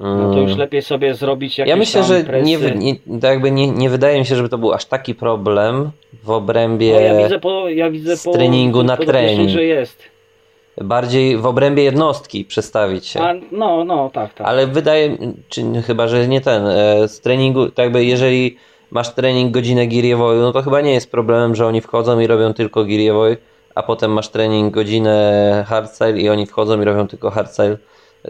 No 0.00 0.34
to 0.34 0.40
już 0.40 0.56
lepiej 0.56 0.82
sobie 0.82 1.14
zrobić 1.14 1.58
jakieś 1.58 1.70
Ja 1.70 1.76
myślę, 1.76 2.00
tam 2.00 2.08
że 2.08 2.42
nie, 2.42 2.58
wy- 2.58 2.74
nie, 2.74 2.96
to 3.20 3.26
jakby 3.26 3.50
nie, 3.50 3.66
nie 3.70 3.90
wydaje 3.90 4.18
mi 4.18 4.26
się, 4.26 4.36
żeby 4.36 4.48
to 4.48 4.58
był 4.58 4.72
aż 4.72 4.84
taki 4.84 5.14
problem 5.14 5.90
w 6.24 6.30
obrębie 6.30 6.92
No, 6.94 7.00
ja 7.00 7.22
widzę 7.22 7.38
po, 7.38 7.68
ja 7.68 7.90
widzę 7.90 8.16
po, 8.24 8.32
treningu 8.32 8.82
na 8.82 8.96
po 8.96 9.04
trening. 9.04 9.50
że 9.50 9.64
jest. 9.64 10.02
bardziej 10.80 11.36
w 11.36 11.46
obrębie 11.46 11.82
jednostki 11.82 12.44
przestawić 12.44 13.06
się. 13.06 13.20
A, 13.20 13.34
no, 13.52 13.84
no, 13.84 14.10
tak, 14.10 14.34
tak. 14.34 14.46
Ale 14.46 14.66
wydaje 14.66 15.16
czy 15.48 15.62
chyba, 15.86 16.08
że 16.08 16.28
nie 16.28 16.40
ten, 16.40 16.66
e, 16.66 17.08
z 17.08 17.20
treningu, 17.20 17.66
tak 17.70 17.84
jakby 17.84 18.04
jeżeli 18.04 18.56
masz 18.90 19.14
trening 19.14 19.52
godzinę 19.52 19.86
giriewoju, 19.86 20.40
no 20.40 20.52
to 20.52 20.62
chyba 20.62 20.80
nie 20.80 20.92
jest 20.94 21.10
problemem, 21.10 21.54
że 21.54 21.66
oni 21.66 21.80
wchodzą 21.80 22.20
i 22.20 22.26
robią 22.26 22.54
tylko 22.54 22.84
giriewoj, 22.84 23.36
a 23.74 23.82
potem 23.82 24.12
masz 24.12 24.28
trening 24.28 24.74
godzinę 24.74 25.64
hardstyle 25.68 26.20
i 26.20 26.28
oni 26.28 26.46
wchodzą 26.46 26.82
i 26.82 26.84
robią 26.84 27.08
tylko 27.08 27.30
hardstyle. 27.30 27.76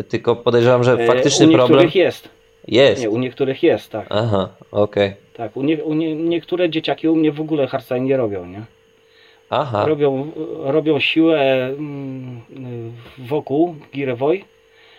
Tylko 0.08 0.36
podejrzewam, 0.36 0.84
że 0.84 0.92
E, 0.92 1.06
faktyczny 1.06 1.46
u 1.46 1.48
niektórych 1.48 1.66
problem 1.68 1.90
jest. 1.94 2.28
jest. 2.68 3.02
Nie, 3.02 3.10
u 3.10 3.18
niektórych 3.18 3.62
jest, 3.62 3.90
tak. 3.90 4.06
Aha, 4.10 4.48
okej. 4.70 5.12
tak 5.36 5.56
u 5.56 5.62
nie, 5.62 5.84
u 5.84 5.94
nie, 5.94 6.14
niektóre 6.16 6.70
dzieciaki 6.70 7.08
u 7.08 7.16
mnie 7.16 7.32
w 7.32 7.40
ogóle 7.40 7.66
hardstyle 7.66 8.00
nie 8.00 8.16
robią, 8.16 8.46
nie? 8.46 8.62
Aha, 9.50 9.86
Robią, 9.86 10.30
robią 10.64 11.00
siłę 11.00 11.66
mm, 11.66 12.40
wokół 13.18 13.74
girewoy, 13.94 14.40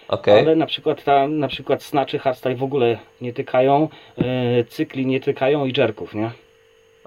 okej. 0.07 0.39
ale 0.39 0.55
na 0.55 0.65
przykład 0.65 1.03
ta, 1.03 1.27
na 1.27 1.47
przykład 1.47 1.83
snaczy 1.83 2.19
hardstyle 2.19 2.55
w 2.55 2.63
ogóle 2.63 2.97
nie 3.21 3.33
tykają, 3.33 3.89
e, 4.17 4.63
cykli 4.63 5.05
nie 5.05 5.19
tykają 5.19 5.65
i 5.65 5.73
jerków, 5.77 6.15
nie? 6.15 6.31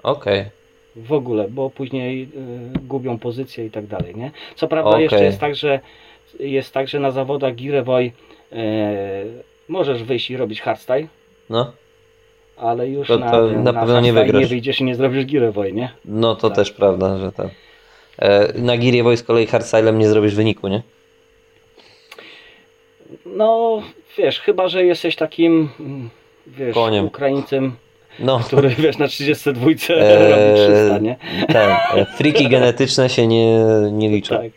Okej. 0.03 0.45
W 0.97 1.13
ogóle, 1.13 1.47
bo 1.49 1.69
później 1.69 2.23
y, 2.23 2.79
gubią 2.79 3.19
pozycję 3.19 3.65
i 3.65 3.71
tak 3.71 3.85
dalej, 3.87 4.15
nie? 4.15 4.31
Co 4.55 4.67
prawda 4.67 4.89
Okej. 4.91 5.03
jeszcze 5.03 5.23
jest 5.23 5.39
tak, 5.39 5.55
że 5.55 5.79
jest 6.39 6.73
tak, 6.73 6.87
że 6.87 6.99
na 6.99 7.11
zawodach 7.11 7.55
Girewoy 7.55 8.03
y, 8.03 8.55
możesz 9.67 10.03
wyjść 10.03 10.29
i 10.31 10.37
robić 10.37 10.61
hardstyle, 10.61 11.07
No, 11.49 11.71
ale 12.57 12.87
już 12.89 13.07
To- 13.07 13.17
na, 13.17 13.31
to 13.31 13.47
tym, 13.49 13.63
na 13.63 13.71
na 13.71 13.79
pewno 13.79 14.01
nie 14.01 14.13
wygrasz. 14.13 14.41
nie 14.41 14.47
wyjdziesz 14.47 14.79
i 14.79 14.83
nie 14.83 14.95
zrobisz 14.95 15.25
Girewoy, 15.25 15.73
nie? 15.73 15.89
no 16.05 16.35
to 16.35 16.47
Tak. 16.49 16.55
też 16.57 16.71
prawda, 16.71 17.17
że 17.17 17.31
tak. 17.31 17.47
E, 18.19 18.53
na 18.59 18.77
giriewoj 18.77 19.17
z 19.17 19.23
kolei 19.23 19.47
hardstylem 19.47 19.99
nie 19.99 20.07
zrobisz 20.09 20.35
wyniku, 20.35 20.67
nie? 20.67 20.81
No, 23.25 23.81
wiesz, 24.17 24.39
chyba, 24.39 24.67
że 24.67 24.85
jesteś 24.85 25.15
takim, 25.15 25.69
mm, 25.79 26.09
wiesz, 26.47 26.73
Koniem. 26.73 27.05
Ukraińcem, 27.05 27.75
No, 28.19 28.39
który, 28.39 28.69
wiesz, 28.69 28.97
na 28.97 29.07
32 29.07 29.67
Eee, 29.69 29.75
robi 30.31 30.53
300, 30.55 30.97
nie? 30.97 31.15
tak. 31.53 31.93
e, 31.97 32.05
Friki 32.05 32.47
genetyczne 32.49 33.09
się 33.09 33.27
nie, 33.27 33.57
nie 33.91 34.09
liczą. 34.09 34.35
Tak. 34.37 34.51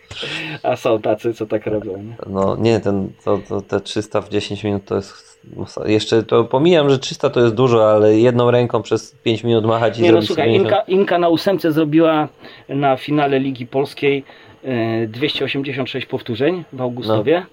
A 0.62 0.76
są 0.76 1.00
tacy, 1.00 1.34
co 1.34 1.46
tak 1.46 1.66
robią, 1.66 1.96
nie? 2.02 2.14
No 2.26 2.56
nie, 2.56 2.80
ten, 2.80 3.12
to, 3.24 3.38
to, 3.48 3.60
te 3.60 3.80
300 3.80 4.20
w 4.20 4.28
10 4.28 4.64
minut 4.64 4.84
to 4.84 4.94
jest. 4.96 5.40
masa- 5.56 5.88
Jeszcze 5.88 6.22
to 6.22 6.44
pomijam, 6.44 6.90
że 6.90 6.98
300 6.98 7.30
to 7.30 7.40
jest 7.40 7.54
dużo, 7.54 7.90
ale 7.90 8.18
jedną 8.18 8.50
ręką 8.50 8.82
przez 8.82 9.10
5 9.22 9.44
minut 9.44 9.64
machać 9.64 9.98
i 9.98 10.02
Nie 10.02 10.08
no 10.08 10.12
zrobić 10.12 10.26
słuchaj, 10.28 10.44
sobie 10.48 10.56
Inka, 10.56 10.80
Inka 10.80 11.18
na 11.18 11.28
ósemce 11.28 11.72
zrobiła 11.72 12.28
na 12.68 12.96
finale 12.96 13.38
Ligi 13.38 13.66
Polskiej 13.66 14.24
e, 14.64 15.06
286 15.06 16.06
powtórzeń 16.06 16.64
w 16.72 16.80
Augustowie. 16.80 17.46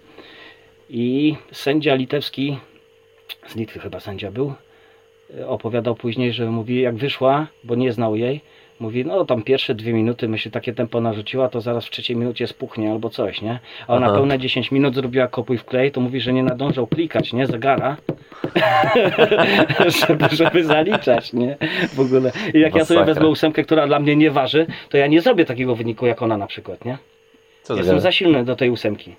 I 0.90 1.36
sędzia 1.52 1.96
litewski, 1.96 2.58
z 3.48 3.56
Litwy 3.56 3.80
chyba 3.80 4.00
sędzia 4.00 4.32
był, 4.32 4.48
e, 4.50 4.54
opowiadał 5.48 5.96
później, 5.96 6.34
że 6.34 6.46
mówi 6.46 6.82
jak 6.82 6.96
wyszła, 6.96 7.48
bo 7.64 7.76
nie 7.76 7.92
znał 7.94 8.16
jej, 8.16 8.42
mówi 8.80 9.06
no 9.06 9.26
tam 9.26 9.44
pierwsze 9.44 9.76
dwie 9.76 9.94
minuty 9.94 10.28
my 10.28 10.38
się 10.40 10.52
takie 10.52 10.74
tempo 10.74 11.02
narzuciła, 11.02 11.50
to 11.50 11.62
zaraz 11.62 11.86
w 11.86 11.90
trzeciej 11.90 12.16
minucie 12.18 12.48
spuchnie 12.48 12.92
albo 12.92 13.10
coś, 13.10 13.42
nie? 13.42 13.60
A 13.88 13.94
ona 13.96 14.06
Aha. 14.06 14.16
pełne 14.16 14.40
10 14.40 14.72
minut 14.72 14.96
zrobiła 14.96 15.28
kopuj 15.28 15.58
w 15.58 15.66
klej, 15.66 15.92
to 15.92 16.02
mówi, 16.02 16.22
że 16.22 16.34
nie 16.34 16.44
nadążał 16.44 16.88
klikać, 16.88 17.34
nie? 17.34 17.48
Zegara. 17.48 17.98
żeby, 20.08 20.26
żeby 20.36 20.64
zaliczać, 20.64 21.34
nie? 21.34 21.58
W 21.94 22.00
ogóle. 22.00 22.32
I 22.54 22.60
jak 22.60 22.76
ja 22.76 22.86
sobie 22.86 23.00
Masakra. 23.00 23.06
wezmę 23.14 23.28
ósemkę, 23.28 23.64
która 23.64 23.88
dla 23.88 24.00
mnie 24.00 24.16
nie 24.16 24.32
waży, 24.32 24.66
to 24.90 24.98
ja 24.98 25.08
nie 25.08 25.22
zrobię 25.22 25.46
takiego 25.46 25.76
wyniku 25.76 26.06
jak 26.06 26.22
ona 26.22 26.38
na 26.38 26.48
przykład, 26.48 26.86
nie? 26.86 26.98
Co 27.64 27.74
Jestem 27.74 27.88
gadasz? 27.96 28.04
za 28.04 28.12
silny 28.12 28.46
do 28.46 28.56
tej 28.56 28.70
ósemki. 28.70 29.16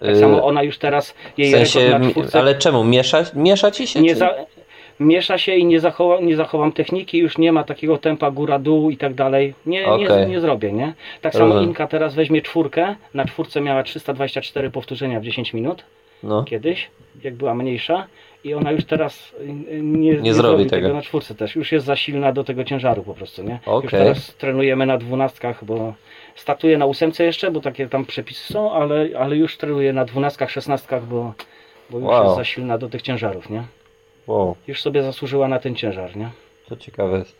Tak 0.00 0.08
Y, 0.08 0.20
samo 0.20 0.44
ona 0.46 0.62
już 0.62 0.78
teraz, 0.78 1.14
jej 1.38 1.48
w 1.48 1.68
sensie, 1.68 1.98
na 1.98 2.10
czwórce 2.10 2.38
ale 2.38 2.54
czemu? 2.54 2.84
Miesza, 2.84 3.24
miesza 3.34 3.70
ci 3.70 3.86
się? 3.86 4.00
nie 4.00 4.14
za, 4.16 4.34
miesza 5.00 5.38
się 5.38 5.54
i 5.54 5.64
nie, 5.64 5.80
zachowa, 5.80 6.20
nie 6.20 6.36
zachowam 6.36 6.72
techniki, 6.72 7.18
już 7.18 7.38
nie 7.38 7.52
ma 7.52 7.64
takiego 7.64 7.98
tempa 7.98 8.30
góra-dół 8.30 8.90
i 8.90 8.96
tak 8.96 9.14
dalej. 9.14 9.54
Nie, 9.66 9.80
nie, 9.80 9.86
Okej. 9.86 10.26
nie 10.28 10.40
zrobię, 10.40 10.72
nie? 10.72 10.94
Tak 11.20 11.32
samo 11.32 11.44
Rozumiem. 11.46 11.68
Inka 11.68 11.86
teraz 11.86 12.14
weźmie 12.14 12.42
czwórkę, 12.42 12.94
na 13.14 13.24
czwórce 13.24 13.60
miała 13.60 13.82
324 13.82 14.70
powtórzenia 14.70 15.20
w 15.20 15.22
10 15.24 15.52
minut 15.54 15.84
No. 16.22 16.44
kiedyś, 16.44 16.90
jak 17.22 17.34
była 17.34 17.54
mniejsza 17.54 18.06
i 18.44 18.54
ona 18.54 18.70
już 18.72 18.84
teraz 18.84 19.34
y, 19.40 19.74
y, 19.74 19.82
nie, 19.82 20.10
nie, 20.16 20.34
zrobi 20.34 20.34
zrobi 20.34 20.66
tego. 20.66 20.82
tego 20.86 20.94
na 20.94 21.02
czwórce 21.02 21.34
też. 21.34 21.56
Już 21.56 21.72
jest 21.72 21.86
za 21.86 21.96
silna 21.96 22.32
do 22.32 22.44
tego 22.44 22.64
ciężaru 22.64 23.02
po 23.02 23.14
prostu, 23.14 23.42
nie? 23.42 23.52
Już 23.52 23.66
Okej. 23.66 23.90
teraz 23.90 24.34
trenujemy 24.34 24.86
na 24.86 24.98
dwunastkach, 24.98 25.64
bo 25.64 25.94
startuję 26.34 26.78
na 26.78 26.86
ósemce 26.86 27.24
jeszcze, 27.24 27.50
bo 27.50 27.60
takie 27.60 27.88
tam 27.88 28.04
przepisy 28.06 28.52
są, 28.52 28.72
ale, 28.72 29.08
ale 29.18 29.36
już 29.36 29.56
trenuję 29.56 29.92
na 29.92 30.04
dwunastkach, 30.04 30.50
szesnastkach, 30.50 31.04
bo, 31.06 31.32
bo 31.90 31.98
już 31.98 32.06
Wow. 32.08 32.24
jest 32.24 32.36
za 32.36 32.44
silna 32.44 32.78
do 32.78 32.88
tych 32.88 33.02
ciężarów, 33.02 33.50
nie? 33.50 33.62
Wow, 34.28 34.56
Już 34.66 34.80
sobie 34.82 35.02
zasłużyła 35.02 35.48
na 35.48 35.58
ten 35.58 35.74
ciężar, 35.74 36.16
nie? 36.16 36.30
to 36.68 36.76
ciekawe 36.76 37.18
jest. 37.18 37.34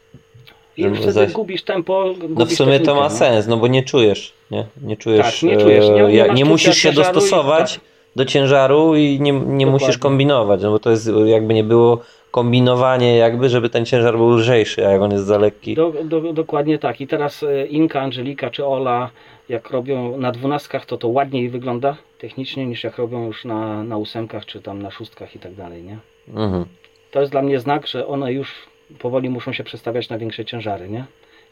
I 0.77 0.85
wtedy 0.95 1.13
zaś- 1.13 1.33
gubisz 1.33 1.63
tempo. 1.63 2.05
No 2.07 2.15
w 2.15 2.29
gubisz 2.29 2.57
sumie 2.59 2.73
to 2.73 2.79
technikę, 2.79 2.95
ma 3.01 3.05
nie? 3.05 3.11
sens, 3.11 3.47
no 3.47 3.57
bo 3.57 3.67
nie 3.67 3.83
czujesz, 3.83 4.33
nie? 4.51 4.65
Nie 4.83 4.97
czujesz, 4.97 5.41
Tak, 5.41 5.51
nie 5.51 5.57
czujesz, 5.57 5.89
nie- 5.89 6.05
e, 6.05 6.09
nie 6.09 6.15
jak- 6.17 6.45
musisz 6.49 6.77
się 6.77 6.83
ciężaru 6.89 7.11
i- 7.11 7.15
dostosować 7.15 7.75
tak. 7.75 7.85
do 8.17 8.25
ciężaru 8.25 8.97
i 8.97 9.21
nie, 9.21 9.33
nie 9.33 9.67
musisz 9.67 9.99
kombinować, 9.99 10.63
no 10.63 10.71
bo 10.71 10.79
to 10.79 10.91
jest 10.91 11.11
jakby 11.27 11.55
nie 11.55 11.65
było 11.65 11.99
kombinowanie 12.31 13.17
jakby, 13.17 13.49
żeby 13.49 13.71
ten 13.71 13.87
ciężar 13.87 14.17
był 14.17 14.31
lżejszy, 14.31 14.87
a 14.87 14.91
jak 14.91 15.03
on 15.03 15.13
jest 15.13 15.25
za 15.25 15.39
lekki. 15.39 15.75
Do, 15.75 15.93
do, 16.05 16.33
dokładnie 16.33 16.79
tak. 16.79 17.01
I 17.01 17.07
teraz 17.07 17.43
e, 17.43 17.67
Inka, 17.67 18.01
Angelika 18.01 18.51
czy 18.51 18.67
Ola, 18.67 19.11
jak 19.49 19.71
robią 19.71 20.19
na 20.19 20.33
dwunastkach, 20.33 20.87
to 20.87 20.97
to 20.99 21.09
ładniej 21.09 21.49
wygląda 21.51 21.97
technicznie 22.19 22.67
niż 22.67 22.85
jak 22.85 22.97
robią 22.99 23.27
już 23.27 23.45
na, 23.45 23.83
na 23.85 23.97
ósemkach 23.97 24.47
czy 24.47 24.63
tam 24.63 24.83
na 24.83 24.91
szóstkach 24.91 25.37
i 25.37 25.39
tak 25.39 25.55
dalej, 25.55 25.83
nie? 25.83 25.99
Mhm. 26.35 26.65
To 27.11 27.21
jest 27.21 27.33
dla 27.33 27.43
mnie 27.43 27.61
znak, 27.61 27.87
że 27.87 28.07
one 28.07 28.33
już 28.33 28.55
powoli 28.99 29.31
muszą 29.31 29.53
się 29.53 29.65
przestawiać 29.65 30.09
na 30.09 30.19
większe 30.19 30.45
ciężary, 30.45 30.89
nie? 30.89 31.05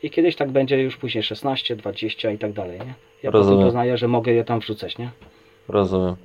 I 0.03 0.11
kiedyś 0.11 0.37
tak 0.37 0.51
będzie 0.51 0.83
już 0.83 0.97
później 0.97 1.23
16, 1.25 1.77
20 1.77 2.31
i 2.31 2.39
tak 2.39 2.53
dalej, 2.53 2.79
nie? 2.79 2.95
Ja 3.23 3.31
Rozumiem. 3.31 3.57
potem 3.59 3.67
poznaję, 3.67 3.97
że 3.99 4.09
mogę 4.09 4.33
je 4.33 4.45
tam 4.45 4.61
wrzucać, 4.61 4.99
nie? 4.99 5.11
Rozumiem. 5.69 6.17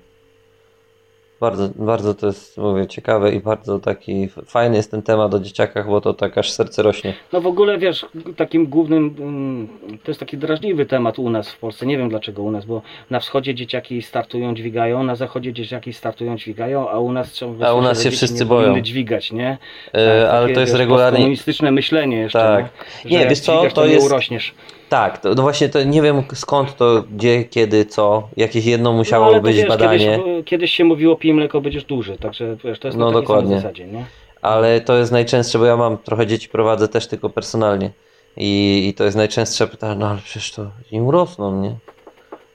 Bardzo, 1.41 1.69
bardzo 1.76 2.13
to 2.13 2.27
jest, 2.27 2.57
mówię, 2.57 2.88
ciekawe 2.88 3.31
i 3.31 3.39
bardzo 3.39 3.80
taki 3.80 4.30
fajny 4.45 4.76
jest 4.77 4.91
ten 4.91 5.01
temat 5.01 5.34
o 5.34 5.39
dzieciakach, 5.39 5.88
bo 5.88 6.01
to 6.01 6.13
tak 6.13 6.38
aż 6.38 6.51
serce 6.51 6.84
rośnie. 6.84 7.13
No 7.34 7.41
w 7.41 7.47
ogóle 7.47 7.77
wiesz, 7.77 8.05
takim 8.38 8.65
głównym, 8.68 9.15
mm, 9.19 9.68
to 10.03 10.11
jest 10.11 10.19
taki 10.19 10.38
drażliwy 10.38 10.85
temat 10.85 11.19
u 11.19 11.30
nas 11.30 11.49
w 11.51 11.59
Polsce, 11.59 11.85
nie 11.85 11.97
wiem 11.97 12.09
dlaczego 12.09 12.43
u 12.43 12.51
nas, 12.51 12.65
bo 12.65 12.81
na 13.09 13.19
wschodzie 13.19 13.55
dzieciaki 13.55 14.01
startują, 14.01 14.55
dźwigają, 14.55 15.03
na 15.03 15.15
zachodzie 15.15 15.53
dzieciaki 15.53 15.93
startują, 15.93 16.38
dźwigają, 16.38 16.89
a 16.89 16.99
u 16.99 17.11
nas 17.11 17.34
ciągle 17.34 17.68
A 17.68 17.73
u 17.73 17.81
nas 17.81 18.03
się 18.03 18.11
wszyscy 18.11 18.39
nie 18.43 18.45
boją. 18.49 18.81
dźwigać, 18.81 19.31
nie? 19.31 19.57
Tak, 19.91 20.01
ale 20.31 20.41
takie, 20.41 20.53
to 20.53 20.59
jest 20.59 20.72
wiesz, 20.73 20.80
regularnie. 20.80 21.18
komunistyczne 21.19 21.72
myślenie 21.72 22.18
jeszcze, 22.18 22.39
Tak. 22.39 22.65
nie? 23.05 23.11
Nie, 23.11 23.19
jak 23.19 23.30
wiesz 23.30 23.39
co, 23.39 23.63
to 23.73 23.85
nie 23.88 23.93
jest- 23.93 24.05
urośniesz. 24.05 24.53
Tak, 24.91 25.18
to, 25.18 25.35
no 25.35 25.41
właśnie 25.41 25.69
to 25.69 25.84
nie 25.84 26.01
wiem 26.01 26.23
skąd 26.34 26.76
to, 26.77 27.03
gdzie, 27.11 27.43
kiedy, 27.43 27.85
co. 27.85 28.30
Jakieś 28.38 28.65
jedno 28.65 28.93
musiało 28.93 29.26
no, 29.26 29.31
ale 29.31 29.39
to 29.39 29.43
być 29.43 29.57
wiesz, 29.57 29.68
badanie. 29.68 30.19
Kiedyś, 30.19 30.45
kiedyś 30.45 30.72
się 30.72 30.84
mówiło 30.84 31.15
pij 31.15 31.34
mleko, 31.34 31.61
będziesz 31.61 31.84
duży, 31.84 32.18
także 32.18 32.57
wiesz, 32.63 32.80
to 32.80 32.88
jest 32.88 32.97
No, 32.97 33.05
na 33.05 33.11
dokładnie. 33.11 33.55
zasadzie, 33.55 33.88
nie? 33.88 34.05
Ale 34.41 34.81
to 34.81 34.97
jest 34.97 35.11
najczęstsze, 35.11 35.59
bo 35.59 35.65
ja 35.65 35.77
mam 35.77 35.97
trochę 35.97 36.27
dzieci, 36.27 36.49
prowadzę 36.49 36.88
też 36.88 37.07
tylko 37.07 37.30
personalnie. 37.30 37.91
I, 38.38 38.84
i 38.88 38.93
to 38.93 39.03
jest 39.03 39.18
najczęstsze 39.18 39.68
pytanie, 39.68 39.95
no 39.99 40.07
ale 40.07 40.19
przecież 40.23 40.51
to 40.51 40.65
nie 40.91 41.03
urosną, 41.03 41.61
nie? 41.61 41.76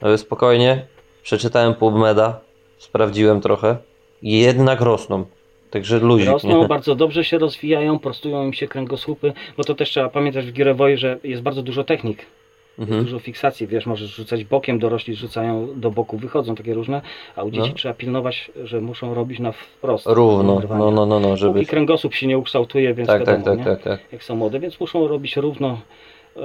No 0.02 0.18
spokojnie, 0.18 0.86
przeczytałem 1.22 1.74
PubMeda, 1.74 2.40
sprawdziłem 2.78 3.40
trochę 3.40 3.76
i 4.22 4.40
jednak 4.40 4.80
rosną. 4.80 5.24
Także 5.70 5.98
luzik, 5.98 6.28
Rosną, 6.28 6.62
nie? 6.62 6.68
bardzo 6.68 6.94
dobrze 6.94 7.24
się 7.24 7.38
rozwijają, 7.38 7.98
prostują 7.98 8.44
im 8.46 8.52
się 8.52 8.68
kręgosłupy, 8.68 9.32
bo 9.56 9.64
to 9.64 9.74
też 9.74 9.90
trzeba 9.90 10.08
pamiętać 10.08 10.46
w 10.46 10.52
Girewoju, 10.52 10.96
że 10.96 11.18
jest 11.24 11.42
bardzo 11.42 11.62
dużo 11.62 11.84
technik. 11.84 12.18
Jest 12.18 12.90
Mhm. 12.90 13.04
dużo 13.04 13.18
fiksacji, 13.18 13.66
wiesz, 13.66 13.86
możesz 13.86 14.10
rzucać 14.16 14.44
bokiem, 14.44 14.78
dorośli 14.78 15.14
rzucają 15.14 15.68
do 15.76 15.90
boku, 15.90 16.18
wychodzą 16.18 16.54
takie 16.54 16.74
różne, 16.74 17.00
a 17.36 17.42
u 17.42 17.50
dzieci 17.50 17.68
No. 17.68 17.74
trzeba 17.74 17.94
pilnować, 17.94 18.50
że 18.64 18.80
muszą 18.80 19.14
robić 19.14 19.38
na 19.38 19.52
wprost. 19.52 20.06
Równo, 20.06 20.60
no, 20.68 20.90
no, 20.90 21.06
no, 21.06 21.20
no, 21.20 21.36
żeby... 21.36 21.52
Póki 21.54 21.66
kręgosłup 21.66 22.14
się 22.14 22.26
nie 22.26 22.38
ukształtuje, 22.38 22.94
więc 22.94 23.06
Tak, 23.08 23.24
tak, 23.24 23.38
wiadomo, 23.38 23.56
tak, 23.56 23.58
nie? 23.58 23.64
tak, 23.64 23.82
tak. 24.00 24.12
jak 24.12 24.24
są 24.24 24.36
młode, 24.36 24.60
więc 24.60 24.80
muszą 24.80 25.08
robić 25.08 25.36
równo. 25.36 25.80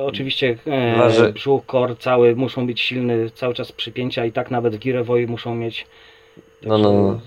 Oczywiście 0.05 0.57
e, 0.67 0.97
Waży- 0.97 1.33
brzuch, 1.33 1.65
kor 1.65 1.97
cały 1.97 2.35
muszą 2.35 2.67
być 2.67 2.81
silny, 2.81 3.29
cały 3.29 3.53
czas 3.53 3.71
przypięcia 3.71 4.25
i 4.25 4.31
tak 4.31 4.51
nawet 4.51 4.75
w 4.75 4.79
Girewoju 4.79 5.27
muszą 5.27 5.55
mieć. 5.55 5.87
No, 6.63 6.77
no, 6.77 6.93
no. 6.93 7.19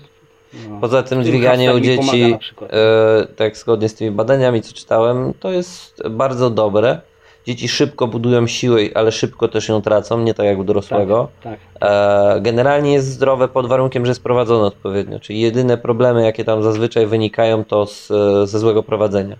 No. 0.69 0.81
Poza 0.81 1.03
tym 1.03 1.23
dźwiganie 1.23 1.73
u 1.73 1.79
dzieci, 1.79 2.37
e, 2.61 3.27
tak 3.35 3.57
zgodnie 3.57 3.89
z 3.89 3.95
tymi 3.95 4.11
badaniami, 4.11 4.61
co 4.61 4.73
czytałem, 4.73 5.33
to 5.39 5.51
jest 5.51 6.03
bardzo 6.09 6.49
dobre. 6.49 6.99
Dzieci 7.47 7.67
szybko 7.67 8.07
budują 8.07 8.47
siłę, 8.47 8.81
ale 8.95 9.11
szybko 9.11 9.47
też 9.47 9.69
ją 9.69 9.81
tracą, 9.81 10.19
nie 10.19 10.33
tak 10.33 10.45
jak 10.45 10.57
u 10.57 10.63
dorosłego. 10.63 11.29
Tak, 11.43 11.59
E, 11.81 12.41
generalnie 12.41 12.93
jest 12.93 13.07
zdrowe 13.07 13.47
pod 13.47 13.67
warunkiem, 13.67 14.05
że 14.05 14.11
jest 14.11 14.23
prowadzone 14.23 14.65
odpowiednio. 14.65 15.19
Czyli 15.19 15.39
jedyne 15.39 15.77
problemy, 15.77 16.23
jakie 16.23 16.45
tam 16.45 16.63
zazwyczaj 16.63 17.07
wynikają, 17.07 17.65
to 17.65 17.85
z, 17.85 18.07
ze 18.49 18.59
złego 18.59 18.83
prowadzenia. 18.83 19.35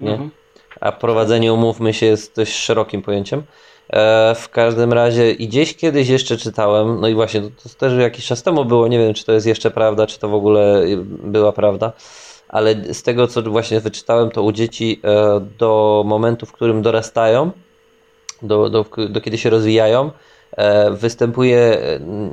Nie? 0.00 0.12
Mhm. 0.12 0.30
A 0.80 0.92
prowadzenie, 0.92 1.52
umówmy 1.52 1.94
się, 1.94 2.06
jest 2.06 2.36
dość 2.36 2.52
szerokim 2.52 3.02
pojęciem. 3.02 3.42
E, 3.92 4.34
w 4.34 4.48
każdym 4.48 4.92
razie 4.92 5.32
i 5.32 5.48
gdzieś 5.48 5.76
kiedyś 5.76 6.08
jeszcze 6.08 6.36
czytałem, 6.36 7.00
no 7.00 7.08
i 7.08 7.14
właśnie 7.14 7.40
to, 7.40 7.48
to 7.62 7.68
też 7.78 7.98
jakiś 7.98 8.26
czas 8.26 8.42
temu 8.42 8.64
było, 8.64 8.88
nie 8.88 8.98
wiem 8.98 9.14
czy 9.14 9.24
to 9.24 9.32
jest 9.32 9.46
jeszcze 9.46 9.70
prawda, 9.70 10.06
czy 10.06 10.18
to 10.18 10.28
w 10.28 10.34
ogóle 10.34 10.82
y, 10.82 10.96
była 11.06 11.52
prawda, 11.52 11.92
ale 12.48 12.94
z 12.94 13.02
tego 13.02 13.26
co 13.26 13.42
właśnie 13.42 13.80
wyczytałem, 13.80 14.30
to 14.30 14.42
u 14.42 14.52
dzieci 14.52 15.00
e, 15.04 15.40
do 15.58 16.02
momentu, 16.06 16.46
w 16.46 16.52
którym 16.52 16.82
dorastają, 16.82 17.50
do, 18.42 18.70
do, 18.70 18.84
do 19.08 19.20
kiedy 19.20 19.38
się 19.38 19.50
rozwijają, 19.50 20.10
e, 20.56 20.90
występuje 20.90 21.78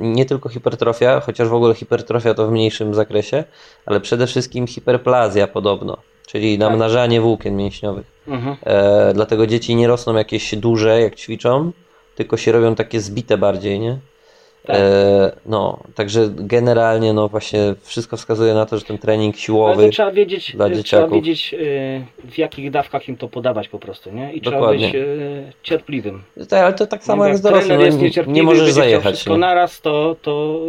nie 0.00 0.26
tylko 0.26 0.48
hipertrofia, 0.48 1.20
chociaż 1.20 1.48
w 1.48 1.54
ogóle 1.54 1.74
hipertrofia 1.74 2.34
to 2.34 2.46
w 2.46 2.50
mniejszym 2.50 2.94
zakresie, 2.94 3.44
ale 3.86 4.00
przede 4.00 4.26
wszystkim 4.26 4.66
hiperplazja 4.66 5.46
podobno, 5.46 5.96
czyli 6.26 6.58
Tak. 6.58 6.68
namnażanie 6.70 7.20
włókien 7.20 7.56
mięśniowych. 7.56 8.06
Mhm. 8.28 8.56
E, 8.64 9.14
dlatego 9.14 9.46
dzieci 9.46 9.74
nie 9.74 9.86
rosną 9.88 10.14
jakieś 10.16 10.54
duże, 10.54 11.00
jak 11.00 11.14
ćwiczą, 11.14 11.72
tylko 12.14 12.36
się 12.36 12.52
robią 12.52 12.74
takie 12.74 13.00
zbite 13.00 13.38
bardziej, 13.38 13.80
nie? 13.80 13.98
Tak. 14.66 14.76
E, 14.76 15.32
no, 15.46 15.78
także 15.94 16.28
generalnie 16.36 17.12
no 17.12 17.28
właśnie 17.28 17.74
wszystko 17.82 18.16
wskazuje 18.16 18.54
na 18.54 18.66
to, 18.66 18.78
że 18.78 18.84
ten 18.84 18.98
trening 18.98 19.36
siłowy, 19.36 19.90
trzeba 19.90 20.12
wiedzieć, 20.12 20.56
dla 20.56 20.66
trzeba 20.66 20.76
dzieciaków. 20.82 21.12
wiedzieć 21.12 21.54
y, 21.54 22.04
w 22.24 22.38
jakich 22.38 22.70
dawkach 22.70 23.08
im 23.08 23.16
to 23.16 23.28
podawać 23.28 23.68
po 23.68 23.78
prostu, 23.78 24.10
nie? 24.12 24.32
I 24.32 24.40
trzeba 24.40 24.56
Dokładnie. 24.56 24.86
być 24.86 24.94
y, 24.94 25.52
cierpliwym. 25.62 26.22
Tak, 26.48 26.62
ale 26.64 26.72
to 26.72 26.86
tak 26.86 27.04
samo 27.04 27.22
Nie, 27.24 27.28
jak 27.28 27.38
z 27.38 27.40
dorosłym, 27.40 27.80
jest 27.80 28.26
nie, 28.26 28.42
możesz 28.42 28.72
zajechać. 28.72 29.14
wszystko 29.14 29.32
Nie? 29.32 29.38
naraz, 29.40 29.80
to, 29.80 30.16
to 30.22 30.60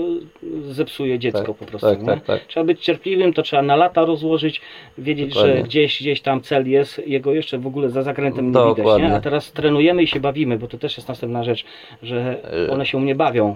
zepsuje 0.69 1.19
dziecko 1.19 1.39
Tak, 1.47 1.55
po 1.55 1.65
prostu, 1.65 1.87
tak, 1.87 1.99
nie? 2.01 2.05
tak, 2.05 2.23
tak. 2.25 2.41
Trzeba 2.47 2.63
być 2.65 2.81
cierpliwym, 2.81 3.33
to 3.33 3.41
trzeba 3.43 3.61
na 3.61 3.75
lata 3.75 4.05
rozłożyć, 4.05 4.61
wiedzieć, 4.97 5.33
Dokładnie. 5.33 5.57
że 5.57 5.63
gdzieś, 5.63 6.01
gdzieś 6.01 6.21
tam 6.21 6.41
cel 6.41 6.69
jest, 6.69 7.07
jego 7.07 7.33
jeszcze 7.33 7.57
w 7.57 7.67
ogóle 7.67 7.89
za 7.89 8.03
zakrętem 8.03 8.45
nie 8.45 8.51
widać, 8.51 8.77
Dokładnie. 8.77 9.07
nie? 9.07 9.15
A 9.15 9.21
teraz 9.21 9.51
trenujemy 9.51 10.03
i 10.03 10.07
się 10.07 10.19
bawimy, 10.19 10.57
bo 10.57 10.67
to 10.67 10.77
też 10.77 10.97
jest 10.97 11.09
następna 11.09 11.43
rzecz, 11.43 11.65
że 12.03 12.23
E, 12.67 12.71
one 12.71 12.85
się 12.85 12.97
u 12.97 13.01
mnie 13.01 13.15
bawią 13.15 13.55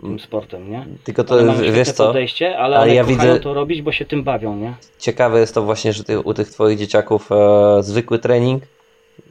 tym 0.00 0.20
sportem, 0.20 0.70
nie? 0.70 0.86
Tylko 1.04 1.24
to 1.24 1.34
One 1.36 1.72
wiesz 1.72 1.92
co, 1.92 2.06
podejście, 2.06 2.58
ale, 2.58 2.76
ale 2.78 2.94
ja 2.94 3.04
widzę- 3.04 3.40
to 3.40 3.54
robić, 3.54 3.82
bo 3.82 3.92
się 3.92 4.04
tym 4.04 4.22
bawią, 4.24 4.56
nie? 4.56 4.74
ciekawe 4.98 5.40
jest 5.40 5.54
to 5.54 5.62
właśnie, 5.62 5.92
że 5.92 6.04
ty, 6.04 6.20
u 6.20 6.34
tych 6.34 6.50
twoich 6.50 6.78
dzieciaków 6.78 7.32
e, 7.32 7.82
zwykły 7.82 8.18
trening, 8.18 8.62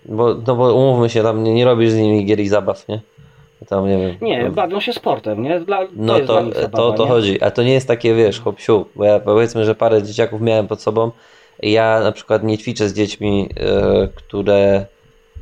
bo, 0.06 0.36
no 0.48 0.56
bo 0.56 0.74
umówmy 0.76 1.10
się, 1.10 1.24
tam 1.24 1.44
nie, 1.44 1.54
nie 1.54 1.66
robisz 1.66 1.90
z 1.92 1.96
nimi 1.98 2.26
gier 2.26 2.40
i 2.40 2.48
zabaw, 2.48 2.88
nie? 2.88 3.00
Tam 3.70 3.88
nie 3.90 3.98
wiem. 3.98 4.16
Nie, 4.22 4.44
no, 4.44 4.52
bawią 4.52 4.80
się 4.80 4.94
sportem, 4.94 5.44
nie? 5.44 5.60
Dla, 5.60 5.78
to 5.86 5.92
No 5.96 6.20
to, 6.20 6.42
nich 6.42 6.54
to, 6.54 6.62
zabawa, 6.62 6.98
to 6.98 7.04
nie? 7.04 7.10
chodzi, 7.10 7.42
a 7.44 7.52
to 7.52 7.64
nie 7.64 7.74
jest 7.74 7.88
takie, 7.88 8.16
wiesz, 8.16 8.40
hop 8.42 8.60
siu, 8.60 8.86
bo 8.96 9.04
ja 9.06 9.20
powiedzmy, 9.20 9.66
że 9.66 9.76
parę 9.76 10.04
dzieciaków 10.04 10.42
miałem 10.42 10.68
pod 10.68 10.82
sobą. 10.82 11.12
Ja 11.64 12.00
na 12.04 12.12
przykład 12.12 12.44
nie 12.44 12.58
ćwiczę 12.58 12.90
z 12.90 12.94
dziećmi, 12.94 13.50
e, 13.60 14.08
które, 14.16 14.86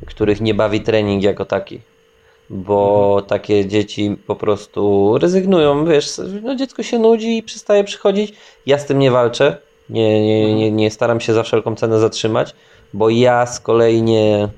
których 0.06 0.40
nie 0.40 0.54
bawi 0.54 0.80
trening 0.80 1.22
jako 1.22 1.44
taki. 1.44 1.80
Bo 2.52 3.22
takie 3.28 3.66
dzieci 3.66 4.16
po 4.26 4.36
prostu 4.36 5.12
rezygnują, 5.18 5.86
wiesz, 5.86 6.20
no 6.42 6.54
dziecko 6.54 6.82
się 6.82 6.98
nudzi 6.98 7.38
i 7.38 7.42
przestaje 7.42 7.84
przychodzić. 7.84 8.32
Ja 8.66 8.78
z 8.78 8.86
tym 8.86 8.98
nie 8.98 9.10
walczę, 9.10 9.56
nie, 9.90 10.26
nie, 10.26 10.54
nie, 10.54 10.70
nie 10.70 10.90
staram 10.90 11.20
się 11.20 11.34
za 11.34 11.42
wszelką 11.42 11.74
cenę 11.76 11.98
zatrzymać, 11.98 12.54
bo 12.94 13.10
ja 13.10 13.46
z 13.46 13.60
kolei 13.60 14.02
nie, 14.02 14.48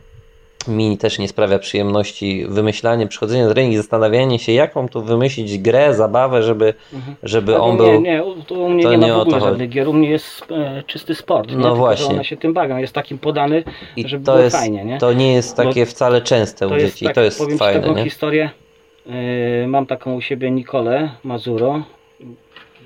mi 0.68 0.98
też 0.98 1.18
nie 1.18 1.28
sprawia 1.28 1.58
przyjemności 1.58 2.46
wymyślanie, 2.48 3.06
przychodzenie 3.06 3.48
z 3.48 3.52
ringu, 3.52 3.76
zastanawianie 3.76 4.38
się, 4.38 4.52
jaką 4.52 4.88
tu 4.88 5.02
wymyślić 5.02 5.58
grę, 5.58 5.94
zabawę, 5.94 6.42
żeby, 6.42 6.74
żeby 7.22 7.58
on 7.58 7.70
nie, 7.70 7.76
był... 7.76 8.00
Nie, 8.00 8.22
tu 8.46 8.64
u 8.64 8.68
mnie 8.68 8.82
to 8.82 8.90
nie 8.90 8.98
nie 8.98 9.12
ma 9.12 9.18
w 9.18 9.20
ogóle 9.20 9.40
to 9.40 9.46
żadnych 9.46 9.68
gier, 9.70 9.88
u 9.88 9.92
mnie 9.92 10.10
jest 10.10 10.52
e, 10.52 10.82
czysty 10.86 11.14
sport, 11.14 11.50
nie? 11.50 11.56
No 11.56 11.62
Tylko, 11.62 11.76
właśnie. 11.76 12.06
że 12.06 12.12
one 12.12 12.24
się 12.24 12.36
tym 12.36 12.52
bawią, 12.54 12.76
jest 12.76 12.92
takim 12.92 13.18
podany, 13.18 13.64
I 13.96 14.08
żeby 14.08 14.24
to 14.24 14.32
było 14.32 14.44
jest, 14.44 14.56
fajnie, 14.56 14.84
nie? 14.84 14.98
to 14.98 15.12
nie 15.12 15.34
jest 15.34 15.56
Bo 15.56 15.62
takie 15.62 15.86
wcale 15.86 16.22
częste 16.22 16.66
u 16.66 16.70
to 16.70 16.78
dzieci, 16.78 17.04
tak, 17.04 17.14
to 17.14 17.20
jest 17.20 17.38
powiem 17.38 17.52
Ci 17.52 17.58
fajne, 17.58 17.80
taką 17.80 17.94
nie? 17.94 18.04
historię, 18.04 18.50
e, 19.06 19.66
mam 19.66 19.86
taką 19.86 20.14
u 20.14 20.20
siebie 20.20 20.50
Nikolę 20.50 21.10
Mazuro, 21.24 21.82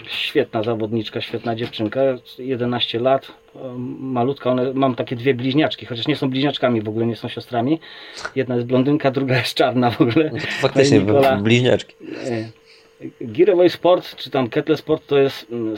świetna 0.09 0.63
zawodniczka, 0.63 1.21
świetna 1.21 1.55
dziewczynka, 1.57 2.01
11 2.39 3.01
lat, 3.01 3.27
e, 3.57 3.59
malutka, 3.99 4.51
one, 4.51 4.73
mam 4.75 4.95
takie 4.95 5.17
dwie 5.17 5.35
bliźniaczki, 5.35 5.87
chociaż 5.87 6.07
nie 6.07 6.17
są 6.17 6.31
bliźniaczkami 6.31 6.83
w 6.83 6.89
ogóle, 6.89 7.07
nie 7.07 7.17
są 7.17 7.29
siostrami, 7.29 7.81
jedna 8.37 8.55
jest 8.55 8.67
blondynka, 8.67 9.11
druga 9.11 9.37
jest 9.39 9.55
czarna 9.55 9.91
w 9.91 10.01
ogóle. 10.01 10.31
No 10.33 10.39
faktycznie 10.61 10.97
i 10.97 11.01
Nikola- 11.01 11.43
bliźniaczki. 11.43 11.95
E, 13.21 13.27
Girowy 13.27 13.69
sport, 13.71 14.17
czy 14.17 14.31
tam 14.31 14.49
kettle 14.49 14.77
sport 14.77 15.07
to 15.07 15.19
jest 15.19 15.47
mm, 15.53 15.77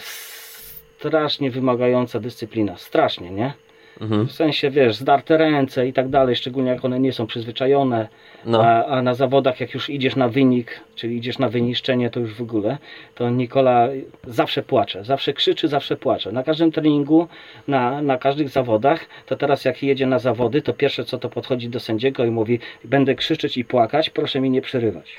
strasznie 0.98 1.51
wymagająca 1.51 2.20
dyscyplina, 2.20 2.77
strasznie, 2.77 3.31
nie? 3.31 3.52
Mhm. 4.01 4.27
W 4.27 4.32
sensie, 4.32 4.70
wiesz, 4.70 4.97
zdarte 4.97 5.36
ręce 5.36 5.89
i 5.89 5.93
tak 5.93 6.09
dalej, 6.09 6.36
szczególnie 6.36 6.70
jak 6.70 6.85
one 6.85 7.01
nie 7.01 7.12
są 7.12 7.27
przyzwyczajone, 7.27 8.09
No. 8.47 8.64
a, 8.64 8.85
a 8.86 9.02
na 9.02 9.14
zawodach 9.14 9.60
jak 9.60 9.74
już 9.74 9.90
idziesz 9.90 10.16
na 10.16 10.28
wynik, 10.28 10.81
czyli 10.94 11.16
idziesz 11.16 11.39
na 11.39 11.48
wyniszczenie, 11.48 12.10
to 12.10 12.20
już 12.20 12.35
w 12.35 12.43
ogóle, 12.43 12.78
to 13.14 13.31
Nikola 13.31 13.89
zawsze 14.27 14.62
płacze, 14.62 15.05
zawsze 15.05 15.32
krzyczy, 15.32 15.68
zawsze 15.68 15.97
płacze. 15.97 16.32
Na 16.32 16.43
każdym 16.43 16.72
treningu, 16.72 17.28
na, 17.68 18.02
na 18.02 18.18
każdych 18.18 18.48
zawodach, 18.48 19.06
to 19.27 19.36
teraz 19.36 19.64
jak 19.64 19.82
jedzie 19.82 20.06
na 20.06 20.18
zawody, 20.18 20.62
to 20.62 20.72
pierwsze 20.72 21.05
co 21.05 21.18
to 21.18 21.28
podchodzi 21.28 21.68
do 21.68 21.81
sędziego 21.81 22.24
i 22.24 22.31
mówi, 22.31 22.59
będę 22.85 23.14
krzyczeć 23.14 23.56
i 23.56 23.64
płakać, 23.64 24.10
proszę 24.10 24.40
mi 24.40 24.51
nie 24.51 24.62
przerywać. 24.62 25.16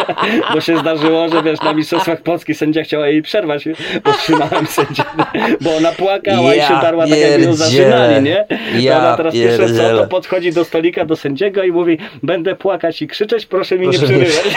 Bo 0.54 0.60
się 0.60 0.78
zdarzyło, 0.78 1.28
że 1.28 1.42
wiesz, 1.42 1.60
na 1.60 1.72
Mistrzostwach 1.72 2.22
Polski 2.22 2.54
sędzia 2.54 2.82
chciała 2.82 3.08
jej 3.08 3.22
przerwać, 3.22 3.64
bo 4.04 4.12
trzymałem 4.12 4.66
sędzię, 4.76 5.02
bo 5.60 5.76
ona 5.76 5.92
płakała 5.92 6.54
i 6.54 6.58
Ja 6.58 6.68
się 6.68 6.74
darła 6.82 7.06
tak 7.06 7.18
jakby 7.18 7.46
ją 7.46 7.54
zażynali, 7.54 8.22
nie? 8.24 8.46
Ja 8.78 8.98
ona 8.98 9.16
teraz 9.16 9.34
pierwsze 9.34 9.74
co, 9.74 9.96
to 9.98 10.06
podchodzi 10.06 10.52
do 10.52 10.64
stolika, 10.64 11.04
do 11.04 11.16
sędziego 11.16 11.62
i 11.62 11.72
mówi, 11.72 11.98
będę 12.22 12.56
płakać 12.56 13.02
i 13.02 13.08
krzyczeć, 13.08 13.46
proszę 13.46 13.78
mi 13.78 13.88
Proszę 13.88 14.08
nie 14.08 14.18
nie- 14.18 14.24
przerywać. 14.24 14.56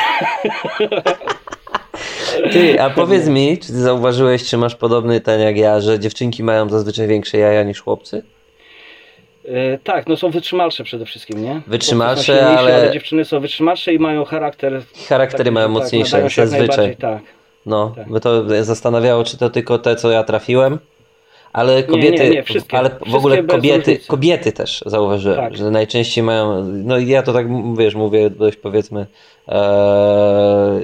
Ty, 2.52 2.82
a 2.82 2.90
powiedz 2.90 3.28
mi, 3.28 3.57
czy 3.57 3.68
ty 3.68 3.82
zauważyłeś, 3.82 4.44
czy 4.44 4.57
masz 4.57 4.76
podobny 4.76 5.22
ten 5.22 5.41
jak 5.41 5.57
ja, 5.57 5.82
że 5.82 5.99
dziewczynki 5.99 6.44
mają 6.44 6.70
zazwyczaj 6.70 7.07
większe 7.07 7.38
jaja 7.38 7.64
niż 7.64 7.82
chłopcy? 7.82 8.24
E, 9.45 9.78
tak, 9.78 10.07
no 10.07 10.18
są 10.18 10.30
wytrzymalsze 10.30 10.84
przede 10.84 11.06
wszystkim, 11.06 11.44
nie? 11.44 11.61
Wytrzymalsze, 11.68 12.24
silniejsi, 12.24 12.57
ale- 12.57 12.91
dziewczyny 12.94 13.26
są 13.26 13.40
wytrzymalsze 13.40 13.94
i 13.94 13.99
mają 13.99 14.26
charakter... 14.26 14.82
Charaktery 15.10 15.44
taki, 15.44 15.52
mają 15.53 15.68
że 15.68 15.74
mocniejsze, 15.74 16.22
tak, 16.22 16.32
zazwyczaj. 16.32 16.95
Tak. 16.98 17.22
No, 17.65 17.94
Tak. 17.95 18.22
to 18.22 18.44
zastanawiało, 18.64 19.24
czy 19.24 19.38
to 19.38 19.49
tylko 19.49 19.78
te, 19.80 19.95
co 19.95 20.11
ja 20.11 20.24
trafiłem, 20.24 20.80
ale 21.54 21.84
kobiety, 21.84 22.24
nie, 22.24 22.30
nie, 22.30 22.44
wszystkie. 22.44 22.78
ale 22.78 22.90
w 23.08 23.16
ogóle 23.16 23.44
kobiety, 23.44 24.00
kobiety 24.08 24.52
też 24.52 24.84
zauważyłem, 24.86 25.38
Tak. 25.38 25.58
że 25.58 25.72
najczęściej 25.72 26.24
mają, 26.24 26.64
no 26.64 27.00
ja 27.00 27.24
to 27.24 27.34
tak, 27.34 27.48
wiesz, 27.78 27.96
mówię 27.96 28.30
dość 28.30 28.58
powiedzmy 28.58 29.06
e, 29.48 30.80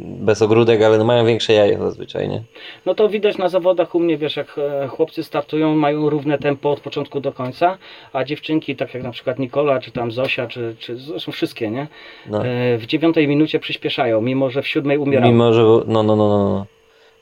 bez 0.00 0.42
ogródek, 0.42 0.82
ale 0.82 0.98
no 0.98 1.04
mają 1.04 1.26
większe 1.26 1.52
jaja 1.52 1.78
zazwyczaj, 1.78 2.28
nie? 2.28 2.42
No 2.86 2.94
to 2.94 3.08
widać 3.08 3.38
na 3.38 3.48
zawodach 3.48 3.94
u 3.94 4.00
mnie, 4.00 4.16
wiesz, 4.18 4.36
jak 4.36 4.58
e, 4.58 4.88
chłopcy 4.88 5.24
startują, 5.24 5.74
mają 5.74 6.10
równe 6.10 6.38
tempo 6.38 6.70
od 6.70 6.80
początku 6.80 7.20
do 7.20 7.32
końca, 7.32 7.78
a 8.12 8.24
dziewczynki, 8.24 8.76
tak 8.76 8.94
jak 8.94 9.02
na 9.02 9.10
przykład 9.10 9.38
Nikola, 9.38 9.80
czy 9.80 9.90
tam 9.90 10.12
Zosia, 10.12 10.46
czy, 10.46 10.76
czy 10.78 10.96
zresztą 10.96 11.32
wszystkie, 11.32 11.70
nie? 11.70 11.86
No. 12.30 12.46
E, 12.46 12.78
w 12.78 12.86
dziewiątej 12.86 13.28
minucie 13.28 13.58
przyspieszają, 13.58 14.20
mimo 14.20 14.50
że 14.50 14.62
w 14.62 14.68
siódmej 14.68 14.98
umierają. 14.98 15.32
Mimo, 15.32 15.52
że, 15.52 15.62
no, 15.62 15.82
no, 15.86 16.02
no, 16.02 16.16
no, 16.16 16.66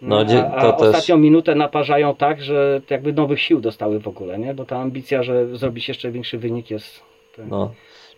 no. 0.02 0.18
A, 0.18 0.46
a 0.56 0.72
też- 0.72 0.88
ostatnią 0.88 1.16
minutę 1.18 1.54
naparzają 1.54 2.14
tak, 2.14 2.42
że 2.42 2.80
jakby 2.90 3.12
nowych 3.12 3.40
sił 3.40 3.60
dostały 3.60 4.00
w 4.00 4.08
ogóle, 4.08 4.38
nie? 4.38 4.54
Bo 4.54 4.64
ta 4.64 4.78
ambicja, 4.78 5.22
że 5.22 5.56
zrobić 5.56 5.88
jeszcze 5.88 6.10
większy 6.10 6.38
wynik 6.38 6.70
jest, 6.70 7.00
to, 7.36 7.42
no. 7.50 7.72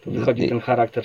wychodzi 0.07 0.49
ten 0.49 0.61
charakter. 0.61 1.05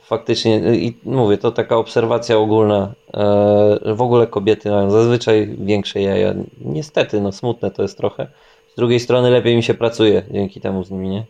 Faktycznie 0.00 0.56
i 0.74 0.96
mówię, 1.04 1.38
to 1.38 1.50
taka 1.52 1.76
obserwacja 1.76 2.38
ogólna. 2.38 2.92
E, 3.14 3.94
w 3.94 4.02
ogóle 4.02 4.26
kobiety 4.26 4.70
mają 4.70 4.90
zazwyczaj 4.90 5.56
większe 5.58 6.00
jaja. 6.00 6.34
Niestety, 6.60 7.20
no 7.20 7.32
smutne 7.32 7.70
to 7.70 7.82
jest 7.82 7.98
trochę. 7.98 8.26
Z 8.68 8.74
drugiej 8.76 9.00
strony 9.00 9.30
lepiej 9.30 9.56
mi 9.56 9.62
się 9.62 9.74
pracuje 9.74 10.22
dzięki 10.30 10.60
temu 10.60 10.84
z 10.84 10.90
nimi, 10.90 11.08
nie? 11.08 11.24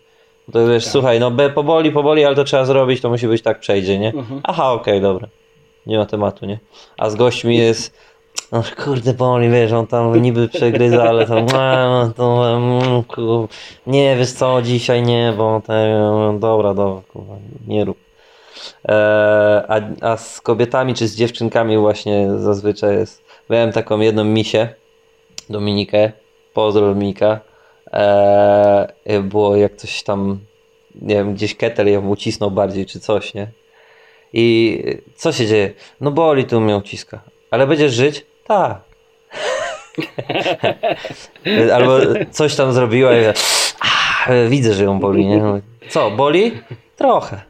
Bo 0.47 0.52
To 0.52 0.66
wiesz, 0.68 0.85
Tak. 0.85 0.93
słuchaj, 0.93 1.20
no 1.20 1.32
powoli, 1.55 1.93
powoli, 1.93 2.24
ale 2.24 2.36
to 2.36 2.44
trzeba 2.44 2.64
zrobić, 2.64 3.01
to 3.01 3.10
musi 3.10 3.28
być 3.28 3.43
tak 3.43 3.60
przejdzie, 3.60 3.98
nie? 3.98 4.09
Mhm. 4.09 4.40
Aha, 4.44 4.73
okej, 4.73 5.01
dobra. 5.01 5.28
Nie 5.86 5.98
ma 5.98 6.06
tematu, 6.06 6.47
nie? 6.47 6.59
A 6.98 7.10
z 7.10 7.14
gośćmi 7.14 7.56
jest. 7.56 7.98
No 8.52 8.62
kurde, 8.84 9.14
boli, 9.14 9.50
wiesz, 9.50 9.72
on 9.72 9.86
tam 9.86 10.22
niby 10.22 10.48
przegryza, 10.48 11.02
ale 11.02 11.26
tam. 11.26 11.46
No, 11.90 12.12
to, 12.16 12.56
mm. 12.56 13.02
Nie 13.86 14.16
wiesz 14.16 14.32
co, 14.32 14.62
dzisiaj 14.62 15.02
nie, 15.02 15.34
bo 15.36 15.62
te, 15.66 15.98
dobra, 16.40 16.74
dobra, 16.74 17.02
kurwa, 17.12 17.34
nie 17.66 17.84
rób. 17.84 17.98
E, 18.88 19.64
a, 19.68 19.80
a 20.00 20.16
z 20.16 20.40
kobietami 20.40 20.94
czy 20.94 21.08
z 21.08 21.16
dziewczynkami 21.16 21.78
właśnie 21.78 22.28
zazwyczaj 22.38 22.96
jest. 22.96 23.24
Miałem 23.50 23.72
taką 23.72 24.00
jedną 24.00 24.24
misię, 24.24 24.68
Dominikę, 25.50 26.12
pozdro 26.54 26.86
Dominika. 26.86 27.40
E, 27.92 29.22
było 29.22 29.56
jak 29.56 29.76
coś 29.76 30.02
tam, 30.02 30.38
nie 30.94 31.14
wiem, 31.14 31.34
gdzieś 31.34 31.56
ketel 31.56 31.88
ją 31.88 32.08
ucisnął 32.08 32.50
bardziej 32.50 32.86
czy 32.86 33.00
coś, 33.00 33.34
nie? 33.34 33.48
I 34.32 34.82
co 35.16 35.32
się 35.32 35.46
dzieje? 35.46 35.74
No 36.00 36.10
boli 36.10 36.44
tu 36.44 36.60
mnie 36.60 36.76
uciska. 36.76 37.20
Ale 37.51 37.66
będziesz 37.66 37.93
żyć? 37.93 38.27
Tak. 38.47 38.77
Albo 41.74 41.98
coś 42.31 42.55
tam 42.56 42.73
zrobiła 42.73 43.16
i 43.16 43.23
ja, 43.23 43.32
"Ah, 43.81 44.28
widzę, 44.48 44.74
że 44.74 44.85
ją 44.85 44.98
boli, 45.01 45.27
nie? 45.27 45.43
Co, 45.89 46.10
boli? 46.10 46.52
Trochę. 46.97 47.40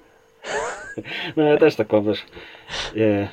No 1.37 1.43
ja 1.43 1.57
też 1.57 1.77
tak 1.77 1.87
wiesz, 2.05 2.25
e, 2.97 3.29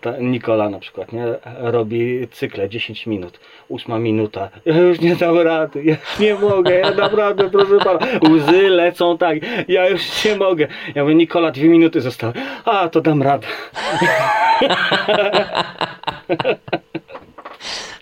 ta 0.00 0.16
Nikola 0.18 0.68
na 0.70 0.78
przykład, 0.78 1.12
nie? 1.12 1.24
Robi 1.58 2.28
cykle 2.30 2.68
10 2.68 3.06
minut, 3.06 3.40
ósma 3.68 3.98
minuta, 3.98 4.48
ja 4.66 4.78
już 4.78 5.00
nie 5.00 5.16
dam 5.16 5.38
rady, 5.38 5.84
ja 5.84 5.94
już 5.94 6.18
nie 6.18 6.34
mogę, 6.34 6.74
ja 6.78 6.90
naprawdę, 6.90 7.50
proszę 7.50 7.78
pana, 7.84 8.06
łzy 8.30 8.68
lecą 8.68 9.18
tak, 9.18 9.38
ja 9.68 9.88
już 9.88 10.24
nie 10.24 10.36
mogę. 10.36 10.66
Ja 10.94 11.02
mówię, 11.02 11.14
Nikola, 11.14 11.50
dwie 11.50 11.68
minuty 11.68 12.00
zostały, 12.00 12.32
a 12.64 12.88
to 12.88 13.00
dam 13.00 13.22
radę. 13.22 13.46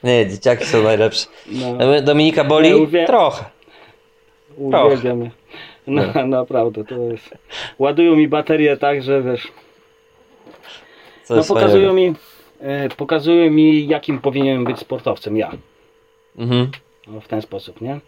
Nie, 0.05 0.27
dzieciaki 0.29 0.65
są 0.65 0.83
najlepsze. 0.83 1.27
No, 1.47 2.03
Dominika 2.03 2.45
boli? 2.45 2.69
Ja 2.71 2.77
mówię- 2.77 3.07
Trochę. 3.07 3.45
Je. 5.87 5.93
No, 6.15 6.27
naprawdę, 6.27 6.85
to 6.85 6.95
jest, 6.99 7.39
ładują 7.79 8.17
mi 8.17 8.29
baterię 8.29 8.77
tak, 8.77 9.03
że 9.03 9.23
wiesz, 9.23 9.49
Co 11.25 11.37
no 11.37 11.45
pokazują 11.45 11.89
fajnego. 11.89 11.95
mi, 11.95 12.15
e, 12.61 12.89
pokazują 12.89 13.51
mi, 13.51 13.87
jakim 13.89 14.19
powinienem 14.19 14.65
być 14.65 14.79
sportowcem, 14.79 15.37
ja, 15.37 15.51
Mhm. 16.39 16.71
no, 17.07 17.21
w 17.21 17.29
ten 17.29 17.43
sposób, 17.43 17.81
nie? 17.81 18.01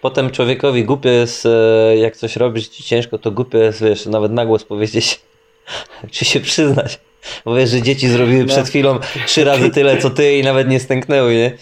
Potem 0.00 0.30
człowiekowi 0.30 0.84
głupio 0.84 1.08
jest, 1.08 1.46
e, 1.46 1.96
jak 1.96 2.16
coś 2.16 2.36
robisz 2.36 2.68
ci 2.68 2.82
ciężko, 2.82 3.18
to 3.18 3.30
głupio 3.30 3.58
jest, 3.58 3.82
wiesz, 3.84 4.06
nawet 4.06 4.32
na 4.32 4.46
głos 4.46 4.64
powiedzieć, 4.64 5.20
czy 6.12 6.24
się 6.24 6.40
przyznać. 6.40 7.00
Bo 7.44 7.54
wiesz, 7.54 7.70
że 7.70 7.82
dzieci 7.82 8.08
zrobiły 8.08 8.40
No. 8.42 8.46
przed 8.48 8.68
chwilą 8.68 8.98
trzy 9.26 9.44
razy 9.44 9.70
tyle, 9.70 9.98
co 9.98 10.10
ty 10.10 10.38
i 10.38 10.42
nawet 10.42 10.68
nie 10.68 10.80
stęknęły, 10.80 11.34
nie? 11.34 11.52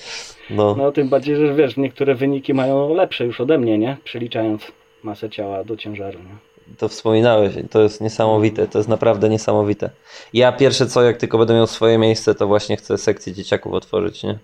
No, 0.50 0.74
No 0.78 0.92
tym 0.92 1.08
bardziej, 1.08 1.36
że 1.36 1.54
wiesz, 1.54 1.76
niektóre 1.76 2.14
wyniki 2.14 2.54
mają 2.54 2.94
lepsze 2.94 3.24
już 3.24 3.40
ode 3.40 3.58
mnie, 3.58 3.78
nie? 3.78 3.96
Przeliczając 4.04 4.72
masę 5.04 5.30
ciała 5.30 5.64
do 5.64 5.76
ciężaru, 5.76 6.18
nie? 6.18 6.52
to 6.78 6.88
wspominałeś, 6.88 7.54
to 7.70 7.82
jest 7.82 8.00
niesamowite, 8.00 8.68
to 8.68 8.78
jest 8.78 8.88
naprawdę 8.88 9.28
niesamowite. 9.28 9.90
Ja 10.34 10.52
pierwsze 10.52 10.86
co, 10.86 11.02
jak 11.02 11.16
tylko 11.16 11.38
będę 11.38 11.54
miał 11.54 11.66
swoje 11.66 11.98
miejsce, 11.98 12.34
to 12.34 12.46
właśnie 12.46 12.76
chcę 12.76 12.98
sekcję 12.98 13.32
dzieciaków 13.32 13.72
otworzyć, 13.72 14.22
nie? 14.22 14.38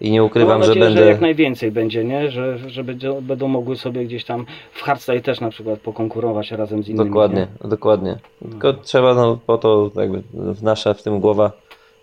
I 0.00 0.10
nie 0.10 0.24
ukrywam, 0.24 0.58
Mam 0.58 0.62
że 0.62 0.68
nadzieję, 0.68 0.86
będę... 0.86 1.02
że 1.02 1.08
jak 1.10 1.20
najwięcej 1.20 1.72
będzie, 1.72 2.04
nie? 2.04 2.30
Że, 2.30 2.58
że 2.58 2.84
będą, 2.84 3.20
będą 3.20 3.48
mogły 3.48 3.76
sobie 3.76 4.04
gdzieś 4.04 4.24
tam 4.24 4.46
w 4.72 4.82
hardstyle 4.82 5.20
też 5.20 5.40
na 5.40 5.50
przykład 5.50 5.80
pokonkurować 5.80 6.50
razem 6.50 6.82
z 6.82 6.88
innymi. 6.88 7.08
Dokładnie, 7.08 7.46
dokładnie. 7.64 8.18
Tylko 8.50 8.72
trzeba 8.72 9.14
no, 9.14 9.38
po 9.46 9.58
to 9.58 9.90
jakby 9.96 10.22
w 10.32 10.62
nasze 10.62 10.94
w 10.94 11.02
tym 11.02 11.20
głowa, 11.20 11.52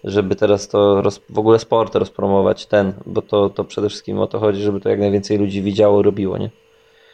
żeby 0.03 0.35
teraz 0.35 0.67
to 0.67 1.01
roz, 1.01 1.21
w 1.29 1.39
ogóle 1.39 1.59
sport 1.59 1.95
rozpromować 1.95 2.65
ten, 2.65 2.93
bo 3.05 3.21
to, 3.21 3.49
to 3.49 3.63
przede 3.63 3.89
wszystkim 3.89 4.19
o 4.19 4.27
to 4.27 4.39
chodzi, 4.39 4.61
żeby 4.61 4.79
to 4.79 4.89
jak 4.89 4.99
najwięcej 4.99 5.37
ludzi 5.37 5.61
widziało, 5.61 6.01
robiło, 6.01 6.37
nie? 6.37 6.49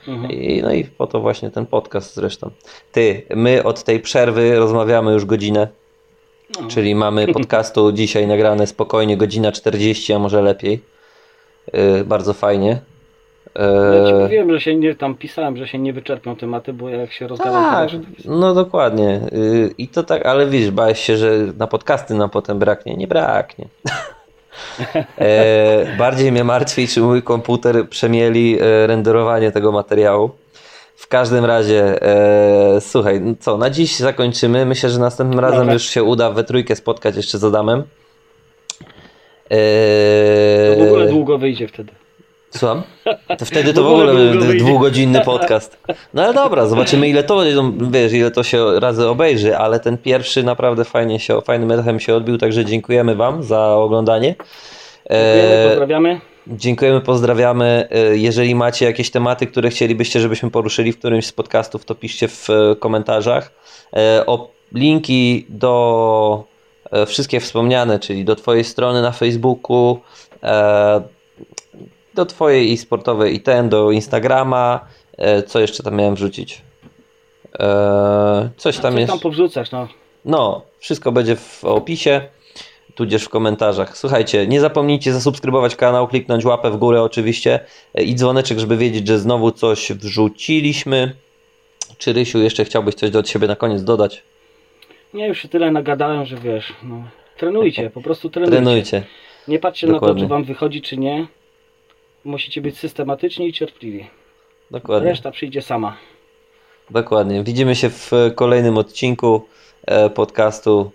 Mhm. 0.10 0.32
I, 0.32 0.62
no 0.62 0.74
i 0.74 0.84
po 0.84 1.08
to 1.08 1.20
właśnie 1.20 1.52
ten 1.52 1.66
podcast 1.66 2.16
zresztą. 2.16 2.50
Ty, 2.92 3.22
my 3.36 3.64
od 3.64 3.84
tej 3.84 4.00
przerwy 4.00 4.56
rozmawiamy 4.56 5.14
już 5.14 5.26
godzinę, 5.26 5.68
No. 6.62 6.68
czyli 6.68 6.96
mamy 6.96 7.28
podcastu 7.28 7.92
dzisiaj 8.02 8.28
nagrane 8.28 8.68
spokojnie 8.68 9.18
godzina 9.18 9.52
40, 9.52 10.14
a 10.14 10.20
może 10.20 10.42
lepiej. 10.42 10.80
Yy, 11.74 12.06
bardzo 12.06 12.34
fajnie. 12.34 12.82
Ja 13.56 14.08
ci 14.08 14.14
mówiłem, 14.14 14.52
że 14.52 14.62
się 14.62 14.76
nie, 14.76 14.96
tam 14.96 15.16
pisałem, 15.16 15.58
że 15.58 15.68
się 15.68 15.78
nie 15.78 15.94
wyczerpią 15.94 16.36
tematy, 16.36 16.74
bo 16.74 16.90
jak 16.90 17.12
się 17.12 17.28
rozgadam, 17.28 17.90
to 17.90 17.98
tak, 17.98 18.02
no 18.26 18.54
dokładnie. 18.54 19.22
Yy, 19.32 19.74
I 19.78 19.88
to 19.88 20.04
tak, 20.04 20.26
ale 20.26 20.48
widzisz, 20.48 20.72
bałeś 20.72 21.00
się, 21.00 21.18
że 21.18 21.32
na 21.58 21.68
podcasty 21.68 22.14
nam 22.14 22.30
potem 22.30 22.60
braknie. 22.60 22.96
Nie 22.96 23.08
braknie. 23.08 23.66
E, 25.18 25.98
bardziej 25.98 26.32
mnie 26.32 26.44
martwi, 26.44 26.88
czy 26.88 27.02
mój 27.02 27.24
komputer 27.24 27.90
przemieli 27.90 28.58
e, 28.62 28.88
renderowanie 28.88 29.52
tego 29.52 29.72
materiału. 29.72 30.30
W 30.96 31.08
każdym 31.08 31.46
razie, 31.46 32.02
e, 32.02 32.82
słuchaj, 32.82 33.22
no 33.22 33.34
co, 33.40 33.58
na 33.58 33.70
dziś 33.70 33.96
zakończymy. 33.96 34.66
Myślę, 34.66 34.90
że 34.90 35.00
następnym 35.00 35.40
razem 35.40 35.60
Dobra. 35.60 35.74
już 35.74 35.84
się 35.84 36.04
uda 36.04 36.32
we 36.32 36.44
trójkę 36.44 36.76
spotkać 36.76 37.16
jeszcze 37.16 37.38
z 37.38 37.44
Adamem. 37.44 37.84
to 39.50 39.56
E, 39.56 40.76
w 40.80 40.82
ogóle 40.82 41.08
długo 41.08 41.38
wyjdzie 41.38 41.68
wtedy. 41.68 41.92
Słucham? 42.50 42.82
To 43.38 43.46
wtedy 43.52 43.74
to 43.74 43.84
W 43.84 43.88
ogóle 43.88 44.14
wyjdzie. 44.14 44.66
dwugodzinny 44.66 45.22
podcast. 45.32 45.78
No 46.14 46.24
ale 46.24 46.34
dobra, 46.34 46.66
zobaczymy 46.66 47.10
ile 47.10 47.24
to, 47.24 47.42
wiesz, 47.92 48.14
ile 48.14 48.32
to 48.32 48.44
się 48.44 48.80
razy 48.80 49.08
obejrzy, 49.08 49.58
ale 49.58 49.80
ten 49.80 49.98
pierwszy 49.98 50.44
naprawdę 50.44 50.86
fajnie 50.86 51.20
się, 51.20 51.42
fajnym 51.42 51.72
echem 51.72 52.00
się 52.00 52.16
odbił, 52.16 52.38
także 52.38 52.66
dziękujemy 52.66 53.16
Wam 53.16 53.44
za 53.44 53.76
oglądanie. 53.76 54.36
Dziękujemy, 55.10 55.54
E, 55.54 55.68
pozdrawiamy. 55.70 56.22
Dziękujemy, 56.48 57.02
pozdrawiamy. 57.02 57.88
E, 57.92 58.18
Jeżeli 58.18 58.56
macie 58.56 58.86
jakieś 58.86 59.12
tematy, 59.12 59.48
które 59.48 59.70
chcielibyście, 59.70 60.20
żebyśmy 60.20 60.52
poruszyli 60.52 60.92
w 60.94 61.00
którymś 61.00 61.26
z 61.26 61.32
podcastów, 61.32 61.86
to 61.86 61.96
piszcie 61.96 62.28
w 62.28 62.50
e, 62.50 62.76
komentarzach. 62.76 63.52
O 64.28 64.50
linki 64.74 65.46
do 65.50 66.44
wszystkie 67.08 67.40
wspomniane, 67.40 68.00
czyli 68.00 68.26
do 68.26 68.36
Twojej 68.36 68.64
strony 68.64 69.02
na 69.02 69.12
Facebooku, 69.12 70.00
do 72.14 72.26
Twojej 72.26 72.72
i 72.72 72.78
sportowej 72.78 73.36
i 73.36 73.40
ten, 73.40 73.70
do 73.70 73.92
Instagrama. 73.92 74.80
E, 75.18 75.44
Co 75.44 75.60
jeszcze 75.60 75.84
tam 75.84 75.96
miałem 75.96 76.16
wrzucić? 76.16 76.62
E, 77.60 78.50
Coś 78.58 78.78
tam 78.78 78.98
jest. 78.98 79.10
tam 79.12 79.20
powrzucasz, 79.20 79.72
no. 79.72 79.88
No, 80.26 80.62
wszystko 80.80 81.12
będzie 81.12 81.36
w 81.36 81.66
opisie, 81.66 82.22
tudzież 82.96 83.24
w 83.24 83.30
komentarzach. 83.30 83.98
Słuchajcie, 83.98 84.48
nie 84.48 84.60
zapomnijcie 84.62 85.14
zasubskrybować 85.14 85.76
kanał, 85.76 86.08
kliknąć 86.08 86.46
łapę 86.46 86.72
w 86.72 86.78
górę 86.78 87.02
oczywiście 87.04 87.60
e, 87.94 88.04
i 88.04 88.16
dzwoneczek, 88.16 88.60
żeby 88.60 88.78
wiedzieć, 88.78 89.08
że 89.08 89.20
znowu 89.20 89.52
coś 89.52 89.92
wrzuciliśmy. 89.92 91.16
Czy 91.98 92.14
Rysiu 92.14 92.40
jeszcze 92.40 92.66
chciałbyś 92.66 92.96
coś 92.96 93.10
do 93.10 93.24
siebie 93.24 93.48
na 93.48 93.56
koniec 93.56 93.84
dodać? 93.84 94.24
Nie, 95.14 95.28
już 95.28 95.40
się 95.42 95.48
tyle 95.48 95.72
nagadałem, 95.72 96.26
że 96.26 96.38
wiesz, 96.38 96.74
no. 96.84 97.04
Trenujcie, 97.38 97.90
po 97.90 98.02
prostu 98.02 98.30
trenujcie. 98.30 98.56
Trenujcie. 98.58 99.04
Nie 99.48 99.60
patrzcie 99.60 99.88
na 99.88 99.94
to, 99.94 100.00
Dokładnie. 100.00 100.24
czy 100.24 100.28
wam 100.28 100.44
wychodzi, 100.44 100.82
czy 100.82 100.98
nie. 100.98 101.28
Musicie 102.24 102.62
być 102.62 102.78
systematyczni 102.78 103.48
i 103.48 103.54
cierpliwi. 103.54 104.08
Dokładnie. 104.72 105.10
Reszta 105.10 105.32
przyjdzie 105.32 105.62
sama. 105.62 105.98
Dokładnie. 106.90 107.44
Widzimy 107.44 107.76
się 107.76 107.90
w 107.90 108.12
kolejnym 108.36 108.78
odcinku 108.78 109.48
e, 109.88 110.10
podcastu. 110.10 110.92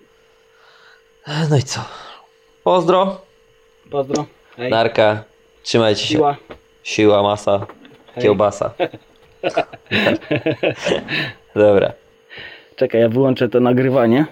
No 1.50 1.56
i 1.56 1.62
co? 1.62 1.80
Pozdro, 2.64 3.20
Pozdro. 3.90 4.24
Hej. 4.56 4.70
narka, 4.70 5.24
trzymajcie 5.62 6.02
się. 6.02 6.08
Siła. 6.08 6.36
Siła, 6.82 7.22
masa, 7.22 7.66
Hej. 8.14 8.24
kiełbasa. 8.24 8.74
Dobra. 11.54 11.92
Czekaj, 12.76 13.00
ja 13.00 13.08
wyłączę 13.08 13.48
to 13.48 13.60
nagrywanie. 13.60 14.26